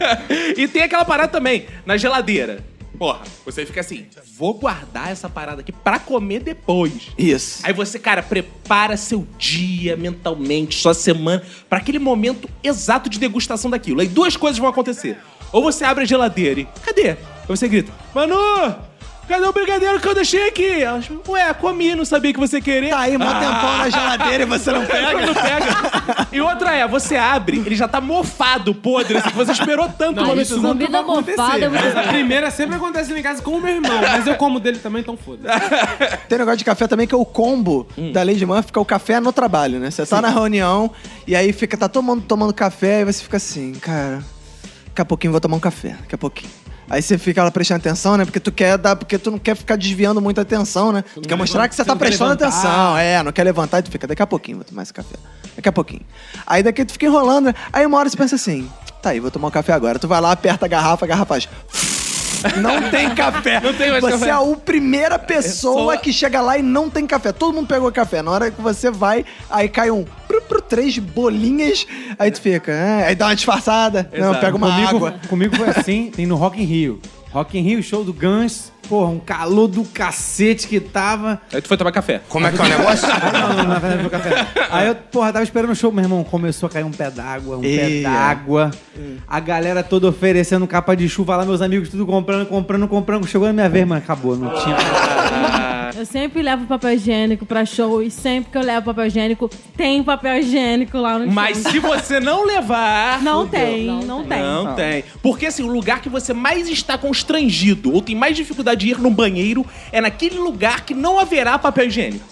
e 0.58 0.68
tem 0.68 0.84
aquela 0.84 1.06
parada 1.06 1.30
também, 1.30 1.66
na 1.86 1.98
geladeira. 1.98 2.60
Porra, 2.98 3.22
você 3.44 3.66
fica 3.66 3.82
assim, 3.82 4.06
vou 4.38 4.54
guardar 4.54 5.12
essa 5.12 5.30
parada 5.30 5.62
aqui 5.62 5.72
pra 5.72 6.00
comer 6.00 6.42
depois. 6.42 7.10
Isso. 7.18 7.60
Aí 7.64 7.74
você, 7.74 8.00
cara, 8.00 8.24
prepara 8.24 8.98
seu 8.98 9.28
dia 9.38 9.96
mentalmente, 9.96 10.78
sua 10.78 10.94
semana, 10.94 11.44
pra 11.70 11.80
aquele 11.80 12.00
momento 12.00 12.50
exato 12.64 13.10
de 13.10 13.20
degustação 13.20 13.70
daquilo. 13.70 14.02
Aí 14.02 14.08
duas 14.08 14.38
coisas 14.38 14.58
vão 14.60 14.70
acontecer. 14.70 15.18
Ou 15.52 15.62
você 15.62 15.84
abre 15.84 16.04
a 16.04 16.08
geladeira 16.08 16.62
e. 16.62 16.66
Cadê? 16.84 17.10
Aí 17.12 17.18
você 17.48 17.68
grita: 17.68 17.92
Manu! 18.14 18.95
Cadê 19.28 19.46
o 19.46 19.54
brigadeiro 19.54 20.00
que 20.00 20.08
eu 20.08 20.14
deixei 20.16 20.48
aqui? 20.48 20.82
Ela, 20.84 21.02
Ué, 21.28 21.54
comi, 21.54 21.96
não 21.96 22.06
sabia 22.06 22.32
que 22.34 22.40
você 22.40 22.62
queria. 22.62 22.92
Tá 22.92 23.00
aí, 23.00 23.18
mó 23.18 23.26
Ah. 23.26 23.40
tempão 23.40 23.78
na 23.78 23.90
geladeira 23.90 24.44
e 24.44 24.46
você 24.46 24.72
não 24.72 24.86
pega. 24.88 25.26
Não 25.26 25.34
pega. 25.34 26.28
E 26.32 26.42
outra 26.42 26.74
é, 26.76 26.88
você 26.88 27.16
abre, 27.16 27.58
ele 27.66 27.76
já 27.76 27.88
tá 27.88 28.00
mofado, 28.02 28.74
podre, 28.76 29.18
assim, 29.18 29.30
que 29.30 29.36
você 29.36 29.52
esperou 29.52 29.90
tanto 29.90 30.18
Não, 30.22 30.28
momento. 30.28 30.42
isso 30.46 30.56
nunca 30.58 30.68
Comida 30.70 30.92
vai 30.92 31.02
acontecer. 31.02 31.38
mofada 31.42 31.70
muito 31.70 31.98
A 31.98 32.04
primeira 32.14 32.52
sempre 32.52 32.76
acontece 32.76 33.12
lá 33.14 33.20
em 33.20 33.24
casa 33.24 33.42
com 33.42 33.52
o 33.52 33.62
meu 33.62 33.76
irmão, 33.76 34.02
mas 34.02 34.28
eu 34.28 34.36
como 34.36 34.60
dele 34.60 34.80
também, 34.80 35.02
então 35.02 35.16
foda. 35.18 35.50
Tem 36.30 36.38
um 36.38 36.40
negócio 36.40 36.58
de 36.58 36.66
café 36.66 36.88
também 36.88 37.08
que 37.08 37.16
é 37.16 37.18
o 37.18 37.26
combo 37.26 37.88
da 38.14 38.24
Lady 38.24 38.46
Murphy, 38.46 38.72
que 38.72 38.78
é 38.80 38.82
o 38.82 38.86
café 38.86 39.20
no 39.20 39.32
trabalho, 39.34 39.80
né? 39.80 39.90
Você 39.92 40.06
tá 40.06 40.22
na 40.22 40.30
reunião 40.30 40.92
e 41.28 41.36
aí 41.36 41.52
fica, 41.54 41.78
tá 41.78 41.88
todo 41.90 42.04
mundo 42.04 42.24
tomando 42.28 42.54
café 42.54 43.02
e 43.02 43.06
você 43.06 43.24
fica 43.24 43.38
assim, 43.38 43.74
cara, 43.74 44.24
daqui 44.88 45.02
a 45.02 45.06
pouquinho 45.06 45.30
eu 45.30 45.34
vou 45.34 45.42
tomar 45.42 45.58
um 45.58 45.60
café, 45.60 45.96
daqui 46.02 46.16
a 46.16 46.18
pouquinho. 46.18 46.52
Aí 46.90 47.02
você 47.02 47.18
fica 47.18 47.44
lá 47.44 47.52
prestando 47.52 47.80
atenção, 47.80 48.18
né? 48.18 48.26
Porque 48.26 48.40
tu 48.40 48.52
quer 48.52 48.78
dar, 48.78 48.96
porque 48.96 49.18
tu 49.18 49.32
não 49.32 49.40
quer 49.40 49.56
ficar 49.56 49.76
desviando 49.76 50.22
muita 50.22 50.42
atenção, 50.42 50.92
né? 50.92 51.04
Tu, 51.14 51.22
quer 51.22 51.36
mostrar 51.36 51.68
que 51.68 51.76
você 51.76 51.84
tá 51.84 51.96
prestando 51.96 52.34
atenção. 52.34 52.98
É, 52.98 53.24
não 53.24 53.32
quer 53.32 53.44
levantar 53.44 53.80
e 53.80 53.84
tu 53.84 53.92
fica, 53.92 54.08
daqui 54.08 54.22
a 54.22 54.28
pouquinho 54.28 54.58
vou 54.58 54.66
tomar 54.66 54.84
esse 54.84 54.94
café. 54.94 55.16
Daqui 55.56 55.70
a 55.70 55.72
pouquinho. 55.72 56.02
Aí 56.46 56.62
daqui 56.62 56.86
tu 56.86 56.94
fica 56.94 57.06
enrolando, 57.06 57.46
né? 57.46 57.56
Aí 57.72 57.86
uma 57.86 57.98
hora 57.98 58.10
você 58.10 58.18
pensa 58.18 58.36
assim, 58.36 58.70
tá 59.02 59.10
aí, 59.12 59.20
vou 59.20 59.32
tomar 59.32 59.48
um 59.48 59.52
café 59.52 59.74
agora. 59.74 59.98
Tu 59.98 60.08
vai 60.08 60.22
lá, 60.22 60.32
aperta 60.32 60.66
a 60.66 60.70
garrafa, 60.70 61.06
a 61.06 61.08
garrafa 61.08 61.26
faz. 61.26 61.50
Não 62.62 62.90
tem 62.90 63.14
café. 63.16 63.60
Não 63.62 63.74
tem 63.74 63.90
mais 63.92 64.02
você 64.02 64.12
café. 64.14 64.30
é 64.30 64.32
a 64.34 64.56
primeira 64.58 65.18
pessoa 65.20 65.76
Pessoa- 65.76 65.98
que 65.98 66.14
chega 66.14 66.42
lá 66.42 66.58
e 66.58 66.62
não 66.62 66.90
tem 66.90 67.06
café. 67.08 67.32
Todo 67.32 67.54
mundo 67.56 67.68
pegou 67.68 67.92
café. 67.92 68.22
Na 68.22 68.32
hora 68.32 68.52
que 68.52 68.62
você 68.62 68.90
vai, 68.92 69.26
aí 69.50 69.68
cai 69.70 69.90
um 69.92 70.06
pru, 70.28 70.42
pru, 70.42 70.62
três 70.62 70.98
bolinhas, 70.98 71.86
aí 72.18 72.32
tu 72.32 72.42
fica, 72.42 72.72
ah, 72.74 73.08
aí 73.08 73.16
dá 73.16 73.28
uma 73.28 73.36
disfarçada. 73.36 74.10
Não, 74.12 74.30
Exato. 74.30 74.40
pega 74.42 74.58
uma 74.58 74.70
comigo, 74.72 74.90
água. 74.90 75.16
comigo 75.30 75.56
foi 75.56 75.70
assim, 75.70 76.12
tem 76.16 76.26
no 76.26 76.36
Rock 76.36 76.62
in 76.62 76.66
Rio. 76.66 77.00
Rock 77.36 77.60
in 77.60 77.64
Rio, 77.64 77.84
show 77.84 78.02
do 78.02 78.14
Guns. 78.14 78.72
Porra, 78.88 79.12
um 79.12 79.20
calor 79.20 79.68
do 79.68 79.84
cacete 79.84 80.70
que 80.70 80.80
tava. 80.80 81.42
Aí 81.52 81.62
tu 81.62 81.68
foi 81.68 81.76
tomar 81.76 81.92
café. 81.92 82.22
Como 82.30 82.48
é 82.48 82.52
que 82.52 82.62
é 82.62 82.64
o 82.64 82.70
negócio? 82.70 83.10
Ah, 83.12 83.32
não, 83.58 83.64
não, 83.66 83.80
verdade, 83.82 84.02
meu 84.02 84.10
café. 84.10 84.48
Aí 84.72 84.88
eu, 84.88 84.96
porra, 84.96 85.34
tava 85.34 85.44
esperando 85.44 85.72
o 85.72 85.76
show, 85.76 85.92
meu 85.92 86.06
irmão. 86.06 86.24
Começou 86.24 86.68
a 86.68 86.70
cair 86.70 86.86
um 86.86 86.92
pé 86.92 87.12
d'água, 87.12 87.58
um 87.58 87.62
pé 87.62 87.68
Eia. 87.68 88.04
d'água. 88.08 88.72
A 89.28 89.40
galera 89.42 89.84
toda 89.84 90.08
oferecendo 90.08 90.66
capa 90.66 90.96
de 90.96 91.10
chuva 91.10 91.36
lá, 91.36 91.44
meus 91.44 91.62
amigos 91.62 91.90
tudo 91.90 92.06
comprando, 92.06 92.46
comprando, 92.46 92.88
comprando. 92.88 93.28
Chegou 93.28 93.48
na 93.48 93.54
minha 93.54 93.70
vez, 93.70 93.86
mas 93.86 94.02
acabou, 94.02 94.38
não 94.38 94.54
tinha. 94.62 94.78
Eu 95.96 96.06
sempre 96.06 96.42
levo 96.42 96.66
papel 96.66 96.94
higiênico 96.94 97.46
pra 97.46 97.66
show 97.66 98.02
e 98.02 98.10
sempre 98.10 98.52
que 98.52 98.58
eu 98.58 98.62
levo 98.62 98.86
papel 98.86 99.08
higiênico, 99.08 99.50
tem 99.76 100.04
papel 100.04 100.38
higiênico 100.40 100.98
lá 100.98 101.20
no 101.20 101.32
Mas 101.32 101.62
show. 101.62 101.72
se 101.72 101.80
você 101.80 102.20
não 102.20 102.46
levar. 102.46 103.22
Não 103.22 103.48
tem, 103.48 103.88
não, 104.06 104.24
tem. 104.24 104.42
Não 104.42 104.76
tem. 104.76 105.04
Porque 105.22 105.48
assim, 105.48 105.64
o 105.64 105.68
lugar 105.72 106.02
que 106.02 106.10
você 106.10 106.34
mais 106.34 106.68
está 106.70 106.98
constrangido 106.98 107.94
ou 107.94 108.02
tem 108.02 108.16
mais 108.16 108.36
dificuldade 108.36 108.86
de 108.86 108.92
ir 108.92 109.00
no 109.00 109.12
banheiro 109.12 109.66
é 109.92 110.00
naquele 110.02 110.38
lugar 110.38 110.86
que 110.86 110.94
não 110.94 111.20
haverá 111.20 111.58
papel 111.60 111.88
higiênico. 111.88 112.26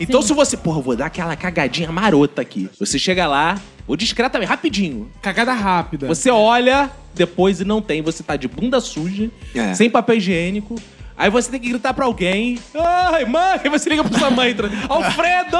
Então 0.00 0.22
se 0.22 0.32
você, 0.32 0.56
porra, 0.56 0.78
eu 0.78 0.82
vou 0.82 0.96
dar 0.96 1.06
aquela 1.06 1.36
cagadinha 1.36 1.90
marota 1.92 2.42
aqui. 2.42 2.68
Você 2.78 2.98
chega 2.98 3.26
lá, 3.26 3.60
ou 3.86 3.96
discretamente, 3.96 4.48
rapidinho. 4.48 5.10
Cagada 5.22 5.52
rápida. 5.52 6.06
Você 6.06 6.30
olha 6.30 6.90
depois 7.14 7.60
e 7.60 7.64
não 7.64 7.82
tem, 7.82 8.00
você 8.00 8.22
tá 8.22 8.36
de 8.36 8.46
bunda 8.46 8.80
suja, 8.80 9.28
É. 9.54 9.74
sem 9.74 9.90
papel 9.90 10.16
higiênico. 10.16 10.76
Aí 11.18 11.28
você 11.30 11.50
tem 11.50 11.58
que 11.58 11.68
gritar 11.68 11.92
pra 11.92 12.04
alguém. 12.04 12.58
Ai, 12.74 13.24
mãe! 13.24 13.60
Aí 13.64 13.68
você 13.68 13.90
liga 13.90 14.04
pra 14.04 14.16
sua 14.18 14.30
mãe. 14.30 14.54
tra- 14.54 14.68
Alfredo! 14.88 15.56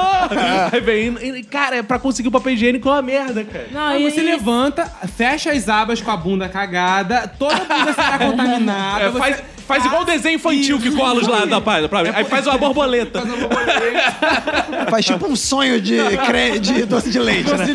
Aí 0.71 0.79
vem. 0.79 1.15
e, 1.21 1.43
Cara, 1.43 1.75
é 1.77 1.83
pra 1.83 1.99
conseguir 1.99 2.29
o 2.29 2.31
papel 2.31 2.53
higiênico 2.53 2.87
é 2.87 2.91
uma 2.93 3.01
merda, 3.01 3.43
cara. 3.43 3.67
Não, 3.71 3.81
Aí 3.87 4.05
e, 4.07 4.09
você 4.11 4.21
e- 4.21 4.23
levanta, 4.23 4.85
fecha 5.15 5.51
as 5.51 5.67
abas 5.67 6.01
com 6.01 6.09
a 6.11 6.15
bunda 6.17 6.47
cagada, 6.47 7.27
toda 7.37 7.55
a 7.55 7.59
bunda 7.79 7.93
será 7.93 8.17
contaminada. 8.25 9.03
É, 9.03 9.09
você- 9.09 9.19
faz, 9.19 9.43
faz 9.69 9.85
igual 9.85 10.01
o 10.01 10.05
desenho 10.05 10.35
infantil 10.35 10.79
que 10.79 10.89
cola 10.91 11.21
os 11.21 11.27
lá 11.27 11.45
da 11.45 11.61
página. 11.61 11.87
pra- 11.87 12.01
Aí 12.15 12.25
faz 12.25 12.45
uma 12.47 12.57
borboleta. 12.57 13.21
Faz 14.89 15.05
tipo 15.05 15.27
um 15.27 15.35
sonho 15.35 15.79
de, 15.79 15.97
cre... 16.25 16.59
de 16.59 16.85
doce 16.85 17.09
de 17.11 17.19
leite, 17.19 17.49
né? 17.53 17.65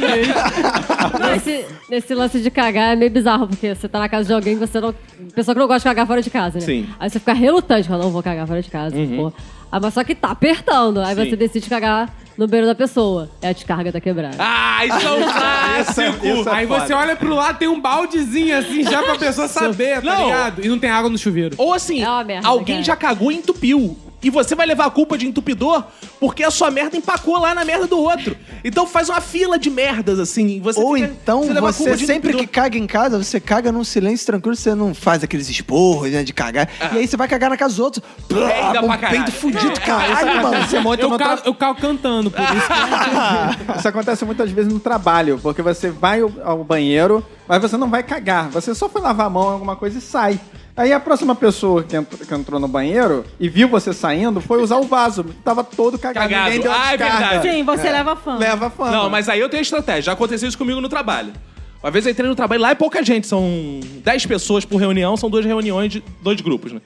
Nesse, 1.32 1.64
nesse 1.88 2.14
lance 2.14 2.40
de 2.40 2.50
cagar 2.50 2.92
é 2.92 2.96
meio 2.96 3.10
bizarro, 3.10 3.46
porque 3.48 3.74
você 3.74 3.88
tá 3.88 3.98
na 4.00 4.08
casa 4.08 4.26
de 4.26 4.32
alguém 4.34 4.58
que 4.58 4.66
você 4.66 4.80
não. 4.80 4.94
Pessoa 5.34 5.54
que 5.54 5.60
não 5.60 5.66
gosta 5.68 5.80
de 5.80 5.84
cagar 5.94 6.06
fora 6.06 6.20
de 6.22 6.30
casa, 6.30 6.58
né? 6.58 6.64
Sim. 6.64 6.86
Aí 6.98 7.08
você 7.08 7.18
fica 7.18 7.32
relutante, 7.32 7.88
fala, 7.88 8.02
não 8.04 8.10
vou 8.10 8.22
cagar 8.22 8.46
fora 8.46 8.60
de 8.60 8.70
casa, 8.70 8.96
pô. 9.16 9.32
Ah, 9.70 9.80
mas 9.80 9.94
só 9.94 10.02
que 10.04 10.14
tá 10.14 10.28
apertando. 10.30 11.00
Aí 11.00 11.14
Sim. 11.14 11.30
você 11.30 11.36
decide 11.36 11.68
cagar 11.68 12.12
no 12.36 12.46
banheiro 12.46 12.66
da 12.66 12.74
pessoa. 12.74 13.30
É 13.42 13.48
a 13.48 13.52
descarga 13.52 13.92
tá 13.92 14.00
quebrada. 14.00 14.36
Ah, 14.38 14.84
isso 14.86 15.06
é 15.06 15.10
um 15.12 15.22
clássico! 15.32 16.26
isso 16.26 16.48
é 16.48 16.52
Aí 16.54 16.66
foda. 16.66 16.86
você 16.86 16.92
olha 16.92 17.16
pro 17.16 17.34
lado, 17.34 17.58
tem 17.58 17.68
um 17.68 17.80
baldezinho 17.80 18.56
assim, 18.58 18.82
já 18.84 19.02
pra 19.02 19.16
pessoa 19.16 19.46
saber, 19.48 20.00
tá 20.02 20.16
Não. 20.16 20.24
ligado? 20.26 20.64
E 20.64 20.68
não 20.68 20.78
tem 20.78 20.90
água 20.90 21.10
no 21.10 21.18
chuveiro. 21.18 21.54
Ou 21.58 21.72
assim, 21.74 22.02
É 22.02 22.08
uma 22.08 22.24
merda, 22.24 22.48
alguém 22.48 22.76
cara. 22.76 22.84
já 22.84 22.96
cagou 22.96 23.30
e 23.32 23.36
entupiu. 23.36 23.96
E 24.24 24.30
você 24.30 24.54
vai 24.54 24.66
levar 24.66 24.86
a 24.86 24.90
culpa 24.90 25.16
de 25.18 25.26
entupidor 25.26 25.84
porque 26.18 26.42
a 26.42 26.50
sua 26.50 26.70
merda 26.70 26.96
empacou 26.96 27.38
lá 27.38 27.54
na 27.54 27.64
merda 27.64 27.86
do 27.86 27.98
outro. 27.98 28.34
Então 28.64 28.86
faz 28.86 29.08
uma 29.10 29.20
fila 29.20 29.58
de 29.58 29.68
merdas, 29.70 30.18
assim. 30.18 30.60
Você 30.60 30.80
Ou 30.80 30.94
fica- 30.94 31.06
então 31.08 31.40
leva 31.42 31.68
a 31.68 31.72
você, 31.72 31.94
de 31.94 32.06
sempre 32.06 32.32
que 32.34 32.46
caga 32.46 32.78
em 32.78 32.86
casa, 32.86 33.22
você 33.22 33.38
caga 33.38 33.70
num 33.70 33.84
silêncio 33.84 34.24
tranquilo, 34.26 34.56
você 34.56 34.74
não 34.74 34.94
faz 34.94 35.22
aqueles 35.22 35.48
esporros, 35.50 36.10
né, 36.10 36.22
de 36.24 36.32
cagar. 36.32 36.68
E 36.92 36.98
aí 36.98 37.06
você 37.06 37.16
vai 37.16 37.28
cagar 37.28 37.50
na 37.50 37.56
casa 37.56 37.74
dos 37.74 37.78
outros. 37.80 38.04
Peida 38.26 38.48
Plá, 38.48 38.72
pra 38.72 38.82
um 38.82 38.88
caralho. 38.88 39.10
peido 39.16 39.32
fudido, 39.32 39.80
caralho, 39.80 40.42
mano. 40.42 40.66
Você 40.66 40.80
monta 40.80 41.02
Eu 41.02 41.18
cago, 41.18 41.42
eu 41.44 41.54
cago 41.54 41.80
cantando, 41.80 42.30
por 42.30 42.40
isso 42.40 42.66
que 42.66 43.78
Isso 43.78 43.88
acontece 43.88 44.24
muitas 44.24 44.50
vezes 44.50 44.72
no 44.72 44.80
trabalho, 44.80 45.38
porque 45.42 45.60
você 45.60 45.90
vai 45.90 46.20
ao, 46.22 46.32
ao 46.42 46.64
banheiro, 46.64 47.24
mas 47.46 47.60
você 47.60 47.76
não 47.76 47.90
vai 47.90 48.02
cagar. 48.02 48.48
Você 48.50 48.74
só 48.74 48.88
foi 48.88 49.02
lavar 49.02 49.26
a 49.26 49.30
mão, 49.30 49.42
alguma 49.50 49.76
coisa 49.76 49.98
e 49.98 50.00
sai. 50.00 50.40
Aí 50.76 50.92
a 50.92 50.98
próxima 50.98 51.36
pessoa 51.36 51.84
que 51.84 51.94
entrou, 51.96 52.26
que 52.26 52.34
entrou 52.34 52.58
no 52.58 52.66
banheiro 52.66 53.24
e 53.38 53.48
viu 53.48 53.68
você 53.68 53.92
saindo 53.92 54.40
foi 54.40 54.60
usar 54.60 54.76
o 54.78 54.82
vaso. 54.84 55.24
Tava 55.44 55.62
todo 55.62 55.96
cagado. 55.96 56.28
Cagado. 56.28 56.50
Ninguém 56.50 56.62
deu 56.62 56.72
Ah, 56.72 56.92
é 56.94 56.96
descarga. 56.96 57.28
verdade. 57.28 57.48
Sim, 57.56 57.62
você 57.62 57.90
leva 57.92 58.16
fama. 58.16 58.38
Leva 58.38 58.70
fama. 58.70 58.90
Não, 58.90 59.08
mas 59.10 59.28
aí 59.28 59.38
eu 59.38 59.48
tenho 59.48 59.60
estratégia. 59.60 60.02
Já 60.02 60.12
aconteceu 60.12 60.48
isso 60.48 60.58
comigo 60.58 60.80
no 60.80 60.88
trabalho. 60.88 61.32
Uma 61.80 61.90
vez 61.92 62.04
eu 62.06 62.12
entrei 62.12 62.28
no 62.28 62.34
trabalho, 62.34 62.62
lá 62.62 62.70
é 62.70 62.74
pouca 62.74 63.04
gente, 63.04 63.26
são 63.26 63.78
10 64.02 64.24
pessoas 64.26 64.64
por 64.64 64.78
reunião, 64.78 65.16
são 65.18 65.28
duas 65.28 65.44
reuniões 65.44 65.92
de 65.92 66.02
dois 66.22 66.40
grupos, 66.40 66.72
né? 66.72 66.80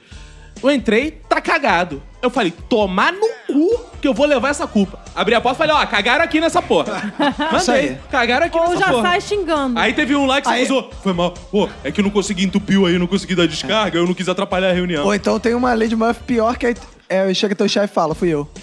Eu 0.62 0.70
entrei, 0.70 1.20
tá 1.28 1.40
cagado. 1.40 2.02
Eu 2.20 2.30
falei, 2.30 2.50
tomar 2.68 3.12
no 3.12 3.28
cu 3.46 3.84
que 4.02 4.08
eu 4.08 4.12
vou 4.14 4.26
levar 4.26 4.48
essa 4.48 4.66
culpa. 4.66 4.98
Abri 5.14 5.34
a 5.36 5.40
porta 5.40 5.56
e 5.64 5.66
falei, 5.68 5.82
ó, 5.82 5.86
cagaram 5.86 6.24
aqui 6.24 6.40
nessa 6.40 6.60
porra. 6.60 7.12
Mandei, 7.52 7.74
aí. 7.90 7.98
cagaram 8.10 8.46
aqui 8.46 8.58
Ou 8.58 8.70
nessa 8.70 8.78
já 8.80 8.88
porra. 8.90 9.02
sai 9.02 9.20
xingando. 9.20 9.78
Aí 9.78 9.92
teve 9.92 10.16
um 10.16 10.26
lá 10.26 10.40
que 10.40 10.48
se 10.48 10.54
Aí- 10.54 10.64
usou. 10.64 10.90
Foi 11.02 11.12
mal. 11.12 11.30
Pô, 11.30 11.68
é 11.84 11.92
que 11.92 12.00
eu 12.00 12.04
não 12.04 12.10
consegui 12.10 12.44
entupiu 12.44 12.86
aí, 12.86 12.94
eu 12.94 12.98
não 13.00 13.06
consegui 13.06 13.36
dar 13.36 13.46
descarga, 13.46 13.98
eu 13.98 14.06
não 14.06 14.14
quis 14.14 14.28
atrapalhar 14.28 14.70
a 14.70 14.72
reunião. 14.72 15.04
Ou 15.04 15.14
então 15.14 15.38
tem 15.38 15.54
uma 15.54 15.72
Lady 15.74 15.94
Murphy 15.94 16.22
pior 16.24 16.56
que 16.56 16.66
aí 16.66 16.74
é, 17.08 17.32
chega 17.32 17.54
teu 17.54 17.68
chefe 17.68 17.92
e 17.92 17.94
fala, 17.94 18.14
fui 18.16 18.28
eu. 18.30 18.48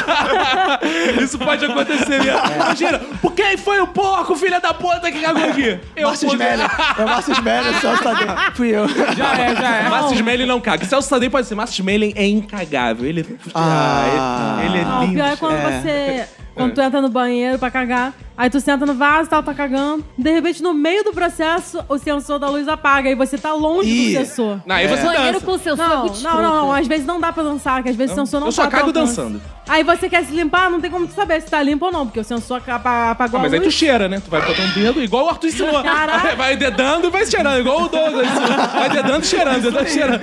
Isso 1.22 1.38
pode 1.38 1.64
acontecer 1.64 2.22
mesmo. 2.22 2.40
Imagina, 2.54 2.98
por 3.20 3.32
quem 3.32 3.56
foi 3.56 3.80
o 3.80 3.86
porco, 3.86 4.34
filha 4.36 4.60
da 4.60 4.72
puta, 4.74 5.10
que 5.10 5.20
cagou 5.20 5.44
aqui? 5.44 5.78
Eu, 5.96 6.08
Márcio 6.08 6.28
pô, 6.28 6.34
Smeller. 6.34 6.70
É 6.98 7.02
o 7.04 7.08
Márcio 7.08 7.32
Smeller, 7.32 7.80
Celso 7.80 8.02
Tadeu. 8.04 8.26
Fui 8.54 8.68
eu. 8.68 8.88
já 8.88 9.34
é, 9.38 9.54
já 9.56 9.76
é. 9.76 9.88
Márcio 9.88 10.14
Smelling 10.16 10.46
não 10.46 10.60
caga. 10.60 10.84
Celso 10.84 11.08
Tadei 11.08 11.30
pode 11.30 11.46
ser. 11.46 11.54
Márcio 11.54 11.80
Smelling 11.80 12.12
é 12.16 12.26
incagável. 12.26 13.06
Ele, 13.08 13.38
Ah. 13.54 14.58
ele, 14.64 14.68
ele 14.70 14.78
é 14.78 14.84
Não, 14.84 14.98
o 14.98 15.02
lindo. 15.02 15.14
pior 15.14 15.26
é 15.28 15.36
quando 15.36 15.54
É. 15.54 15.80
você. 15.80 16.28
Quando 16.52 16.74
tu 16.74 16.80
entra 16.82 17.00
no 17.00 17.08
banheiro 17.08 17.58
pra 17.58 17.70
cagar, 17.70 18.12
aí 18.36 18.50
tu 18.50 18.60
senta 18.60 18.84
no 18.84 18.92
vaso 18.92 19.28
e 19.28 19.30
tal, 19.30 19.42
tá 19.42 19.54
cagando. 19.54 20.04
De 20.18 20.30
repente, 20.30 20.62
no 20.62 20.74
meio 20.74 21.02
do 21.04 21.10
processo, 21.12 21.82
o 21.88 21.96
sensor 21.96 22.38
da 22.38 22.50
luz 22.50 22.68
apaga 22.68 23.08
e 23.08 23.14
você 23.14 23.38
tá 23.38 23.54
longe 23.54 23.88
Ih. 23.88 24.12
do 24.12 24.18
sensor. 24.26 24.60
Não, 24.66 24.76
aí 24.76 24.86
você 24.86 25.02
Banheiro 25.04 25.32
dança. 25.34 25.46
com 25.46 25.52
o 25.52 25.58
seu 25.58 25.74
Não, 25.76 26.06
não, 26.06 26.42
não, 26.42 26.56
não. 26.66 26.72
Às 26.72 26.86
vezes 26.86 27.06
não 27.06 27.18
dá 27.18 27.32
pra 27.32 27.44
dançar, 27.44 27.82
que 27.82 27.88
às 27.88 27.96
vezes 27.96 28.12
o 28.12 28.16
sensor 28.16 28.40
não 28.40 28.48
eu 28.48 28.52
só 28.52 28.64
tá 28.64 28.70
cago 28.78 28.92
dançando. 28.92 29.40
Aí 29.70 29.84
você 29.84 30.08
quer 30.08 30.24
se 30.24 30.32
limpar, 30.32 30.68
não 30.68 30.80
tem 30.80 30.90
como 30.90 31.06
tu 31.06 31.14
saber 31.14 31.40
se 31.40 31.48
tá 31.48 31.62
limpo 31.62 31.86
ou 31.86 31.92
não, 31.92 32.04
porque 32.04 32.18
o 32.18 32.24
sensor 32.24 32.60
apa- 32.66 33.12
apagou 33.12 33.38
Ah, 33.38 33.42
mas 33.44 33.52
a 33.52 33.56
aí 33.56 33.60
tu 33.60 33.66
luz. 33.66 33.74
cheira, 33.74 34.08
né? 34.08 34.20
Tu 34.22 34.28
vai 34.28 34.40
botar 34.44 34.62
um 34.62 34.68
dedo, 34.70 35.00
igual 35.00 35.26
o 35.26 35.28
Arthur 35.28 35.46
ensinou. 35.46 35.80
Caraca. 35.82 36.34
Vai 36.40 36.56
dedando 36.56 37.06
e 37.06 37.10
vai 37.10 37.24
cheirando, 37.26 37.60
igual 37.60 37.82
o 37.82 37.88
Douglas 37.88 38.26
ensinou. 38.26 38.48
Vai 38.68 38.88
dedando 38.90 39.22
e 39.22 39.26
cheirando, 39.26 39.62
dedando 39.62 39.86
e 39.86 39.90
cheirando. 39.90 40.20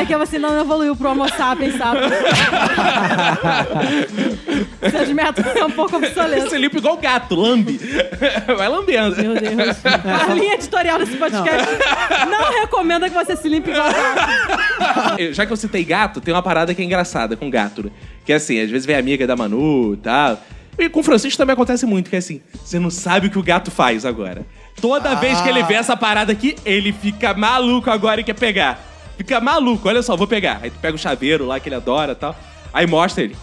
É 0.00 0.04
que 0.06 0.16
você 0.16 0.38
não 0.38 0.58
evoluiu 0.60 0.94
pro 0.96 1.10
Homo 1.10 1.28
sapiens, 1.28 1.76
sabe? 1.76 2.00
Seus 4.90 5.08
métodos 5.10 5.52
são 5.52 5.66
um 5.66 5.70
pouco 5.70 5.96
obsoletos. 5.96 6.48
Você 6.50 6.58
limpa 6.58 6.78
igual 6.78 6.96
gato, 6.96 7.34
lambe. 7.34 7.78
Vai 8.56 8.68
lambendo. 8.68 9.16
Meu 9.16 9.34
Deus. 9.34 9.76
A 10.30 10.34
linha 10.34 10.54
editorial 10.54 10.98
desse 10.98 11.16
podcast 11.16 11.68
não, 12.30 12.60
recomenda 12.60 13.08
que 13.08 13.14
você 13.14 13.36
se 13.36 13.48
limpe 13.48 13.70
igual 13.70 13.88
gato. 13.90 15.22
Já 15.32 15.44
que 15.46 15.52
eu 15.52 15.56
citei 15.56 15.84
gato, 15.84 16.20
tem 16.20 16.32
uma 16.32 16.42
parada 16.42 16.74
que 16.74 16.82
é 16.82 16.84
engraçada 16.84 17.36
com 17.36 17.50
gato. 17.50 17.81
Né? 17.84 17.90
Que 18.24 18.32
assim, 18.32 18.60
às 18.60 18.70
vezes 18.70 18.86
vem 18.86 18.96
amiga 18.96 19.26
da 19.26 19.36
Manu 19.36 19.94
e 19.94 19.96
tal. 19.98 20.40
E 20.78 20.88
com 20.88 21.00
o 21.00 21.02
Francisco 21.02 21.36
também 21.36 21.52
acontece 21.52 21.84
muito, 21.84 22.08
que 22.08 22.16
é 22.16 22.18
assim, 22.18 22.40
você 22.64 22.78
não 22.78 22.90
sabe 22.90 23.26
o 23.26 23.30
que 23.30 23.38
o 23.38 23.42
gato 23.42 23.70
faz 23.70 24.06
agora. 24.06 24.46
Toda 24.80 25.14
vez 25.14 25.40
que 25.40 25.48
ele 25.48 25.62
vê 25.64 25.74
essa 25.74 25.96
parada 25.96 26.32
aqui, 26.32 26.56
ele 26.64 26.92
fica 26.92 27.34
maluco 27.34 27.90
agora 27.90 28.20
e 28.20 28.24
quer 28.24 28.34
pegar. 28.34 28.82
Fica 29.16 29.40
maluco, 29.40 29.86
olha 29.88 30.02
só, 30.02 30.16
vou 30.16 30.26
pegar. 30.26 30.60
Aí 30.62 30.70
tu 30.70 30.78
pega 30.80 30.94
o 30.94 30.98
chaveiro 30.98 31.46
lá 31.46 31.60
que 31.60 31.68
ele 31.68 31.76
adora 31.76 32.12
e 32.12 32.14
tal. 32.14 32.34
Aí 32.72 32.86
mostra 32.86 33.22
ele. 33.24 33.36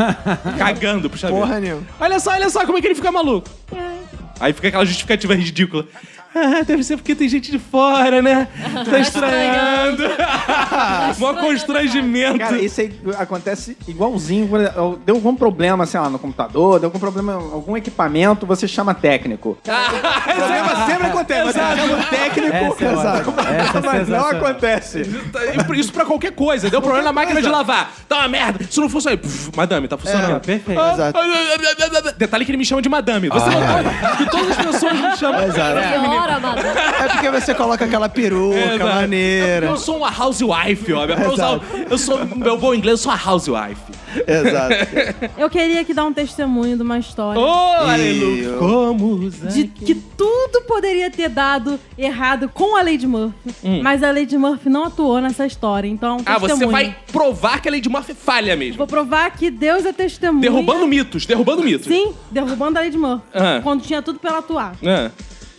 Cagando 0.58 1.10
pro 1.10 1.18
chaveiro. 1.18 1.46
Porra. 1.46 1.60
Olha 2.00 2.18
só, 2.18 2.30
olha 2.30 2.48
só 2.48 2.64
como 2.64 2.78
é 2.78 2.80
que 2.80 2.86
ele 2.86 2.94
fica 2.94 3.12
maluco. 3.12 3.48
Aí 4.40 4.54
fica 4.54 4.68
aquela 4.68 4.86
justificativa 4.86 5.34
ridícula. 5.34 5.86
Ah, 6.34 6.62
deve 6.64 6.84
ser 6.84 6.96
porque 6.96 7.14
tem 7.14 7.28
gente 7.28 7.50
de 7.50 7.58
fora, 7.58 8.22
né? 8.22 8.46
Tá 8.88 8.98
estranhando. 9.00 10.04
Mó 11.18 11.34
constrangimento. 11.34 12.38
Cara, 12.38 12.58
isso 12.58 12.80
aí 12.80 12.92
acontece 13.18 13.76
igualzinho. 13.88 14.48
Deu 15.04 15.16
algum 15.16 15.34
problema, 15.34 15.86
sei 15.86 15.98
lá, 15.98 16.08
no 16.08 16.18
computador, 16.18 16.78
deu 16.78 16.86
algum 16.86 17.00
problema 17.00 17.32
em 17.32 17.52
algum 17.52 17.76
equipamento, 17.76 18.46
você 18.46 18.68
chama 18.68 18.94
técnico. 18.94 19.58
Problema 19.64 20.86
sempre 20.86 21.06
acontece. 21.08 21.52
Você 21.52 21.58
chama 21.58 22.04
técnico, 22.04 22.56
Essa 22.56 23.08
é. 23.50 23.60
Essa 23.60 23.78
é 23.78 23.80
mas 23.80 24.08
não 24.08 24.26
acontece. 24.26 25.02
Isso 25.74 25.92
pra 25.92 26.04
qualquer 26.04 26.32
coisa. 26.32 26.70
Deu 26.70 26.80
problema 26.80 27.04
na 27.06 27.12
máquina 27.12 27.40
de 27.42 27.48
lavar. 27.48 27.92
Tá 28.08 28.18
uma 28.18 28.28
merda. 28.28 28.64
Se 28.70 28.78
não 28.80 28.88
funciona, 28.88 29.16
puf, 29.16 29.50
madame, 29.56 29.88
tá 29.88 29.96
funcionando. 29.98 30.36
É, 30.36 30.38
perfeito. 30.38 30.80
Ah, 30.80 30.92
Exato. 30.92 31.18
ah, 31.18 31.22
ah, 31.22 31.74
ah, 31.80 32.02
ah. 32.08 32.14
Detalhe 32.16 32.44
que 32.44 32.50
ele 32.50 32.58
me 32.58 32.64
chama 32.64 32.82
de 32.82 32.88
madame. 32.88 33.28
Você 33.28 33.50
notou 33.50 34.16
que 34.16 34.30
todas 34.30 34.50
as 34.58 34.66
pessoas 34.66 34.92
me 34.92 35.16
chamam. 35.16 35.42
Exato. 35.44 36.19
Madame. 36.40 36.60
É 37.00 37.08
porque 37.08 37.30
você 37.30 37.54
coloca 37.54 37.84
aquela 37.84 38.08
peruca 38.08 38.58
Exato. 38.58 38.84
maneira. 38.94 39.66
Eu 39.66 39.76
sou 39.76 39.98
uma 39.98 40.08
housewife, 40.16 40.92
ó. 40.92 41.06
Pra 41.06 41.30
usar, 41.30 41.56
o- 41.56 41.60
eu 41.90 41.98
sou, 41.98 42.24
meu 42.36 42.56
bom 42.58 42.74
inglês, 42.74 42.92
eu 42.92 42.98
sou 42.98 43.12
uma 43.12 43.20
housewife. 43.30 43.80
Exato. 44.26 44.74
Eu 45.38 45.48
queria 45.48 45.80
aqui 45.82 45.94
dar 45.94 46.04
um 46.04 46.12
testemunho 46.12 46.76
de 46.76 46.82
uma 46.82 46.98
história. 46.98 47.40
Oh, 47.40 47.44
aleluia. 47.88 48.52
Como 48.58 49.06
usar? 49.24 49.48
De 49.48 49.64
que 49.68 49.94
tudo 49.94 50.62
poderia 50.66 51.10
ter 51.10 51.28
dado 51.28 51.78
errado 51.96 52.48
com 52.52 52.76
a 52.76 52.82
Lady 52.82 53.06
Murphy. 53.06 53.54
Mas 53.82 54.02
a 54.02 54.10
Lady 54.10 54.36
Murphy 54.36 54.68
não 54.68 54.84
atuou 54.86 55.20
nessa 55.20 55.46
história. 55.46 55.88
Então, 55.88 56.16
um 56.18 56.22
Ah, 56.26 56.38
você 56.38 56.48
testemunho. 56.48 56.70
vai 56.72 56.96
provar 57.12 57.60
que 57.62 57.68
a 57.68 57.72
Lady 57.72 57.88
Murphy 57.88 58.14
falha 58.14 58.56
mesmo. 58.56 58.78
Vou 58.78 58.86
provar 58.86 59.30
que 59.30 59.50
Deus 59.50 59.86
é 59.86 59.92
testemunha. 59.92 60.42
Derrubando 60.42 60.86
mitos, 60.88 61.24
derrubando 61.24 61.62
mitos. 61.62 61.86
Sim, 61.86 62.12
derrubando 62.30 62.78
a 62.78 62.82
Lady 62.82 62.98
Murphy. 62.98 63.22
Ah. 63.32 63.60
Quando 63.62 63.82
tinha 63.82 64.02
tudo 64.02 64.18
pra 64.18 64.30
ela 64.30 64.38
atuar. 64.40 64.74
Ah. 64.84 65.10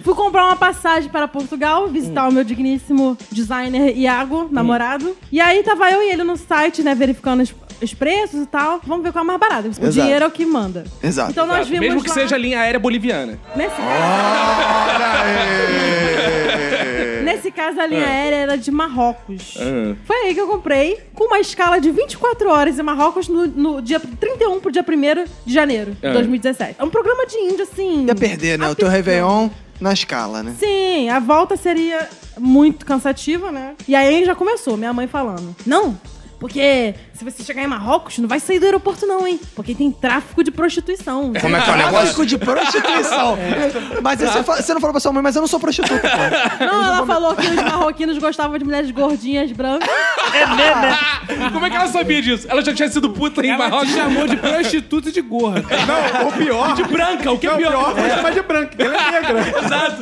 Fui 0.03 0.13
comprar 0.15 0.45
uma 0.45 0.55
passagem 0.55 1.09
para 1.09 1.27
Portugal, 1.27 1.87
visitar 1.87 2.27
o 2.27 2.31
meu 2.31 2.43
digníssimo 2.43 3.17
designer 3.31 3.95
Iago, 3.97 4.47
namorado. 4.51 5.15
E 5.31 5.39
aí 5.39 5.61
tava 5.63 5.89
eu 5.91 6.01
e 6.03 6.09
ele 6.11 6.23
no 6.23 6.35
site, 6.37 6.81
né, 6.83 6.93
verificando 6.95 7.41
os, 7.41 7.53
os 7.81 7.93
preços 7.93 8.41
e 8.43 8.45
tal. 8.45 8.79
Vamos 8.85 9.03
ver 9.03 9.11
qual 9.11 9.23
é 9.23 9.27
mais 9.27 9.39
barato. 9.39 9.67
O 9.67 9.71
Exato. 9.71 9.91
dinheiro 9.91 10.25
é 10.25 10.27
o 10.27 10.31
que 10.31 10.45
manda. 10.45 10.83
Exato. 11.03 11.31
Então 11.31 11.45
nós 11.45 11.67
vimos 11.67 11.85
Mesmo 11.87 12.01
que 12.01 12.09
lá- 12.09 12.13
seja 12.15 12.35
a 12.35 12.37
linha 12.39 12.59
aérea 12.59 12.79
boliviana. 12.79 13.39
Nesse, 13.55 13.75
nesse 17.23 17.51
caso, 17.51 17.79
a 17.79 17.85
linha 17.85 18.05
aérea 18.05 18.35
era 18.35 18.57
de 18.57 18.71
Marrocos. 18.71 19.55
Ah. 19.59 19.95
Foi 20.05 20.15
aí 20.17 20.33
que 20.33 20.41
eu 20.41 20.47
comprei, 20.47 20.97
com 21.13 21.25
uma 21.25 21.39
escala 21.39 21.79
de 21.79 21.91
24 21.91 22.49
horas 22.49 22.77
em 22.79 22.83
Marrocos 22.83 23.27
no, 23.27 23.47
no 23.47 23.81
dia 23.81 23.99
31 23.99 24.59
pro 24.59 24.71
dia 24.71 24.83
1 24.87 25.25
de 25.45 25.53
janeiro 25.53 25.91
de 25.91 26.07
Ah. 26.07 26.13
2017. 26.13 26.75
É 26.79 26.83
um 26.83 26.89
programa 26.89 27.25
de 27.25 27.37
índio, 27.37 27.63
assim... 27.63 28.05
Ia 28.05 28.15
perder, 28.15 28.57
né? 28.59 28.69
O 28.69 28.75
teu. 28.75 28.87
Réveillon 28.91 29.49
na 29.81 29.91
escala, 29.91 30.43
né? 30.43 30.55
Sim, 30.59 31.09
a 31.09 31.19
volta 31.19 31.57
seria 31.57 32.07
muito 32.39 32.85
cansativa, 32.85 33.51
né? 33.51 33.75
E 33.87 33.95
aí 33.95 34.23
já 34.23 34.35
começou, 34.35 34.77
minha 34.77 34.93
mãe 34.93 35.07
falando. 35.07 35.55
Não, 35.65 35.99
porque 36.39 36.93
se 37.21 37.25
você 37.31 37.43
chegar 37.43 37.61
em 37.61 37.67
Marrocos, 37.67 38.17
não 38.17 38.27
vai 38.27 38.39
sair 38.39 38.57
do 38.59 38.65
aeroporto 38.65 39.05
não, 39.05 39.27
hein? 39.27 39.39
Porque 39.55 39.75
tem 39.75 39.91
tráfico 39.91 40.43
de 40.43 40.49
prostituição. 40.49 41.31
Como 41.39 41.55
é 41.55 41.61
que 41.61 41.69
é 41.69 41.73
o 41.73 41.77
negócio? 41.77 41.99
Tráfico 41.99 42.25
de 42.25 42.37
prostituição. 42.39 43.37
Mas 44.01 44.21
aí 44.23 44.27
você, 44.27 44.41
você 44.63 44.73
não 44.73 44.81
falou 44.81 44.93
pra 44.93 44.99
sua 44.99 45.13
mãe, 45.13 45.21
mas 45.21 45.35
eu 45.35 45.41
não 45.41 45.47
sou 45.47 45.59
prostituta, 45.59 46.01
pô. 46.01 46.65
Não, 46.65 46.83
ela 46.83 47.05
falou 47.05 47.35
que 47.35 47.45
os 47.45 47.55
marroquinos 47.55 48.17
gostavam 48.17 48.57
de 48.57 48.65
mulheres 48.65 48.89
gordinhas, 48.89 49.51
brancas. 49.51 49.87
Como 51.53 51.65
é 51.65 51.69
que 51.69 51.75
ela 51.75 51.87
sabia 51.87 52.21
disso? 52.21 52.47
Ela 52.49 52.63
já 52.63 52.73
tinha 52.73 52.89
sido 52.89 53.09
puta 53.11 53.45
em 53.45 53.49
Ela 53.49 53.57
Marrocos. 53.69 53.89
te 53.89 53.95
chamou 53.95 54.27
de 54.27 54.37
prostituta 54.37 55.09
e 55.09 55.11
de 55.11 55.21
gorda. 55.21 55.63
Não, 55.85 56.27
o 56.27 56.31
pior. 56.31 56.73
De 56.73 56.83
branca, 56.83 57.31
o 57.31 57.37
que 57.37 57.45
é 57.45 57.49
Não, 57.49 57.57
o 57.57 57.59
pior? 57.59 57.71
pior 57.71 57.95
foi 57.95 58.09
chamar 58.09 58.31
de 58.31 58.41
porque 58.43 58.81
ela 58.81 58.95
é 58.95 59.11
negra. 59.11 59.39
Exato. 59.63 60.01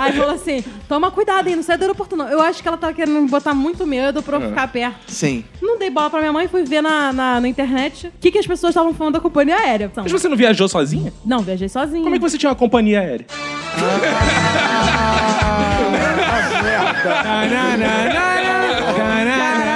Aí 0.00 0.12
falou 0.12 0.34
assim: 0.34 0.64
toma 0.88 1.10
cuidado 1.10 1.46
aí, 1.48 1.54
não 1.56 1.62
sai 1.62 1.78
do 1.78 1.82
aeroporto 1.82 2.16
não. 2.16 2.28
Eu 2.28 2.40
acho 2.40 2.60
que 2.62 2.66
ela 2.68 2.76
tava 2.76 2.92
querendo 2.92 3.20
me 3.20 3.28
botar 3.28 3.54
muito 3.54 3.86
medo 3.86 4.22
pra 4.22 4.38
eu 4.38 4.48
ficar 4.48 4.68
perto. 4.68 4.96
Sim. 5.06 5.44
Não 5.62 5.78
dei 5.78 5.90
bola 5.90 5.99
pra 6.08 6.20
minha 6.20 6.32
mãe, 6.32 6.48
fui 6.48 6.64
ver 6.64 6.82
na, 6.82 7.12
na, 7.12 7.40
na 7.40 7.48
internet 7.48 8.06
o 8.06 8.12
que, 8.20 8.30
que 8.30 8.38
as 8.38 8.46
pessoas 8.46 8.70
estavam 8.70 8.94
falando 8.94 9.14
da 9.14 9.20
companhia 9.20 9.56
aérea. 9.56 9.90
Mas 9.96 10.12
você 10.12 10.28
não 10.28 10.36
viajou 10.36 10.68
sozinha? 10.68 11.12
Não, 11.24 11.40
viajei 11.40 11.68
sozinha. 11.68 12.02
Como 12.02 12.14
é 12.14 12.18
que 12.18 12.22
você 12.22 12.38
tinha 12.38 12.50
uma 12.50 12.56
companhia 12.56 13.00
aérea? 13.00 13.26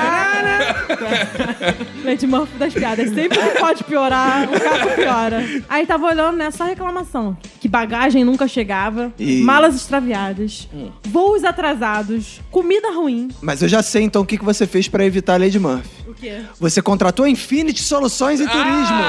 Lady 2.05 2.27
Murphy 2.27 2.59
das 2.59 2.73
piadas. 2.73 3.11
Sempre 3.11 3.39
que 3.39 3.59
pode 3.59 3.85
piorar, 3.85 4.49
o 4.49 4.61
caco 4.61 4.95
piora. 4.95 5.45
Aí 5.69 5.87
tava 5.87 6.07
olhando, 6.07 6.37
né? 6.37 6.51
Só 6.51 6.65
reclamação. 6.65 7.37
Que 7.61 7.69
bagagem 7.69 8.25
nunca 8.25 8.47
chegava, 8.47 9.13
Ih. 9.19 9.43
malas 9.43 9.75
extraviadas, 9.75 10.69
voos 11.05 11.45
atrasados, 11.45 12.41
comida 12.51 12.91
ruim. 12.91 13.29
Mas 13.41 13.63
eu 13.63 13.69
já 13.69 13.83
sei, 13.83 14.03
então, 14.03 14.23
o 14.23 14.27
que 14.27 14.37
que 14.39 14.45
você 14.45 14.67
fez 14.67 14.89
pra 14.89 15.05
evitar 15.05 15.35
a 15.35 15.39
Lady 15.39 15.59
Murphy. 15.59 15.89
O 16.07 16.15
quê? 16.15 16.41
Você 16.61 16.81
contratou 16.83 17.25
a 17.25 17.29
Infinity 17.29 17.83
Soluções 17.83 18.41
em 18.41 18.47
Turismo. 18.47 19.03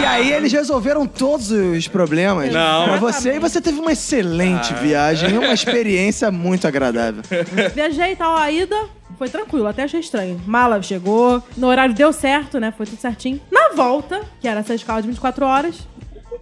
E 0.00 0.04
aí 0.04 0.32
eles 0.32 0.52
resolveram 0.52 1.06
todos 1.06 1.50
os 1.50 1.86
problemas 1.88 2.52
Não. 2.52 2.84
pra 2.84 2.96
você. 2.98 3.36
E 3.36 3.38
você 3.38 3.60
teve 3.60 3.78
uma 3.78 3.92
excelente 3.92 4.74
viagem 4.74 5.30
e 5.30 5.38
uma 5.38 5.52
experiência 5.52 6.30
muito 6.30 6.66
agradável. 6.66 7.22
Viajei 7.74 8.12
e 8.12 8.16
tal, 8.16 8.36
a 8.36 8.50
ida 8.50 8.76
foi 9.18 9.28
tranquilo, 9.28 9.66
até 9.66 9.84
achei 9.84 10.00
estranho. 10.00 10.40
Mala 10.46 10.80
chegou, 10.82 11.42
no 11.56 11.66
horário 11.66 11.94
deu 11.94 12.12
certo, 12.12 12.60
né? 12.60 12.72
Foi 12.76 12.86
tudo 12.86 12.98
certinho. 12.98 13.40
Na 13.50 13.70
volta, 13.74 14.22
que 14.40 14.48
era 14.48 14.60
essa 14.60 14.74
escala 14.74 15.00
de 15.00 15.08
24 15.08 15.44
horas, 15.44 15.86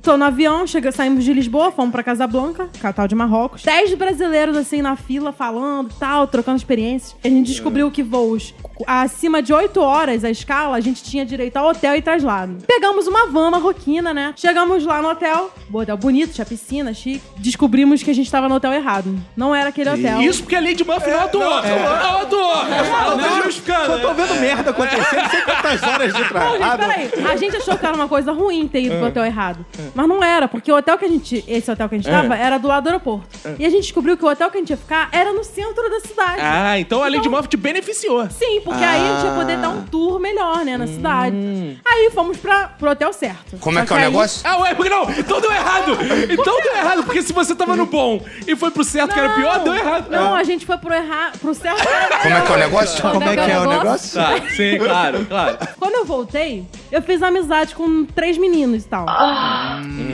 tô 0.05 0.19
no 0.19 0.25
avião, 0.25 0.67
chega, 0.67 0.93
saímos 0.93 1.25
de 1.25 1.33
Lisboa, 1.33 1.73
fomos 1.73 1.91
pra 1.91 2.03
Casablanca, 2.03 2.69
capital 2.81 3.09
de 3.09 3.15
Marrocos. 3.15 3.63
Dez 3.63 3.93
brasileiros, 3.95 4.55
assim, 4.55 4.83
na 4.83 4.97
fila, 4.97 5.33
falando 5.33 5.91
e 5.91 5.95
tal, 5.95 6.27
trocando 6.27 6.59
experiências. 6.59 7.17
A 7.25 7.29
gente 7.29 7.47
descobriu 7.47 7.91
que 7.91 8.03
voos 8.03 8.55
acima 8.87 9.41
de 9.41 9.53
8 9.53 9.81
horas 9.81 10.23
a 10.25 10.31
escala, 10.31 10.77
a 10.77 10.81
gente 10.81 11.03
tinha 11.03 11.25
direito 11.25 11.57
ao 11.57 11.69
hotel 11.69 11.97
e 11.97 12.03
traslado. 12.03 12.59
Pegamos 12.67 13.07
uma 13.07 13.27
van 13.29 13.51
marroquina, 13.51 14.13
né? 14.13 14.35
Chegamos 14.37 14.85
lá 14.85 15.01
no 15.01 15.09
hotel, 15.09 15.51
um 15.73 15.79
hotel 15.79 15.97
bonito, 15.97 16.35
tinha 16.35 16.45
piscina, 16.45 16.93
chique. 16.93 17.23
Descobrimos 17.39 18.03
que 18.03 18.11
a 18.11 18.15
gente 18.15 18.31
tava 18.31 18.47
no 18.49 18.57
hotel 18.57 18.73
errado. 18.75 19.19
Não 19.35 19.55
era 19.55 19.71
aquele 19.71 19.89
hotel. 19.89 20.21
Isso 20.21 20.43
porque 20.43 20.57
a 20.57 20.61
Lady 20.61 20.85
Murphy 20.85 21.11
não 21.11 21.21
atuou. 21.21 21.45
Não 21.45 22.21
atuou. 22.21 22.63
Ela 22.67 23.17
tá 23.17 23.43
justificando. 23.43 23.87
Só 23.87 23.99
tô 23.99 24.13
vendo 24.15 24.35
merda 24.41 24.71
acontecendo, 24.71 25.23
não 25.23 25.31
sei 25.31 25.41
quantas 25.43 25.83
horas 25.83 26.07
de 26.13 26.13
Não, 26.13 26.19
gente, 26.21 26.29
trabalho. 26.29 26.79
peraí. 26.79 27.11
A 27.33 27.37
gente 27.37 27.57
achou 27.57 27.79
que 27.79 27.87
era 27.87 27.95
uma 27.95 28.09
coisa 28.09 28.33
ruim 28.33 28.69
ter 28.69 28.83
ido 28.83 28.97
pro 28.97 29.07
hotel 29.07 29.25
errado. 29.25 29.65
Mas 29.95 30.09
não 30.09 30.23
era, 30.23 30.49
porque 30.49 30.71
o 30.73 30.77
hotel 30.77 30.99
que 30.99 31.05
a 31.05 31.09
gente. 31.09 31.45
Esse 31.47 31.71
hotel 31.71 31.89
que 31.89 31.95
a 31.95 31.99
gente 31.99 32.11
tava 32.11 32.37
era 32.37 32.59
do 32.59 32.67
lado 32.69 32.85
do 32.85 32.89
aeroporto. 32.89 33.27
E 33.59 33.65
a 33.65 33.71
gente 33.71 33.83
descobriu 33.83 34.17
que 34.17 34.25
o 34.25 34.29
hotel 34.29 34.51
que 34.51 34.57
a 34.57 34.61
gente 34.61 34.71
ia 34.71 34.77
ficar 34.77 35.09
era 35.13 35.33
no 35.33 35.45
centro 35.45 35.89
da 35.89 36.01
cidade. 36.01 36.41
Ah, 36.41 36.79
então 36.79 37.03
a 37.03 37.09
Lady 37.09 37.29
Murphy 37.29 37.49
te 37.49 37.57
beneficiou. 37.57 38.29
Sim, 38.31 38.61
porque 38.65 38.83
aí 38.83 39.01
a 39.09 39.15
gente 39.15 39.27
ia 39.27 39.33
poder 39.33 39.59
dar 39.59 39.69
um 39.71 39.83
tour 39.83 40.19
melhor, 40.19 40.65
né, 40.65 40.77
na 40.77 40.87
cidade. 40.87 41.81
Aí 41.87 42.11
fomos 42.11 42.37
pra, 42.37 42.69
pro 42.69 42.91
hotel 42.91 43.13
certo. 43.13 43.57
Como 43.61 43.79
é 43.79 43.87
que 43.87 43.93
é 43.93 43.97
o 43.97 43.99
aí- 43.99 44.05
negócio? 44.07 44.41
Ah, 44.45 44.59
ué, 44.59 44.75
porque 44.75 44.91
não, 44.91 45.11
então 45.11 45.41
deu 45.41 45.53
errado. 45.53 45.95
Então 46.35 46.61
deu 46.63 46.75
errado, 46.77 47.05
porque 47.05 47.23
se 47.23 47.33
você 47.33 47.55
tava 47.55 47.77
no 47.77 47.87
bom 47.87 48.21
e 48.47 48.57
foi 48.57 48.71
pro 48.71 48.83
certo 48.83 49.13
que 49.13 49.19
era 49.19 49.29
Não. 49.29 49.35
pior, 49.37 49.59
deu 49.61 49.75
errado. 49.75 50.11
Não, 50.11 50.35
a 50.35 50.43
gente 50.43 50.65
foi 50.67 50.77
pro, 50.79 50.93
erra... 50.93 51.33
pro 51.41 51.55
certo. 51.55 51.83
Como 52.23 52.35
é 52.35 52.41
que 52.41 52.53
é 52.53 52.55
o 52.55 52.59
negócio? 52.59 53.03
Como 53.03 53.29
é 53.29 53.35
que 53.37 53.51
é 53.51 53.61
o 53.61 53.67
negócio? 53.69 54.15
Tá, 54.21 54.35
sim, 54.57 54.79
claro, 54.79 55.25
claro. 55.27 55.59
Quando 55.79 55.95
eu 55.95 56.05
voltei, 56.05 56.65
eu 56.91 57.03
fiz 57.03 57.23
amizade 57.23 57.75
com 57.75 58.05
três 58.07 58.37
meninos 58.39 58.85
e 58.85 58.89
tal. 58.89 59.07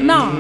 Não. 0.03 0.33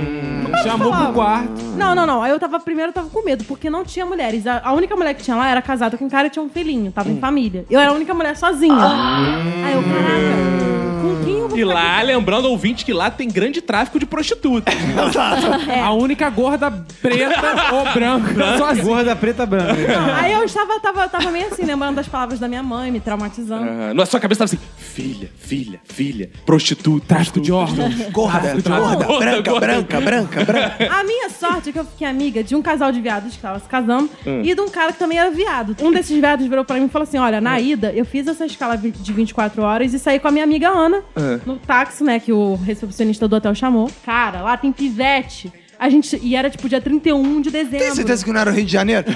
Chamou 0.63 0.93
pro 0.93 1.13
quarto. 1.13 1.63
Não, 1.77 1.95
não, 1.95 2.07
não. 2.07 2.23
Aí 2.23 2.31
eu 2.31 2.39
tava, 2.39 2.59
primeiro 2.61 2.91
eu 2.91 2.95
tava 2.95 3.09
com 3.09 3.25
medo, 3.25 3.45
porque 3.45 3.71
não 3.71 3.85
tinha 3.85 4.05
mulheres. 4.05 4.47
A, 4.47 4.61
a 4.65 4.73
única 4.73 4.95
mulher 4.97 5.15
que 5.15 5.23
tinha 5.23 5.37
lá 5.37 5.49
era 5.49 5.63
casada 5.63 5.97
com 5.97 6.05
um 6.07 6.09
cara 6.09 6.27
e 6.27 6.31
tinha 6.31 6.43
um 6.43 6.49
filhinho, 6.49 6.91
tava 6.91 7.09
em 7.11 7.19
família. 7.19 7.65
Eu 7.71 7.79
era 7.81 7.91
a 7.91 7.95
única 7.95 8.13
mulher 8.13 8.37
sozinha. 8.37 8.75
Aí 8.75 9.75
eu, 9.75 9.83
caraca, 9.83 11.01
com 11.01 11.25
quem 11.25 11.39
eu 11.39 11.49
vou 11.49 11.59
E 11.59 11.63
ficar 11.63 11.73
lá, 11.75 12.03
lembrando 12.03 12.49
ouvinte 12.49 12.85
que 12.85 12.93
lá 12.93 13.11
tem 13.11 13.29
grande 13.29 13.61
tráfico 13.63 13.99
de 13.99 14.07
prostitutas. 14.07 14.75
A 15.83 15.93
única 15.93 16.29
gorda 16.31 16.71
preta 17.01 17.41
ou 17.73 17.93
branca. 17.95 18.59
Sozinha. 18.59 18.85
Gorda 18.85 19.17
preta 19.17 19.47
branca. 19.47 19.75
Aí 20.17 20.33
eu 20.33 20.43
estava, 20.45 20.79
tava, 20.81 21.09
tava 21.09 21.31
meio 21.31 21.47
assim, 21.47 21.65
lembrando 21.65 21.97
das 21.97 22.09
palavras 22.09 22.39
da 22.39 22.49
minha 22.49 22.63
mãe, 22.63 22.91
me 22.91 23.01
traumatizando. 23.01 23.65
Ah, 23.69 23.95
na 23.95 24.05
sua 24.05 24.19
cabeça 24.21 24.41
tava 24.41 24.53
assim: 24.53 24.59
filha, 24.77 25.31
filha, 25.39 25.81
filha, 25.85 26.31
prostituta. 26.45 27.07
Tráfico 27.07 27.41
de 27.41 27.53
órgãos. 27.53 27.95
Gorda, 28.11 28.55
gorda, 28.61 29.05
Gorda, 29.05 29.20
branca, 29.21 29.61
branca, 29.61 30.01
branca, 30.01 30.45
branca. 30.45 30.89
A 30.93 31.05
minha 31.05 31.29
sorte 31.31 31.71
é 31.71 31.73
que 31.73 31.79
eu 31.79 31.85
fiquei 31.85 32.07
amiga 32.07 32.43
de 32.43 32.55
um 32.57 32.63
casal 32.63 32.91
de 32.91 33.01
viados 33.01 33.35
que 33.37 33.41
tava 33.43 33.59
se 33.61 33.69
casando 33.69 34.11
Hum. 34.27 34.43
e 34.45 34.55
de 34.55 34.61
um 34.61 34.69
cara 34.69 34.93
que 34.93 34.99
também 34.99 35.19
era 35.19 35.31
viado. 35.31 35.77
Um 35.81 35.91
desses 35.93 36.19
viados 36.19 36.47
virou 36.47 36.65
pra 36.65 36.77
mim 36.77 36.87
e 36.87 36.89
falou 36.89 37.05
assim: 37.05 37.19
Olha, 37.19 37.41
na 37.41 37.61
ida 37.61 37.93
eu 37.93 38.05
fiz 38.05 38.27
essa 38.27 38.45
escala 38.47 38.77
de 38.77 39.13
24 39.13 39.63
horas 39.63 39.93
e 39.95 39.99
saí 39.99 40.19
com 40.19 40.29
a 40.29 40.31
minha 40.31 40.45
amiga 40.45 40.69
Ana 40.69 40.99
Hum. 41.17 41.41
no 41.47 41.57
táxi, 41.57 42.03
né? 42.05 42.19
Que 42.19 42.33
o 42.33 42.55
recepcionista 42.57 43.29
do 43.29 43.37
hotel 43.37 43.55
chamou. 43.55 43.91
Cara, 44.05 44.43
lá 44.43 44.57
tem 44.57 44.73
pivete. 44.73 45.53
A 45.81 45.89
gente, 45.89 46.21
e 46.23 46.37
era 46.37 46.51
tipo 46.51 46.69
dia 46.69 46.79
31 46.79 47.41
de 47.41 47.51
dezembro. 47.51 47.79
Tem 47.79 47.95
certeza 47.95 48.23
que 48.23 48.31
não 48.31 48.39
era 48.39 48.51
o 48.51 48.53
Rio 48.53 48.67
de 48.67 48.73
Janeiro? 48.73 49.07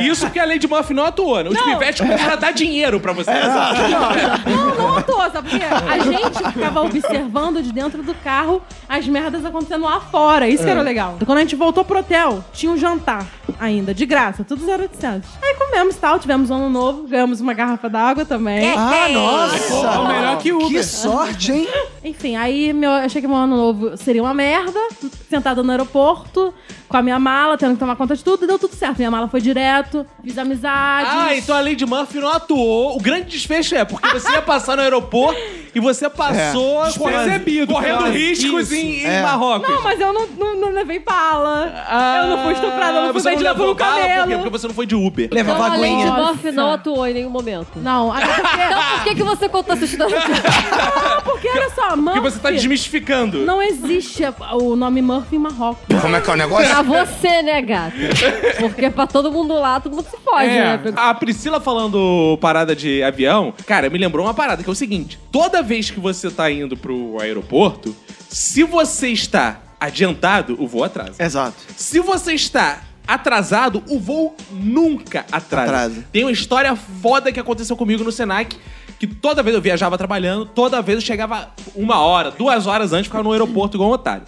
E 0.00 0.06
Isso 0.06 0.24
porque 0.24 0.38
a 0.38 0.44
Lady 0.46 0.68
Murphy 0.68 0.94
não 0.94 1.04
atuou, 1.04 1.42
né? 1.42 1.50
Os 1.50 1.60
pivetes 1.60 2.00
começaram 2.00 2.34
a 2.34 2.36
dar 2.36 2.52
dinheiro 2.52 3.00
pra 3.00 3.12
você. 3.12 3.32
Não, 3.32 4.74
não 4.76 4.98
à 4.98 5.02
toa, 5.02 5.30
sabe 5.30 5.50
por 5.50 5.58
quê? 5.58 5.64
A 5.66 5.98
gente 5.98 6.52
ficava 6.52 6.80
observando 6.82 7.60
de 7.60 7.72
dentro 7.72 8.04
do 8.04 8.14
carro 8.14 8.62
as 8.88 9.04
merdas 9.08 9.44
acontecendo 9.44 9.84
lá 9.84 10.00
fora. 10.00 10.46
Isso 10.46 10.62
que 10.62 10.70
era 10.70 10.80
legal. 10.82 11.18
Quando 11.26 11.38
a 11.38 11.40
gente 11.40 11.56
voltou 11.56 11.84
pro 11.84 11.98
hotel, 11.98 12.44
tinha 12.52 12.70
um 12.70 12.76
jantar 12.76 13.26
ainda, 13.58 13.92
de 13.92 14.06
graça, 14.06 14.44
tudo 14.44 14.64
0800. 14.64 15.28
Aí 15.42 15.54
comemos 15.54 15.96
tal, 15.96 16.20
tivemos 16.20 16.50
um 16.50 16.54
ano 16.54 16.70
novo, 16.70 17.08
ganhamos 17.08 17.40
uma 17.40 17.52
garrafa 17.52 17.88
d'água 17.88 18.24
também. 18.24 18.72
Ah, 18.76 19.08
nossa! 19.12 19.88
Pô, 19.98 20.04
melhor 20.06 20.38
que 20.38 20.52
Uber. 20.52 20.68
Que 20.68 20.82
sorte, 20.84 21.52
hein? 21.52 21.68
Enfim, 22.04 22.36
aí 22.36 22.72
meu, 22.72 22.90
eu 22.90 22.96
achei 22.96 23.20
que 23.20 23.26
meu 23.26 23.36
ano 23.36 23.56
novo 23.56 23.96
seria 23.96 24.22
uma 24.22 24.34
merda, 24.34 24.78
sentada 25.28 25.62
no 25.62 25.70
aeroporto, 25.70 26.11
com 26.88 26.96
a 26.96 27.02
minha 27.02 27.18
mala, 27.18 27.56
tendo 27.56 27.74
que 27.74 27.78
tomar 27.80 27.96
conta 27.96 28.14
de 28.14 28.22
tudo, 28.22 28.44
e 28.44 28.46
deu 28.46 28.58
tudo 28.58 28.74
certo. 28.74 28.98
Minha 28.98 29.10
mala 29.10 29.28
foi 29.28 29.40
direto, 29.40 30.06
fiz 30.22 30.36
amizades. 30.38 31.10
Ah, 31.14 31.34
então 31.36 31.56
a 31.56 31.60
Lady 31.60 31.84
Murphy 31.86 32.18
não 32.18 32.28
atuou. 32.32 32.96
O 32.96 33.00
grande 33.00 33.26
desfecho 33.30 33.74
é 33.74 33.84
porque 33.84 34.08
você 34.08 34.30
ia 34.32 34.42
passar 34.42 34.76
no 34.76 34.82
aeroporto 34.82 35.40
e 35.74 35.80
você 35.80 36.08
passou 36.10 36.84
Despercebido, 36.84 37.72
correndo 37.72 37.98
claro. 37.98 38.12
riscos 38.12 38.70
Isso. 38.70 38.74
em, 38.74 39.00
em 39.02 39.06
É. 39.06 39.22
Marrocos. 39.22 39.68
Não, 39.68 39.82
mas 39.82 40.00
eu 40.00 40.12
não, 40.12 40.26
não, 40.26 40.56
não 40.56 40.68
levei 40.70 40.98
bala. 40.98 41.72
eu 42.22 42.28
não 42.36 42.44
fui 42.44 42.52
estuprada, 42.52 42.98
eu 42.98 43.02
não 43.04 43.12
fui 43.12 43.20
Ah, 43.20 43.22
você 43.22 43.30
vendida 43.30 43.52
um 43.54 43.56
bala 43.56 43.68
Por 43.68 43.76
quê? 43.76 43.82
cabelo. 43.84 44.32
Porque 44.42 44.50
você 44.50 44.66
não 44.68 44.74
foi 44.74 44.86
de 44.86 44.94
Uber. 44.94 45.28
Leva 45.32 45.52
Então 45.52 45.64
a 45.64 45.68
Lady 45.68 45.84
aguinha. 45.84 46.12
Murphy 46.12 46.50
não 46.52 46.64
Nossa. 46.64 46.74
atuou 46.74 47.06
em 47.06 47.14
nenhum 47.14 47.30
momento. 47.30 47.68
Não, 47.76 48.12
até 48.12 48.26
porque... 48.26 48.60
Então 48.62 48.82
por 48.92 49.04
que, 49.04 49.14
que 49.14 49.22
você 49.22 49.48
contou 49.48 49.74
essa 49.74 49.84
história? 49.84 50.16
não, 50.20 51.22
porque 51.22 51.48
olha 51.48 51.70
só, 51.70 51.96
Murphy... 51.96 52.20
Porque 52.20 52.30
você 52.30 52.38
tá 52.38 52.50
desmistificando. 52.50 53.38
Não 53.38 53.62
existe 53.62 54.22
o 54.52 54.76
nome 54.76 55.00
Murphy 55.02 55.36
em 55.36 55.38
Marrocos. 55.38 55.82
Como 56.02 56.16
é 56.16 56.20
que 56.20 56.28
é 56.28 56.32
o 56.32 56.36
negócio? 56.36 56.68
pra 56.68 56.82
você, 56.82 57.42
né, 57.42 57.62
gata? 57.62 57.96
Porque 58.60 58.90
pra 58.90 59.06
todo 59.06 59.30
mundo 59.32 59.54
lá, 59.54 59.80
todo 59.80 59.94
mundo 59.94 60.06
se 60.10 60.16
É, 60.44 60.76
né? 60.78 60.92
a 60.96 61.14
Priscila 61.14 61.60
falando 61.60 62.36
parada 62.40 62.74
de 62.74 63.02
avião, 63.02 63.54
cara, 63.66 63.88
me 63.88 63.98
lembrou 63.98 64.26
uma 64.26 64.34
parada 64.34 64.62
que 64.62 64.68
é 64.68 64.72
o 64.72 64.74
seguinte: 64.74 65.18
toda 65.30 65.62
vez 65.62 65.90
que 65.90 66.00
você 66.00 66.30
tá 66.30 66.50
indo 66.50 66.76
pro 66.76 67.18
aeroporto, 67.20 67.94
se 68.28 68.64
você 68.64 69.08
está 69.08 69.60
adiantado, 69.78 70.56
o 70.58 70.66
voo 70.66 70.84
atrasa. 70.84 71.22
Exato. 71.22 71.56
Se 71.76 72.00
você 72.00 72.34
está 72.34 72.80
atrasado, 73.06 73.82
o 73.88 73.98
voo 73.98 74.36
nunca 74.50 75.24
atrasa. 75.30 75.70
Atrasa. 75.70 76.04
Tem 76.12 76.24
uma 76.24 76.32
história 76.32 76.74
foda 76.76 77.32
que 77.32 77.40
aconteceu 77.40 77.76
comigo 77.76 78.02
no 78.04 78.12
Senac. 78.12 78.56
Que 78.98 79.06
toda 79.08 79.42
vez 79.42 79.56
eu 79.56 79.60
viajava 79.60 79.98
trabalhando, 79.98 80.46
toda 80.46 80.80
vez 80.80 80.96
eu 80.96 81.04
chegava 81.04 81.48
uma 81.74 81.98
hora, 81.98 82.30
duas 82.30 82.68
horas 82.68 82.92
antes, 82.92 83.06
ficava 83.06 83.24
no 83.24 83.32
aeroporto 83.32 83.76
igual 83.76 83.90
um 83.90 83.94
otário. 83.94 84.22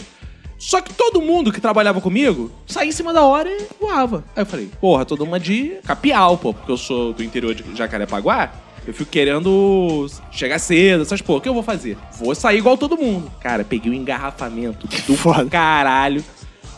Só 0.58 0.80
que 0.80 0.92
todo 0.94 1.20
mundo 1.20 1.52
que 1.52 1.60
trabalhava 1.60 2.00
comigo 2.00 2.50
saía 2.66 2.88
em 2.88 2.92
cima 2.92 3.12
da 3.12 3.22
hora 3.22 3.50
e 3.50 3.66
voava. 3.80 4.24
Aí 4.34 4.42
eu 4.42 4.46
falei, 4.46 4.70
porra, 4.80 5.04
toda 5.04 5.22
uma 5.24 5.38
de 5.38 5.76
capial, 5.84 6.38
pô, 6.38 6.54
porque 6.54 6.70
eu 6.72 6.76
sou 6.76 7.12
do 7.12 7.22
interior 7.22 7.54
de 7.54 7.76
Jacarepaguá. 7.76 8.52
Eu 8.86 8.92
fico 8.92 9.10
querendo 9.10 10.06
chegar 10.30 10.58
cedo, 10.58 11.02
essas 11.02 11.22
porra. 11.22 11.38
O 11.38 11.40
que 11.40 11.48
eu 11.48 11.54
vou 11.54 11.62
fazer? 11.62 11.96
Vou 12.18 12.34
sair 12.34 12.58
igual 12.58 12.76
todo 12.76 12.96
mundo. 12.98 13.30
Cara, 13.40 13.64
peguei 13.64 13.90
um 13.90 13.94
engarrafamento 13.94 14.86
do 14.86 15.16
Foda. 15.16 15.46
caralho. 15.46 16.22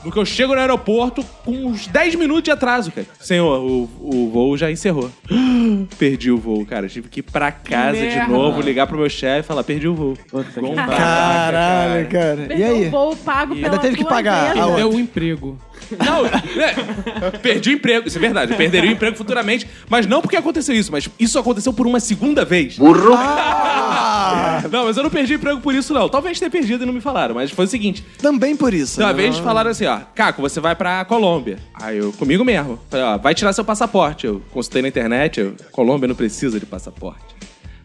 No 0.07 0.13
que 0.13 0.19
eu 0.21 0.25
chego 0.25 0.55
no 0.55 0.61
aeroporto 0.61 1.25
com 1.45 1.51
uns 1.67 1.89
10 1.89 2.15
minutos 2.15 2.45
de 2.45 2.53
atraso, 2.53 2.93
cara. 2.93 3.09
Senhor, 3.19 3.59
o, 3.61 3.91
o 4.01 4.31
voo 4.31 4.57
já 4.57 4.71
encerrou. 4.71 5.11
Perdi 5.99 6.31
o 6.31 6.39
voo, 6.39 6.65
cara. 6.65 6.89
Tive 6.89 7.09
que 7.09 7.19
ir 7.19 7.23
pra 7.25 7.51
casa 7.51 7.99
de 7.99 8.05
merda. 8.07 8.33
novo, 8.33 8.61
ligar 8.61 8.87
pro 8.87 8.97
meu 8.97 9.09
chefe 9.11 9.41
e 9.41 9.43
falar, 9.43 9.65
perdi 9.65 9.89
o 9.89 9.95
voo. 9.97 10.17
Igual 10.29 10.45
um 10.73 10.77
babaca, 10.77 10.97
Caralho, 10.97 12.09
cara. 12.09 12.43
E 12.45 12.47
Perdeu 12.47 12.77
aí? 12.77 12.87
o 12.87 12.91
voo 12.93 13.17
pago 13.17 13.55
pela 13.57 13.67
Ainda 13.67 13.79
teve 13.81 13.97
que 13.97 14.03
tua 14.05 14.11
pagar 14.11 14.53
vez. 14.53 14.59
a 14.61 14.67
outra. 14.67 14.77
Deu 14.85 14.93
um 14.93 15.01
emprego. 15.01 15.59
Não, 16.05 16.27
é, 16.27 17.39
perdi 17.43 17.71
o 17.71 17.73
emprego, 17.73 18.09
isso 18.09 18.19
é 18.19 18.21
verdade. 18.21 18.53
Eu 18.53 18.57
perderia 18.57 18.91
o 18.91 18.93
emprego 18.93 19.17
futuramente, 19.17 19.67
mas 19.89 20.07
não 20.07 20.21
porque 20.21 20.37
aconteceu 20.37 20.75
isso, 20.75 20.91
mas 20.93 21.09
isso 21.19 21.39
aconteceu 21.39 21.73
por 21.73 21.87
uma 21.87 22.01
segunda 22.01 22.45
vez. 22.45 22.79
Burro. 22.79 23.15
Ah, 23.15 24.63
Não, 24.71 24.85
mas 24.87 24.97
eu 24.97 25.03
não 25.03 25.11
perdi 25.11 25.35
o 25.35 25.37
emprego 25.37 25.61
por 25.61 25.75
isso, 25.75 25.93
não. 25.95 26.09
Talvez 26.09 26.39
tenha 26.39 26.51
perdido 26.51 26.83
e 26.83 26.87
não 26.87 26.93
me 26.93 27.01
falaram, 27.01 27.35
mas 27.35 27.51
foi 27.51 27.65
o 27.65 27.69
seguinte. 27.69 28.05
também 28.21 28.57
por 28.57 28.73
isso. 28.75 29.01
Uma 29.01 29.09
né? 29.09 29.15
vez 29.15 29.39
falaram 29.39 29.71
assim, 29.71 29.87
ó, 29.87 30.01
Caco, 30.15 30.43
você 30.43 30.61
vai 30.61 30.75
pra 30.75 31.05
Colômbia. 31.05 31.59
Aí 31.75 31.99
eu, 31.99 32.13
comigo 32.13 32.45
mesmo. 32.45 32.79
Falei, 32.91 33.07
ó, 33.07 33.19
vai 33.19 33.35
tirar 33.35 33.53
seu 33.53 33.65
passaporte. 33.65 34.27
Eu 34.27 34.43
consultei 34.51 34.83
na 34.83 34.89
internet, 34.89 35.41
eu, 35.41 35.55
Colômbia 35.71 36.09
não 36.09 36.15
precisa 36.15 36.59
de 36.59 36.67
passaporte. 36.67 37.25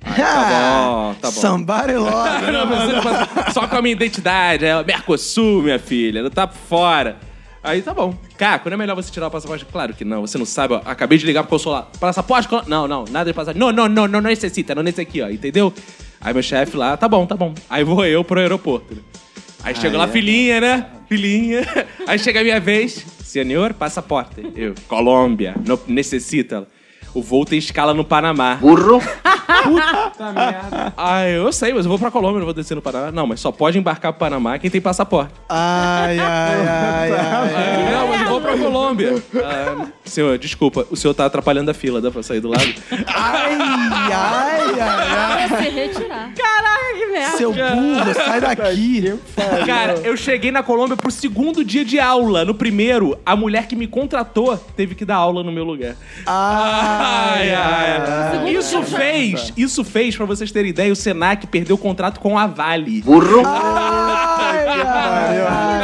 Aí, 0.04 0.16
tá 0.16 1.14
bom, 1.14 1.16
tá 1.22 1.28
bom. 1.32 1.42
Somebody 1.42 1.94
love. 1.94 2.42
Não 2.52 2.68
precisa 2.68 2.94
de 2.96 3.02
passaporte. 3.04 3.54
Só 3.54 3.68
com 3.68 3.76
a 3.76 3.82
minha 3.82 3.94
identidade, 3.94 4.66
é 4.66 4.76
o 4.76 4.86
Mercosul, 4.86 5.62
minha 5.62 5.78
filha, 5.80 6.24
não 6.24 6.30
tá 6.32 6.48
fora. 6.48 7.18
Aí 7.64 7.82
tá 7.82 7.94
bom. 7.94 8.16
Caco, 8.38 8.70
não 8.70 8.74
é 8.74 8.78
melhor 8.78 8.96
você 8.96 9.12
tirar 9.12 9.28
o 9.28 9.32
passaporte? 9.32 9.66
Claro 9.66 9.94
que 9.94 10.04
não, 10.04 10.22
você 10.22 10.38
não 10.38 10.46
sabe, 10.46 10.74
ó. 10.74 10.82
Acabei 10.84 11.18
de 11.18 11.26
ligar 11.26 11.44
pro 11.44 11.52
consulado. 11.52 11.88
Passaporte? 12.00 12.48
Não, 12.68 12.88
não, 12.88 13.06
nada 13.06 13.30
de 13.30 13.36
passaporte. 13.36 13.60
Não, 13.60 13.72
não, 13.72 13.88
não, 13.88 14.08
não, 14.08 14.22
não 14.22 14.30
necessita, 14.30 14.74
não 14.74 14.82
nesse 14.82 15.00
aqui, 15.02 15.22
ó, 15.22 15.30
entendeu? 15.30 15.72
Aí 16.20 16.34
meu 16.34 16.42
chefe 16.42 16.76
lá, 16.76 16.98
tá 16.98 17.08
bom, 17.08 17.26
tá 17.26 17.36
bom. 17.36 17.54
Aí 17.70 17.84
vou 17.84 18.04
eu 18.06 18.24
pro 18.24 18.40
aeroporto. 18.40 18.96
né? 18.96 19.02
Aí 19.64 19.76
chega 19.76 19.96
lá, 19.98 20.08
filhinha, 20.08 20.60
né? 20.60 20.88
Filhinha. 21.08 21.62
Aí 22.08 22.18
chega 22.18 22.40
a 22.40 22.44
minha 22.44 22.60
vez. 22.60 23.06
Senhor, 23.24 23.74
passaporte. 23.76 24.42
Eu, 24.56 24.74
Colômbia, 24.88 25.56
não 25.66 25.80
necessita. 25.88 26.68
O 27.14 27.22
voo 27.22 27.44
tem 27.46 27.60
escala 27.60 27.94
no 27.94 28.04
Panamá. 28.06 28.56
Burro. 28.56 29.00
Puta 29.64 30.32
merda. 30.32 30.94
Ah, 30.96 31.28
eu 31.28 31.52
sei, 31.52 31.74
mas 31.74 31.86
eu 31.86 31.90
vou 31.90 32.00
pra 32.00 32.10
Colômbia, 32.10 32.40
não 32.40 32.46
vou 32.46 32.54
descer 32.54 32.74
no 32.76 32.82
Panamá. 32.82 33.12
Não, 33.12 33.28
mas 33.28 33.40
só 33.40 33.52
pode 33.52 33.78
embarcar 33.78 34.14
pro 34.14 34.20
Panamá 34.20 34.58
quem 34.58 34.70
tem 34.70 34.80
passaporte. 34.80 35.34
Ai, 35.50 36.18
ai, 36.20 36.68
ai, 36.68 37.12
ai, 37.12 37.56
ai. 37.56 37.92
Não, 37.94 38.08
mas 38.08 38.22
eu 38.22 38.28
vou 38.28 38.42
pra 38.42 38.58
Colômbia. 38.58 39.22
Ah, 39.36 39.88
senhor, 40.06 40.38
desculpa, 40.38 40.88
o 40.90 40.96
senhor 40.96 41.14
tá 41.14 41.26
atrapalhando 41.26 41.70
a 41.70 41.74
fila, 41.74 42.00
dá 42.02 42.10
pra 42.10 42.24
sair 42.24 42.40
do 42.40 42.48
lado? 42.50 42.64
Ai, 43.08 43.58
ai, 43.60 44.12
ai, 44.14 44.80
ai. 44.80 45.48
Pra 45.50 45.58
se 45.64 45.70
retirar. 45.70 46.32
Que 46.34 46.42
merda. 47.12 47.38
Seu 47.38 47.52
burro, 47.54 48.14
sai 48.16 48.42
daqui. 48.42 49.20
Cara, 49.66 49.94
eu 50.04 50.16
cheguei 50.18 50.52
na 50.52 50.64
Colômbia 50.64 50.96
pro 50.98 51.12
segundo 51.12 51.64
dia 51.64 51.84
de 51.86 52.00
aula. 52.00 52.44
No 52.46 52.56
primeiro, 52.56 53.18
a 53.26 53.36
mulher 53.36 53.68
que 53.68 53.76
me 53.76 53.88
contratou 53.88 54.58
teve 54.76 54.96
que 54.96 55.06
dar 55.06 55.16
aula 55.16 55.44
no 55.44 55.52
meu 55.52 55.64
lugar. 55.64 55.96
Ai, 56.26 57.54
ai, 57.54 58.02
ai. 58.46 58.54
Isso 58.54 58.82
fez, 58.84 59.54
isso 59.58 59.84
fez, 59.84 60.16
pra 60.16 60.26
vocês 60.26 60.52
terem 60.52 60.70
ideia, 60.72 60.92
o 60.92 60.96
Senac 60.96 61.46
perdeu 61.48 61.76
o 61.76 61.80
contrato 61.80 62.20
com 62.20 62.38
a 62.38 62.48
Vale. 62.48 63.02
Burro. 63.02 63.44
Ai, 63.46 64.66
ai, 64.70 65.38
ai. 65.48 65.82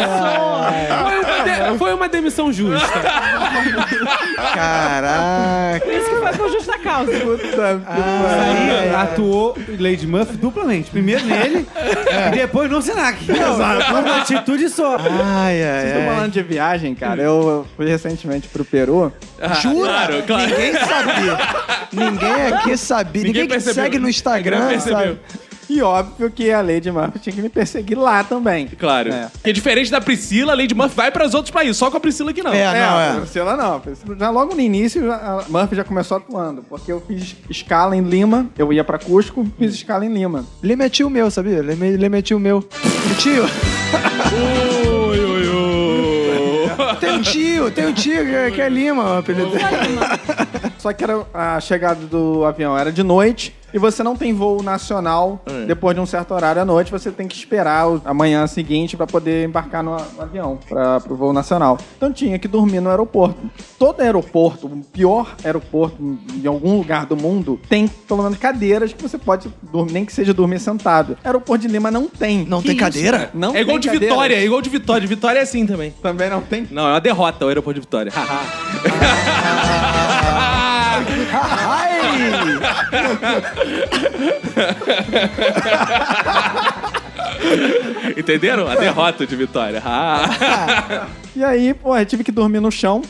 Foi 0.87 1.17
uma, 1.23 1.43
de- 1.43 1.77
foi 1.77 1.93
uma 1.93 2.09
demissão 2.09 2.51
justa. 2.51 2.87
Caraca. 4.53 5.87
Isso 5.91 6.09
que 6.09 6.15
foi 6.15 6.33
por 6.33 6.51
justa 6.51 6.77
causa. 6.79 7.11
Aí 7.87 8.95
atuou 8.95 9.57
Lady 9.79 10.07
Murphy 10.07 10.37
duplamente. 10.37 10.89
Primeiro 10.89 11.16
nele 11.23 11.65
e 12.27 12.35
depois 12.35 12.69
no 12.69 12.81
Senac. 12.81 13.17
Exato. 13.29 13.91
Uma 13.93 14.17
atitude 14.17 14.69
só. 14.69 14.97
Ai, 14.97 15.63
ai, 15.63 15.79
Vocês 15.81 15.85
estão 15.87 16.01
ai. 16.09 16.15
falando 16.15 16.31
de 16.31 16.43
viagem, 16.43 16.95
cara. 16.95 17.21
Eu 17.21 17.65
fui 17.75 17.87
recentemente 17.87 18.47
pro 18.47 18.63
Peru. 18.65 19.11
Jura? 19.61 19.87
Claro, 19.91 20.23
claro. 20.25 20.49
Ninguém 20.49 20.73
sabia. 20.73 21.37
Ninguém 21.91 22.47
aqui 22.53 22.77
sabia. 22.77 23.23
Ninguém, 23.23 23.43
que 23.43 23.49
percebeu. 23.49 23.83
segue 23.83 23.99
no 23.99 24.09
Instagram, 24.09 24.59
Ninguém 24.59 24.79
percebeu. 24.79 25.17
E 25.69 25.81
óbvio 25.81 26.31
que 26.31 26.49
a 26.49 26.61
Lady 26.61 26.89
Murphy 26.89 27.19
tinha 27.19 27.35
que 27.35 27.41
me 27.41 27.49
perseguir 27.49 27.97
lá 27.97 28.23
também. 28.23 28.67
Claro. 28.67 29.11
É. 29.11 29.27
Porque 29.33 29.51
diferente 29.51 29.91
da 29.91 29.99
Priscila, 29.99 30.53
a 30.53 30.55
Lady 30.55 30.73
Murphy 30.73 30.95
vai 30.95 31.11
para 31.11 31.25
os 31.25 31.33
outros 31.33 31.51
países, 31.51 31.75
só 31.75 31.91
com 31.91 31.97
a 31.97 31.99
Priscila 31.99 32.31
que 32.31 32.41
não. 32.41 32.53
É, 32.53 32.61
É, 32.61 32.87
não, 32.89 32.97
a 32.97 33.01
é. 33.03 33.19
Priscila 33.19 33.57
não. 33.57 33.75
a 33.75 33.79
Priscila 33.79 34.15
Já 34.17 34.29
logo 34.29 34.55
no 34.55 34.61
início, 34.61 35.11
a 35.11 35.43
Murphy 35.49 35.75
já 35.75 35.83
começou 35.83 36.17
atuando. 36.17 36.63
Porque 36.63 36.89
eu 36.91 37.01
fiz 37.05 37.35
escala 37.49 37.95
em 37.97 38.01
Lima, 38.01 38.47
eu 38.57 38.71
ia 38.71 38.83
pra 38.83 38.97
Cusco, 38.97 39.45
fiz 39.59 39.73
escala 39.73 40.05
em 40.05 40.13
Lima. 40.13 40.45
Ele 40.63 40.81
é 40.81 40.89
tio 40.89 41.09
meu, 41.09 41.29
sabia? 41.29 41.57
Ele 41.59 42.15
é- 42.15 42.17
é 42.17 42.21
tio 42.21 42.39
meu. 42.39 42.63
Tio, 43.19 43.43
Oi, 45.03 45.19
oi, 45.25 45.47
oi. 45.49 46.95
tem 46.99 47.11
um 47.11 47.21
tio, 47.21 47.71
tem 47.71 47.87
um 47.87 47.93
tio 47.93 48.25
que- 48.25 48.51
que 48.51 48.61
é 48.61 48.69
Lima, 48.69 49.03
o 49.03 49.17
apelido. 49.17 49.51
Só 50.77 50.93
que 50.93 51.03
era, 51.03 51.25
a 51.33 51.59
chegada 51.59 52.05
do 52.05 52.45
avião 52.45 52.77
era 52.77 52.91
de 52.91 53.03
noite 53.03 53.53
e 53.77 53.79
você 53.79 54.01
não 54.03 54.15
tem 54.15 54.33
voo 54.33 54.61
nacional 54.63 55.41
É. 55.45 55.65
depois 55.65 55.95
de 55.95 56.01
um 56.01 56.05
certo 56.05 56.33
horário 56.33 56.61
à 56.61 56.65
noite. 56.65 56.91
Você 56.91 57.11
tem 57.11 57.27
que 57.27 57.35
esperar 57.35 57.87
o- 57.87 58.01
a 58.03 58.13
manhã 58.13 58.45
seguinte 58.47 58.97
para 58.97 59.05
poder 59.07 59.45
embarcar 59.47 59.83
no, 59.83 59.95
no 59.95 60.21
avião, 60.21 60.59
para 60.67 61.01
o 61.09 61.15
voo 61.15 61.31
nacional. 61.31 61.77
Então 61.95 62.11
tinha 62.11 62.37
que 62.39 62.47
dormir 62.47 62.79
no 62.81 62.89
aeroporto. 62.89 63.37
Todo 63.77 64.01
aeroporto, 64.01 64.67
o 64.67 64.81
pior 64.83 65.35
aeroporto 65.43 65.97
em 66.33 66.47
algum 66.47 66.77
lugar 66.77 67.05
do 67.05 67.15
mundo, 67.15 67.59
tem 67.69 67.87
pelo 67.87 68.23
menos 68.23 68.37
cadeiras 68.37 68.91
que 68.93 69.01
você 69.01 69.17
pode 69.17 69.49
dormir, 69.71 69.93
nem 69.93 70.05
que 70.05 70.11
seja 70.13 70.33
dormir 70.33 70.59
sentado. 70.59 71.17
Aeroporto 71.23 71.61
de 71.67 71.67
Lima 71.71 71.91
não 71.91 72.07
tem. 72.07 72.45
Não 72.45 72.59
Que 72.61 72.67
tem 72.69 72.75
isso, 72.77 72.85
cadeira? 72.85 73.29
Não 73.33 73.55
é 73.55 73.61
igual 73.61 73.75
tem 73.75 73.81
de 73.81 73.87
cadeiras. 73.89 74.09
Vitória, 74.09 74.35
é 74.35 74.43
igual 74.45 74.61
de 74.61 74.69
Vitória. 74.69 75.01
De 75.01 75.07
Vitória 75.07 75.39
é 75.39 75.43
assim 75.43 75.65
também. 75.65 75.91
Também 76.01 76.29
não 76.29 76.41
tem. 76.41 76.67
Não, 76.71 76.87
é 76.87 76.91
uma 76.93 76.99
derrota 77.01 77.45
o 77.45 77.47
aeroporto 77.47 77.75
de 77.79 77.85
Vitória. 77.85 78.11
Ai! 78.15 80.07
Entenderam? 88.17 88.67
A 88.67 88.75
derrota 88.75 89.25
de 89.25 89.35
Vitória. 89.35 89.81
Ah. 89.85 91.07
E 91.35 91.43
aí, 91.43 91.73
pô, 91.73 91.95
eu 91.95 92.05
tive 92.05 92.23
que 92.23 92.31
dormir 92.31 92.59
no 92.59 92.71
chão. 92.71 93.01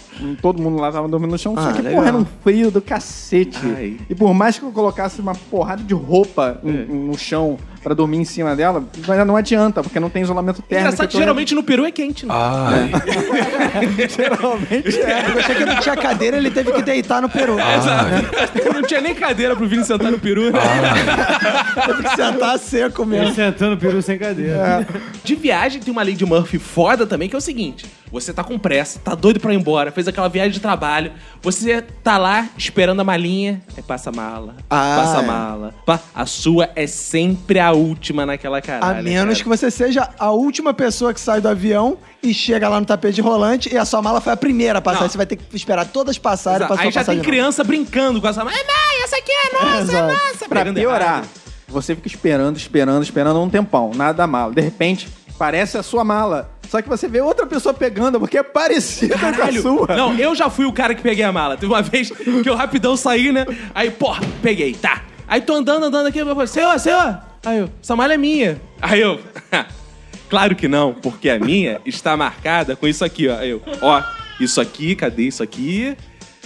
Todo 0.41 0.61
mundo 0.61 0.77
lá 0.81 0.91
tava 0.91 1.07
dormindo 1.07 1.31
no 1.31 1.37
chão. 1.37 1.55
só 1.55 1.69
Ah, 1.69 1.73
que, 1.73 1.81
legal. 1.81 1.93
porra, 1.99 2.07
era 2.09 2.17
um 2.17 2.25
frio 2.43 2.69
do 2.69 2.81
cacete. 2.81 3.57
Ai. 3.63 3.97
E 4.09 4.15
por 4.15 4.33
mais 4.33 4.59
que 4.59 4.65
eu 4.65 4.71
colocasse 4.71 5.21
uma 5.21 5.33
porrada 5.33 5.81
de 5.83 5.93
roupa 5.93 6.59
É. 6.65 6.69
no 6.69 7.17
chão 7.17 7.57
pra 7.83 7.93
dormir 7.93 8.17
em 8.17 8.25
cima 8.25 8.55
dela, 8.55 8.83
mas 9.07 9.25
não 9.27 9.35
adianta, 9.35 9.81
porque 9.83 9.99
não 9.99 10.09
tem 10.09 10.23
isolamento 10.23 10.61
térmico. 10.61 10.79
Engraçado 10.87 11.07
que 11.07 11.13
então 11.15 11.21
geralmente 11.21 11.55
no 11.55 11.63
peru 11.63 11.85
é 11.85 11.91
quente, 11.91 12.25
né? 12.25 12.33
Ai, 12.35 12.91
geralmente 14.09 15.01
é. 15.01 15.31
Eu 15.31 15.39
achei 15.39 15.55
que 15.55 15.65
não 15.65 15.79
tinha 15.79 15.95
cadeira, 15.95 16.37
ele 16.37 16.51
teve 16.51 16.71
que 16.71 16.81
deitar 16.81 17.21
no 17.21 17.29
peru. 17.29 17.57
Exato. 17.59 18.73
Não 18.73 18.81
tinha 18.83 19.01
nem 19.01 19.13
cadeira 19.15 19.55
pro 19.55 19.67
Vini 19.67 19.83
sentar 19.83 20.11
no 20.11 20.19
peru, 20.19 20.51
né? 20.51 20.59
Teve 21.85 22.03
que 22.03 22.15
sentar 22.15 22.57
seco 22.59 23.03
Ele 23.03 23.09
mesmo. 23.11 23.35
sentando 23.35 23.75
o 23.75 23.77
peru 23.77 24.01
sem 24.01 24.17
cadeira. 24.17 24.87
De 25.23 25.35
viagem 25.35 25.81
tem 25.81 25.91
uma 25.91 26.01
lei 26.01 26.15
de 26.15 26.25
Murphy 26.25 26.59
foda 26.59 27.05
também, 27.05 27.29
que 27.29 27.35
é 27.35 27.37
o 27.37 27.41
seguinte: 27.41 27.85
você 28.11 28.33
tá 28.33 28.43
com 28.43 28.57
pressa, 28.57 28.99
tá 28.99 29.13
doido 29.15 29.39
pra 29.39 29.53
ir 29.53 29.57
embora, 29.57 29.91
fez 29.91 30.07
aquela 30.07 30.27
viagem 30.27 30.51
de 30.53 30.59
trabalho, 30.59 31.11
você 31.41 31.81
tá 31.81 32.17
lá 32.17 32.47
esperando 32.57 32.99
a 32.99 33.03
malinha, 33.03 33.61
aí 33.75 33.83
passa 33.83 34.09
a 34.09 34.13
mala, 34.13 34.55
Ah, 34.69 34.95
passa 34.99 35.19
a 35.19 35.23
é. 35.23 35.25
mala. 35.25 35.73
A 36.15 36.25
sua 36.25 36.69
é 36.75 36.87
sempre 36.87 37.59
a 37.59 37.71
última 37.77 38.25
naquela 38.25 38.61
caralho. 38.61 38.99
A 38.99 39.01
menos 39.01 39.41
que 39.41 39.47
você 39.47 39.71
seja 39.71 40.09
a 40.19 40.31
última 40.31 40.73
pessoa 40.73 41.13
que 41.13 41.19
sai 41.19 41.39
do 41.39 41.47
avião 41.47 41.97
e 42.21 42.33
chega 42.33 42.67
lá 42.67 42.79
no 42.79 42.85
tapete 42.85 43.21
rolante 43.21 43.73
e 43.73 43.77
a 43.77 43.85
sua 43.85 44.01
mala 44.01 44.19
foi 44.19 44.33
a 44.33 44.37
primeira 44.37 44.79
a 44.79 44.81
passar. 44.81 45.01
Não. 45.01 45.09
Você 45.09 45.17
vai 45.17 45.25
ter 45.25 45.35
que 45.37 45.55
esperar 45.55 45.85
todas 45.85 46.17
passarem 46.17 46.67
pra 46.67 46.75
sua 46.75 46.85
Aí 46.85 46.91
já 46.91 47.01
passar 47.01 47.13
tem 47.13 47.21
criança 47.21 47.63
brincando 47.63 48.19
com 48.19 48.27
essa 48.27 48.43
mãe. 48.43 48.53
Mãe, 48.53 49.03
essa 49.03 49.17
aqui 49.17 49.31
é 49.31 49.53
nossa, 49.63 49.77
é, 49.77 49.81
Exato. 49.81 50.13
nossa. 50.13 50.49
Pra 50.49 50.59
Pegando 50.61 50.75
piorar, 50.79 51.07
errado. 51.09 51.27
você 51.67 51.95
fica 51.95 52.07
esperando, 52.07 52.57
esperando, 52.57 53.03
esperando 53.03 53.41
um 53.41 53.49
tempão, 53.49 53.91
nada 53.95 54.13
da 54.13 54.27
mala. 54.27 54.53
De 54.53 54.61
repente, 54.61 55.07
parece 55.37 55.77
a 55.77 55.83
sua 55.83 56.03
mala. 56.03 56.51
Só 56.69 56.81
que 56.81 56.89
você 56.89 57.07
vê 57.07 57.21
outra 57.21 57.45
pessoa 57.45 57.73
pegando, 57.73 58.19
porque 58.19 58.37
é 58.37 58.43
parecida 58.43 59.17
com 59.17 59.25
a 59.25 59.31
Caralho. 59.31 59.61
sua. 59.61 59.87
Não, 59.95 60.13
eu 60.15 60.35
já 60.35 60.49
fui 60.49 60.65
o 60.65 60.73
cara 60.73 60.93
que 60.93 61.01
peguei 61.01 61.23
a 61.23 61.31
mala. 61.31 61.55
Teve 61.55 61.71
uma 61.71 61.81
vez 61.81 62.11
que 62.11 62.49
eu 62.49 62.55
rapidão 62.55 62.97
saí, 62.97 63.31
né? 63.31 63.45
Aí, 63.73 63.89
porra, 63.89 64.21
peguei, 64.41 64.73
tá. 64.73 65.03
Aí 65.27 65.41
tô 65.41 65.53
andando, 65.53 65.85
andando 65.85 66.07
aqui, 66.07 66.19
senhor, 66.47 66.79
senhor. 66.79 67.19
Aí 67.47 67.59
eu, 67.59 67.69
essa 67.81 67.95
mala 67.95 68.13
é 68.13 68.17
minha. 68.17 68.59
Aí 68.81 68.99
eu, 68.99 69.21
claro 70.29 70.53
que 70.53 70.67
não, 70.67 70.93
porque 70.93 71.29
a 71.29 71.39
minha 71.39 71.79
está 71.85 72.17
marcada 72.17 72.75
com 72.75 72.85
isso 72.85 73.05
aqui, 73.05 73.29
ó. 73.29 73.37
Aí 73.37 73.51
eu, 73.51 73.61
ó, 73.81 74.03
isso 74.37 74.59
aqui, 74.59 74.93
cadê 74.97 75.23
isso 75.23 75.41
aqui? 75.41 75.95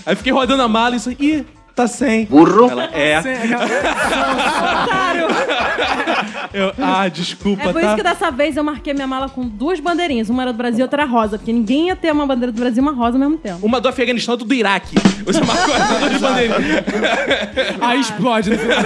Aí 0.05 0.15
fiquei 0.15 0.31
rodando 0.31 0.61
a 0.61 0.67
mala 0.67 0.93
e 0.93 0.97
isso 0.97 1.09
aqui, 1.09 1.43
tá 1.75 1.87
sem. 1.87 2.25
Burro. 2.25 2.69
Ela, 2.69 2.83
é. 2.93 3.19
Eu, 6.53 6.73
ah, 6.79 7.07
desculpa, 7.07 7.63
É 7.63 7.71
por 7.71 7.81
tá? 7.81 7.87
isso 7.87 7.95
que 7.95 8.03
dessa 8.03 8.29
vez 8.29 8.57
eu 8.57 8.63
marquei 8.63 8.93
minha 8.93 9.07
mala 9.07 9.29
com 9.29 9.47
duas 9.47 9.79
bandeirinhas. 9.79 10.29
Uma 10.29 10.43
era 10.43 10.51
do 10.51 10.57
Brasil 10.57 10.79
e 10.79 10.83
outra 10.83 11.03
era 11.03 11.09
rosa. 11.09 11.37
Porque 11.37 11.53
ninguém 11.53 11.87
ia 11.87 11.95
ter 11.95 12.11
uma 12.11 12.27
bandeira 12.27 12.51
do 12.51 12.59
Brasil 12.59 12.83
e 12.83 12.85
uma 12.85 12.91
rosa 12.91 13.15
ao 13.15 13.19
mesmo 13.19 13.37
tempo. 13.37 13.65
Uma 13.65 13.79
do 13.79 13.87
Afeganistão 13.87 14.33
e 14.33 14.35
outra 14.35 14.47
do 14.47 14.53
Iraque. 14.53 14.95
Você 15.23 15.39
marcou 15.41 15.73
essas 15.73 15.97
duas 15.97 16.21
bandeirinhas. 16.21 16.83
Aí 17.79 18.01
explode 18.01 18.49
no 18.49 18.57
final. 18.59 18.83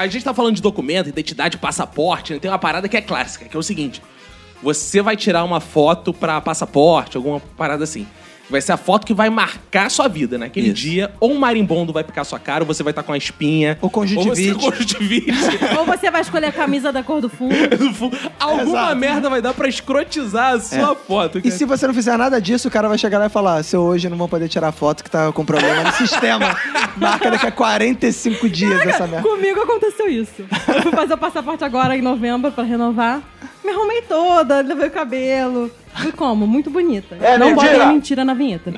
A 0.00 0.06
gente 0.06 0.24
tá 0.24 0.32
falando 0.32 0.56
de 0.56 0.62
documento, 0.62 1.10
identidade, 1.10 1.58
passaporte, 1.58 2.32
né? 2.32 2.38
Tem 2.38 2.50
uma 2.50 2.58
parada 2.58 2.88
que 2.88 2.96
é 2.96 3.02
clássica, 3.02 3.44
que 3.44 3.54
é 3.54 3.60
o 3.60 3.62
seguinte: 3.62 4.00
você 4.62 5.02
vai 5.02 5.14
tirar 5.14 5.44
uma 5.44 5.60
foto 5.60 6.10
pra 6.10 6.40
passaporte, 6.40 7.18
alguma 7.18 7.38
parada 7.38 7.84
assim. 7.84 8.06
Vai 8.50 8.60
ser 8.60 8.72
a 8.72 8.76
foto 8.76 9.06
que 9.06 9.14
vai 9.14 9.30
marcar 9.30 9.86
a 9.86 9.90
sua 9.90 10.08
vida 10.08 10.36
naquele 10.36 10.68
Isso. 10.68 10.76
dia. 10.82 11.12
Ou 11.20 11.32
um 11.32 11.38
marimbondo 11.38 11.92
vai 11.92 12.02
picar 12.02 12.22
a 12.22 12.24
sua 12.24 12.38
cara, 12.38 12.64
ou 12.64 12.66
você 12.66 12.82
vai 12.82 12.90
estar 12.90 13.02
com 13.02 13.12
a 13.12 13.16
espinha. 13.16 13.78
Ou 13.80 13.88
conjuntivite. 13.88 14.50
Ou 14.52 14.56
você 14.56 14.70
conjuntivite. 14.70 15.30
Ou 15.78 15.86
você 15.86 16.10
vai 16.10 16.20
escolher 16.20 16.46
a 16.46 16.52
camisa 16.52 16.92
da 16.92 17.02
cor 17.02 17.20
do 17.20 17.28
fundo. 17.28 17.54
No 17.80 17.94
fundo, 17.94 18.16
Alguma 18.38 18.80
Exato. 18.82 18.96
merda 18.96 19.30
vai 19.30 19.40
dar 19.40 19.54
pra 19.54 19.68
escrotizar 19.68 20.54
a 20.54 20.60
sua 20.60 20.94
foto. 20.94 21.38
E 21.38 21.42
cara. 21.42 21.54
se 21.54 21.64
você 21.64 21.86
não 21.86 21.94
fizer 21.94 22.16
nada 22.16 22.40
disso, 22.40 22.68
o 22.68 22.70
cara 22.70 22.88
vai 22.88 22.98
chegar 22.98 23.18
lá 23.18 23.26
e 23.26 23.28
falar: 23.28 23.62
seu 23.62 23.80
hoje 23.82 24.08
não 24.08 24.16
vão 24.16 24.28
poder 24.28 24.48
tirar 24.48 24.72
foto 24.72 25.02
que 25.04 25.10
tá 25.10 25.32
com 25.32 25.44
problema 25.44 25.84
no 25.84 25.92
sistema. 25.92 26.56
Marca 26.96 27.30
daqui 27.30 27.46
a 27.46 27.52
45 27.52 28.48
dias 28.48 28.80
essa 28.86 29.06
merda. 29.06 29.28
Comigo 29.28 29.60
aconteceu 29.60 30.08
isso. 30.08 30.44
Eu 30.68 30.82
fui 30.82 30.92
fazer 30.92 31.14
o 31.14 31.18
passaporte 31.18 31.64
agora 31.64 31.96
em 31.96 32.02
novembro 32.02 32.50
pra 32.52 32.64
renovar. 32.64 33.22
Me 33.64 33.70
arrumei 33.72 34.02
toda, 34.02 34.60
levei 34.60 34.88
o 34.88 34.90
cabelo. 34.90 35.70
Fui 35.92 36.12
como? 36.12 36.46
Muito 36.46 36.70
bonita. 36.70 37.16
É 37.20 37.36
Não 37.36 37.48
mentira! 37.48 37.72
bota 37.78 37.86
mentira 37.92 38.24
na 38.24 38.32
vinheta. 38.32 38.72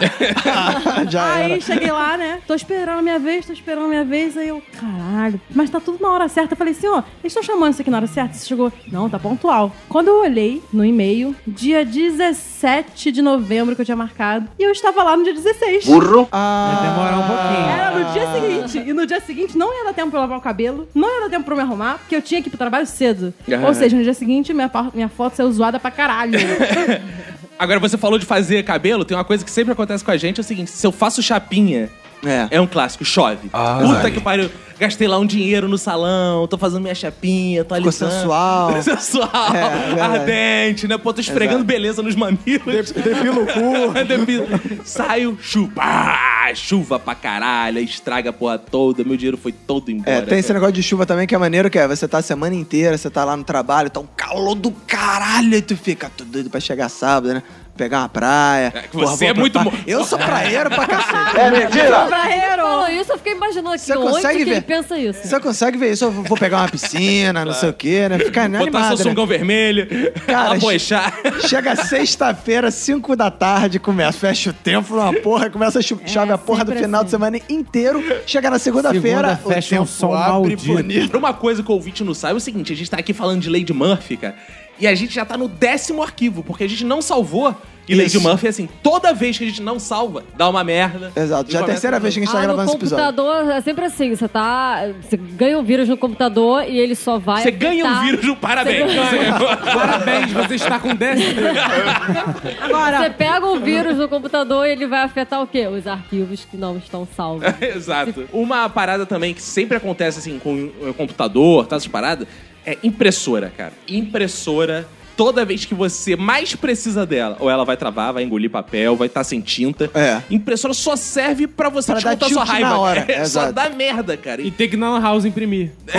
Já 1.11 1.35
Aí 1.35 1.53
era. 1.53 1.61
cheguei 1.61 1.91
lá, 1.93 2.17
né? 2.17 2.41
Tô 2.47 2.55
esperando 2.55 3.01
a 3.01 3.03
minha 3.03 3.19
vez, 3.19 3.45
tô 3.47 3.53
esperando 3.53 3.85
a 3.85 3.89
minha 3.89 4.05
vez. 4.05 4.35
Aí 4.37 4.49
eu, 4.49 4.63
caralho, 4.81 5.39
mas 5.55 5.69
tá 5.69 5.79
tudo 5.79 5.99
na 6.03 6.11
hora 6.11 6.27
certa. 6.29 6.55
Eu 6.55 6.57
falei 6.57 6.73
assim, 6.73 6.87
ó, 6.89 6.99
eles 7.23 7.33
estão 7.37 7.43
chamando 7.43 7.73
isso 7.73 7.83
aqui 7.83 7.91
na 7.91 7.99
hora 7.99 8.07
certa? 8.07 8.33
Você 8.35 8.47
chegou? 8.47 8.73
Não, 8.91 9.11
tá 9.11 9.19
pontual. 9.19 9.73
Quando 9.91 10.09
eu 10.09 10.23
olhei 10.23 10.63
no 10.73 10.85
e-mail, 10.87 11.37
dia 11.47 11.85
17 11.85 13.13
de 13.13 13.21
novembro 13.23 13.75
que 13.77 13.83
eu 13.83 13.87
tinha 13.87 13.97
marcado, 13.97 14.49
e 14.59 14.63
eu 14.63 14.73
estava 14.73 15.03
lá 15.03 15.15
no 15.17 15.23
dia 15.25 15.35
16. 15.35 15.85
Ah, 16.33 16.79
Vai 16.81 16.91
demorar 16.91 17.19
um 17.19 17.27
pouquinho. 17.27 17.69
Era 17.69 17.91
no 17.99 18.13
dia 18.13 18.33
seguinte. 18.33 18.89
E 18.89 18.93
no 18.93 19.07
dia 19.07 19.21
seguinte 19.21 19.59
não 19.59 19.73
ia 19.77 19.85
dar 19.85 19.93
tempo 19.93 20.11
pra 20.11 20.19
eu 20.19 20.23
lavar 20.23 20.39
o 20.39 20.43
cabelo, 20.43 20.89
não 20.95 21.09
ia 21.15 21.21
dar 21.23 21.31
tempo 21.31 21.45
pra 21.45 21.53
eu 21.53 21.57
me 21.59 21.63
arrumar, 21.63 21.99
porque 21.99 22.17
eu 22.17 22.23
tinha 22.23 22.41
que 22.41 22.49
ir 22.49 22.51
pro 22.51 22.59
trabalho 22.59 22.87
cedo. 22.87 23.35
Ah. 23.49 23.67
Ou 23.67 23.75
seja, 23.75 23.97
no 23.97 24.03
dia 24.03 24.15
seguinte 24.15 24.52
minha, 24.55 24.69
pa- 24.69 24.91
minha 24.95 25.09
foto 25.09 25.37
saiu 25.37 25.53
zoada 25.53 25.79
pra 25.81 25.91
caralho. 25.91 26.39
Agora, 27.59 27.79
você 27.79 27.97
falou 27.97 28.19
de 28.19 28.27
fazer 28.27 28.65
cabelo, 28.65 29.05
tem 29.05 29.17
uma 29.17 29.25
coisa 29.25 29.45
que 29.45 29.51
sempre 29.51 29.73
acontece 29.73 30.05
com 30.05 30.11
a 30.11 30.17
gente, 30.17 30.39
é 30.39 30.41
o 30.41 30.45
seguinte, 30.45 30.71
se 30.71 30.85
eu 30.87 30.91
faço 30.91 31.23
chapinha, 31.23 31.89
É. 32.25 32.49
é 32.53 32.61
um 32.61 32.67
clássico, 32.67 33.05
chove. 33.05 33.51
Ah, 33.53 33.79
Puta 33.83 34.11
que 34.11 34.21
pariu, 34.21 34.51
gastei 34.79 35.09
lá 35.09 35.19
um 35.19 35.27
dinheiro 35.27 35.69
no 35.69 35.77
salão, 35.77 36.47
tô 36.47 36.57
fazendo 36.57 36.81
minha 36.83 36.95
chapinha, 36.95 37.65
tô 37.65 37.75
Ficou 37.75 37.89
alisando. 37.89 38.13
sensual. 38.13 38.83
sensual, 38.83 39.55
É, 39.55 39.87
verdade. 39.87 40.01
ardente, 40.01 40.89
né? 40.89 40.99
Pô, 40.99 41.13
tô 41.13 41.21
esfregando 41.21 41.59
Exato. 41.59 41.65
beleza 41.67 42.03
nos 42.03 42.15
mamilos. 42.15 42.93
Depila 42.93 43.41
o 43.41 43.47
cu. 43.47 43.93
Depilo. 44.07 44.47
Saio, 44.85 45.37
chuva, 45.41 45.73
ah, 45.83 46.53
chuva 46.55 46.99
pra 46.99 47.15
caralho, 47.15 47.79
estraga 47.81 48.31
a 48.31 48.33
porra 48.33 48.59
toda, 48.59 49.03
meu 49.05 49.17
dinheiro 49.17 49.37
foi 49.37 49.53
todo 49.53 49.91
embora. 49.91 50.11
É, 50.19 50.21
tem 50.23 50.39
esse 50.39 50.49
cara. 50.49 50.59
negócio 50.61 50.75
de 50.75 50.83
chuva 50.83 51.05
também 51.07 51.27
que 51.27 51.35
é 51.35 51.39
maneiro, 51.39 51.69
que 51.71 51.79
é 51.79 51.87
você 51.89 52.07
tá 52.07 52.19
a 52.19 52.23
semana 52.23 52.55
inteira, 52.55 52.97
você 52.97 53.11
tá 53.11 53.25
lá 53.25 53.37
no 53.37 53.45
trabalho, 53.45 53.91
tá 53.91 54.01
um 54.01 54.07
calor 54.17 54.55
do 54.55 54.71
caralho, 54.87 55.55
e 55.55 55.63
tu 55.63 55.77
fica 55.77 56.11
tudo 56.17 56.31
doido 56.31 56.51
pra 56.51 56.61
chegar 56.61 56.89
sábado, 56.89 57.35
né? 57.35 57.43
Pegar 57.77 58.01
uma 58.01 58.09
praia. 58.09 58.73
É, 58.75 58.81
que 58.83 58.95
você 58.97 59.27
é 59.27 59.33
pra 59.33 59.41
muito 59.41 59.59
mo- 59.61 59.73
Eu 59.87 60.05
sou 60.05 60.19
praieiro 60.21 60.69
pra 60.71 60.87
cacete. 60.87 61.39
É 61.39 61.51
mentira! 61.51 62.05
Praeiro! 62.07 62.63
Falou 62.63 62.89
isso, 62.91 63.13
eu 63.13 63.17
fiquei 63.19 63.33
imaginando 63.33 63.71
aqui 63.75 63.79
Você 63.85 63.95
consegue 63.95 64.39
que 64.39 64.45
ver? 64.45 64.51
ele 64.51 64.61
pensa 64.61 64.99
isso. 64.99 65.27
Você 65.27 65.41
consegue 65.41 65.79
ver 65.79 65.93
isso? 65.93 66.05
Eu 66.05 66.11
vou 66.13 66.37
pegar 66.37 66.59
uma 66.59 66.69
piscina, 66.69 67.45
não 67.45 67.53
sei 67.55 67.71
o 67.71 67.73
quê, 67.73 68.09
né? 68.09 68.19
Ficar 68.19 68.49
Botar 68.49 68.63
animado, 68.63 68.97
seu 68.97 69.05
né? 69.07 69.11
sungão 69.11 69.27
vermelho, 69.27 69.87
Cara, 70.27 70.53
aboechar. 70.53 71.13
Chega 71.49 71.75
sexta-feira, 71.77 72.71
5 72.71 73.17
da 73.17 73.31
tarde, 73.31 73.79
começa, 73.79 74.19
fecha 74.19 74.51
o 74.51 74.53
tempo 74.53 74.95
uma 74.95 75.13
porra, 75.15 75.49
começa 75.49 75.79
a 75.79 75.83
cho- 75.83 75.99
chove 76.07 76.31
a 76.33 76.39
porra 76.39 76.65
do 76.65 76.73
final 76.73 77.03
de 77.03 77.07
assim. 77.09 77.11
semana 77.11 77.39
inteiro. 77.49 78.03
Chega 78.27 78.51
na 78.51 78.59
segunda-feira, 78.59 79.37
Segunda 79.37 79.55
fecha 79.55 79.75
um 79.75 79.79
tempo 79.79 79.89
sol 79.91 80.15
abre 80.15 80.31
maldito. 80.33 80.67
bonito. 80.67 81.17
Uma 81.17 81.33
coisa 81.33 81.63
que 81.63 81.71
o 81.71 81.75
ouvinte 81.75 82.05
não 82.05 82.13
sabe 82.15 82.35
é 82.35 82.37
o 82.37 82.41
seguinte: 82.41 82.73
a 82.73 82.77
gente 82.77 82.91
tá 82.91 82.99
aqui 82.99 83.13
falando 83.15 83.41
de 83.41 83.49
Lady 83.51 83.73
Murphy, 83.73 84.17
cara, 84.19 84.35
e 84.83 84.87
a 84.89 84.95
gente 84.97 85.15
já 85.15 85.25
tá 85.25 85.37
no 85.39 85.47
décimo 85.47 86.03
arquivo, 86.03 86.43
porque 86.43 86.65
a 86.65 86.69
gente 86.69 86.85
não 86.85 87.01
salvou. 87.01 87.55
E 87.89 87.97
Lady. 87.97 88.17
Murphy, 88.21 88.47
assim, 88.47 88.69
toda 88.81 89.13
vez 89.13 89.37
que 89.37 89.43
a 89.43 89.47
gente 89.49 89.61
não 89.61 89.77
salva, 89.77 90.23
dá 90.37 90.49
uma 90.49 90.63
merda. 90.63 91.11
Exato, 91.17 91.51
já 91.51 91.59
é 91.59 91.63
a 91.63 91.67
terceira 91.67 91.99
vez 91.99 92.15
que 92.15 92.21
a 92.21 92.25
gente 92.25 92.33
tá 92.33 92.39
Ah, 92.39 92.43
no 92.43 92.47
gravando 92.49 92.69
esse 92.69 92.77
episódio. 92.77 93.05
computador 93.07 93.51
é 93.51 93.61
sempre 93.61 93.85
assim, 93.85 94.15
você 94.15 94.29
tá. 94.29 94.89
Você 95.03 95.17
ganha 95.17 95.59
um 95.59 95.65
vírus 95.65 95.89
no 95.89 95.97
computador 95.97 96.65
e 96.65 96.79
ele 96.79 96.95
só 96.95 97.19
vai. 97.19 97.43
Você 97.43 97.51
ganha 97.51 97.85
um 97.85 98.01
vírus, 98.05 98.25
no 98.25 98.37
parabéns. 98.37 98.93
Você 98.93 99.19
ganha. 99.19 99.35
Parabéns, 99.75 100.33
você 100.33 100.55
está 100.55 100.79
com 100.79 100.95
10. 100.95 101.21
Agora, 102.63 102.99
Você 103.03 103.11
pega 103.11 103.47
um 103.47 103.61
vírus 103.61 103.97
no 103.97 104.09
computador 104.09 104.67
e 104.67 104.71
ele 104.71 104.87
vai 104.87 105.03
afetar 105.03 105.43
o 105.43 105.47
quê? 105.47 105.67
Os 105.67 105.85
arquivos 105.87 106.47
que 106.49 106.57
não 106.57 106.77
estão 106.77 107.07
salvos. 107.17 107.45
Exato. 107.61 108.29
Uma 108.33 108.69
parada 108.69 109.05
também 109.07 109.35
que 109.35 109.43
sempre 109.43 109.77
acontece 109.77 110.21
assim 110.21 110.39
com 110.39 110.71
o 110.89 110.95
computador, 110.95 111.67
tá 111.67 111.77
essas 111.77 111.89
paradas, 111.89 112.29
é 112.67 112.79
impressora, 112.83 113.53
cara. 113.57 113.73
Impressora. 113.89 114.87
Toda 115.15 115.45
vez 115.45 115.67
que 115.67 115.75
você 115.75 116.17
mais 116.17 116.55
precisa 116.57 117.05
dela, 117.05 117.37
ou 117.39 117.51
ela 117.51 117.67
vai 117.67 117.77
travar, 117.77 118.15
vai 118.15 118.23
engolir 118.23 118.51
papel, 118.51 118.97
vai 118.97 119.09
estar 119.09 119.23
sem 119.23 119.43
tinta. 119.43 119.91
É. 119.95 120.23
Impressora 120.31 120.73
só 120.73 120.97
serve 120.97 121.47
pra 121.47 121.69
você 121.69 121.93
Pra 121.93 122.01
dar 122.01 122.15
descontar 122.15 122.47
sua 122.47 122.51
raiva. 122.51 122.71
na 122.71 122.79
hora, 122.79 123.05
É, 123.13 123.25
só 123.27 123.53
dá 123.53 123.69
merda, 123.69 124.17
cara. 124.17 124.41
E 124.41 124.51
tem 124.51 124.71
que 124.71 124.75
ir 124.75 124.79
na 124.79 124.99
House 124.99 125.27
imprimir. 125.27 125.71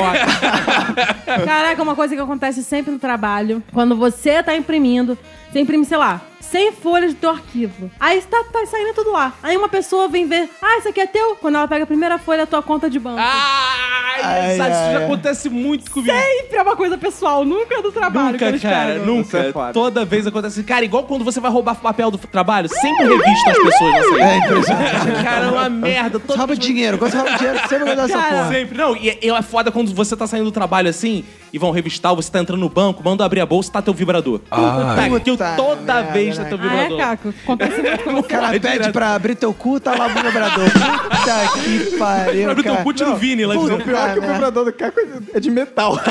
Caraca, 1.45 1.81
uma 1.81 1.95
coisa 1.95 2.15
que 2.15 2.21
acontece 2.21 2.63
sempre 2.63 2.91
no 2.91 2.99
trabalho, 2.99 3.61
quando 3.71 3.95
você 3.95 4.41
tá 4.41 4.55
imprimindo, 4.55 5.17
você 5.53 5.59
imprime, 5.59 5.85
sei 5.85 5.97
lá, 5.97 6.19
100 6.39 6.71
folhas 6.71 7.13
do 7.13 7.19
teu 7.19 7.29
arquivo. 7.29 7.91
Aí 7.99 8.19
tá, 8.21 8.43
tá 8.51 8.65
saindo 8.65 8.93
tudo 8.95 9.11
lá. 9.11 9.33
Aí 9.43 9.55
uma 9.55 9.69
pessoa 9.69 10.07
vem 10.07 10.27
ver, 10.27 10.49
ah, 10.59 10.79
isso 10.79 10.89
aqui 10.89 10.99
é 10.99 11.05
teu? 11.05 11.35
Quando 11.35 11.55
ela 11.55 11.67
pega 11.67 11.83
a 11.83 11.87
primeira 11.87 12.17
folha, 12.17 12.39
é 12.39 12.43
a 12.43 12.47
tua 12.47 12.63
conta 12.63 12.89
de 12.89 12.97
banco. 12.99 13.19
Ai, 13.19 14.21
Ai, 14.23 14.39
Ai, 14.39 14.53
isso 14.53 14.63
ai, 14.63 14.69
já 14.69 14.97
ai. 14.97 15.03
acontece 15.05 15.49
muito 15.49 15.91
comigo. 15.91 16.15
Sempre 16.15 16.57
é 16.57 16.61
uma 16.61 16.75
coisa 16.75 16.97
pessoal, 16.97 17.45
nunca 17.45 17.75
é 17.75 17.81
do 17.83 17.91
trabalho. 17.91 18.31
Nunca, 18.33 18.59
cara, 18.59 18.93
pegam. 18.93 19.05
nunca. 19.05 19.37
É 19.37 19.51
foda. 19.51 19.73
Toda 19.73 20.05
vez 20.05 20.25
acontece. 20.25 20.63
Cara, 20.63 20.83
igual 20.83 21.03
quando 21.03 21.23
você 21.23 21.39
vai 21.39 21.51
roubar 21.51 21.75
papel 21.75 22.09
do 22.09 22.17
trabalho, 22.17 22.67
sempre 22.67 23.05
revista 23.05 23.51
as 23.51 23.57
pessoas 23.57 23.91
na 23.91 24.03
saída. 24.03 24.25
É 24.25 24.37
impressionante. 24.37 25.23
Cara, 25.23 25.45
é 25.45 25.49
uma 25.51 25.69
merda. 25.69 26.19
Toda 26.19 26.37
rouba 26.37 26.55
dinheiro. 26.55 26.97
Quando 26.97 27.11
você 27.11 27.17
rouba 27.17 27.37
dinheiro, 27.37 27.59
você 27.59 27.67
sempre 27.67 27.85
vai 27.85 27.95
dar 27.95 28.05
essa 28.05 28.21
porra. 28.21 28.49
Sempre. 28.49 28.77
Não, 28.77 28.95
e 28.95 29.09
é, 29.09 29.27
é 29.27 29.41
foda 29.41 29.71
quando 29.71 29.93
você 29.93 30.15
tá 30.15 30.25
saindo 30.25 30.45
do 30.45 30.51
trabalho 30.51 30.89
assim 30.89 31.23
e 31.53 31.59
vão 31.59 31.69
revistar, 31.71 32.15
você 32.15 32.31
tá 32.31 32.39
entrando 32.39 32.59
no 32.59 32.67
banco, 32.67 33.03
manda 33.05 33.23
abrir 33.23 33.39
a 33.39 33.45
bolsa 33.45 33.71
tá 33.71 33.79
teu 33.81 33.93
vibrador. 33.93 34.41
Ah. 34.49 34.95
Que 35.21 35.31
Puta 35.31 35.53
toda 35.55 35.93
merda, 35.93 36.11
vez 36.11 36.35
né? 36.37 36.43
tá 36.45 36.49
teu 36.49 36.57
Ah, 36.59 36.65
é, 36.65 36.69
vibrador. 36.69 36.97
Caco? 36.97 37.33
Acontece 37.43 37.81
muito 37.81 38.03
com 38.03 38.13
O 38.19 38.23
cara 38.23 38.47
É 38.47 38.59
pede 38.59 38.73
direto. 38.79 38.91
pra 38.91 39.13
abrir 39.13 39.35
teu 39.35 39.53
cu, 39.53 39.79
tá 39.79 39.93
lá 39.95 40.07
o 40.07 40.09
vibrador. 40.09 40.65
Puta 40.73 41.59
que 41.63 41.97
pariu, 41.97 42.43
pra 42.43 42.51
abrir 42.51 42.63
teu 42.63 42.75
cu, 42.77 42.93
tira 42.93 43.09
o 43.11 43.15
Vini 43.15 43.45
lá 43.45 43.53
dentro. 43.53 43.77
Pior 43.83 44.13
que 44.13 44.17
o 44.17 44.21
merda. 44.21 44.33
vibrador 44.33 44.65
do 44.65 44.73
Caco 44.73 44.99
é 45.33 45.39
de 45.39 45.51
metal. 45.51 45.99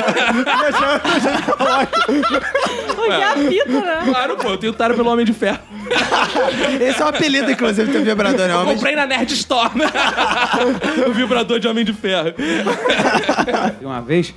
Porque 2.95 3.11
é 3.11 3.23
a 3.25 3.35
fita, 3.35 3.65
né? 3.81 4.01
Claro, 4.05 4.37
pô, 4.37 4.49
eu 4.49 4.57
tenho 4.57 4.73
tara 4.73 4.93
pelo 4.93 5.09
Homem 5.09 5.25
de 5.25 5.33
Ferro. 5.33 5.59
Esse 6.79 7.01
é 7.01 7.05
o 7.05 7.07
apelido, 7.09 7.51
inclusive, 7.51 7.91
do 7.91 8.03
vibrador, 8.03 8.47
né? 8.47 8.53
Eu 8.53 8.59
Homem 8.59 8.69
de- 8.69 8.75
comprei 8.75 8.95
na 8.95 9.05
Nerd 9.05 9.33
Store. 9.33 9.71
o 11.07 11.11
vibrador 11.13 11.59
de 11.59 11.67
Homem 11.67 11.83
de 11.83 11.93
Ferro. 11.93 12.33
Uma 13.81 14.01
vez 14.01 14.33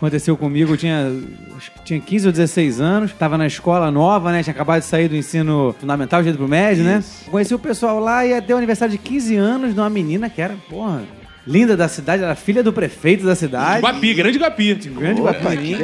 aconteceu 0.00 0.34
comigo, 0.34 0.72
eu 0.72 0.76
tinha, 0.78 1.12
acho 1.56 1.70
que 1.72 1.82
tinha 1.84 2.00
15 2.00 2.26
ou 2.26 2.32
16 2.32 2.80
anos, 2.80 3.12
tava 3.12 3.36
na 3.36 3.46
escola 3.46 3.90
nova, 3.90 4.32
né? 4.32 4.42
Tinha 4.42 4.54
acabado 4.54 4.80
de 4.80 4.86
sair 4.86 5.08
do 5.08 5.14
ensino 5.14 5.74
fundamental, 5.78 6.24
jeito 6.24 6.38
pro 6.38 6.48
médio, 6.48 6.82
né? 6.82 7.04
Conheci 7.30 7.54
o 7.54 7.58
pessoal 7.58 8.00
lá 8.00 8.24
e 8.24 8.30
ia 8.30 8.40
ter 8.40 8.54
o 8.54 8.56
aniversário 8.56 8.92
de 8.92 8.98
15 8.98 9.36
anos 9.36 9.74
de 9.74 9.80
uma 9.80 9.90
menina 9.90 10.30
que 10.30 10.40
era, 10.40 10.56
porra, 10.70 11.02
linda 11.46 11.76
da 11.76 11.88
cidade, 11.88 12.22
era 12.22 12.34
filha 12.34 12.62
do 12.62 12.72
prefeito 12.72 13.24
da 13.24 13.34
cidade. 13.34 13.82
Guapi, 13.82 14.14
grande 14.14 14.38
Guapi. 14.38 14.74
Grande 14.74 15.20
Guapirim. 15.20 15.76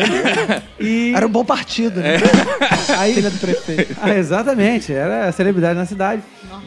E 0.79 1.13
Era 1.15 1.27
um 1.27 1.31
bom 1.31 1.45
partido, 1.45 2.01
né? 2.01 2.17
aí, 2.99 3.15
Filha 3.15 3.31
do 3.31 3.39
prefeito. 3.39 3.97
Ah, 4.01 4.15
exatamente, 4.15 4.93
era 4.93 5.29
a 5.29 5.33
celebridade 5.33 5.79
na 5.79 5.87
cidade. 5.87 6.23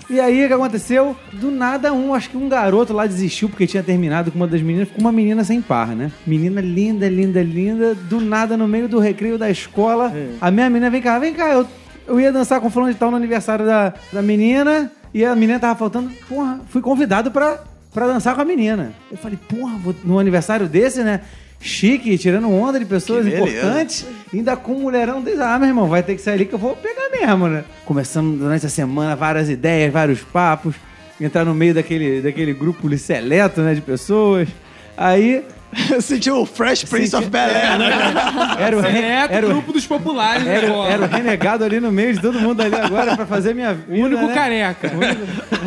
E 0.10 0.20
aí 0.20 0.44
o 0.44 0.48
que 0.48 0.54
aconteceu? 0.54 1.16
Do 1.34 1.52
nada, 1.52 1.94
um, 1.94 2.14
acho 2.14 2.30
que 2.30 2.38
um 2.38 2.50
garoto 2.50 2.94
lá 2.94 3.06
desistiu 3.06 3.48
porque 3.48 3.68
tinha 3.68 3.84
terminado 3.84 4.32
com 4.32 4.38
uma 4.38 4.48
das 4.48 4.62
meninas, 4.62 4.88
ficou 4.88 5.02
uma 5.02 5.12
menina 5.12 5.44
sem 5.44 5.62
par, 5.62 5.90
né? 5.90 6.12
Menina 6.26 6.60
linda, 6.62 7.08
linda, 7.08 7.44
linda. 7.44 7.94
Do 7.94 8.20
nada, 8.20 8.58
no 8.58 8.68
meio 8.68 8.88
do 8.88 9.00
recreio 9.00 9.38
da 9.38 9.50
escola, 9.50 10.12
a 10.42 10.50
minha 10.50 10.70
menina, 10.70 10.90
vem 10.90 11.02
cá, 11.02 11.20
vem 11.20 11.34
cá, 11.34 11.50
eu, 11.50 11.68
eu 12.08 12.20
ia 12.20 12.32
dançar 12.32 12.60
com 12.60 12.70
fulano 12.70 12.92
de 12.92 12.98
tal 12.98 13.12
no 13.12 13.18
aniversário 13.18 13.66
da, 13.66 13.94
da 14.12 14.22
menina, 14.22 14.92
e 15.14 15.24
a 15.24 15.36
menina 15.36 15.60
tava 15.60 15.78
faltando, 15.78 16.10
porra, 16.28 16.60
fui 16.70 16.82
convidado 16.82 17.30
pra, 17.32 17.64
pra 17.94 18.08
dançar 18.08 18.36
com 18.36 18.42
a 18.42 18.46
menina. 18.46 18.94
Eu 19.12 19.18
falei, 19.18 19.38
porra, 19.48 19.78
vou, 19.78 19.96
no 20.04 20.20
aniversário 20.20 20.68
desse, 20.68 21.04
né? 21.04 21.22
Chique, 21.62 22.18
tirando 22.18 22.50
onda 22.50 22.80
de 22.80 22.86
pessoas 22.86 23.26
Que 23.26 23.32
beleza. 23.32 23.58
importantes, 23.58 24.06
ainda 24.34 24.56
com 24.56 24.74
um 24.74 24.80
mulherão 24.82 25.22
desse. 25.22 25.42
Ah, 25.42 25.60
meu 25.60 25.68
irmão, 25.68 25.90
vai 25.90 26.02
ter 26.02 26.16
que 26.16 26.22
sair 26.22 26.36
ali 26.36 26.46
que 26.46 26.54
eu 26.56 26.60
vou 26.60 26.76
pegar 26.76 27.10
mesmo, 27.12 27.48
né? 27.50 27.66
Começamos 27.86 28.40
durante 28.40 28.66
a 28.66 28.70
semana 28.70 29.16
várias 29.16 29.50
ideias, 29.50 29.92
vários 29.92 30.22
papos, 30.22 30.76
entrar 31.20 31.44
no 31.44 31.54
meio 31.54 31.74
daquele, 31.74 32.22
daquele 32.22 32.54
grupo 32.54 32.98
seleto, 32.98 33.62
né, 33.62 33.74
de 33.74 33.82
pessoas. 33.82 34.48
Aí 34.96 35.44
Sentiu 36.02 36.42
o 36.42 36.46
Fresh 36.46 36.86
Prince 36.86 37.16
of 37.16 37.28
Bel-Air, 37.30 37.78
né? 37.78 37.90
era 38.60 38.78
o, 38.78 38.82
re- 38.82 38.92
Seleto 38.92 39.34
era 39.34 39.46
o, 39.46 39.50
grupo 39.50 39.72
dos 39.74 39.86
populares 39.86 40.44
da 40.44 40.52
era, 40.52 40.74
o- 40.74 40.86
era 40.86 41.04
o 41.04 41.08
renegado 41.08 41.64
ali 41.64 41.80
no 41.80 41.92
meio 41.92 42.14
de 42.14 42.22
todo 42.22 42.40
mundo 42.40 42.62
ali 42.62 42.76
agora 42.76 43.16
pra 43.16 43.26
fazer 43.26 43.54
minha 43.54 43.74
vida. 43.74 43.92
O 44.02 44.06
único 44.06 44.28
né? 44.28 44.34
careca. 44.34 44.92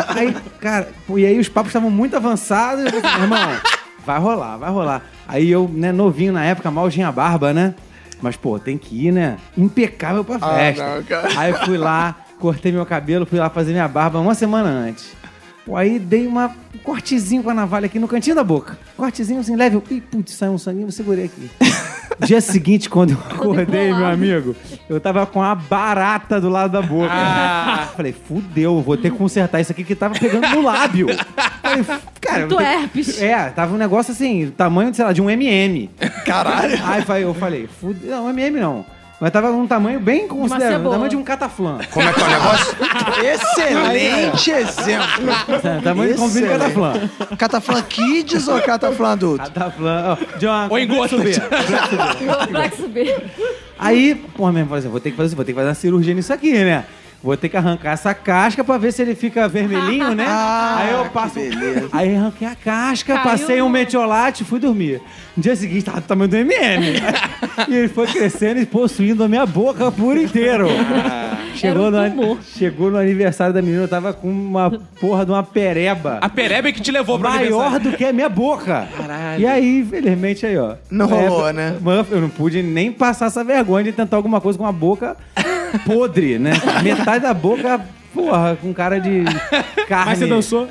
Aí, 0.08 0.34
cara, 0.60 0.88
e 1.16 1.26
aí 1.26 1.38
os 1.38 1.48
papos 1.48 1.68
estavam 1.70 1.90
muito 1.90 2.16
avançados. 2.16 2.90
Falei 2.90 3.22
irmão, 3.22 3.38
vai 4.04 4.18
rolar, 4.18 4.56
vai 4.56 4.70
rolar. 4.70 5.02
Aí 5.28 5.50
eu, 5.50 5.70
né, 5.72 5.92
novinho 5.92 6.32
na 6.32 6.44
época, 6.44 6.70
mal 6.70 6.90
tinha 6.90 7.10
barba, 7.12 7.52
né? 7.52 7.74
Mas, 8.20 8.36
pô, 8.36 8.58
tem 8.58 8.78
que 8.78 9.08
ir, 9.08 9.12
né? 9.12 9.36
Impecável 9.56 10.24
pra 10.24 10.38
festa. 10.38 10.94
não, 10.96 11.02
cara. 11.02 11.28
Aí 11.36 11.50
eu 11.50 11.58
fui 11.64 11.76
lá, 11.76 12.16
cortei 12.38 12.70
meu 12.70 12.86
cabelo, 12.86 13.26
fui 13.26 13.38
lá 13.38 13.50
fazer 13.50 13.72
minha 13.72 13.88
barba 13.88 14.20
uma 14.20 14.34
semana 14.34 14.68
antes. 14.68 15.12
Pô, 15.64 15.76
aí 15.76 15.98
dei 15.98 16.26
uma, 16.26 16.46
um 16.74 16.78
cortezinho 16.78 17.42
com 17.42 17.50
a 17.50 17.54
navalha 17.54 17.86
aqui 17.86 17.98
no 17.98 18.08
cantinho 18.08 18.34
da 18.34 18.42
boca. 18.42 18.76
Cortezinho 18.96 19.40
assim, 19.40 19.54
leve. 19.54 19.80
Ih, 19.90 20.00
putz, 20.00 20.34
saiu 20.34 20.52
um 20.52 20.58
sanguinho, 20.58 20.88
eu 20.88 20.92
segurei 20.92 21.26
aqui. 21.26 21.50
Dia 22.26 22.40
seguinte, 22.40 22.90
quando 22.90 23.12
eu 23.12 23.18
acordei, 23.30 23.92
meu 23.92 24.04
amigo, 24.06 24.54
eu 24.88 25.00
tava 25.00 25.24
com 25.26 25.42
a 25.42 25.54
barata 25.54 26.40
do 26.40 26.48
lado 26.48 26.70
da 26.72 26.82
boca. 26.82 27.08
Ah. 27.10 27.88
Falei, 27.96 28.12
fudeu, 28.12 28.80
vou 28.82 28.96
ter 28.96 29.10
que 29.10 29.16
consertar 29.16 29.60
isso 29.60 29.72
aqui 29.72 29.82
que 29.82 29.94
tava 29.94 30.14
pegando 30.18 30.46
no 30.48 30.62
lábio. 30.62 31.06
Falei, 31.62 31.84
cara, 32.20 32.46
Tu 32.46 32.56
ter- 32.56 32.64
herpes. 32.64 33.22
É, 33.22 33.48
tava 33.50 33.74
um 33.74 33.78
negócio 33.78 34.12
assim, 34.12 34.52
tamanho, 34.56 34.94
sei 34.94 35.04
lá, 35.04 35.12
de 35.12 35.22
um 35.22 35.30
MM. 35.30 35.90
Caralho. 36.26 36.78
Aí 36.84 37.22
eu 37.22 37.34
falei, 37.34 37.68
fudeu, 37.80 38.10
não, 38.10 38.28
MM 38.30 38.60
não. 38.60 38.84
Mas 39.22 39.30
tava 39.30 39.52
um 39.52 39.68
tamanho 39.68 40.00
bem 40.00 40.26
considerável, 40.26 40.90
tamanho 40.90 41.08
de 41.08 41.14
um 41.14 41.22
cataflã. 41.22 41.78
Como 41.92 42.08
é 42.08 42.12
que 42.12 42.20
é 42.20 42.24
o 42.24 42.28
negócio? 42.28 42.76
Excelente 43.22 44.50
exemplo. 44.50 45.80
tamanho 45.80 46.16
de 46.16 46.20
um 46.20 46.48
cataflã. 46.48 46.92
Cataflã 47.38 47.82
Kids 47.82 48.48
ou 48.48 48.60
Cataflã 48.60 49.12
adulto? 49.12 49.44
Cataflã, 49.44 50.18
ó, 50.18 50.38
de 50.38 50.44
uma... 50.44 50.66
Ou 50.68 50.76
em 50.76 50.88
gota. 50.88 51.16
Black 52.50 52.76
subir. 52.76 53.22
Aí, 53.78 54.16
porra, 54.16 54.50
mesmo, 54.50 54.70
falei 54.70 54.80
assim, 54.80 54.88
vou 54.88 54.98
ter 54.98 55.12
que 55.12 55.16
fazer, 55.16 55.36
vou 55.36 55.44
ter 55.44 55.52
que 55.52 55.56
fazer 55.56 55.68
uma 55.68 55.74
cirurgia 55.74 56.14
nisso 56.14 56.32
aqui, 56.32 56.54
né? 56.54 56.84
Vou 57.22 57.36
ter 57.36 57.48
que 57.48 57.56
arrancar 57.56 57.92
essa 57.92 58.12
casca 58.14 58.64
pra 58.64 58.76
ver 58.78 58.92
se 58.92 59.00
ele 59.00 59.14
fica 59.14 59.46
vermelhinho, 59.48 60.12
né? 60.14 60.24
Ah, 60.26 60.76
aí 60.82 60.90
eu 60.92 61.04
que 61.04 61.10
passo. 61.10 61.34
beleza. 61.34 61.88
Aí 61.92 62.16
arranquei 62.16 62.48
a 62.48 62.54
casca, 62.56 63.14
Caiu 63.14 63.24
passei 63.24 63.62
um 63.62 63.68
metiolate 63.68 64.42
e 64.42 64.46
fui 64.46 64.58
dormir. 64.58 65.00
No 65.36 65.42
dia 65.42 65.54
seguinte 65.54 65.84
tava 65.84 66.00
do 66.00 66.06
tamanho 66.06 66.28
do 66.28 66.36
MM. 66.36 66.86
e 67.68 67.74
ele 67.76 67.88
foi 67.88 68.08
crescendo 68.08 68.60
e 68.60 68.66
possuindo 68.66 69.22
a 69.22 69.28
minha 69.28 69.46
boca 69.46 69.90
por 69.92 70.16
inteiro. 70.16 70.66
Chegou, 71.54 71.86
Era 71.88 71.96
um 71.96 72.08
no, 72.08 72.10
tumor. 72.22 72.38
chegou 72.56 72.90
no 72.90 72.98
aniversário 72.98 73.52
da 73.54 73.60
menina, 73.62 73.82
eu 73.82 73.88
tava 73.88 74.12
com 74.12 74.28
uma 74.28 74.70
porra 74.98 75.24
de 75.24 75.30
uma 75.30 75.42
pereba. 75.42 76.18
A 76.20 76.28
pereba 76.28 76.68
é 76.68 76.72
que 76.72 76.80
te 76.80 76.90
levou 76.90 77.18
pro 77.18 77.28
Maior 77.28 77.60
aniversário. 77.66 77.90
do 77.92 77.96
que 77.96 78.04
a 78.04 78.12
minha 78.12 78.28
boca. 78.28 78.88
E 79.38 79.46
aí, 79.46 79.78
infelizmente, 79.80 80.44
aí, 80.46 80.56
ó. 80.56 80.74
Não 80.90 81.06
rolou, 81.06 81.52
né? 81.52 81.76
Mano, 81.80 82.06
eu 82.10 82.20
não 82.22 82.28
pude 82.30 82.62
nem 82.62 82.90
passar 82.90 83.26
essa 83.26 83.44
vergonha 83.44 83.84
de 83.84 83.92
tentar 83.92 84.16
alguma 84.16 84.40
coisa 84.40 84.58
com 84.58 84.66
a 84.66 84.72
boca 84.72 85.14
podre, 85.80 86.38
né? 86.38 86.52
Metade 86.82 87.24
da 87.24 87.34
boca, 87.34 87.80
porra, 88.14 88.56
com 88.60 88.72
cara 88.72 88.98
de 88.98 89.24
carne. 89.88 90.10
Mas 90.10 90.18
você 90.18 90.26
dançou? 90.26 90.68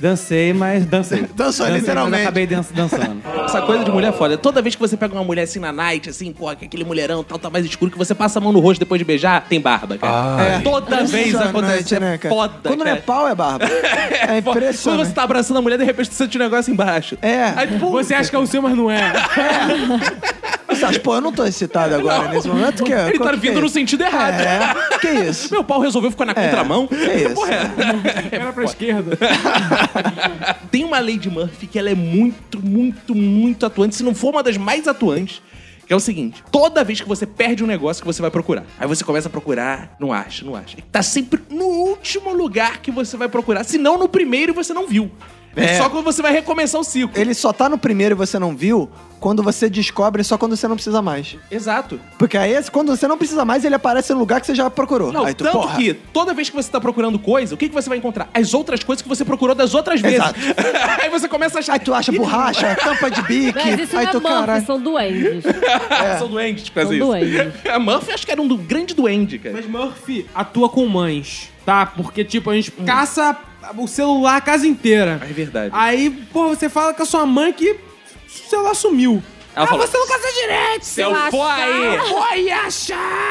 Dancei, 0.00 0.52
mas 0.52 0.84
dancei. 0.84 1.20
Dançou, 1.36 1.64
Dancei, 1.64 1.70
literalmente. 1.80 2.10
Mas 2.10 2.22
acabei 2.22 2.44
dan- 2.44 2.64
dançando. 2.74 3.22
Essa 3.44 3.62
coisa 3.62 3.84
de 3.84 3.90
mulher 3.92 4.08
é 4.08 4.12
foda. 4.12 4.36
Toda 4.36 4.60
vez 4.60 4.74
que 4.74 4.80
você 4.80 4.96
pega 4.96 5.14
uma 5.14 5.22
mulher 5.22 5.42
assim 5.42 5.60
na 5.60 5.70
night, 5.70 6.10
assim, 6.10 6.32
porra, 6.32 6.56
que 6.56 6.64
aquele 6.64 6.82
mulherão 6.82 7.22
tal, 7.22 7.38
tá 7.38 7.48
mais 7.48 7.64
escuro, 7.64 7.88
que 7.92 7.96
você 7.96 8.12
passa 8.12 8.40
a 8.40 8.42
mão 8.42 8.50
no 8.52 8.58
rosto 8.58 8.80
depois 8.80 8.98
de 8.98 9.04
beijar, 9.04 9.46
tem 9.48 9.60
barba, 9.60 9.96
cara. 9.96 10.42
É. 10.42 10.58
Toda 10.58 10.96
vez 10.96 11.08
Impressionante, 11.10 11.48
acontece. 11.50 12.00
né, 12.00 12.14
É 12.14 12.18
cara? 12.18 12.34
foda, 12.34 12.54
Quando 12.64 12.78
não 12.80 12.84
cara. 12.86 12.98
é 12.98 13.00
pau, 13.00 13.28
é 13.28 13.34
barba. 13.36 13.64
É 14.22 14.40
Quando 14.40 14.54
você 14.54 14.60
impressionante. 14.60 15.12
tá 15.12 15.22
abraçando 15.22 15.58
a 15.58 15.62
mulher, 15.62 15.78
de 15.78 15.84
repente 15.84 16.08
você 16.08 16.24
sente 16.24 16.36
um 16.36 16.40
negócio 16.40 16.72
embaixo. 16.72 17.16
É. 17.22 17.52
Aí, 17.54 17.78
pô, 17.78 17.90
Você 17.90 18.12
acha 18.12 18.28
que 18.28 18.34
é 18.34 18.38
o 18.40 18.46
seu, 18.46 18.60
mas 18.60 18.76
não 18.76 18.90
é. 18.90 19.12
Você 20.82 20.86
acha, 20.86 21.00
pô, 21.00 21.14
eu 21.14 21.20
não 21.20 21.32
tô 21.32 21.44
excitado 21.44 21.94
agora 21.94 22.28
nesse 22.28 22.48
momento? 22.48 22.82
Que, 22.82 22.92
ele 22.92 23.18
qual 23.18 23.30
tá 23.30 23.34
que 23.34 23.40
vindo 23.40 23.58
é 23.58 23.60
no 23.60 23.66
isso? 23.66 23.74
sentido 23.74 24.02
errado. 24.02 24.40
É, 24.40 24.98
que 24.98 25.08
isso? 25.30 25.52
Meu 25.52 25.62
pau 25.62 25.80
resolveu 25.80 26.10
ficar 26.10 26.24
na 26.24 26.34
contramão. 26.34 26.86
que 26.88 26.94
isso? 26.96 27.34
Porra, 27.34 27.52
é. 27.52 28.34
Era 28.36 28.52
pra 28.52 28.64
esquerda. 28.64 29.16
Tem 30.70 30.84
uma 30.84 30.98
lei 30.98 31.18
de 31.18 31.30
Murphy 31.30 31.66
que 31.66 31.78
ela 31.78 31.90
é 31.90 31.94
muito, 31.94 32.64
muito, 32.64 33.14
muito 33.14 33.64
atuante, 33.66 33.94
se 33.94 34.02
não 34.02 34.14
for 34.14 34.30
uma 34.30 34.42
das 34.42 34.56
mais 34.56 34.88
atuantes. 34.88 35.40
Que 35.86 35.92
é 35.92 35.96
o 35.96 36.00
seguinte: 36.00 36.42
toda 36.50 36.82
vez 36.84 37.00
que 37.00 37.08
você 37.08 37.26
perde 37.26 37.62
um 37.62 37.66
negócio 37.66 38.02
que 38.02 38.06
você 38.06 38.22
vai 38.22 38.30
procurar, 38.30 38.64
aí 38.78 38.86
você 38.86 39.04
começa 39.04 39.28
a 39.28 39.30
procurar, 39.30 39.96
não 40.00 40.12
acha, 40.12 40.44
não 40.44 40.54
acha. 40.54 40.76
Tá 40.90 41.02
sempre 41.02 41.40
no 41.50 41.64
último 41.66 42.32
lugar 42.32 42.78
que 42.80 42.90
você 42.90 43.16
vai 43.16 43.28
procurar, 43.28 43.64
se 43.64 43.78
não 43.78 43.98
no 43.98 44.08
primeiro 44.08 44.52
e 44.52 44.54
você 44.54 44.72
não 44.72 44.86
viu. 44.86 45.10
É. 45.56 45.64
É. 45.64 45.78
Só 45.78 45.88
quando 45.88 46.04
você 46.04 46.22
vai 46.22 46.32
recomeçar 46.32 46.80
o 46.80 46.84
ciclo. 46.84 47.18
Ele 47.20 47.34
só 47.34 47.52
tá 47.52 47.68
no 47.68 47.78
primeiro 47.78 48.14
e 48.14 48.16
você 48.16 48.38
não 48.38 48.56
viu 48.56 48.90
quando 49.22 49.40
você 49.40 49.70
descobre 49.70 50.24
só 50.24 50.36
quando 50.36 50.56
você 50.56 50.66
não 50.66 50.74
precisa 50.74 51.00
mais. 51.00 51.36
Exato. 51.48 52.00
Porque 52.18 52.36
aí, 52.36 52.60
quando 52.72 52.88
você 52.94 53.06
não 53.06 53.16
precisa 53.16 53.44
mais, 53.44 53.64
ele 53.64 53.76
aparece 53.76 54.12
no 54.12 54.18
lugar 54.18 54.40
que 54.40 54.48
você 54.48 54.54
já 54.54 54.68
procurou. 54.68 55.12
Não, 55.12 55.24
aí 55.24 55.32
tu, 55.32 55.44
tanto 55.44 55.58
porra, 55.58 55.76
que 55.76 55.94
toda 55.94 56.34
vez 56.34 56.50
que 56.50 56.56
você 56.56 56.68
tá 56.68 56.80
procurando 56.80 57.18
coisa, 57.20 57.54
o 57.54 57.58
que, 57.58 57.68
que 57.68 57.74
você 57.74 57.88
vai 57.88 57.98
encontrar? 57.98 58.28
As 58.34 58.52
outras 58.52 58.82
coisas 58.82 59.00
que 59.00 59.08
você 59.08 59.24
procurou 59.24 59.54
das 59.54 59.74
outras 59.74 60.00
vezes. 60.00 60.18
Exato. 60.18 60.40
aí 61.00 61.08
você 61.08 61.28
começa 61.28 61.58
a 61.58 61.60
achar. 61.60 61.74
Aí 61.74 61.78
tu 61.78 61.94
acha 61.94 62.10
borracha, 62.10 62.74
tampa 62.74 63.08
de 63.10 63.22
bique, 63.22 63.52
Mas 63.54 63.80
isso 63.80 63.96
aí 63.96 64.06
não 64.06 64.12
tu, 64.12 64.16
é 64.16 64.20
Murphy, 64.20 64.40
caralho. 64.40 64.66
são 64.66 64.80
duendes. 64.80 65.44
Ah, 65.88 66.16
São 66.18 66.28
doentes 66.28 66.68
por 66.68 66.74
causa 66.74 66.88
São 66.98 66.98
disso. 66.98 67.06
duendes. 67.06 67.52
A 67.72 67.78
Murphy 67.78 68.12
acho 68.12 68.26
que 68.26 68.32
era 68.32 68.42
um 68.42 68.56
grande 68.56 68.92
duende, 68.92 69.38
cara. 69.38 69.54
Mas 69.54 69.66
Murphy 69.66 70.26
atua 70.34 70.68
com 70.68 70.84
mães, 70.86 71.48
tá? 71.64 71.86
Porque, 71.86 72.24
tipo, 72.24 72.50
a 72.50 72.54
gente 72.54 72.72
caça 72.72 73.36
o 73.76 73.86
celular 73.88 74.36
a 74.36 74.40
casa 74.40 74.66
inteira. 74.66 75.20
É 75.22 75.32
verdade. 75.32 75.70
Aí, 75.76 76.10
pô, 76.32 76.48
você 76.48 76.68
fala 76.68 76.92
com 76.94 77.02
a 77.02 77.06
sua 77.06 77.24
mãe 77.26 77.52
que 77.52 77.70
o 77.72 77.78
celular 78.48 78.74
sumiu. 78.74 79.22
Ela 79.54 79.66
falou, 79.66 79.86
Você 79.86 79.98
não 79.98 80.08
caça 80.08 80.28
direito! 80.32 80.82
se 80.82 81.00
eu 81.02 81.14
for 81.30 81.44
aí... 81.46 81.98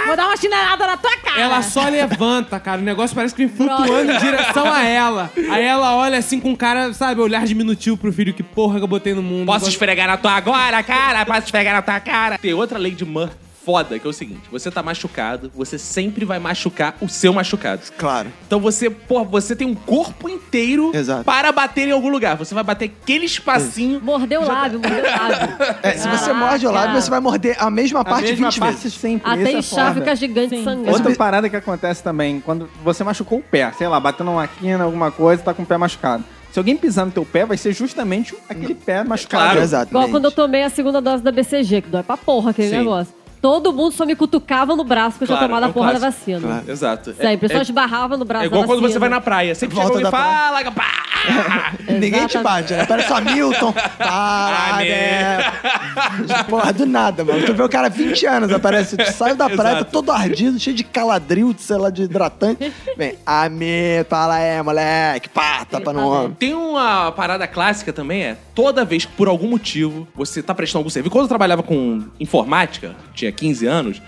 Vou 0.05 0.15
dar 0.15 0.27
uma 0.27 0.37
chinelada 0.37 0.85
na 0.85 0.97
tua 0.97 1.17
cara. 1.17 1.41
Ela 1.41 1.61
só 1.63 1.87
levanta, 1.89 2.59
cara. 2.59 2.79
O 2.79 2.83
negócio 2.83 3.15
parece 3.15 3.33
que 3.33 3.45
vem 3.45 3.55
flutuando 3.55 4.11
em 4.11 4.17
direção 4.19 4.71
a 4.71 4.83
ela. 4.83 5.31
Aí 5.49 5.63
ela 5.63 5.95
olha 5.95 6.19
assim 6.19 6.39
com 6.39 6.55
cara, 6.55 6.93
sabe, 6.93 7.21
olhar 7.21 7.43
diminutivo 7.45 7.97
pro 7.97 8.13
filho. 8.13 8.33
Que 8.35 8.43
porra 8.43 8.77
que 8.77 8.83
eu 8.83 8.87
botei 8.87 9.15
no 9.15 9.23
mundo. 9.23 9.47
Posso 9.47 9.59
Negócio- 9.59 9.69
esfregar 9.69 10.07
na 10.07 10.17
tua 10.17 10.33
agora, 10.33 10.83
cara? 10.83 11.25
Posso 11.25 11.39
esfregar 11.45 11.73
na 11.73 11.81
tua 11.81 11.99
cara? 11.99 12.37
Tem 12.37 12.53
outra 12.53 12.77
lei 12.77 12.91
de 12.91 13.03
Murphy 13.03 13.35
foda, 13.63 13.99
que 13.99 14.05
é 14.05 14.09
o 14.09 14.13
seguinte. 14.13 14.41
Você 14.51 14.71
tá 14.71 14.81
machucado, 14.81 15.51
você 15.55 15.77
sempre 15.77 16.25
vai 16.25 16.39
machucar 16.39 16.95
o 17.01 17.07
seu 17.07 17.31
machucado. 17.33 17.81
Claro. 17.97 18.29
Então 18.45 18.59
você, 18.59 18.89
pô, 18.89 19.23
você 19.23 19.55
tem 19.55 19.67
um 19.67 19.75
corpo 19.75 20.27
inteiro 20.27 20.91
Exato. 20.93 21.23
para 21.23 21.51
bater 21.51 21.87
em 21.87 21.91
algum 21.91 22.09
lugar. 22.09 22.35
Você 22.37 22.53
vai 22.53 22.63
bater 22.63 22.85
aquele 22.85 23.25
espacinho. 23.25 24.01
Mordeu 24.01 24.41
o 24.41 24.47
lábio, 24.47 24.79
mordeu 24.79 24.99
o 25.03 25.07
lábio. 25.07 25.51
É, 25.83 25.91
se 25.93 26.07
você 26.07 26.33
morde 26.33 26.65
o 26.67 26.71
lábio, 26.71 27.01
você 27.01 27.09
vai 27.09 27.19
morder 27.19 27.55
a 27.59 27.69
mesma 27.69 28.01
A 28.01 28.05
parte 28.05 28.29
mesma 28.29 28.49
20 28.49 28.59
parte 28.59 28.75
vezes. 28.75 28.93
sempre. 28.93 29.31
Até 29.31 29.53
é 29.53 29.61
foda. 29.61 29.93
fica 29.95 30.15
gigante 30.15 30.63
sangrando. 30.63 30.91
Outra 30.91 31.15
parada 31.15 31.49
que 31.49 31.55
acontece 31.55 32.03
também, 32.03 32.39
quando 32.39 32.69
você 32.83 33.03
machucou 33.03 33.39
o 33.39 33.43
pé, 33.43 33.71
sei 33.77 33.87
lá, 33.87 33.99
bateu 33.99 34.25
numa 34.25 34.47
quina, 34.47 34.83
alguma 34.83 35.11
coisa, 35.11 35.41
tá 35.41 35.53
com 35.53 35.63
o 35.63 35.65
pé 35.65 35.77
machucado. 35.77 36.23
Se 36.51 36.59
alguém 36.59 36.75
pisar 36.75 37.05
no 37.05 37.11
teu 37.11 37.25
pé, 37.25 37.45
vai 37.45 37.57
ser 37.57 37.73
justamente 37.73 38.35
aquele 38.49 38.75
pé 38.75 39.03
machucado. 39.03 39.43
Claro. 39.45 39.61
Exatamente. 39.61 39.91
Igual 39.91 40.09
quando 40.09 40.25
eu 40.25 40.31
tomei 40.31 40.63
a 40.63 40.69
segunda 40.69 40.99
dose 41.01 41.23
da 41.23 41.31
BCG, 41.31 41.81
que 41.83 41.89
dói 41.89 42.03
pra 42.03 42.17
porra 42.17 42.51
aquele 42.51 42.69
Sim. 42.69 42.77
negócio. 42.79 43.20
Todo 43.41 43.73
mundo 43.73 43.91
só 43.93 44.05
me 44.05 44.15
cutucava 44.15 44.75
no 44.75 44.83
braço 44.83 45.17
que 45.17 45.23
eu 45.23 45.27
Claro, 45.27 45.39
tinha 45.39 45.49
tomado 45.49 45.63
é 45.63 45.65
a 45.65 45.69
um 45.69 45.73
porra 45.73 45.93
da 45.93 45.99
clássico. 45.99 46.31
vacina. 46.39 46.63
Exato. 46.67 47.13
Sempre, 47.13 47.47
é, 47.47 47.49
só 47.49 47.57
é, 47.57 47.61
esbarrava 47.63 48.15
no 48.15 48.23
braço 48.25 48.43
é 48.43 48.45
igual 48.47 48.61
da 48.61 48.67
quando 48.67 48.81
você 48.81 48.99
vai 48.99 49.09
na 49.09 49.19
praia. 49.19 49.55
Sempre 49.55 49.75
Volta 49.75 49.97
chega 49.97 50.07
alguém 50.07 50.19
e 50.21 50.23
da 50.23 50.71
fala... 50.71 50.71
Pá! 50.71 51.01
Ninguém 51.99 52.25
te 52.27 52.37
bate, 52.39 52.73
né? 52.73 52.85
Parece 52.85 53.11
o 53.11 53.15
Hamilton. 53.15 53.71
Para, 53.73 53.91
Ah, 53.99 54.77
né? 54.79 56.43
Porra, 56.49 56.73
do 56.73 56.85
nada, 56.85 57.23
mano. 57.23 57.45
Tu 57.45 57.53
vê 57.53 57.63
o 57.63 57.69
cara 57.69 57.87
há 57.87 57.89
20 57.89 58.25
anos, 58.25 58.51
aparece, 58.51 58.97
tu 58.97 59.11
saiu 59.11 59.35
da 59.35 59.49
praia, 59.49 59.75
tá 59.75 59.81
Exato. 59.81 59.91
todo 59.91 60.11
ardido, 60.11 60.59
cheio 60.59 60.75
de 60.75 60.83
caladril, 60.83 61.53
sei 61.57 61.77
lá, 61.77 61.89
de 61.89 62.03
hidratante. 62.03 62.71
Vem, 62.97 63.15
Hamilton, 63.25 64.09
fala 64.09 64.35
aí, 64.35 64.61
moleque. 64.63 65.29
Pá, 65.29 65.65
tapa 65.65 65.93
no 65.93 66.07
ombro. 66.11 66.35
Tem 66.39 66.53
uma 66.53 67.11
parada 67.11 67.47
clássica 67.47 67.93
também, 67.93 68.23
é 68.23 68.37
toda 68.55 68.83
vez 68.85 69.05
que 69.05 69.11
por 69.13 69.27
algum 69.27 69.47
motivo 69.49 70.07
você 70.15 70.41
tá 70.41 70.53
prestando 70.55 70.79
algum 70.79 70.89
serviço. 70.89 71.11
Quando 71.11 71.25
eu 71.25 71.29
trabalhava 71.29 71.61
com 71.63 72.03
informática, 72.19 72.95
tinha 73.13 73.30
15 73.31 73.65
anos, 73.65 74.01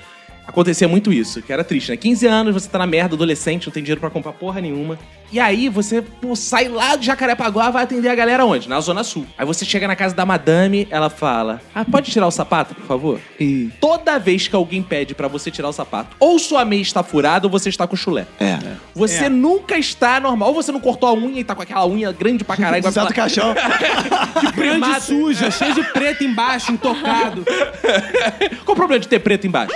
acontecia 0.45 0.87
muito 0.87 1.11
isso, 1.11 1.41
que 1.41 1.51
era 1.51 1.63
triste, 1.63 1.89
né? 1.89 1.97
15 1.97 2.25
anos, 2.27 2.53
você 2.53 2.69
tá 2.69 2.77
na 2.77 2.87
merda, 2.87 3.15
adolescente, 3.15 3.67
não 3.67 3.73
tem 3.73 3.83
dinheiro 3.83 4.01
pra 4.01 4.09
comprar 4.09 4.33
porra 4.33 4.61
nenhuma. 4.61 4.97
E 5.33 5.39
aí 5.39 5.67
você 5.67 5.99
pô, 5.99 6.35
sai 6.35 6.67
lá 6.67 6.95
do 6.95 7.03
Jacarepaguá, 7.03 7.71
vai 7.71 7.85
atender 7.85 8.07
a 8.07 8.13
galera 8.13 8.45
onde? 8.45 8.69
Na 8.69 8.79
Zona 8.79 9.03
Sul. 9.03 9.25
Aí 9.35 9.43
você 9.43 9.65
chega 9.65 9.87
na 9.87 9.95
casa 9.95 10.13
da 10.13 10.23
madame, 10.27 10.87
ela 10.91 11.09
fala: 11.09 11.59
Ah, 11.73 11.83
pode 11.83 12.11
tirar 12.11 12.27
o 12.27 12.31
sapato, 12.31 12.75
por 12.75 12.85
favor? 12.85 13.19
E... 13.39 13.71
Toda 13.81 14.19
vez 14.19 14.47
que 14.47 14.55
alguém 14.55 14.83
pede 14.83 15.15
pra 15.15 15.27
você 15.27 15.49
tirar 15.49 15.69
o 15.69 15.73
sapato, 15.73 16.15
ou 16.19 16.37
sua 16.37 16.63
meia 16.63 16.83
está 16.83 17.01
furada 17.01 17.47
ou 17.47 17.51
você 17.51 17.69
está 17.69 17.87
com 17.87 17.95
chulé. 17.95 18.27
É. 18.39 18.59
Você 18.93 19.27
nunca 19.27 19.75
está 19.75 20.19
normal. 20.19 20.49
Ou 20.49 20.53
você 20.53 20.71
não 20.71 20.79
cortou 20.79 21.09
a 21.09 21.13
unha 21.13 21.39
e 21.39 21.43
tá 21.43 21.55
com 21.55 21.63
aquela 21.63 21.87
unha 21.87 22.11
grande 22.11 22.43
pra 22.43 22.55
caralho. 22.55 22.83
Sai 22.83 22.91
do 22.91 22.95
falar, 22.95 23.13
caixão. 23.13 23.55
Grande 24.53 24.79
primata. 24.79 24.99
suja, 24.99 25.49
cheio 25.49 25.73
de 25.73 25.83
preto 25.83 26.23
embaixo, 26.23 26.71
intocado. 26.71 27.43
Qual 28.63 28.73
o 28.73 28.75
problema 28.75 28.99
de 28.99 29.07
ter 29.07 29.19
preto 29.19 29.47
embaixo? 29.47 29.73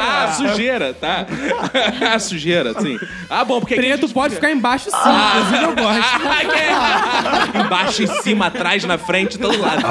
Ah, 0.00 0.32
sujeira, 0.32 0.94
tá? 0.94 1.26
Sujeira, 2.18 2.80
sim. 2.80 2.98
Ah, 3.40 3.44
bom, 3.44 3.60
porque... 3.60 3.74
Preto 3.74 4.02
gente- 4.02 4.14
pode 4.14 4.34
ficar 4.34 4.50
embaixo 4.50 4.90
sim, 4.90 4.96
inclusive 4.96 5.64
eu 5.64 5.74
gosto. 5.74 6.04
Ah, 6.26 7.50
que- 7.52 7.58
Embaixo, 7.58 8.02
em 8.02 8.06
cima, 8.06 8.46
atrás, 8.46 8.84
na 8.84 8.98
frente, 8.98 9.38
todo 9.38 9.58
lado. 9.60 9.82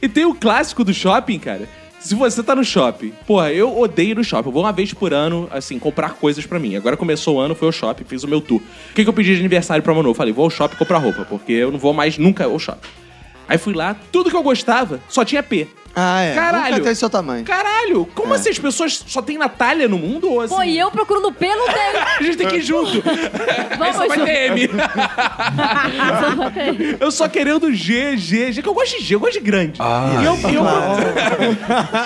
e 0.00 0.08
tem 0.08 0.24
o 0.24 0.34
clássico 0.34 0.84
do 0.84 0.92
shopping, 0.94 1.38
cara. 1.38 1.68
Se 2.00 2.16
você 2.16 2.42
tá 2.42 2.56
no 2.56 2.64
shopping, 2.64 3.12
porra, 3.26 3.52
eu 3.52 3.78
odeio 3.78 4.10
ir 4.10 4.16
no 4.16 4.24
shopping. 4.24 4.48
Eu 4.48 4.52
vou 4.52 4.64
uma 4.64 4.72
vez 4.72 4.92
por 4.92 5.12
ano, 5.14 5.48
assim, 5.52 5.78
comprar 5.78 6.14
coisas 6.14 6.44
pra 6.44 6.58
mim. 6.58 6.74
Agora 6.74 6.96
começou 6.96 7.36
o 7.36 7.40
ano, 7.40 7.54
foi 7.54 7.68
ao 7.68 7.72
shopping, 7.72 8.02
fiz 8.04 8.24
o 8.24 8.28
meu 8.28 8.40
tour. 8.40 8.60
O 8.60 8.94
que, 8.94 9.04
que 9.04 9.08
eu 9.08 9.12
pedi 9.12 9.34
de 9.34 9.40
aniversário 9.40 9.84
pra 9.84 9.94
Manu? 9.94 10.10
Eu 10.10 10.14
falei, 10.14 10.32
vou 10.32 10.44
ao 10.44 10.50
shopping 10.50 10.74
comprar 10.76 10.98
roupa, 10.98 11.24
porque 11.28 11.52
eu 11.52 11.70
não 11.70 11.78
vou 11.78 11.92
mais 11.92 12.18
nunca 12.18 12.44
ao 12.44 12.58
shopping. 12.58 12.88
Aí 13.48 13.58
fui 13.58 13.74
lá, 13.74 13.94
tudo 14.10 14.30
que 14.30 14.36
eu 14.36 14.42
gostava 14.42 14.98
só 15.08 15.24
tinha 15.24 15.42
P. 15.42 15.68
Ah, 15.94 16.22
é. 16.22 16.34
Caralho. 16.34 16.70
Nunca 16.76 16.84
tem 16.84 16.94
seu 16.94 17.10
tamanho. 17.10 17.44
Caralho, 17.44 18.06
como 18.14 18.32
assim 18.32 18.48
as 18.48 18.58
pessoas 18.58 19.04
só 19.06 19.20
tem 19.20 19.36
Natália 19.36 19.86
no 19.88 19.98
mundo? 19.98 20.30
Ou 20.30 20.40
assim? 20.40 20.54
Pô, 20.54 20.62
e 20.62 20.78
eu 20.78 20.90
procuro 20.90 21.20
no 21.20 21.30
P, 21.30 21.46
não 21.54 21.66
tem. 21.66 22.00
A 22.18 22.22
gente 22.22 22.38
tem 22.38 22.48
que 22.48 22.56
ir 22.56 22.62
junto. 22.62 23.02
Aí 23.78 23.92
só 23.92 24.06
vai 24.08 24.16
junto. 24.16 24.24
ter 24.24 24.52
M. 24.52 24.68
Vai. 24.68 24.88
Eu 26.98 27.10
só 27.10 27.28
querendo 27.28 27.70
G, 27.74 28.16
G, 28.16 28.52
G, 28.52 28.62
que 28.62 28.68
eu 28.68 28.72
gosto 28.74 28.96
de 28.98 29.04
G, 29.04 29.14
eu 29.16 29.20
gosto 29.20 29.34
de 29.34 29.40
grande. 29.40 29.78
e 29.80 30.24
eu, 30.24 30.34
eu, 30.34 30.64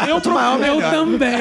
eu, 0.09 0.21
pro- 0.21 0.65
Eu 0.65 0.81
também. 0.91 1.37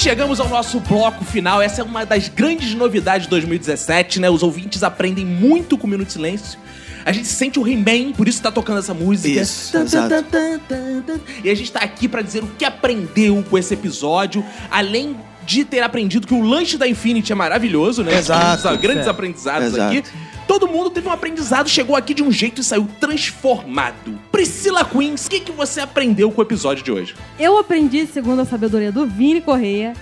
Chegamos 0.00 0.40
ao 0.40 0.48
nosso 0.48 0.80
bloco 0.80 1.24
final. 1.24 1.60
Essa 1.60 1.82
é 1.82 1.84
uma 1.84 2.06
das 2.06 2.28
grandes 2.28 2.74
novidades 2.74 3.26
de 3.26 3.30
2017, 3.30 4.18
né? 4.18 4.30
Os 4.30 4.42
ouvintes 4.42 4.82
aprendem 4.82 5.26
muito 5.26 5.76
com 5.76 5.86
o 5.86 5.90
Minuto 5.90 6.06
de 6.06 6.14
Silêncio. 6.14 6.58
A 7.04 7.12
gente 7.12 7.28
sente 7.28 7.58
o 7.58 7.66
He-Man, 7.66 8.12
por 8.12 8.26
isso 8.26 8.40
tá 8.40 8.50
tocando 8.50 8.78
essa 8.78 8.94
música. 8.94 9.40
Isso, 9.40 9.72
Tan, 9.72 9.84
tan, 9.86 10.58
tan. 10.60 11.20
E 11.44 11.50
a 11.50 11.54
gente 11.54 11.70
tá 11.70 11.80
aqui 11.80 12.08
pra 12.08 12.22
dizer 12.22 12.42
o 12.42 12.46
que 12.58 12.64
aprendeu 12.64 13.44
com 13.48 13.58
esse 13.58 13.74
episódio, 13.74 14.44
além 14.70 15.16
de 15.44 15.64
ter 15.64 15.80
aprendido 15.80 16.26
que 16.26 16.34
o 16.34 16.42
lanche 16.42 16.78
da 16.78 16.86
Infinity 16.86 17.32
é 17.32 17.34
maravilhoso, 17.34 18.02
né? 18.02 18.18
Exato. 18.18 18.62
Grandes, 18.62 18.80
grandes 18.80 19.08
aprendizados 19.08 19.68
Exato. 19.74 19.98
aqui. 19.98 20.04
Todo 20.50 20.66
mundo 20.66 20.90
teve 20.90 21.06
um 21.06 21.12
aprendizado, 21.12 21.68
chegou 21.68 21.94
aqui 21.94 22.12
de 22.12 22.24
um 22.24 22.32
jeito 22.32 22.60
e 22.60 22.64
saiu 22.64 22.88
transformado. 22.98 24.18
Priscila 24.32 24.84
Queens, 24.84 25.26
o 25.26 25.30
que, 25.30 25.38
que 25.38 25.52
você 25.52 25.80
aprendeu 25.80 26.28
com 26.32 26.40
o 26.40 26.44
episódio 26.44 26.82
de 26.82 26.90
hoje? 26.90 27.14
Eu 27.38 27.56
aprendi, 27.56 28.04
segundo 28.04 28.40
a 28.42 28.44
sabedoria 28.44 28.90
do 28.90 29.06
Vini 29.06 29.40
Correia, 29.40 29.92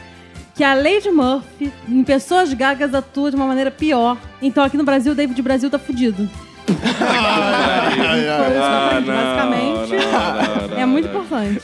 que 0.55 0.65
a 0.65 0.73
Lady 0.73 1.11
Murphy, 1.11 1.70
em 1.87 2.03
pessoas 2.03 2.55
gagas, 2.55 2.95
atua 2.95 3.29
de 3.29 3.37
uma 3.37 3.47
maneira 3.47 3.70
pior. 3.70 4.16
Então 4.41 4.65
aqui 4.65 4.79
no 4.79 4.85
Brasil, 4.85 5.12
o 5.12 5.15
David 5.15 5.43
Brasil 5.43 5.69
tá 5.69 5.79
fudido. 5.79 6.27
Basicamente. 9.07 9.95
É 10.77 10.86
muito 10.86 11.09
importante. 11.09 11.61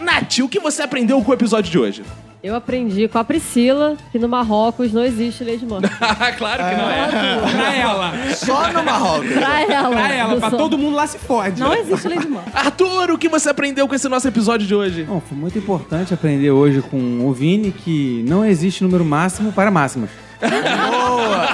Nath, 0.00 0.38
o 0.38 0.48
que 0.48 0.60
você 0.60 0.82
aprendeu 0.82 1.22
com 1.22 1.30
o 1.30 1.34
episódio 1.34 1.70
de 1.70 1.78
hoje? 1.78 2.02
Eu 2.44 2.54
aprendi 2.54 3.08
com 3.08 3.16
a 3.16 3.24
Priscila 3.24 3.96
que 4.12 4.18
no 4.18 4.28
Marrocos 4.28 4.92
não 4.92 5.02
existe 5.02 5.42
Lady 5.42 5.64
Murphy. 5.64 5.88
claro 6.36 6.62
que 6.62 6.74
não 6.76 6.90
é. 6.90 7.08
Pra 7.50 7.74
ela. 7.74 8.12
Só 8.34 8.70
no 8.70 8.84
Marrocos. 8.84 9.32
Pra 9.32 9.62
ela. 9.62 9.88
Pra 9.88 10.12
ela, 10.12 10.36
pra 10.36 10.50
todo 10.50 10.76
mundo 10.76 10.94
lá 10.94 11.06
se 11.06 11.16
fode. 11.16 11.58
Não 11.58 11.72
existe 11.72 12.06
Lady 12.06 12.28
Murphy. 12.28 12.50
Arthur, 12.52 13.12
o 13.12 13.18
que 13.18 13.30
você 13.30 13.48
aprendeu 13.48 13.88
com 13.88 13.94
esse 13.94 14.06
nosso 14.10 14.28
episódio 14.28 14.66
de 14.66 14.74
hoje? 14.74 15.04
Bom, 15.04 15.22
foi 15.26 15.38
muito 15.38 15.56
importante 15.56 16.12
aprender 16.12 16.50
hoje 16.50 16.82
com 16.82 17.26
o 17.26 17.32
Vini 17.32 17.72
que 17.72 18.22
não 18.28 18.44
existe 18.44 18.84
número 18.84 19.06
máximo 19.06 19.50
para 19.50 19.70
máximas. 19.70 20.10
Boa. 20.90 21.46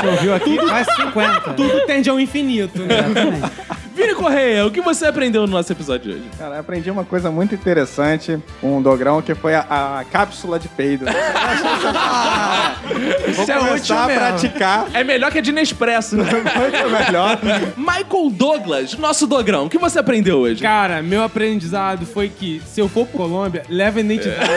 Você 0.00 0.06
ouviu 0.06 0.34
aqui? 0.34 0.56
Quase 0.58 0.90
50. 0.96 1.40
Tudo 1.54 1.86
tende 1.86 2.10
ao 2.10 2.18
infinito, 2.18 2.80
né? 2.82 2.96
Vini 3.94 4.14
Correia, 4.14 4.64
o 4.66 4.70
que 4.70 4.80
você 4.80 5.06
aprendeu 5.06 5.42
no 5.42 5.48
nosso 5.48 5.70
episódio 5.70 6.12
de 6.12 6.18
hoje? 6.18 6.30
Cara, 6.38 6.54
eu 6.54 6.60
aprendi 6.60 6.90
uma 6.90 7.04
coisa 7.04 7.30
muito 7.30 7.54
interessante 7.54 8.42
com 8.60 8.78
o 8.78 8.82
Dogrão, 8.82 9.20
que 9.20 9.34
foi 9.34 9.54
a, 9.54 9.60
a 9.68 10.04
cápsula 10.10 10.58
de 10.58 10.68
peido. 10.68 11.04
Vou 13.34 13.44
Isso 13.44 13.52
é 13.52 13.56
útil 13.56 13.68
começar 13.68 14.04
a 14.04 14.06
mesmo. 14.06 14.20
praticar. 14.20 14.86
É 14.94 15.04
melhor 15.04 15.30
que 15.30 15.38
a 15.38 15.40
de 15.40 15.52
Nespresso, 15.52 16.16
né? 16.16 16.24
Muito 16.30 16.90
melhor. 16.90 17.38
Michael 17.76 18.30
Douglas, 18.30 18.94
nosso 18.94 19.26
dogrão, 19.26 19.66
o 19.66 19.70
que 19.70 19.78
você 19.78 19.98
aprendeu 19.98 20.38
hoje? 20.38 20.62
Cara, 20.62 21.02
meu 21.02 21.22
aprendizado 21.22 22.06
foi 22.06 22.28
que 22.28 22.60
se 22.66 22.80
eu 22.80 22.88
for 22.88 23.06
pro 23.06 23.18
Colômbia, 23.18 23.62
leva 23.68 23.98
a 23.98 24.02
identidade. 24.02 24.50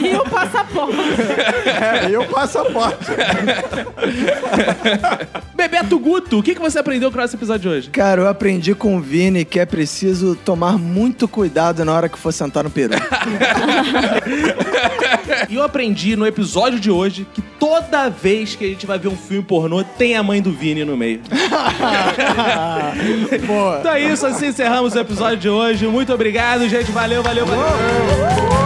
E 0.00 0.16
o 0.16 0.24
passaporte. 0.24 0.96
É, 2.06 2.10
e 2.10 2.16
o 2.16 2.24
passaporte. 2.26 3.06
Bebeto 5.54 5.98
Guto, 5.98 6.38
o 6.38 6.42
que 6.42 6.54
que 6.54 6.60
você 6.60 6.78
aprendeu 6.78 7.10
com 7.10 7.18
o 7.18 7.20
nosso 7.20 7.34
episódio 7.34 7.62
de 7.62 7.68
hoje? 7.76 7.90
Cara, 7.90 8.22
eu 8.22 8.28
aprendi 8.28 8.74
com 8.74 8.96
o 8.96 9.00
Vini 9.00 9.44
que 9.44 9.58
é 9.58 9.66
preciso 9.66 10.36
tomar 10.36 10.78
muito 10.78 11.26
cuidado 11.26 11.84
na 11.84 11.92
hora 11.92 12.08
que 12.08 12.18
for 12.18 12.32
sentar 12.32 12.64
no 12.64 12.70
peru. 12.70 12.94
E 15.48 15.54
eu 15.54 15.62
aprendi 15.62 16.16
no 16.16 16.26
episódio 16.26 16.80
de 16.80 16.85
hoje 16.90 17.26
que 17.34 17.40
toda 17.40 18.08
vez 18.08 18.54
que 18.54 18.64
a 18.64 18.68
gente 18.68 18.86
vai 18.86 18.98
ver 18.98 19.08
um 19.08 19.16
filme 19.16 19.42
pornô, 19.42 19.82
tem 19.82 20.16
a 20.16 20.22
mãe 20.22 20.40
do 20.42 20.52
Vini 20.52 20.84
no 20.84 20.96
meio. 20.96 21.20
Boa. 23.46 23.78
Então 23.80 23.92
é 23.92 24.00
isso, 24.00 24.26
assim 24.26 24.46
encerramos 24.48 24.94
o 24.94 24.98
episódio 24.98 25.38
de 25.38 25.48
hoje. 25.48 25.86
Muito 25.86 26.12
obrigado, 26.12 26.68
gente. 26.68 26.90
Valeu, 26.90 27.22
valeu, 27.22 27.46
valeu. 27.46 28.65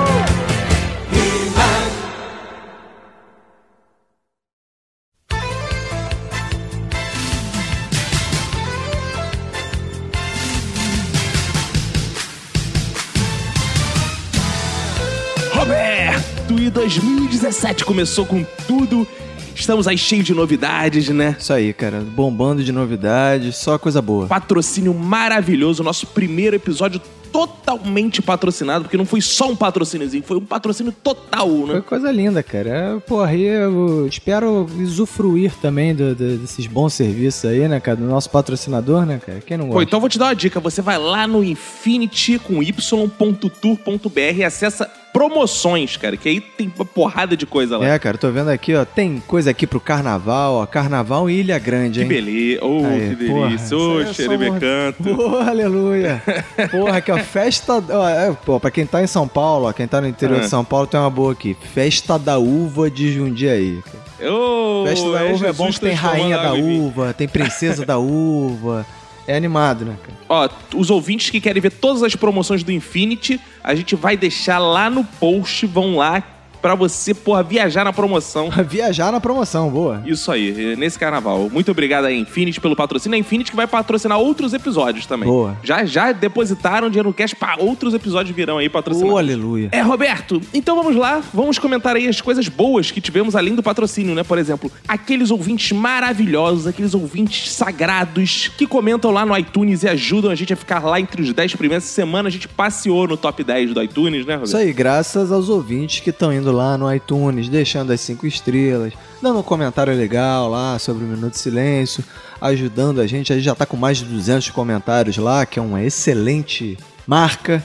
2017 17.60 17.84
começou 17.84 18.24
com 18.24 18.42
tudo. 18.66 19.06
Estamos 19.54 19.86
aí 19.86 19.98
cheios 19.98 20.24
de 20.24 20.32
novidades, 20.34 21.08
né? 21.10 21.36
Isso 21.38 21.52
aí, 21.52 21.72
cara. 21.74 22.00
Bombando 22.00 22.64
de 22.64 22.72
novidades, 22.72 23.56
só 23.56 23.76
coisa 23.78 24.00
boa. 24.00 24.26
Patrocínio 24.26 24.94
maravilhoso, 24.94 25.82
nosso 25.82 26.06
primeiro 26.06 26.56
episódio 26.56 27.00
totalmente 27.30 28.20
patrocinado, 28.22 28.84
porque 28.84 28.96
não 28.96 29.04
foi 29.04 29.20
só 29.20 29.48
um 29.50 29.54
patrocíniozinho, 29.54 30.22
foi 30.24 30.36
um 30.38 30.44
patrocínio 30.44 30.90
total, 30.90 31.48
Foi 31.48 31.74
né? 31.76 31.80
coisa 31.86 32.10
linda, 32.10 32.42
cara. 32.42 33.00
Porra, 33.06 33.32
e 33.34 33.42
eu 33.44 34.06
espero 34.08 34.66
usufruir 34.82 35.52
também 35.62 35.94
do- 35.94 36.12
do- 36.14 36.38
desses 36.38 36.66
bons 36.66 36.92
serviços 36.94 37.44
aí, 37.48 37.68
né, 37.68 37.78
cara? 37.78 37.98
Do 37.98 38.04
nosso 38.06 38.30
patrocinador, 38.30 39.04
né, 39.06 39.20
cara? 39.24 39.40
Quem 39.46 39.56
não 39.56 39.66
Pô, 39.66 39.74
gosta? 39.74 39.84
então 39.84 39.98
eu 39.98 40.00
vou 40.00 40.08
te 40.08 40.18
dar 40.18 40.26
uma 40.26 40.34
dica. 40.34 40.58
Você 40.58 40.82
vai 40.82 40.98
lá 40.98 41.26
no 41.28 41.44
infinity 41.44 42.36
com 42.38 42.60
y.tour.br 42.62 44.20
e 44.36 44.42
acessa 44.44 44.90
promoções, 45.12 45.96
cara, 45.96 46.16
que 46.16 46.28
aí 46.28 46.40
tem 46.40 46.72
uma 46.76 46.84
porrada 46.84 47.36
de 47.36 47.46
coisa 47.46 47.76
lá. 47.78 47.86
É, 47.86 47.98
cara, 47.98 48.16
tô 48.18 48.30
vendo 48.30 48.48
aqui, 48.50 48.74
ó. 48.74 48.84
Tem 48.84 49.22
coisa 49.26 49.50
aqui 49.50 49.66
pro 49.66 49.80
carnaval, 49.80 50.54
ó. 50.54 50.66
Carnaval 50.66 51.28
em 51.28 51.34
Ilha 51.40 51.58
Grande, 51.58 51.98
Que 52.00 52.02
hein? 52.04 52.08
beleza. 52.08 52.64
Oh, 52.64 52.84
Aí, 52.86 53.08
que 53.10 53.14
delícia. 53.16 53.76
Ô, 53.76 54.00
é 54.00 54.06
só 54.06 54.12
xerebecanto. 54.12 55.02
Pô, 55.16 55.36
aleluia. 55.36 56.22
Porra, 56.70 56.98
aqui, 56.98 57.10
ó, 57.12 57.18
festa. 57.22 57.82
Ó, 57.90 58.08
é, 58.08 58.32
pô, 58.44 58.58
pra 58.60 58.70
quem 58.70 58.86
tá 58.86 59.02
em 59.02 59.06
São 59.06 59.26
Paulo, 59.28 59.68
ó, 59.68 59.72
quem 59.72 59.86
tá 59.86 60.00
no 60.00 60.08
interior 60.08 60.38
Ah. 60.38 60.40
de 60.42 60.48
São 60.48 60.64
Paulo, 60.64 60.86
tem 60.86 60.98
uma 60.98 61.10
boa 61.10 61.32
aqui. 61.32 61.56
Festa 61.74 62.18
da 62.18 62.38
uva 62.38 62.90
de 62.90 63.12
Jundiaí. 63.12 63.80
Ô, 64.22 64.84
Festa 64.86 65.10
da 65.12 65.24
uva 65.24 65.46
é 65.48 65.52
bom 65.52 65.64
Jesus 65.64 65.78
que 65.78 65.86
tem 65.86 65.94
rainha 65.94 66.36
da 66.38 66.52
uva, 66.54 67.14
tem 67.14 67.26
princesa 67.28 67.84
da 67.86 67.96
uva. 68.00 68.84
É 69.30 69.36
animado, 69.36 69.84
né, 69.84 69.96
cara? 70.02 70.18
Ó, 70.28 70.48
os 70.76 70.90
ouvintes 70.90 71.30
que 71.30 71.40
querem 71.40 71.62
ver 71.62 71.70
todas 71.70 72.02
as 72.02 72.16
promoções 72.16 72.64
do 72.64 72.72
Infinity, 72.72 73.40
a 73.62 73.76
gente 73.76 73.94
vai 73.94 74.16
deixar 74.16 74.58
lá 74.58 74.90
no 74.90 75.04
post, 75.04 75.66
vão 75.66 75.94
lá 75.98 76.20
pra 76.60 76.74
você, 76.74 77.14
porra, 77.14 77.42
viajar 77.42 77.84
na 77.84 77.92
promoção. 77.92 78.50
Viajar 78.70 79.10
na 79.10 79.20
promoção, 79.20 79.68
boa. 79.68 80.02
Isso 80.06 80.30
aí, 80.30 80.76
nesse 80.76 80.98
carnaval. 80.98 81.48
Muito 81.50 81.70
obrigado 81.70 82.04
aí, 82.04 82.18
Infinity, 82.18 82.60
pelo 82.60 82.76
patrocínio. 82.76 83.16
A 83.16 83.18
Infinity 83.18 83.50
que 83.50 83.56
vai 83.56 83.66
patrocinar 83.66 84.18
outros 84.18 84.52
episódios 84.54 85.06
também. 85.06 85.28
Boa. 85.28 85.56
Já, 85.62 85.84
já 85.84 86.12
depositaram 86.12 86.88
dinheiro 86.88 87.08
no 87.08 87.14
cash 87.14 87.34
pra 87.34 87.56
outros 87.58 87.94
episódios 87.94 88.34
virão 88.34 88.58
aí 88.58 88.68
patrocinados. 88.68 89.14
Ô, 89.14 89.18
aleluia. 89.18 89.68
É, 89.72 89.80
Roberto, 89.80 90.40
então 90.54 90.76
vamos 90.76 90.96
lá, 90.96 91.22
vamos 91.32 91.58
comentar 91.58 91.96
aí 91.96 92.06
as 92.06 92.20
coisas 92.20 92.48
boas 92.48 92.90
que 92.90 93.00
tivemos 93.00 93.34
além 93.34 93.54
do 93.54 93.62
patrocínio, 93.62 94.14
né? 94.14 94.22
Por 94.22 94.38
exemplo, 94.38 94.70
aqueles 94.86 95.30
ouvintes 95.30 95.72
maravilhosos, 95.72 96.66
aqueles 96.66 96.94
ouvintes 96.94 97.52
sagrados 97.52 98.50
que 98.56 98.66
comentam 98.66 99.10
lá 99.10 99.24
no 99.26 99.36
iTunes 99.36 99.82
e 99.82 99.88
ajudam 99.88 100.30
a 100.30 100.34
gente 100.34 100.52
a 100.52 100.56
ficar 100.56 100.84
lá 100.84 101.00
entre 101.00 101.22
os 101.22 101.32
10 101.32 101.56
primeiros. 101.56 101.84
Essa 101.84 101.94
semana 101.94 102.28
a 102.28 102.32
gente 102.32 102.46
passeou 102.46 103.08
no 103.08 103.16
top 103.16 103.42
10 103.42 103.74
do 103.74 103.82
iTunes, 103.82 104.26
né, 104.26 104.34
Roberto? 104.34 104.46
Isso 104.46 104.56
aí, 104.56 104.72
graças 104.72 105.32
aos 105.32 105.48
ouvintes 105.48 106.00
que 106.00 106.10
estão 106.10 106.32
indo 106.32 106.49
lá 106.50 106.76
no 106.76 106.92
iTunes, 106.92 107.48
deixando 107.48 107.92
as 107.92 108.00
cinco 108.00 108.26
estrelas, 108.26 108.92
dando 109.22 109.38
um 109.38 109.42
comentário 109.42 109.94
legal 109.94 110.48
lá 110.48 110.78
sobre 110.78 111.04
o 111.04 111.06
Minuto 111.06 111.32
de 111.32 111.38
Silêncio, 111.38 112.04
ajudando 112.40 113.00
a 113.00 113.06
gente. 113.06 113.32
A 113.32 113.36
gente 113.36 113.44
já 113.44 113.54
tá 113.54 113.66
com 113.66 113.76
mais 113.76 113.98
de 113.98 114.04
200 114.04 114.50
comentários 114.50 115.16
lá, 115.16 115.44
que 115.46 115.58
é 115.58 115.62
uma 115.62 115.82
excelente 115.82 116.78
marca, 117.06 117.64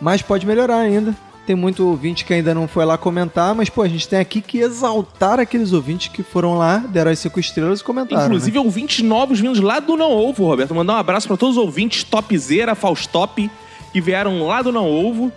mas 0.00 0.22
pode 0.22 0.46
melhorar 0.46 0.78
ainda. 0.78 1.14
Tem 1.46 1.56
muito 1.56 1.84
ouvinte 1.88 2.24
que 2.24 2.32
ainda 2.32 2.54
não 2.54 2.68
foi 2.68 2.84
lá 2.84 2.96
comentar, 2.96 3.52
mas 3.52 3.68
pô, 3.68 3.82
a 3.82 3.88
gente 3.88 4.08
tem 4.08 4.20
aqui 4.20 4.40
que 4.40 4.58
exaltar 4.58 5.40
aqueles 5.40 5.72
ouvintes 5.72 6.06
que 6.06 6.22
foram 6.22 6.56
lá, 6.56 6.78
deram 6.78 7.10
as 7.10 7.18
cinco 7.18 7.40
estrelas 7.40 7.80
e 7.80 7.84
comentaram. 7.84 8.26
Inclusive, 8.26 8.58
ouvintes 8.58 9.04
novos 9.04 9.40
vindos 9.40 9.58
lá 9.58 9.80
do 9.80 9.96
Não 9.96 10.12
Ovo, 10.12 10.46
Roberto. 10.46 10.72
Mandar 10.72 10.94
um 10.94 10.98
abraço 10.98 11.26
pra 11.26 11.36
todos 11.36 11.56
os 11.56 11.62
ouvintes 11.62 12.04
topzera, 12.04 12.76
Faustop, 12.76 13.50
que 13.92 14.00
vieram 14.00 14.46
lá 14.46 14.62
do 14.62 14.70
Não 14.70 14.88
Ovo. 14.88 15.32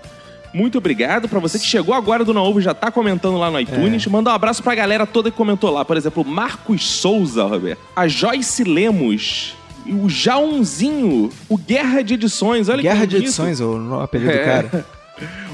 Muito 0.56 0.78
obrigado 0.78 1.28
pra 1.28 1.40
você 1.40 1.60
que 1.60 1.66
chegou 1.66 1.94
agora 1.94 2.24
do 2.24 2.34
Não 2.34 2.44
Ovo 2.44 2.60
e 2.60 2.64
já 2.64 2.74
tá 2.74 2.90
comentando 2.90 3.38
lá 3.38 3.52
no 3.52 3.60
iTunes. 3.60 4.06
Mandar 4.08 4.32
um 4.32 4.36
abraço 4.36 4.64
pra 4.64 4.74
galera 4.74 5.06
toda 5.06 5.30
que 5.30 5.36
comentou 5.36 5.70
lá. 5.70 5.84
Por 5.84 5.98
exemplo, 5.98 6.24
Marcos 6.24 6.88
Souza, 6.88 7.44
Roberto. 7.44 7.80
A 7.96 8.08
Joyce 8.08 8.64
Lemos. 8.64 9.54
O 9.86 10.08
Jaunzinho. 10.10 11.30
O 11.50 11.58
Guerra 11.58 12.02
de 12.02 12.14
Edições. 12.16 12.70
Olha? 12.70 12.82
Guerra 12.82 13.02
que 13.02 13.08
de 13.08 13.16
bonito. 13.18 13.28
edições, 13.28 13.60
o 13.60 14.00
apelido 14.00 14.32
do 14.32 14.38
É. 14.38 14.44
cara. 14.46 14.86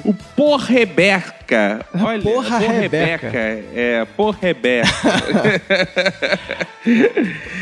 O 0.03 0.13
Porrebeca. 0.35 1.85
Olha, 1.93 2.21
Porra 2.21 2.59
Porrebeca. 2.59 3.27
É, 3.33 4.05
Porrebeca. 4.17 4.89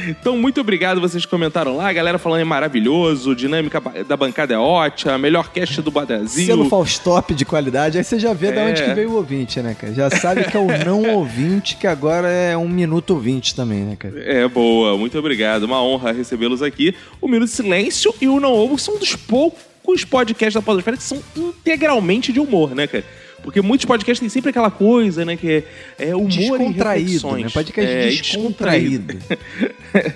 então, 0.08 0.38
muito 0.38 0.62
obrigado, 0.62 1.02
vocês 1.02 1.26
comentaram 1.26 1.76
lá. 1.76 1.90
A 1.90 1.94
galera 1.94 2.18
falando 2.18 2.42
é 2.42 2.46
maravilhoso, 2.46 3.36
dinâmica 3.36 3.82
da 4.08 4.16
bancada 4.16 4.54
é 4.54 4.58
ótima, 4.58 5.18
melhor 5.18 5.50
cast 5.52 5.82
do 5.82 5.92
Brasil. 5.92 6.46
Selo 6.46 6.70
Faustop 6.70 7.34
de 7.34 7.46
qualidade, 7.46 7.98
aí 7.98 8.04
você 8.04 8.18
já 8.18 8.34
vê 8.34 8.52
de 8.52 8.60
É. 8.60 8.66
onde 8.66 8.84
que 8.84 8.94
veio 8.94 9.12
o 9.12 9.16
ouvinte, 9.16 9.60
né, 9.62 9.76
cara? 9.80 9.94
Já 9.94 10.10
sabe 10.10 10.44
que 10.46 10.56
é 10.56 10.60
o 10.60 10.68
não 10.86 11.04
ouvinte, 11.16 11.76
que 11.76 11.88
agora 11.88 12.30
é 12.30 12.56
um 12.56 12.70
minuto 12.70 13.12
ouvinte 13.12 13.56
também, 13.56 13.80
né, 13.80 13.96
cara? 13.98 14.14
É, 14.24 14.48
boa, 14.48 14.98
muito 14.98 15.18
obrigado. 15.20 15.64
Uma 15.64 15.82
honra 15.84 16.12
recebê-los 16.12 16.62
aqui. 16.62 16.96
O 17.20 17.28
Minuto 17.28 17.50
de 17.50 17.56
Silêncio 17.56 18.14
e 18.22 18.28
o 18.28 18.40
Não 18.40 18.54
Ovo 18.54 18.78
são 18.78 18.98
dos 18.98 19.16
poucos 19.16 19.62
podcasts 20.04 20.54
da 20.54 20.62
Podosfera 20.62 20.98
que 20.98 21.04
são 21.04 21.22
integralmente 21.36 22.32
de 22.34 22.40
humor, 22.40 22.74
né, 22.76 22.88
cara? 22.88 23.04
Porque 23.42 23.62
muitos 23.62 23.86
podcasts 23.86 24.20
têm 24.20 24.28
sempre 24.28 24.50
aquela 24.50 24.70
coisa, 24.70 25.24
né, 25.24 25.38
que 25.38 25.64
é, 25.98 26.10
é 26.10 26.16
humor 26.16 26.28
Descontraído, 26.28 27.10
e 27.10 27.14
reflexões. 27.14 27.44
né? 27.46 27.50
Podcast 27.50 27.92
É, 27.96 28.08
descontraído. 28.10 29.18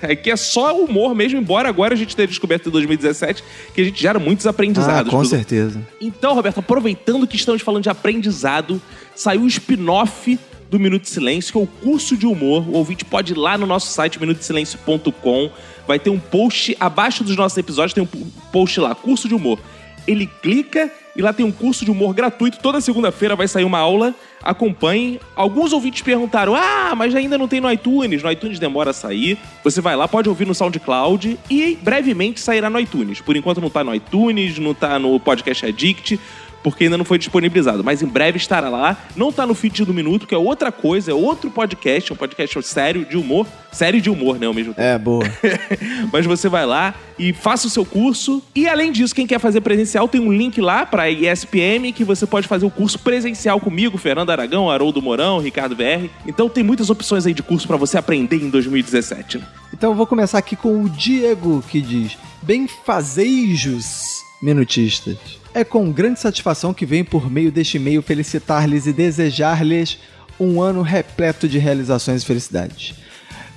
Aqui 0.02 0.28
é 0.30 0.36
só 0.36 0.76
humor 0.78 1.14
mesmo, 1.14 1.38
embora 1.40 1.66
agora 1.68 1.94
a 1.94 1.96
gente 1.96 2.14
tenha 2.14 2.28
descoberto 2.28 2.68
em 2.68 2.72
2017 2.72 3.42
que 3.74 3.80
a 3.80 3.84
gente 3.84 4.00
gera 4.00 4.18
muitos 4.18 4.46
Ah, 4.46 4.50
aprendizados. 4.50 5.10
com 5.10 5.16
pros- 5.18 5.30
certeza. 5.30 5.80
Então, 6.00 6.34
Roberto, 6.34 6.58
aproveitando 6.60 7.26
que 7.26 7.36
estamos 7.36 7.62
falando 7.62 7.82
de 7.84 7.88
aprendizado, 7.88 8.80
saiu 9.16 9.40
o 9.40 9.46
spin-off 9.46 10.38
do 10.70 10.78
Minuto 10.78 11.02
de 11.04 11.08
Silêncio, 11.08 11.50
que 11.52 11.58
é 11.58 11.62
o 11.62 11.66
curso 11.66 12.16
de 12.18 12.26
humor. 12.26 12.68
O 12.68 12.72
ouvinte 12.72 13.06
pode 13.06 13.32
ir 13.32 13.38
lá 13.38 13.56
no 13.56 13.66
nosso 13.66 13.90
site, 13.90 14.20
minutosilencio.com. 14.20 15.50
Vai 15.86 15.98
ter 15.98 16.10
um 16.10 16.18
post 16.18 16.76
abaixo 16.80 17.22
dos 17.22 17.36
nossos 17.36 17.58
episódios, 17.58 17.92
tem 17.92 18.02
um 18.02 18.30
post 18.50 18.80
lá, 18.80 18.94
curso 18.94 19.28
de 19.28 19.34
humor. 19.34 19.58
Ele 20.06 20.26
clica 20.26 20.90
e 21.16 21.22
lá 21.22 21.32
tem 21.32 21.46
um 21.46 21.52
curso 21.52 21.84
de 21.84 21.90
humor 21.90 22.12
gratuito. 22.12 22.58
Toda 22.58 22.80
segunda-feira 22.80 23.36
vai 23.36 23.48
sair 23.48 23.64
uma 23.64 23.78
aula. 23.78 24.14
Acompanhe. 24.42 25.18
Alguns 25.34 25.72
ouvintes 25.72 26.02
perguntaram: 26.02 26.54
Ah, 26.54 26.92
mas 26.94 27.14
ainda 27.14 27.38
não 27.38 27.48
tem 27.48 27.60
no 27.60 27.70
iTunes. 27.70 28.22
No 28.22 28.30
iTunes 28.30 28.58
demora 28.58 28.90
a 28.90 28.92
sair. 28.92 29.38
Você 29.62 29.80
vai 29.80 29.96
lá, 29.96 30.06
pode 30.06 30.28
ouvir 30.28 30.46
no 30.46 30.54
SoundCloud 30.54 31.38
e 31.48 31.78
brevemente 31.80 32.40
sairá 32.40 32.68
no 32.68 32.78
iTunes. 32.78 33.20
Por 33.20 33.36
enquanto 33.36 33.60
não 33.60 33.70
tá 33.70 33.82
no 33.82 33.94
iTunes, 33.94 34.58
não 34.58 34.74
tá 34.74 34.98
no 34.98 35.18
Podcast 35.18 35.64
Addict 35.64 36.20
porque 36.64 36.84
ainda 36.84 36.96
não 36.96 37.04
foi 37.04 37.18
disponibilizado, 37.18 37.84
mas 37.84 38.02
em 38.02 38.06
breve 38.06 38.38
estará 38.38 38.70
lá. 38.70 38.96
Não 39.14 39.30
tá 39.30 39.46
no 39.46 39.54
feed 39.54 39.84
do 39.84 39.92
Minuto, 39.92 40.26
que 40.26 40.34
é 40.34 40.38
outra 40.38 40.72
coisa, 40.72 41.10
é 41.10 41.14
outro 41.14 41.50
podcast, 41.50 42.10
um 42.10 42.16
podcast 42.16 42.62
sério 42.62 43.04
de 43.04 43.18
humor, 43.18 43.46
sério 43.70 44.00
de 44.00 44.08
humor, 44.08 44.38
né, 44.38 44.46
ao 44.46 44.54
mesmo 44.54 44.72
tempo. 44.72 44.88
É, 44.88 44.98
boa. 44.98 45.24
Mas 46.10 46.24
você 46.24 46.48
vai 46.48 46.64
lá 46.64 46.94
e 47.18 47.34
faça 47.34 47.66
o 47.66 47.70
seu 47.70 47.84
curso. 47.84 48.42
E 48.54 48.66
além 48.66 48.90
disso, 48.90 49.14
quem 49.14 49.26
quer 49.26 49.38
fazer 49.38 49.60
presencial, 49.60 50.08
tem 50.08 50.22
um 50.22 50.32
link 50.32 50.58
lá 50.58 50.86
para 50.86 51.10
ESPM 51.10 51.92
que 51.92 52.02
você 52.02 52.26
pode 52.26 52.48
fazer 52.48 52.64
o 52.64 52.70
curso 52.70 52.98
presencial 52.98 53.60
comigo, 53.60 53.98
Fernando 53.98 54.30
Aragão, 54.30 54.70
Haroldo 54.70 55.02
Mourão, 55.02 55.40
Ricardo 55.40 55.76
VR. 55.76 56.08
Então 56.26 56.48
tem 56.48 56.64
muitas 56.64 56.88
opções 56.88 57.26
aí 57.26 57.34
de 57.34 57.42
curso 57.42 57.66
para 57.66 57.76
você 57.76 57.98
aprender 57.98 58.36
em 58.36 58.48
2017. 58.48 59.36
né? 59.36 59.46
Então 59.70 59.90
eu 59.90 59.96
vou 59.96 60.06
começar 60.06 60.38
aqui 60.38 60.56
com 60.56 60.82
o 60.82 60.88
Diego, 60.88 61.62
que 61.68 61.82
diz: 61.82 62.16
Benfazejos, 62.42 64.22
minutistas. 64.40 65.43
É 65.54 65.62
com 65.62 65.90
grande 65.92 66.18
satisfação 66.18 66.74
que 66.74 66.84
venho 66.84 67.04
por 67.04 67.30
meio 67.30 67.52
deste 67.52 67.76
e-mail 67.76 68.02
felicitar-lhes 68.02 68.86
e 68.86 68.92
desejar-lhes 68.92 69.98
um 70.38 70.60
ano 70.60 70.82
repleto 70.82 71.48
de 71.48 71.58
realizações 71.58 72.22
e 72.22 72.26
felicidades. 72.26 72.94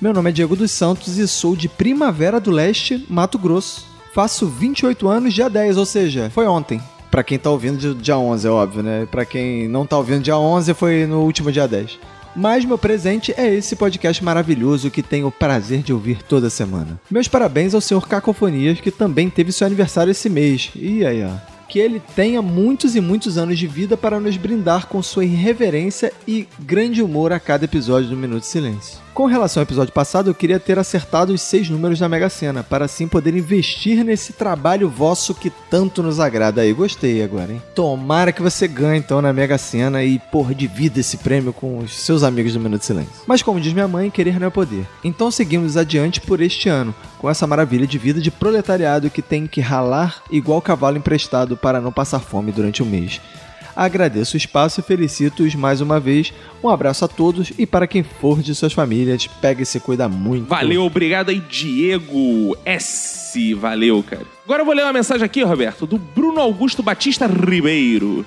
Meu 0.00 0.12
nome 0.14 0.30
é 0.30 0.32
Diego 0.32 0.54
dos 0.54 0.70
Santos 0.70 1.18
e 1.18 1.26
sou 1.26 1.56
de 1.56 1.68
Primavera 1.68 2.38
do 2.38 2.52
Leste, 2.52 3.04
Mato 3.10 3.36
Grosso. 3.36 3.84
Faço 4.14 4.46
28 4.46 5.08
anos 5.08 5.34
dia 5.34 5.50
10, 5.50 5.76
ou 5.76 5.84
seja, 5.84 6.30
foi 6.30 6.46
ontem. 6.46 6.80
Pra 7.10 7.24
quem 7.24 7.38
tá 7.38 7.50
ouvindo 7.50 7.78
dia- 7.78 7.94
dia 7.94 8.16
11, 8.18 8.46
é 8.46 8.50
óbvio, 8.50 8.82
né? 8.82 9.08
Pra 9.10 9.24
quem 9.24 9.66
não 9.66 9.84
tá 9.84 9.96
ouvindo 9.96 10.22
dia 10.22 10.36
11, 10.38 10.72
foi 10.74 11.04
no 11.04 11.22
último 11.22 11.50
dia 11.50 11.66
10. 11.66 11.98
Mas 12.36 12.64
meu 12.64 12.78
presente 12.78 13.34
é 13.36 13.52
esse 13.52 13.74
podcast 13.74 14.22
maravilhoso 14.22 14.90
que 14.90 15.02
tenho 15.02 15.26
o 15.26 15.32
prazer 15.32 15.82
de 15.82 15.92
ouvir 15.92 16.22
toda 16.22 16.48
semana. 16.48 17.00
Meus 17.10 17.26
parabéns 17.26 17.74
ao 17.74 17.80
senhor 17.80 18.06
Cacofonias, 18.06 18.80
que 18.80 18.92
também 18.92 19.28
teve 19.28 19.50
seu 19.50 19.66
aniversário 19.66 20.12
esse 20.12 20.28
mês. 20.30 20.70
E 20.76 21.04
aí, 21.04 21.24
ó. 21.24 21.57
Que 21.68 21.78
ele 21.78 22.00
tenha 22.16 22.40
muitos 22.40 22.96
e 22.96 23.00
muitos 23.00 23.36
anos 23.36 23.58
de 23.58 23.66
vida 23.66 23.96
para 23.96 24.18
nos 24.18 24.36
brindar 24.36 24.86
com 24.86 25.02
sua 25.02 25.24
irreverência 25.24 26.12
e 26.26 26.48
grande 26.60 27.02
humor 27.02 27.32
a 27.32 27.38
cada 27.38 27.66
episódio 27.66 28.08
do 28.08 28.16
Minuto 28.16 28.44
Silêncio. 28.44 29.07
Com 29.18 29.26
relação 29.26 29.60
ao 29.60 29.64
episódio 29.64 29.92
passado, 29.92 30.30
eu 30.30 30.34
queria 30.34 30.60
ter 30.60 30.78
acertado 30.78 31.32
os 31.32 31.42
seis 31.42 31.68
números 31.68 31.98
da 31.98 32.08
Mega 32.08 32.28
Sena, 32.28 32.62
para 32.62 32.84
assim 32.84 33.08
poder 33.08 33.34
investir 33.34 34.04
nesse 34.04 34.32
trabalho 34.32 34.88
vosso 34.88 35.34
que 35.34 35.50
tanto 35.50 36.04
nos 36.04 36.20
agrada. 36.20 36.60
Aí, 36.60 36.72
gostei 36.72 37.20
agora, 37.20 37.52
hein? 37.52 37.60
Tomara 37.74 38.30
que 38.30 38.40
você 38.40 38.68
ganhe 38.68 39.00
então 39.00 39.20
na 39.20 39.32
Mega 39.32 39.58
Sena 39.58 40.04
e, 40.04 40.20
porra, 40.20 40.54
divida 40.54 41.00
esse 41.00 41.16
prêmio 41.16 41.52
com 41.52 41.78
os 41.78 41.94
seus 41.94 42.22
amigos 42.22 42.52
do 42.52 42.60
Minuto 42.60 42.84
Silêncio. 42.84 43.10
Mas 43.26 43.42
como 43.42 43.60
diz 43.60 43.72
minha 43.72 43.88
mãe, 43.88 44.08
querer 44.08 44.38
não 44.38 44.46
é 44.46 44.50
poder. 44.50 44.86
Então 45.02 45.32
seguimos 45.32 45.76
adiante 45.76 46.20
por 46.20 46.40
este 46.40 46.68
ano, 46.68 46.94
com 47.18 47.28
essa 47.28 47.44
maravilha 47.44 47.88
de 47.88 47.98
vida 47.98 48.20
de 48.20 48.30
proletariado 48.30 49.10
que 49.10 49.20
tem 49.20 49.48
que 49.48 49.60
ralar 49.60 50.22
igual 50.30 50.62
cavalo 50.62 50.96
emprestado 50.96 51.56
para 51.56 51.80
não 51.80 51.90
passar 51.90 52.20
fome 52.20 52.52
durante 52.52 52.84
o 52.84 52.86
mês. 52.86 53.20
Agradeço 53.78 54.34
o 54.34 54.36
espaço 54.36 54.80
e 54.80 54.82
felicito-os 54.82 55.54
mais 55.54 55.80
uma 55.80 56.00
vez. 56.00 56.34
Um 56.64 56.68
abraço 56.68 57.04
a 57.04 57.08
todos 57.08 57.52
e 57.56 57.64
para 57.64 57.86
quem 57.86 58.02
for 58.02 58.42
de 58.42 58.52
suas 58.52 58.72
famílias, 58.72 59.28
pegue 59.40 59.62
e 59.62 59.66
se 59.66 59.78
cuida 59.78 60.08
muito. 60.08 60.48
Valeu, 60.48 60.82
obrigado 60.82 61.28
aí, 61.28 61.38
Diego 61.38 62.58
S. 62.64 63.54
Valeu, 63.54 64.02
cara. 64.02 64.26
Agora 64.44 64.62
eu 64.62 64.66
vou 64.66 64.74
ler 64.74 64.82
uma 64.82 64.92
mensagem 64.92 65.24
aqui, 65.24 65.44
Roberto, 65.44 65.86
do 65.86 65.96
Bruno 65.96 66.40
Augusto 66.40 66.82
Batista 66.82 67.28
Ribeiro. 67.28 68.26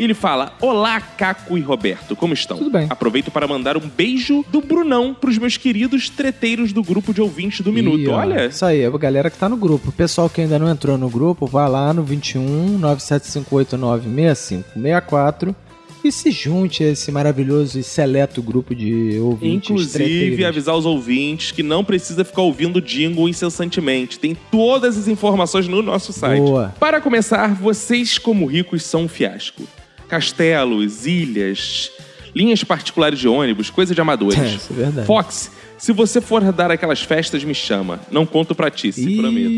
E 0.00 0.04
ele 0.04 0.14
fala: 0.14 0.54
Olá, 0.62 0.98
Caco 0.98 1.58
e 1.58 1.60
Roberto, 1.60 2.16
como 2.16 2.32
estão? 2.32 2.56
Tudo 2.56 2.70
bem. 2.70 2.86
Aproveito 2.88 3.30
para 3.30 3.46
mandar 3.46 3.76
um 3.76 3.86
beijo 3.86 4.42
do 4.48 4.62
Brunão 4.62 5.12
pros 5.12 5.36
meus 5.36 5.58
queridos 5.58 6.08
treteiros 6.08 6.72
do 6.72 6.82
grupo 6.82 7.12
de 7.12 7.20
ouvintes 7.20 7.60
do 7.60 7.70
Minuto. 7.70 7.98
Ih, 7.98 8.08
ó, 8.08 8.16
Olha, 8.16 8.46
Isso 8.46 8.64
aí, 8.64 8.80
é 8.80 8.86
a 8.86 8.90
galera 8.90 9.28
que 9.28 9.36
tá 9.36 9.46
no 9.46 9.58
grupo. 9.58 9.90
O 9.90 9.92
pessoal 9.92 10.30
que 10.30 10.40
ainda 10.40 10.58
não 10.58 10.70
entrou 10.70 10.96
no 10.96 11.10
grupo, 11.10 11.46
vai 11.46 11.68
lá 11.68 11.92
no 11.92 12.02
21 12.02 12.80
975896564 12.80 15.54
e 16.02 16.10
se 16.10 16.30
junte 16.30 16.82
a 16.82 16.92
esse 16.92 17.12
maravilhoso 17.12 17.78
e 17.78 17.82
seleto 17.82 18.40
grupo 18.40 18.74
de 18.74 19.18
ouvintes. 19.18 19.68
Inclusive, 19.68 19.98
treteiros. 19.98 20.46
avisar 20.46 20.76
os 20.76 20.86
ouvintes 20.86 21.52
que 21.52 21.62
não 21.62 21.84
precisa 21.84 22.24
ficar 22.24 22.40
ouvindo 22.40 22.80
jingle 22.80 23.28
incessantemente. 23.28 24.18
Tem 24.18 24.34
todas 24.50 24.96
as 24.96 25.08
informações 25.08 25.68
no 25.68 25.82
nosso 25.82 26.10
site. 26.10 26.40
Boa. 26.40 26.74
Para 26.80 27.02
começar, 27.02 27.54
vocês, 27.54 28.16
como 28.16 28.46
ricos, 28.46 28.82
são 28.82 29.02
um 29.02 29.08
fiasco. 29.08 29.62
Castelos, 30.10 31.06
ilhas, 31.06 31.90
linhas 32.34 32.64
particulares 32.64 33.18
de 33.18 33.28
ônibus, 33.28 33.70
coisa 33.70 33.94
de 33.94 34.00
amadores. 34.00 34.38
É, 34.38 34.46
isso 34.46 34.72
é 34.72 34.76
verdade. 34.76 35.06
Fox, 35.06 35.50
se 35.78 35.92
você 35.92 36.20
for 36.20 36.42
dar 36.52 36.70
aquelas 36.70 37.00
festas, 37.00 37.42
me 37.44 37.54
chama. 37.54 38.00
Não 38.10 38.26
conto 38.26 38.54
pra 38.54 38.70
ti, 38.70 38.92
se 38.92 39.08
Ih. 39.08 39.16
prometo. 39.16 39.50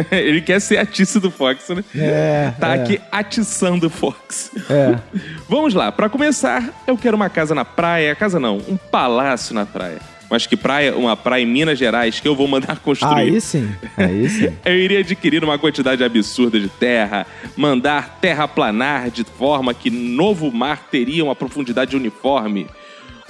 Ele 0.12 0.40
quer 0.40 0.60
ser 0.60 0.76
a 0.78 0.86
Tice 0.86 1.18
do 1.18 1.30
Fox, 1.30 1.68
né? 1.70 1.82
É, 1.94 2.52
Tá 2.60 2.76
é. 2.76 2.82
aqui 2.82 3.00
atiçando 3.10 3.88
o 3.88 3.90
Fox. 3.90 4.50
É. 4.70 4.98
Vamos 5.48 5.74
lá, 5.74 5.90
pra 5.90 6.08
começar, 6.08 6.82
eu 6.86 6.96
quero 6.96 7.16
uma 7.16 7.28
casa 7.28 7.54
na 7.54 7.64
praia, 7.64 8.14
casa 8.14 8.38
não, 8.38 8.58
um 8.68 8.76
palácio 8.76 9.54
na 9.54 9.66
praia. 9.66 9.98
Mas 10.30 10.46
que 10.46 10.56
praia? 10.56 10.96
Uma 10.96 11.16
praia 11.16 11.42
em 11.42 11.46
Minas 11.46 11.76
Gerais 11.76 12.20
que 12.20 12.28
eu 12.28 12.36
vou 12.36 12.46
mandar 12.46 12.78
construir. 12.80 13.14
Aí 13.34 13.40
sim, 13.40 13.68
aí 13.96 14.28
sim. 14.28 14.52
Eu 14.64 14.76
iria 14.76 15.00
adquirir 15.00 15.42
uma 15.42 15.58
quantidade 15.58 16.04
absurda 16.04 16.60
de 16.60 16.68
terra, 16.68 17.26
mandar 17.56 18.18
terraplanar 18.20 19.10
de 19.10 19.24
forma 19.24 19.74
que 19.74 19.90
novo 19.90 20.52
mar 20.52 20.86
teria 20.90 21.24
uma 21.24 21.34
profundidade 21.34 21.96
uniforme. 21.96 22.68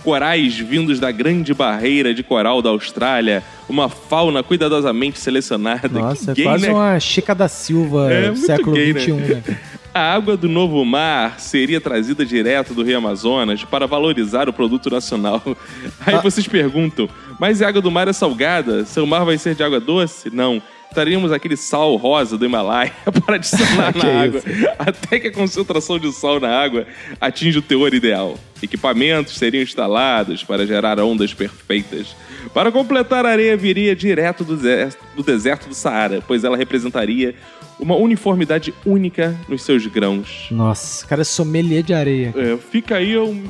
Corais 0.04 0.58
vindos 0.58 0.98
da 0.98 1.10
grande 1.10 1.52
barreira 1.52 2.14
de 2.14 2.22
coral 2.22 2.62
da 2.62 2.70
Austrália, 2.70 3.42
uma 3.68 3.88
fauna 3.90 4.42
cuidadosamente 4.42 5.18
selecionada. 5.18 5.88
Nossa, 5.88 6.30
é 6.30 6.34
Que 6.34 6.42
gay, 6.42 6.44
quase 6.44 6.66
né? 6.66 6.72
uma 6.72 6.98
Chica 6.98 7.34
da 7.34 7.48
Silva 7.48 8.10
É, 8.10 8.26
muito 8.30 8.46
século 8.46 8.74
gay, 8.76 8.94
né? 8.94 9.00
XXI, 9.00 9.12
né? 9.12 9.42
A 9.92 10.14
água 10.14 10.36
do 10.36 10.48
novo 10.48 10.84
mar 10.84 11.40
seria 11.40 11.80
trazida 11.80 12.24
direto 12.24 12.72
do 12.72 12.82
Rio 12.84 12.98
Amazonas 12.98 13.64
para 13.64 13.86
valorizar 13.88 14.48
o 14.48 14.52
produto 14.52 14.88
nacional. 14.88 15.42
Aí 16.06 16.14
Ah. 16.14 16.20
vocês 16.20 16.46
perguntam, 16.46 17.08
mas 17.40 17.60
a 17.60 17.68
água 17.68 17.82
do 17.82 17.90
mar 17.90 18.06
é 18.06 18.12
salgada? 18.12 18.84
Seu 18.84 19.04
mar 19.04 19.24
vai 19.24 19.36
ser 19.36 19.54
de 19.56 19.64
água 19.64 19.80
doce? 19.80 20.30
Não. 20.32 20.62
Estaríamos 20.88 21.30
aquele 21.30 21.56
sal 21.56 21.94
rosa 21.96 22.36
do 22.36 22.44
Himalaia 22.44 22.92
para 23.24 23.36
adicionar 23.36 23.94
na 23.96 24.26
isso? 24.26 24.38
água, 24.38 24.42
até 24.78 25.20
que 25.20 25.28
a 25.28 25.32
concentração 25.32 25.98
de 25.98 26.12
sal 26.12 26.38
na 26.40 26.48
água 26.56 26.84
atinja 27.20 27.58
o 27.60 27.62
teor 27.62 27.92
ideal. 27.94 28.36
Equipamentos 28.62 29.36
seriam 29.38 29.62
instalados 29.62 30.42
para 30.44 30.66
gerar 30.66 30.98
ondas 31.00 31.32
perfeitas. 31.34 32.14
Para 32.52 32.70
completar, 32.72 33.24
a 33.24 33.30
areia 33.30 33.56
viria 33.56 33.94
direto 33.94 34.42
do 34.44 34.56
deserto 34.56 34.98
do, 35.16 35.22
deserto 35.22 35.68
do 35.68 35.74
Saara, 35.74 36.22
pois 36.26 36.42
ela 36.44 36.56
representaria 36.56 37.34
uma 37.80 37.96
uniformidade 37.96 38.74
única 38.84 39.34
nos 39.48 39.62
seus 39.62 39.86
grãos. 39.86 40.46
Nossa, 40.50 41.06
cara 41.06 41.22
é 41.22 41.24
sommelier 41.24 41.82
de 41.82 41.94
areia. 41.94 42.34
É, 42.36 42.56
fica 42.56 42.96
aí 42.96 43.16
um 43.18 43.44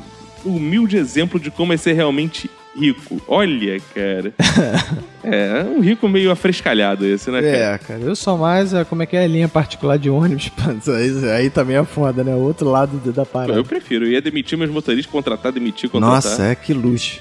humilde 0.45 0.97
exemplo 0.97 1.39
de 1.39 1.51
como 1.51 1.73
é 1.73 1.77
ser 1.77 1.93
realmente 1.93 2.49
rico. 2.75 3.21
Olha, 3.27 3.79
cara. 3.93 4.33
é, 5.23 5.63
um 5.63 5.81
rico 5.81 6.07
meio 6.07 6.31
afrescalhado 6.31 7.05
esse, 7.05 7.29
né, 7.29 7.41
cara? 7.41 7.57
É, 7.57 7.77
cara, 7.77 7.99
eu 7.99 8.15
sou 8.15 8.37
mais, 8.37 8.73
é, 8.73 8.83
como 8.85 9.03
é 9.03 9.05
que 9.05 9.15
é, 9.17 9.27
linha 9.27 9.47
particular 9.49 9.97
de 9.99 10.09
ônibus, 10.09 10.49
aí, 10.87 11.29
aí 11.31 11.49
também 11.49 11.75
é 11.75 11.83
foda, 11.83 12.23
né? 12.23 12.33
O 12.33 12.39
outro 12.39 12.69
lado 12.69 12.97
do- 12.97 13.11
da 13.11 13.25
parada. 13.25 13.59
Eu 13.59 13.65
prefiro. 13.65 14.05
Eu 14.05 14.11
ia 14.11 14.21
demitir 14.21 14.57
meus 14.57 14.71
motoristas, 14.71 15.11
contratar, 15.11 15.51
demitir, 15.51 15.89
contratar. 15.89 16.15
Nossa, 16.15 16.45
é 16.45 16.55
que 16.55 16.73
luxo. 16.73 17.19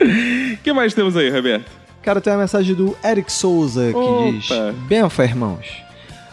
O 0.00 0.56
que 0.64 0.72
mais 0.72 0.94
temos 0.94 1.16
aí, 1.16 1.28
Roberto? 1.30 1.70
Cara, 2.08 2.22
tem 2.22 2.32
uma 2.32 2.38
mensagem 2.38 2.74
do 2.74 2.96
Eric 3.04 3.30
Souza 3.30 3.90
que 3.92 3.98
Opa. 3.98 4.30
diz: 4.30 4.48
Benfa, 4.88 5.24
irmãos. 5.24 5.66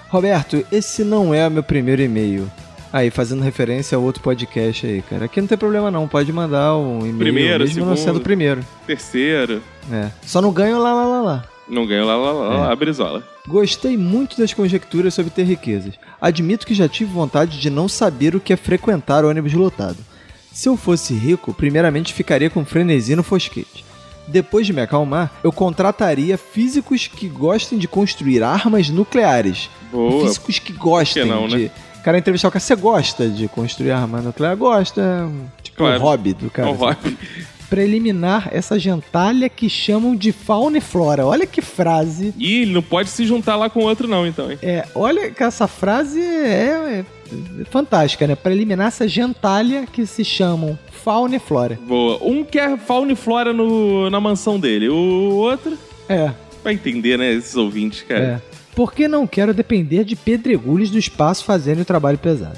Roberto, 0.07 0.65
esse 0.71 1.03
não 1.03 1.33
é 1.33 1.45
o 1.45 1.51
meu 1.51 1.61
primeiro 1.63 2.01
e-mail. 2.01 2.49
Aí, 2.93 3.09
fazendo 3.09 3.43
referência 3.43 3.97
a 3.97 3.99
outro 3.99 4.23
podcast 4.23 4.87
aí, 4.87 5.01
cara. 5.01 5.25
Aqui 5.25 5.41
não 5.41 5.49
tem 5.49 5.57
problema 5.57 5.91
não, 5.91 6.07
pode 6.07 6.31
mandar 6.31 6.77
um 6.77 6.99
e-mail 6.99 7.17
Primeiro, 7.17 7.63
mesmo 7.65 7.85
não 7.85 7.93
segundo. 7.97 8.05
sendo 8.05 8.17
o 8.19 8.23
primeiro. 8.23 8.61
Terceiro. 8.87 9.61
É. 9.91 10.11
Só 10.21 10.39
não 10.41 10.53
ganho 10.53 10.81
lá, 10.81 10.93
lá, 10.93 11.03
lá, 11.05 11.21
lá. 11.21 11.43
Não 11.67 11.85
ganhou 11.85 12.07
lá, 12.07 12.15
lá, 12.15 12.31
lá, 12.31 12.45
É. 12.45 12.57
lá, 12.59 12.71
a 12.71 12.75
Brizola. 12.77 13.21
Gostei 13.45 13.97
muito 13.97 14.37
das 14.37 14.53
conjecturas 14.53 15.13
sobre 15.13 15.29
ter 15.31 15.43
riquezas. 15.43 15.95
Admito 16.21 16.65
que 16.65 16.73
já 16.73 16.87
tive 16.87 17.11
vontade 17.11 17.59
de 17.59 17.69
não 17.69 17.89
saber 17.89 18.33
o 18.33 18.39
que 18.39 18.53
é 18.53 18.55
frequentar 18.55 19.25
ônibus 19.25 19.51
lotado. 19.51 19.97
Se 20.53 20.69
eu 20.69 20.77
fosse 20.77 21.13
rico, 21.13 21.53
primeiramente 21.53 22.13
ficaria 22.13 22.49
com 22.49 22.63
frenesi 22.63 23.13
no 23.13 23.23
fosquete. 23.23 23.83
Depois 24.27 24.65
de 24.65 24.73
me 24.73 24.81
acalmar, 24.81 25.31
eu 25.43 25.51
contrataria 25.51 26.37
físicos 26.37 27.07
que 27.07 27.27
gostem 27.27 27.77
de 27.77 27.87
construir 27.87 28.41
armas 28.43 28.89
nucleares. 28.89 29.69
Boa. 29.91 30.25
Físicos 30.25 30.59
que 30.59 30.73
gostem 30.73 31.23
que 31.23 31.29
não, 31.29 31.47
de. 31.47 31.57
né? 31.65 31.71
Cara, 32.03 32.17
entrevistar 32.19 32.47
o 32.47 32.51
cara, 32.51 32.59
você 32.59 32.75
gosta 32.75 33.27
de 33.27 33.47
construir 33.47 33.91
arma 33.91 34.21
nuclear? 34.21 34.55
Gosta. 34.55 35.27
Tipo, 35.63 35.77
Claro. 35.77 35.99
o 35.99 36.03
hobby 36.03 36.33
do 36.33 36.49
cara. 36.49 36.69
É 36.69 36.71
um 36.71 36.75
assim. 36.75 36.83
hobby. 36.85 37.17
Pra 37.69 37.81
eliminar 37.83 38.47
essa 38.51 38.77
gentalha 38.77 39.49
que 39.49 39.67
chamam 39.67 40.15
de 40.15 40.31
fauna 40.31 40.77
e 40.77 40.81
flora. 40.81 41.25
Olha 41.25 41.47
que 41.47 41.61
frase. 41.63 42.31
Ih, 42.37 42.61
ele 42.61 42.73
não 42.73 42.81
pode 42.83 43.09
se 43.09 43.25
juntar 43.25 43.55
lá 43.55 43.71
com 43.71 43.79
o 43.79 43.83
outro, 43.83 44.07
não, 44.07 44.25
então, 44.25 44.51
hein? 44.51 44.59
É, 44.61 44.85
olha 44.93 45.31
que 45.31 45.43
essa 45.43 45.67
frase 45.67 46.21
é, 46.21 46.99
é 46.99 47.05
fantástica, 47.69 48.27
né? 48.27 48.35
Pra 48.35 48.51
eliminar 48.51 48.87
essa 48.87 49.07
gentalha 49.07 49.85
que 49.91 50.05
se 50.05 50.23
chamam 50.23 50.77
fauna 51.03 51.35
e 51.35 51.39
flora. 51.39 51.79
Boa. 51.87 52.19
Um 52.23 52.43
quer 52.43 52.77
fauna 52.77 53.11
e 53.11 53.15
flora 53.15 53.53
no, 53.53 54.09
na 54.09 54.19
mansão 54.19 54.59
dele, 54.59 54.89
o 54.89 54.95
outro. 55.35 55.77
É, 56.09 56.31
Vai 56.63 56.73
entender, 56.73 57.15
né, 57.17 57.31
esses 57.31 57.55
ouvintes, 57.55 58.01
cara. 58.01 58.41
é. 58.51 58.55
Porque 58.75 59.07
não 59.07 59.25
quero 59.25 59.53
depender 59.53 60.03
de 60.03 60.15
pedregulhos 60.17 60.89
do 60.89 60.97
espaço 60.97 61.45
fazendo 61.45 61.81
o 61.81 61.85
trabalho 61.85 62.17
pesado. 62.17 62.57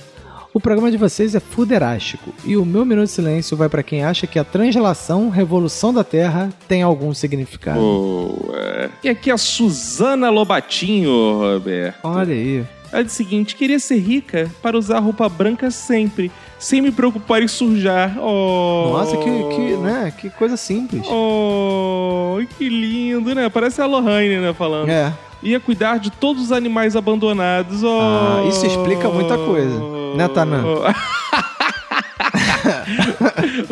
O 0.51 0.59
programa 0.59 0.89
de 0.89 0.97
vocês 0.97 1.35
é 1.35 1.39
fuderástico 1.39 2.33
e 2.43 2.57
o 2.57 2.65
meu 2.65 2.83
minuto 2.83 3.05
de 3.05 3.11
silêncio 3.11 3.55
vai 3.55 3.69
pra 3.69 3.83
quem 3.83 4.03
acha 4.03 4.25
que 4.25 4.39
a 4.39 4.43
translação, 4.43 5.29
revolução 5.29 5.93
da 5.93 6.03
Terra 6.03 6.49
tem 6.67 6.81
algum 6.81 7.13
significado. 7.13 7.79
Boa. 7.79 8.89
E 9.03 9.09
aqui 9.09 9.29
a 9.29 9.37
Suzana 9.37 10.31
Lobatinho, 10.31 11.37
Roberto. 11.37 11.99
Olha 12.03 12.33
aí. 12.33 12.65
Ela 12.91 13.03
diz 13.03 13.13
o 13.13 13.15
seguinte: 13.15 13.55
queria 13.55 13.79
ser 13.79 13.97
rica 13.97 14.51
para 14.61 14.77
usar 14.77 14.99
roupa 14.99 15.27
branca 15.29 15.71
sempre, 15.71 16.31
sem 16.59 16.81
me 16.81 16.91
preocupar 16.91 17.41
em 17.41 17.47
sujar. 17.47 18.17
Oh. 18.19 18.89
Nossa, 18.93 19.17
que, 19.17 19.23
que, 19.23 19.77
né? 19.77 20.13
que 20.17 20.29
coisa 20.29 20.57
simples. 20.57 21.05
Oh, 21.07 22.37
que 22.57 22.69
lindo, 22.69 23.33
né? 23.35 23.49
Parece 23.49 23.81
a 23.81 23.85
Lohane, 23.85 24.37
né, 24.37 24.53
falando. 24.53 24.89
É. 24.89 25.13
Ia 25.43 25.59
cuidar 25.59 25.99
de 25.99 26.09
todos 26.09 26.43
os 26.43 26.51
animais 26.51 26.95
abandonados. 26.95 27.83
Oh. 27.83 27.99
Ah, 28.01 28.45
isso 28.49 28.65
explica 28.65 29.07
muita 29.09 29.37
coisa. 29.37 29.79
Né, 30.15 30.27
Tanã? 30.27 30.63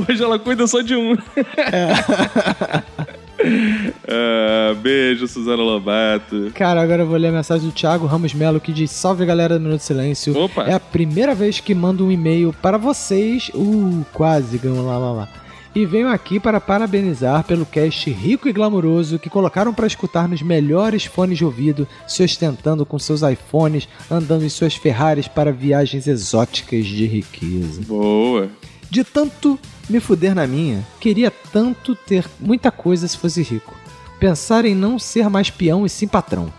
Hoje 0.08 0.24
ela 0.24 0.38
cuida 0.38 0.68
só 0.68 0.82
de 0.82 0.96
um. 0.96 1.18
Ah, 4.08 4.74
beijo, 4.76 5.28
Suzana 5.28 5.64
Lobato. 5.64 6.52
Cara, 6.54 6.82
agora 6.82 7.04
eu 7.04 7.08
vou 7.08 7.18
ler 7.18 7.30
a 7.30 7.32
mensagem 7.32 7.68
do 7.68 7.74
Thiago 7.74 8.06
Ramos 8.06 8.34
Melo 8.34 8.60
que 8.60 8.72
diz: 8.72 8.92
Salve 8.92 9.26
galera 9.26 9.58
do 9.58 9.64
Minuto 9.64 9.82
Silêncio. 9.82 10.38
Opa. 10.38 10.64
É 10.64 10.74
a 10.74 10.80
primeira 10.80 11.34
vez 11.34 11.60
que 11.60 11.74
mando 11.74 12.06
um 12.06 12.12
e-mail 12.12 12.54
para 12.62 12.78
vocês. 12.78 13.50
Uh, 13.54 14.06
quase 14.14 14.58
ganhou 14.58 14.86
lá, 14.86 14.98
lá, 14.98 15.12
lá. 15.12 15.30
E 15.76 15.86
venho 15.86 16.08
aqui 16.08 16.40
para 16.40 16.62
parabenizar 16.62 17.44
pelo 17.44 17.66
cast 17.66 18.10
rico 18.10 18.48
e 18.48 18.54
glamuroso 18.54 19.20
que 19.20 19.30
colocaram 19.30 19.74
para 19.74 19.86
escutar 19.86 20.26
nos 20.30 20.42
melhores 20.42 21.04
fones 21.04 21.38
de 21.38 21.44
ouvido, 21.44 21.86
se 22.08 22.24
ostentando 22.24 22.86
com 22.86 22.98
seus 22.98 23.24
iPhones, 23.24 23.90
andando 24.10 24.46
em 24.46 24.50
suas 24.50 24.74
Ferraris 24.74 25.28
para 25.28 25.52
viagens 25.52 26.08
exóticas 26.08 26.86
de 26.86 27.06
riqueza. 27.06 27.82
Boa. 27.86 28.50
De 28.90 29.04
tanto 29.04 29.60
me 29.90 30.00
fuder 30.00 30.34
na 30.34 30.48
minha, 30.48 30.82
queria 30.98 31.30
tanto 31.30 31.94
ter 31.94 32.26
muita 32.40 32.72
coisa 32.72 33.06
se 33.06 33.18
fosse 33.18 33.42
rico. 33.42 33.76
Pensar 34.20 34.66
em 34.66 34.74
não 34.76 34.98
ser 34.98 35.30
mais 35.30 35.50
peão 35.50 35.86
e 35.86 35.90
sim 35.90 36.08
patrão. 36.08 36.52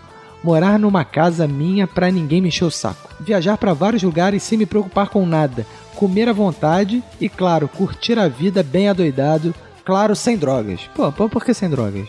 Morar 0.45 0.79
numa 0.79 1.05
casa 1.05 1.49
minha 1.49 1.87
pra 1.87 2.11
ninguém 2.11 2.41
me 2.41 2.49
encher 2.49 2.65
o 2.65 2.71
saco. 2.71 3.09
Viajar 3.21 3.57
pra 3.57 3.73
vários 3.73 4.03
lugares 4.03 4.43
sem 4.43 4.59
me 4.59 4.67
preocupar 4.67 5.09
com 5.09 5.25
nada. 5.27 5.67
Comer 5.95 6.29
à 6.29 6.33
vontade 6.33 7.03
e, 7.21 7.29
claro, 7.29 7.67
curtir 7.69 8.19
a 8.19 8.29
vida 8.29 8.63
bem 8.63 8.89
adoidado. 8.89 9.55
Claro, 9.85 10.15
sem 10.15 10.37
drogas. 10.37 10.81
Pô, 10.95 11.11
pô 11.11 11.29
por 11.29 11.45
que 11.45 11.55
sem 11.55 11.69
drogas? 11.71 12.07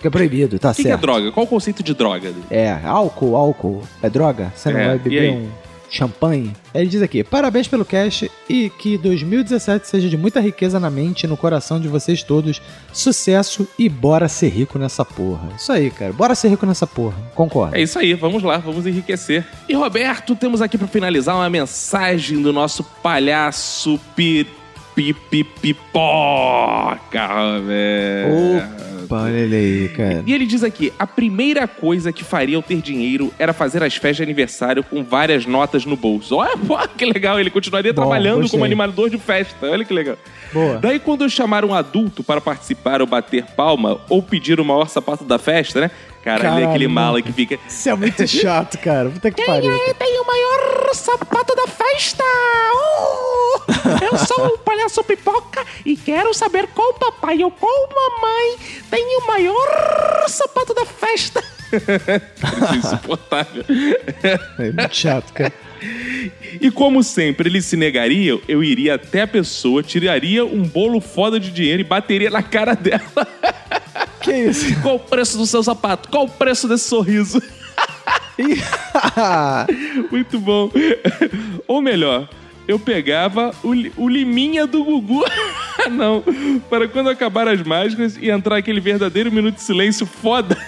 Que 0.00 0.06
é 0.06 0.10
proibido, 0.10 0.58
tá 0.58 0.70
O 0.70 0.74
que, 0.74 0.82
que 0.82 0.88
é 0.88 0.92
certo. 0.92 1.02
droga? 1.02 1.30
Qual 1.30 1.44
o 1.44 1.48
conceito 1.48 1.82
de 1.82 1.92
droga? 1.92 2.32
É, 2.50 2.72
álcool, 2.84 3.36
álcool. 3.36 3.82
É 4.02 4.08
droga? 4.08 4.50
Você 4.56 4.72
não 4.72 4.80
É, 4.80 4.86
vai 4.88 4.98
beber 4.98 5.30
um 5.32 5.48
champanhe? 5.90 6.52
Ele 6.74 6.86
diz 6.86 7.02
aqui: 7.02 7.24
parabéns 7.24 7.68
pelo 7.68 7.84
cast 7.84 8.30
e 8.48 8.70
que 8.70 8.96
2017 8.96 9.86
seja 9.86 10.08
de 10.08 10.16
muita 10.16 10.40
riqueza 10.40 10.78
na 10.78 10.88
mente 10.88 11.24
e 11.24 11.26
no 11.26 11.36
coração 11.36 11.80
de 11.80 11.88
vocês 11.88 12.22
todos. 12.22 12.62
Sucesso 12.92 13.68
e 13.78 13.88
bora 13.88 14.28
ser 14.28 14.48
rico 14.48 14.78
nessa 14.78 15.04
porra. 15.04 15.48
Isso 15.56 15.72
aí, 15.72 15.90
cara. 15.90 16.12
Bora 16.12 16.34
ser 16.34 16.48
rico 16.48 16.64
nessa 16.64 16.86
porra. 16.86 17.16
Concordo. 17.34 17.76
É 17.76 17.82
isso 17.82 17.98
aí, 17.98 18.14
vamos 18.14 18.42
lá, 18.42 18.58
vamos 18.58 18.86
enriquecer. 18.86 19.44
E 19.68 19.74
Roberto, 19.74 20.34
temos 20.36 20.62
aqui 20.62 20.78
pra 20.78 20.86
finalizar 20.86 21.34
uma 21.34 21.50
mensagem 21.50 22.40
do 22.40 22.52
nosso 22.52 22.84
palhaço 23.02 23.98
pi, 24.14 24.46
pi, 24.94 25.12
pi, 25.12 25.44
pipoca, 25.44 27.26
Roberto. 27.26 28.99
Opa, 29.10 29.22
olha 29.22 29.36
ele 29.38 29.56
aí, 29.56 29.88
cara. 29.88 30.22
E 30.24 30.32
ele 30.32 30.46
diz 30.46 30.62
aqui: 30.62 30.92
a 30.96 31.04
primeira 31.06 31.66
coisa 31.66 32.12
que 32.12 32.22
faria 32.22 32.54
eu 32.54 32.62
ter 32.62 32.80
dinheiro 32.80 33.34
era 33.38 33.52
fazer 33.52 33.82
as 33.82 33.94
festas 33.94 34.18
de 34.18 34.22
aniversário 34.22 34.84
com 34.84 35.02
várias 35.02 35.44
notas 35.46 35.84
no 35.84 35.96
bolso. 35.96 36.36
Olha, 36.36 36.56
pô, 36.56 36.78
que 36.96 37.04
legal, 37.04 37.38
ele 37.40 37.50
continuaria 37.50 37.92
Bom, 37.92 38.02
trabalhando 38.02 38.42
gostei. 38.42 38.50
como 38.56 38.64
animador 38.64 39.10
de 39.10 39.18
festa. 39.18 39.66
Olha 39.66 39.84
que 39.84 39.92
legal. 39.92 40.16
Boa. 40.52 40.78
Daí, 40.78 41.00
quando 41.00 41.24
eu 41.24 41.28
chamar 41.28 41.64
um 41.64 41.74
adulto 41.74 42.22
para 42.22 42.40
participar 42.40 43.00
ou 43.00 43.06
bater 43.06 43.44
palma 43.56 44.00
ou 44.08 44.22
pedir 44.22 44.60
o 44.60 44.64
maior 44.64 44.88
sapato 44.88 45.24
da 45.24 45.38
festa, 45.38 45.80
né? 45.80 45.90
Cara, 46.22 46.38
ele 46.40 46.46
é 46.46 46.50
Caralho, 46.50 46.68
aquele 46.68 46.88
mala 46.88 47.22
que 47.22 47.32
fica. 47.32 47.58
Isso 47.66 47.88
é 47.88 47.94
muito 47.94 48.26
chato, 48.28 48.78
cara. 48.78 49.08
Puta 49.08 49.30
que 49.30 49.42
pariu. 49.44 49.70
cara. 49.70 49.94
tem 49.94 50.20
o 50.20 50.26
maior 50.26 50.94
sapato 50.94 51.56
da 51.56 51.66
festa! 51.66 52.22
Uh! 52.24 54.04
Eu 54.04 54.18
sou 54.18 54.46
o 54.48 54.58
palhaço 54.58 55.02
pipoca 55.02 55.64
e 55.84 55.96
quero 55.96 56.34
saber 56.34 56.68
qual 56.74 56.92
papai 56.94 57.42
ou 57.42 57.50
qual 57.50 57.88
mamãe 57.88 58.58
tem 58.90 58.99
o 59.02 59.26
maior 59.26 60.28
sapato 60.28 60.74
da 60.74 60.84
festa. 60.84 61.42
Isso 61.72 61.90
é 62.72 62.76
insuportável. 62.76 63.64
É 64.22 64.72
muito 64.72 64.96
chato, 64.96 65.32
cara. 65.32 65.52
E 66.60 66.70
como 66.70 67.02
sempre 67.02 67.48
eles 67.48 67.64
se 67.64 67.76
negariam, 67.76 68.40
eu 68.46 68.62
iria 68.62 68.96
até 68.96 69.22
a 69.22 69.26
pessoa, 69.26 69.82
tiraria 69.82 70.44
um 70.44 70.62
bolo 70.62 71.00
foda 71.00 71.40
de 71.40 71.50
dinheiro 71.50 71.80
e 71.80 71.84
bateria 71.84 72.30
na 72.30 72.42
cara 72.42 72.74
dela. 72.74 73.00
Que 74.20 74.32
isso? 74.32 74.78
Qual 74.82 74.96
o 74.96 75.00
preço 75.00 75.38
do 75.38 75.46
seu 75.46 75.62
sapato? 75.62 76.10
Qual 76.10 76.26
o 76.26 76.28
preço 76.28 76.68
desse 76.68 76.86
sorriso? 76.86 77.42
Muito 80.10 80.38
bom. 80.38 80.70
Ou 81.66 81.80
melhor, 81.80 82.28
eu 82.70 82.78
pegava 82.78 83.52
o, 83.62 83.70
o 83.96 84.08
liminha 84.08 84.66
do 84.66 84.82
Gugu. 84.84 85.24
Não, 85.90 86.22
para 86.68 86.86
quando 86.88 87.08
acabar 87.08 87.48
as 87.48 87.62
mágicas 87.62 88.16
e 88.20 88.30
entrar 88.30 88.56
aquele 88.56 88.80
verdadeiro 88.80 89.32
minuto 89.32 89.56
de 89.56 89.62
silêncio 89.62 90.06
foda. 90.06 90.56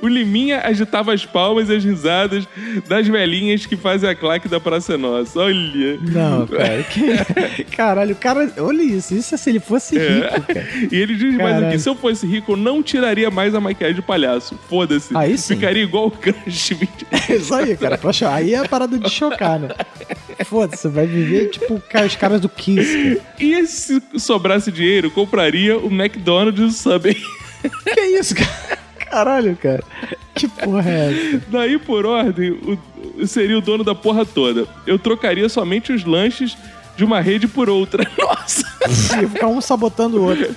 O 0.00 0.06
Liminha 0.06 0.60
agitava 0.64 1.12
as 1.12 1.26
palmas 1.26 1.68
e 1.68 1.74
as 1.74 1.84
risadas 1.84 2.46
das 2.88 3.06
velhinhas 3.08 3.66
que 3.66 3.76
fazem 3.76 4.08
a 4.08 4.14
claque 4.14 4.48
da 4.48 4.60
Praça 4.60 4.94
é 4.94 4.96
Nossa. 4.96 5.40
Olha. 5.40 5.98
Não, 6.00 6.46
cara. 6.46 6.82
Que... 6.88 7.64
Caralho, 7.64 8.12
o 8.12 8.16
cara. 8.16 8.52
Olha 8.58 8.82
isso. 8.82 9.14
Isso 9.14 9.34
é 9.34 9.38
se 9.38 9.50
ele 9.50 9.58
fosse 9.60 9.98
rico, 9.98 10.40
cara. 10.46 10.66
E 10.90 10.94
ele 10.96 11.16
diz 11.16 11.34
mais 11.34 11.54
Caralho. 11.54 11.66
aqui: 11.68 11.78
se 11.80 11.88
eu 11.88 11.96
fosse 11.96 12.26
rico, 12.26 12.52
eu 12.52 12.56
não 12.56 12.82
tiraria 12.82 13.30
mais 13.30 13.54
a 13.54 13.60
maquiagem 13.60 13.96
de 13.96 14.02
palhaço. 14.02 14.56
Foda-se. 14.68 15.16
Aí 15.16 15.36
sim. 15.36 15.54
Ficaria 15.56 15.82
igual 15.82 16.06
o 16.06 16.10
Crush 16.12 16.70
20. 16.74 17.06
Isso 17.30 17.54
aí, 17.54 17.76
cara. 17.76 17.98
Cho- 18.12 18.26
Aí 18.28 18.54
é 18.54 18.58
a 18.58 18.68
parada 18.68 18.98
de 18.98 19.10
chocar, 19.10 19.58
né? 19.58 19.68
Foda-se, 20.44 20.86
vai 20.88 21.06
viver 21.06 21.48
tipo 21.50 21.74
os 22.04 22.16
caras 22.16 22.40
do 22.40 22.48
Kiss. 22.48 23.20
E 23.40 23.66
se 23.66 24.02
sobrasse 24.18 24.70
dinheiro, 24.70 25.10
compraria 25.10 25.78
o 25.78 25.86
McDonald's 25.90 26.60
e 26.60 26.64
o 26.64 26.70
Subway. 26.70 27.16
Que 27.84 28.00
isso, 28.18 28.34
cara? 28.34 28.78
Caralho, 29.10 29.56
cara. 29.56 29.82
Que 30.34 30.46
porra 30.46 30.88
é 30.90 31.12
essa? 31.32 31.42
Daí, 31.48 31.78
por 31.78 32.04
ordem, 32.06 32.50
o- 32.52 33.26
seria 33.26 33.58
o 33.58 33.60
dono 33.60 33.82
da 33.82 33.94
porra 33.94 34.24
toda. 34.24 34.66
Eu 34.86 34.98
trocaria 34.98 35.48
somente 35.48 35.92
os 35.92 36.04
lanches 36.04 36.56
de 36.96 37.04
uma 37.04 37.20
rede 37.20 37.46
por 37.46 37.68
outra. 37.68 38.08
Nossa! 38.18 38.64
Ia 39.20 39.28
ficar 39.28 39.48
um 39.48 39.60
sabotando 39.60 40.18
o 40.18 40.24
outro. 40.24 40.54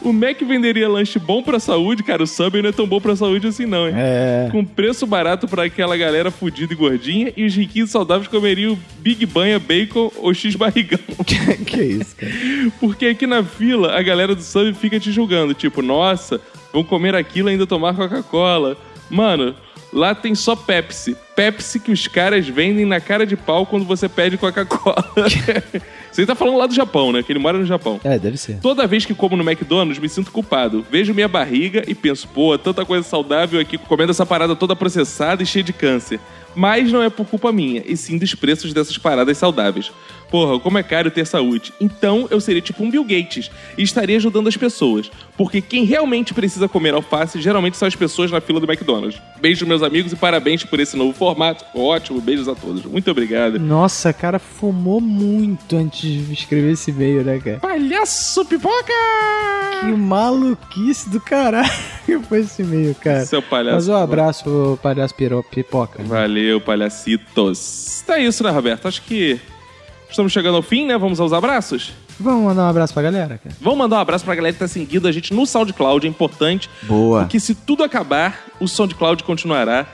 O 0.00 0.12
Mac 0.12 0.40
venderia 0.40 0.88
lanche 0.88 1.18
bom 1.18 1.42
pra 1.42 1.60
saúde, 1.60 2.02
cara. 2.02 2.22
O 2.22 2.26
Subway 2.26 2.62
não 2.62 2.70
é 2.70 2.72
tão 2.72 2.86
bom 2.86 3.00
pra 3.00 3.14
saúde 3.14 3.46
assim, 3.46 3.66
não, 3.66 3.86
hein? 3.88 3.94
É. 3.96 4.48
Com 4.50 4.64
preço 4.64 5.06
barato 5.06 5.46
pra 5.46 5.64
aquela 5.64 5.96
galera 5.96 6.30
fudida 6.30 6.72
e 6.72 6.76
gordinha. 6.76 7.32
E 7.36 7.44
os 7.44 7.54
riquinhos 7.54 7.90
saudáveis 7.90 8.28
comeriam 8.28 8.78
Big 8.98 9.26
Banha, 9.26 9.58
bacon 9.58 10.10
ou 10.16 10.32
X 10.32 10.54
barrigão. 10.56 10.98
Que, 11.24 11.56
que 11.64 11.82
isso, 11.82 12.16
cara? 12.16 12.32
Porque 12.80 13.06
aqui 13.06 13.26
na 13.26 13.44
fila, 13.44 13.96
a 13.96 14.02
galera 14.02 14.34
do 14.34 14.42
Subway 14.42 14.74
fica 14.74 14.98
te 14.98 15.12
julgando. 15.12 15.54
Tipo, 15.54 15.82
nossa, 15.82 16.40
vão 16.72 16.82
comer 16.82 17.14
aquilo 17.14 17.48
e 17.48 17.52
ainda 17.52 17.66
tomar 17.66 17.94
Coca-Cola. 17.94 18.76
Mano, 19.08 19.54
lá 19.92 20.14
tem 20.14 20.34
só 20.34 20.56
Pepsi. 20.56 21.16
Pepsi 21.34 21.80
que 21.80 21.90
os 21.90 22.06
caras 22.06 22.46
vendem 22.46 22.84
na 22.84 23.00
cara 23.00 23.26
de 23.26 23.36
pau 23.36 23.64
quando 23.64 23.84
você 23.84 24.08
pede 24.08 24.36
Coca-Cola. 24.36 25.04
você 26.10 26.26
tá 26.26 26.34
falando 26.34 26.58
lá 26.58 26.66
do 26.66 26.74
Japão, 26.74 27.12
né? 27.12 27.22
Que 27.22 27.32
ele 27.32 27.38
mora 27.38 27.58
no 27.58 27.64
Japão. 27.64 28.00
É, 28.04 28.18
deve 28.18 28.36
ser. 28.36 28.58
Toda 28.60 28.86
vez 28.86 29.04
que 29.04 29.14
como 29.14 29.36
no 29.36 29.42
McDonald's, 29.42 29.98
me 29.98 30.08
sinto 30.08 30.30
culpado. 30.30 30.84
Vejo 30.90 31.14
minha 31.14 31.28
barriga 31.28 31.82
e 31.86 31.94
penso, 31.94 32.28
pô, 32.28 32.56
tanta 32.58 32.84
coisa 32.84 33.06
saudável 33.06 33.60
aqui, 33.60 33.78
comendo 33.78 34.10
essa 34.10 34.26
parada 34.26 34.54
toda 34.54 34.76
processada 34.76 35.42
e 35.42 35.46
cheia 35.46 35.64
de 35.64 35.72
câncer. 35.72 36.20
Mas 36.54 36.92
não 36.92 37.02
é 37.02 37.08
por 37.08 37.26
culpa 37.26 37.50
minha, 37.50 37.82
e 37.86 37.96
sim 37.96 38.18
dos 38.18 38.34
preços 38.34 38.74
dessas 38.74 38.98
paradas 38.98 39.38
saudáveis. 39.38 39.90
Porra, 40.32 40.58
como 40.58 40.78
é 40.78 40.82
caro 40.82 41.10
ter 41.10 41.26
saúde. 41.26 41.74
Então 41.78 42.26
eu 42.30 42.40
seria 42.40 42.62
tipo 42.62 42.82
um 42.82 42.90
Bill 42.90 43.04
Gates 43.04 43.50
e 43.76 43.82
estaria 43.82 44.16
ajudando 44.16 44.48
as 44.48 44.56
pessoas. 44.56 45.10
Porque 45.36 45.60
quem 45.60 45.84
realmente 45.84 46.32
precisa 46.32 46.66
comer 46.66 46.94
alface 46.94 47.38
geralmente 47.38 47.76
são 47.76 47.86
as 47.86 47.94
pessoas 47.94 48.30
na 48.30 48.40
fila 48.40 48.58
do 48.58 48.64
McDonald's. 48.64 49.20
Beijo, 49.42 49.66
meus 49.66 49.82
amigos, 49.82 50.10
e 50.10 50.16
parabéns 50.16 50.64
por 50.64 50.80
esse 50.80 50.96
novo 50.96 51.12
formato. 51.12 51.66
Ótimo, 51.74 52.18
beijos 52.18 52.48
a 52.48 52.54
todos. 52.54 52.82
Muito 52.86 53.10
obrigado. 53.10 53.58
Nossa, 53.58 54.10
cara, 54.10 54.38
fumou 54.38 55.02
muito 55.02 55.76
antes 55.76 56.00
de 56.00 56.32
escrever 56.32 56.72
esse 56.72 56.90
e-mail, 56.90 57.22
né, 57.22 57.38
cara? 57.38 57.58
Palhaço 57.58 58.42
pipoca! 58.46 58.92
Que 59.80 59.92
maluquice 59.92 61.10
do 61.10 61.20
caralho 61.20 61.68
foi 62.26 62.40
esse 62.40 62.62
e-mail, 62.62 62.94
cara. 62.94 63.26
Seu 63.26 63.42
palhaço. 63.42 63.74
Mas 63.74 63.88
um 63.88 63.96
abraço, 63.96 64.78
palhaço 64.82 65.14
pipoca. 65.50 66.02
Valeu, 66.04 66.58
palhacitos. 66.58 68.02
Tá 68.06 68.18
isso, 68.18 68.42
né, 68.42 68.50
Roberto? 68.50 68.88
Acho 68.88 69.02
que 69.02 69.38
estamos 70.12 70.32
chegando 70.32 70.56
ao 70.56 70.62
fim, 70.62 70.86
né? 70.86 70.96
Vamos 70.96 71.20
aos 71.20 71.32
abraços? 71.32 71.92
Vamos 72.20 72.44
mandar 72.44 72.64
um 72.64 72.68
abraço 72.68 72.92
pra 72.94 73.02
galera, 73.02 73.38
cara? 73.38 73.54
Vamos 73.60 73.78
mandar 73.78 73.96
um 73.96 74.00
abraço 74.00 74.24
pra 74.24 74.34
galera 74.34 74.52
que 74.52 74.58
tá 74.58 74.68
seguindo 74.68 75.08
a 75.08 75.12
gente 75.12 75.34
no 75.34 75.46
SoundCloud, 75.46 76.06
é 76.06 76.10
importante. 76.10 76.70
Boa. 76.82 77.20
Porque 77.20 77.40
se 77.40 77.54
tudo 77.54 77.82
acabar, 77.82 78.44
o 78.60 78.68
SoundCloud 78.68 79.24
continuará. 79.24 79.86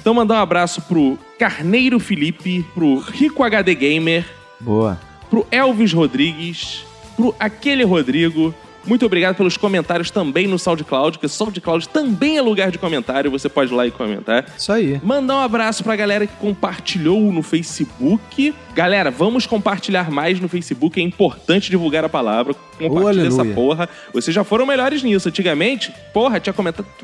Então 0.00 0.14
mandar 0.14 0.36
um 0.36 0.42
abraço 0.42 0.80
pro 0.82 1.18
Carneiro 1.38 1.98
Felipe, 1.98 2.64
pro 2.74 2.98
Rico 2.98 3.42
HD 3.42 3.74
Gamer, 3.74 4.24
Boa. 4.60 4.98
pro 5.28 5.46
Elvis 5.50 5.92
Rodrigues, 5.92 6.84
pro 7.16 7.34
Aquele 7.38 7.84
Rodrigo. 7.84 8.54
Muito 8.86 9.04
obrigado 9.04 9.36
pelos 9.36 9.56
comentários 9.56 10.10
também 10.10 10.46
no 10.46 10.58
SoundCloud, 10.58 11.18
porque 11.18 11.26
o 11.26 11.28
SoundCloud 11.28 11.88
também 11.88 12.36
é 12.36 12.42
lugar 12.42 12.70
de 12.70 12.78
comentário, 12.78 13.30
você 13.30 13.48
pode 13.48 13.72
ir 13.72 13.76
lá 13.76 13.86
e 13.86 13.90
comentar. 13.90 14.46
Isso 14.56 14.72
aí. 14.72 15.00
Mandar 15.02 15.36
um 15.36 15.40
abraço 15.40 15.82
pra 15.82 15.96
galera 15.96 16.26
que 16.26 16.34
compartilhou 16.36 17.32
no 17.32 17.42
Facebook. 17.42 18.54
Galera, 18.74 19.10
vamos 19.10 19.46
compartilhar 19.46 20.10
mais 20.10 20.38
no 20.38 20.48
Facebook, 20.48 21.00
é 21.00 21.02
importante 21.02 21.70
divulgar 21.70 22.04
a 22.04 22.08
palavra. 22.08 22.54
Compartilha 22.78 23.28
essa 23.28 23.44
porra. 23.44 23.88
Vocês 24.12 24.34
já 24.34 24.44
foram 24.44 24.66
melhores 24.66 25.02
nisso. 25.02 25.28
Antigamente, 25.28 25.92
porra, 26.12 26.38
tinha 26.38 26.54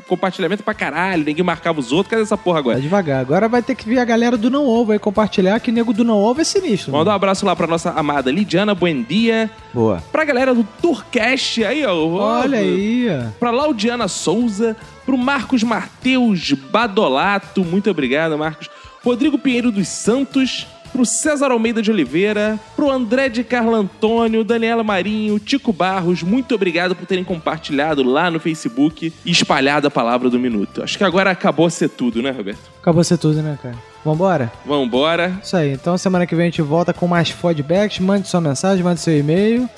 compartilhamento 0.07 0.63
pra 0.63 0.73
caralho, 0.73 1.23
ninguém 1.23 1.43
marcava 1.43 1.79
os 1.79 1.91
outros. 1.91 2.11
Cadê 2.11 2.21
essa 2.21 2.37
porra 2.37 2.59
agora? 2.59 2.77
Tá 2.77 2.81
devagar. 2.81 3.19
Agora 3.19 3.49
vai 3.49 3.63
ter 3.63 3.73
que 3.73 3.89
vir 3.89 3.97
a 3.97 4.05
galera 4.05 4.37
do 4.37 4.51
Não 4.51 4.67
Ovo 4.67 4.91
aí 4.91 4.99
compartilhar, 4.99 5.59
que 5.59 5.71
nego 5.71 5.91
do 5.91 6.03
Não 6.03 6.19
Ovo 6.19 6.41
é 6.41 6.43
sinistro. 6.43 6.91
Mandar 6.91 7.11
um 7.11 7.15
abraço 7.15 7.43
lá 7.45 7.55
pra 7.55 7.65
nossa 7.65 7.89
amada 7.91 8.31
Lidiana 8.31 8.75
Buendia. 8.75 9.49
Boa. 9.73 10.03
Pra 10.11 10.23
galera 10.23 10.53
do 10.53 10.63
Tourcast, 10.79 11.63
aí, 11.73 11.85
ó. 11.85 12.07
Olha 12.07 12.59
aí, 12.59 13.07
ó. 13.09 13.29
Pra 13.39 13.51
Laudiana 13.51 14.07
Souza, 14.07 14.75
pro 15.05 15.17
Marcos 15.17 15.63
Mateus 15.63 16.53
Badolato, 16.53 17.63
muito 17.63 17.89
obrigado, 17.89 18.37
Marcos. 18.37 18.69
Rodrigo 19.03 19.37
Pinheiro 19.37 19.71
dos 19.71 19.87
Santos, 19.89 20.65
pro 20.93 21.05
César 21.05 21.51
Almeida 21.51 21.81
de 21.81 21.91
Oliveira, 21.91 22.57
pro 22.75 22.89
André 22.89 23.27
de 23.27 23.43
Carlo 23.43 23.75
Antônio, 23.75 24.43
Daniela 24.43 24.83
Marinho, 24.83 25.39
Tico 25.39 25.73
Barros, 25.73 26.23
muito 26.23 26.55
obrigado 26.55 26.95
por 26.95 27.05
terem 27.05 27.23
compartilhado 27.23 28.03
lá 28.03 28.31
no 28.31 28.39
Facebook 28.39 29.11
e 29.25 29.31
espalhado 29.31 29.87
a 29.87 29.91
palavra 29.91 30.29
do 30.29 30.39
minuto. 30.39 30.83
Acho 30.83 30.97
que 30.97 31.03
agora 31.03 31.31
acabou 31.31 31.65
a 31.65 31.69
ser 31.69 31.89
tudo, 31.89 32.21
né, 32.21 32.31
Roberto? 32.31 32.71
Acabou 32.79 33.03
ser 33.03 33.17
tudo, 33.17 33.41
né, 33.41 33.57
cara? 33.61 33.75
Vambora? 34.05 34.51
Vambora. 34.65 35.39
Isso 35.41 35.57
aí. 35.57 35.71
Então 35.71 35.97
semana 35.97 36.27
que 36.27 36.35
vem 36.35 36.43
a 36.43 36.49
gente 36.49 36.61
volta 36.61 36.93
com 36.93 37.07
mais 37.07 37.29
feedbacks. 37.29 37.99
Mande 37.99 38.27
sua 38.27 38.41
mensagem, 38.41 38.83
mande 38.83 38.99
seu 38.99 39.17
e-mail. 39.17 39.69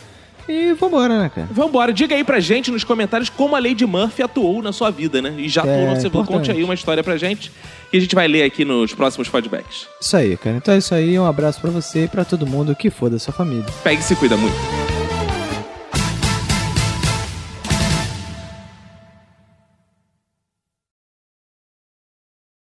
E 0.48 0.74
vambora, 0.74 1.20
né, 1.24 1.32
cara? 1.34 1.48
Vambora, 1.52 1.92
diga 1.92 2.16
aí 2.16 2.24
pra 2.24 2.40
gente 2.40 2.70
nos 2.72 2.84
comentários 2.84 3.30
como 3.30 3.56
a 3.56 3.60
Lady 3.60 3.86
Murphy 3.86 4.24
atuou 4.24 4.62
na 4.62 4.72
sua 4.72 4.92
vida, 4.92 5.22
né? 5.22 5.34
E 5.38 5.50
já 5.50 5.62
atuou 5.62 5.76
É, 5.76 5.94
no 5.94 6.00
seu 6.00 6.08
importante. 6.10 6.34
Conte 6.38 6.52
aí 6.52 6.64
uma 6.64 6.74
história 6.74 7.04
pra 7.04 7.18
gente 7.18 7.52
que 7.90 7.98
a 7.98 8.00
gente 8.00 8.14
vai 8.14 8.28
ler 8.28 8.44
aqui 8.44 8.64
nos 8.64 8.94
próximos 8.94 9.28
feedbacks. 9.28 9.88
Isso 10.00 10.16
aí, 10.16 10.38
cara. 10.38 10.58
Então 10.58 10.74
é 10.74 10.78
isso 10.78 10.94
aí. 10.94 11.18
Um 11.20 11.26
abraço 11.26 11.60
pra 11.60 11.72
você 11.72 12.04
e 12.06 12.08
pra 12.08 12.24
todo 12.24 12.46
mundo 12.46 12.76
que 12.76 12.90
for 12.90 13.10
da 13.10 13.18
sua 13.18 13.34
família. 13.34 13.66
Pegue 13.84 14.02
e 14.02 14.04
se 14.04 14.16
cuida 14.16 14.38
muito. 14.38 14.95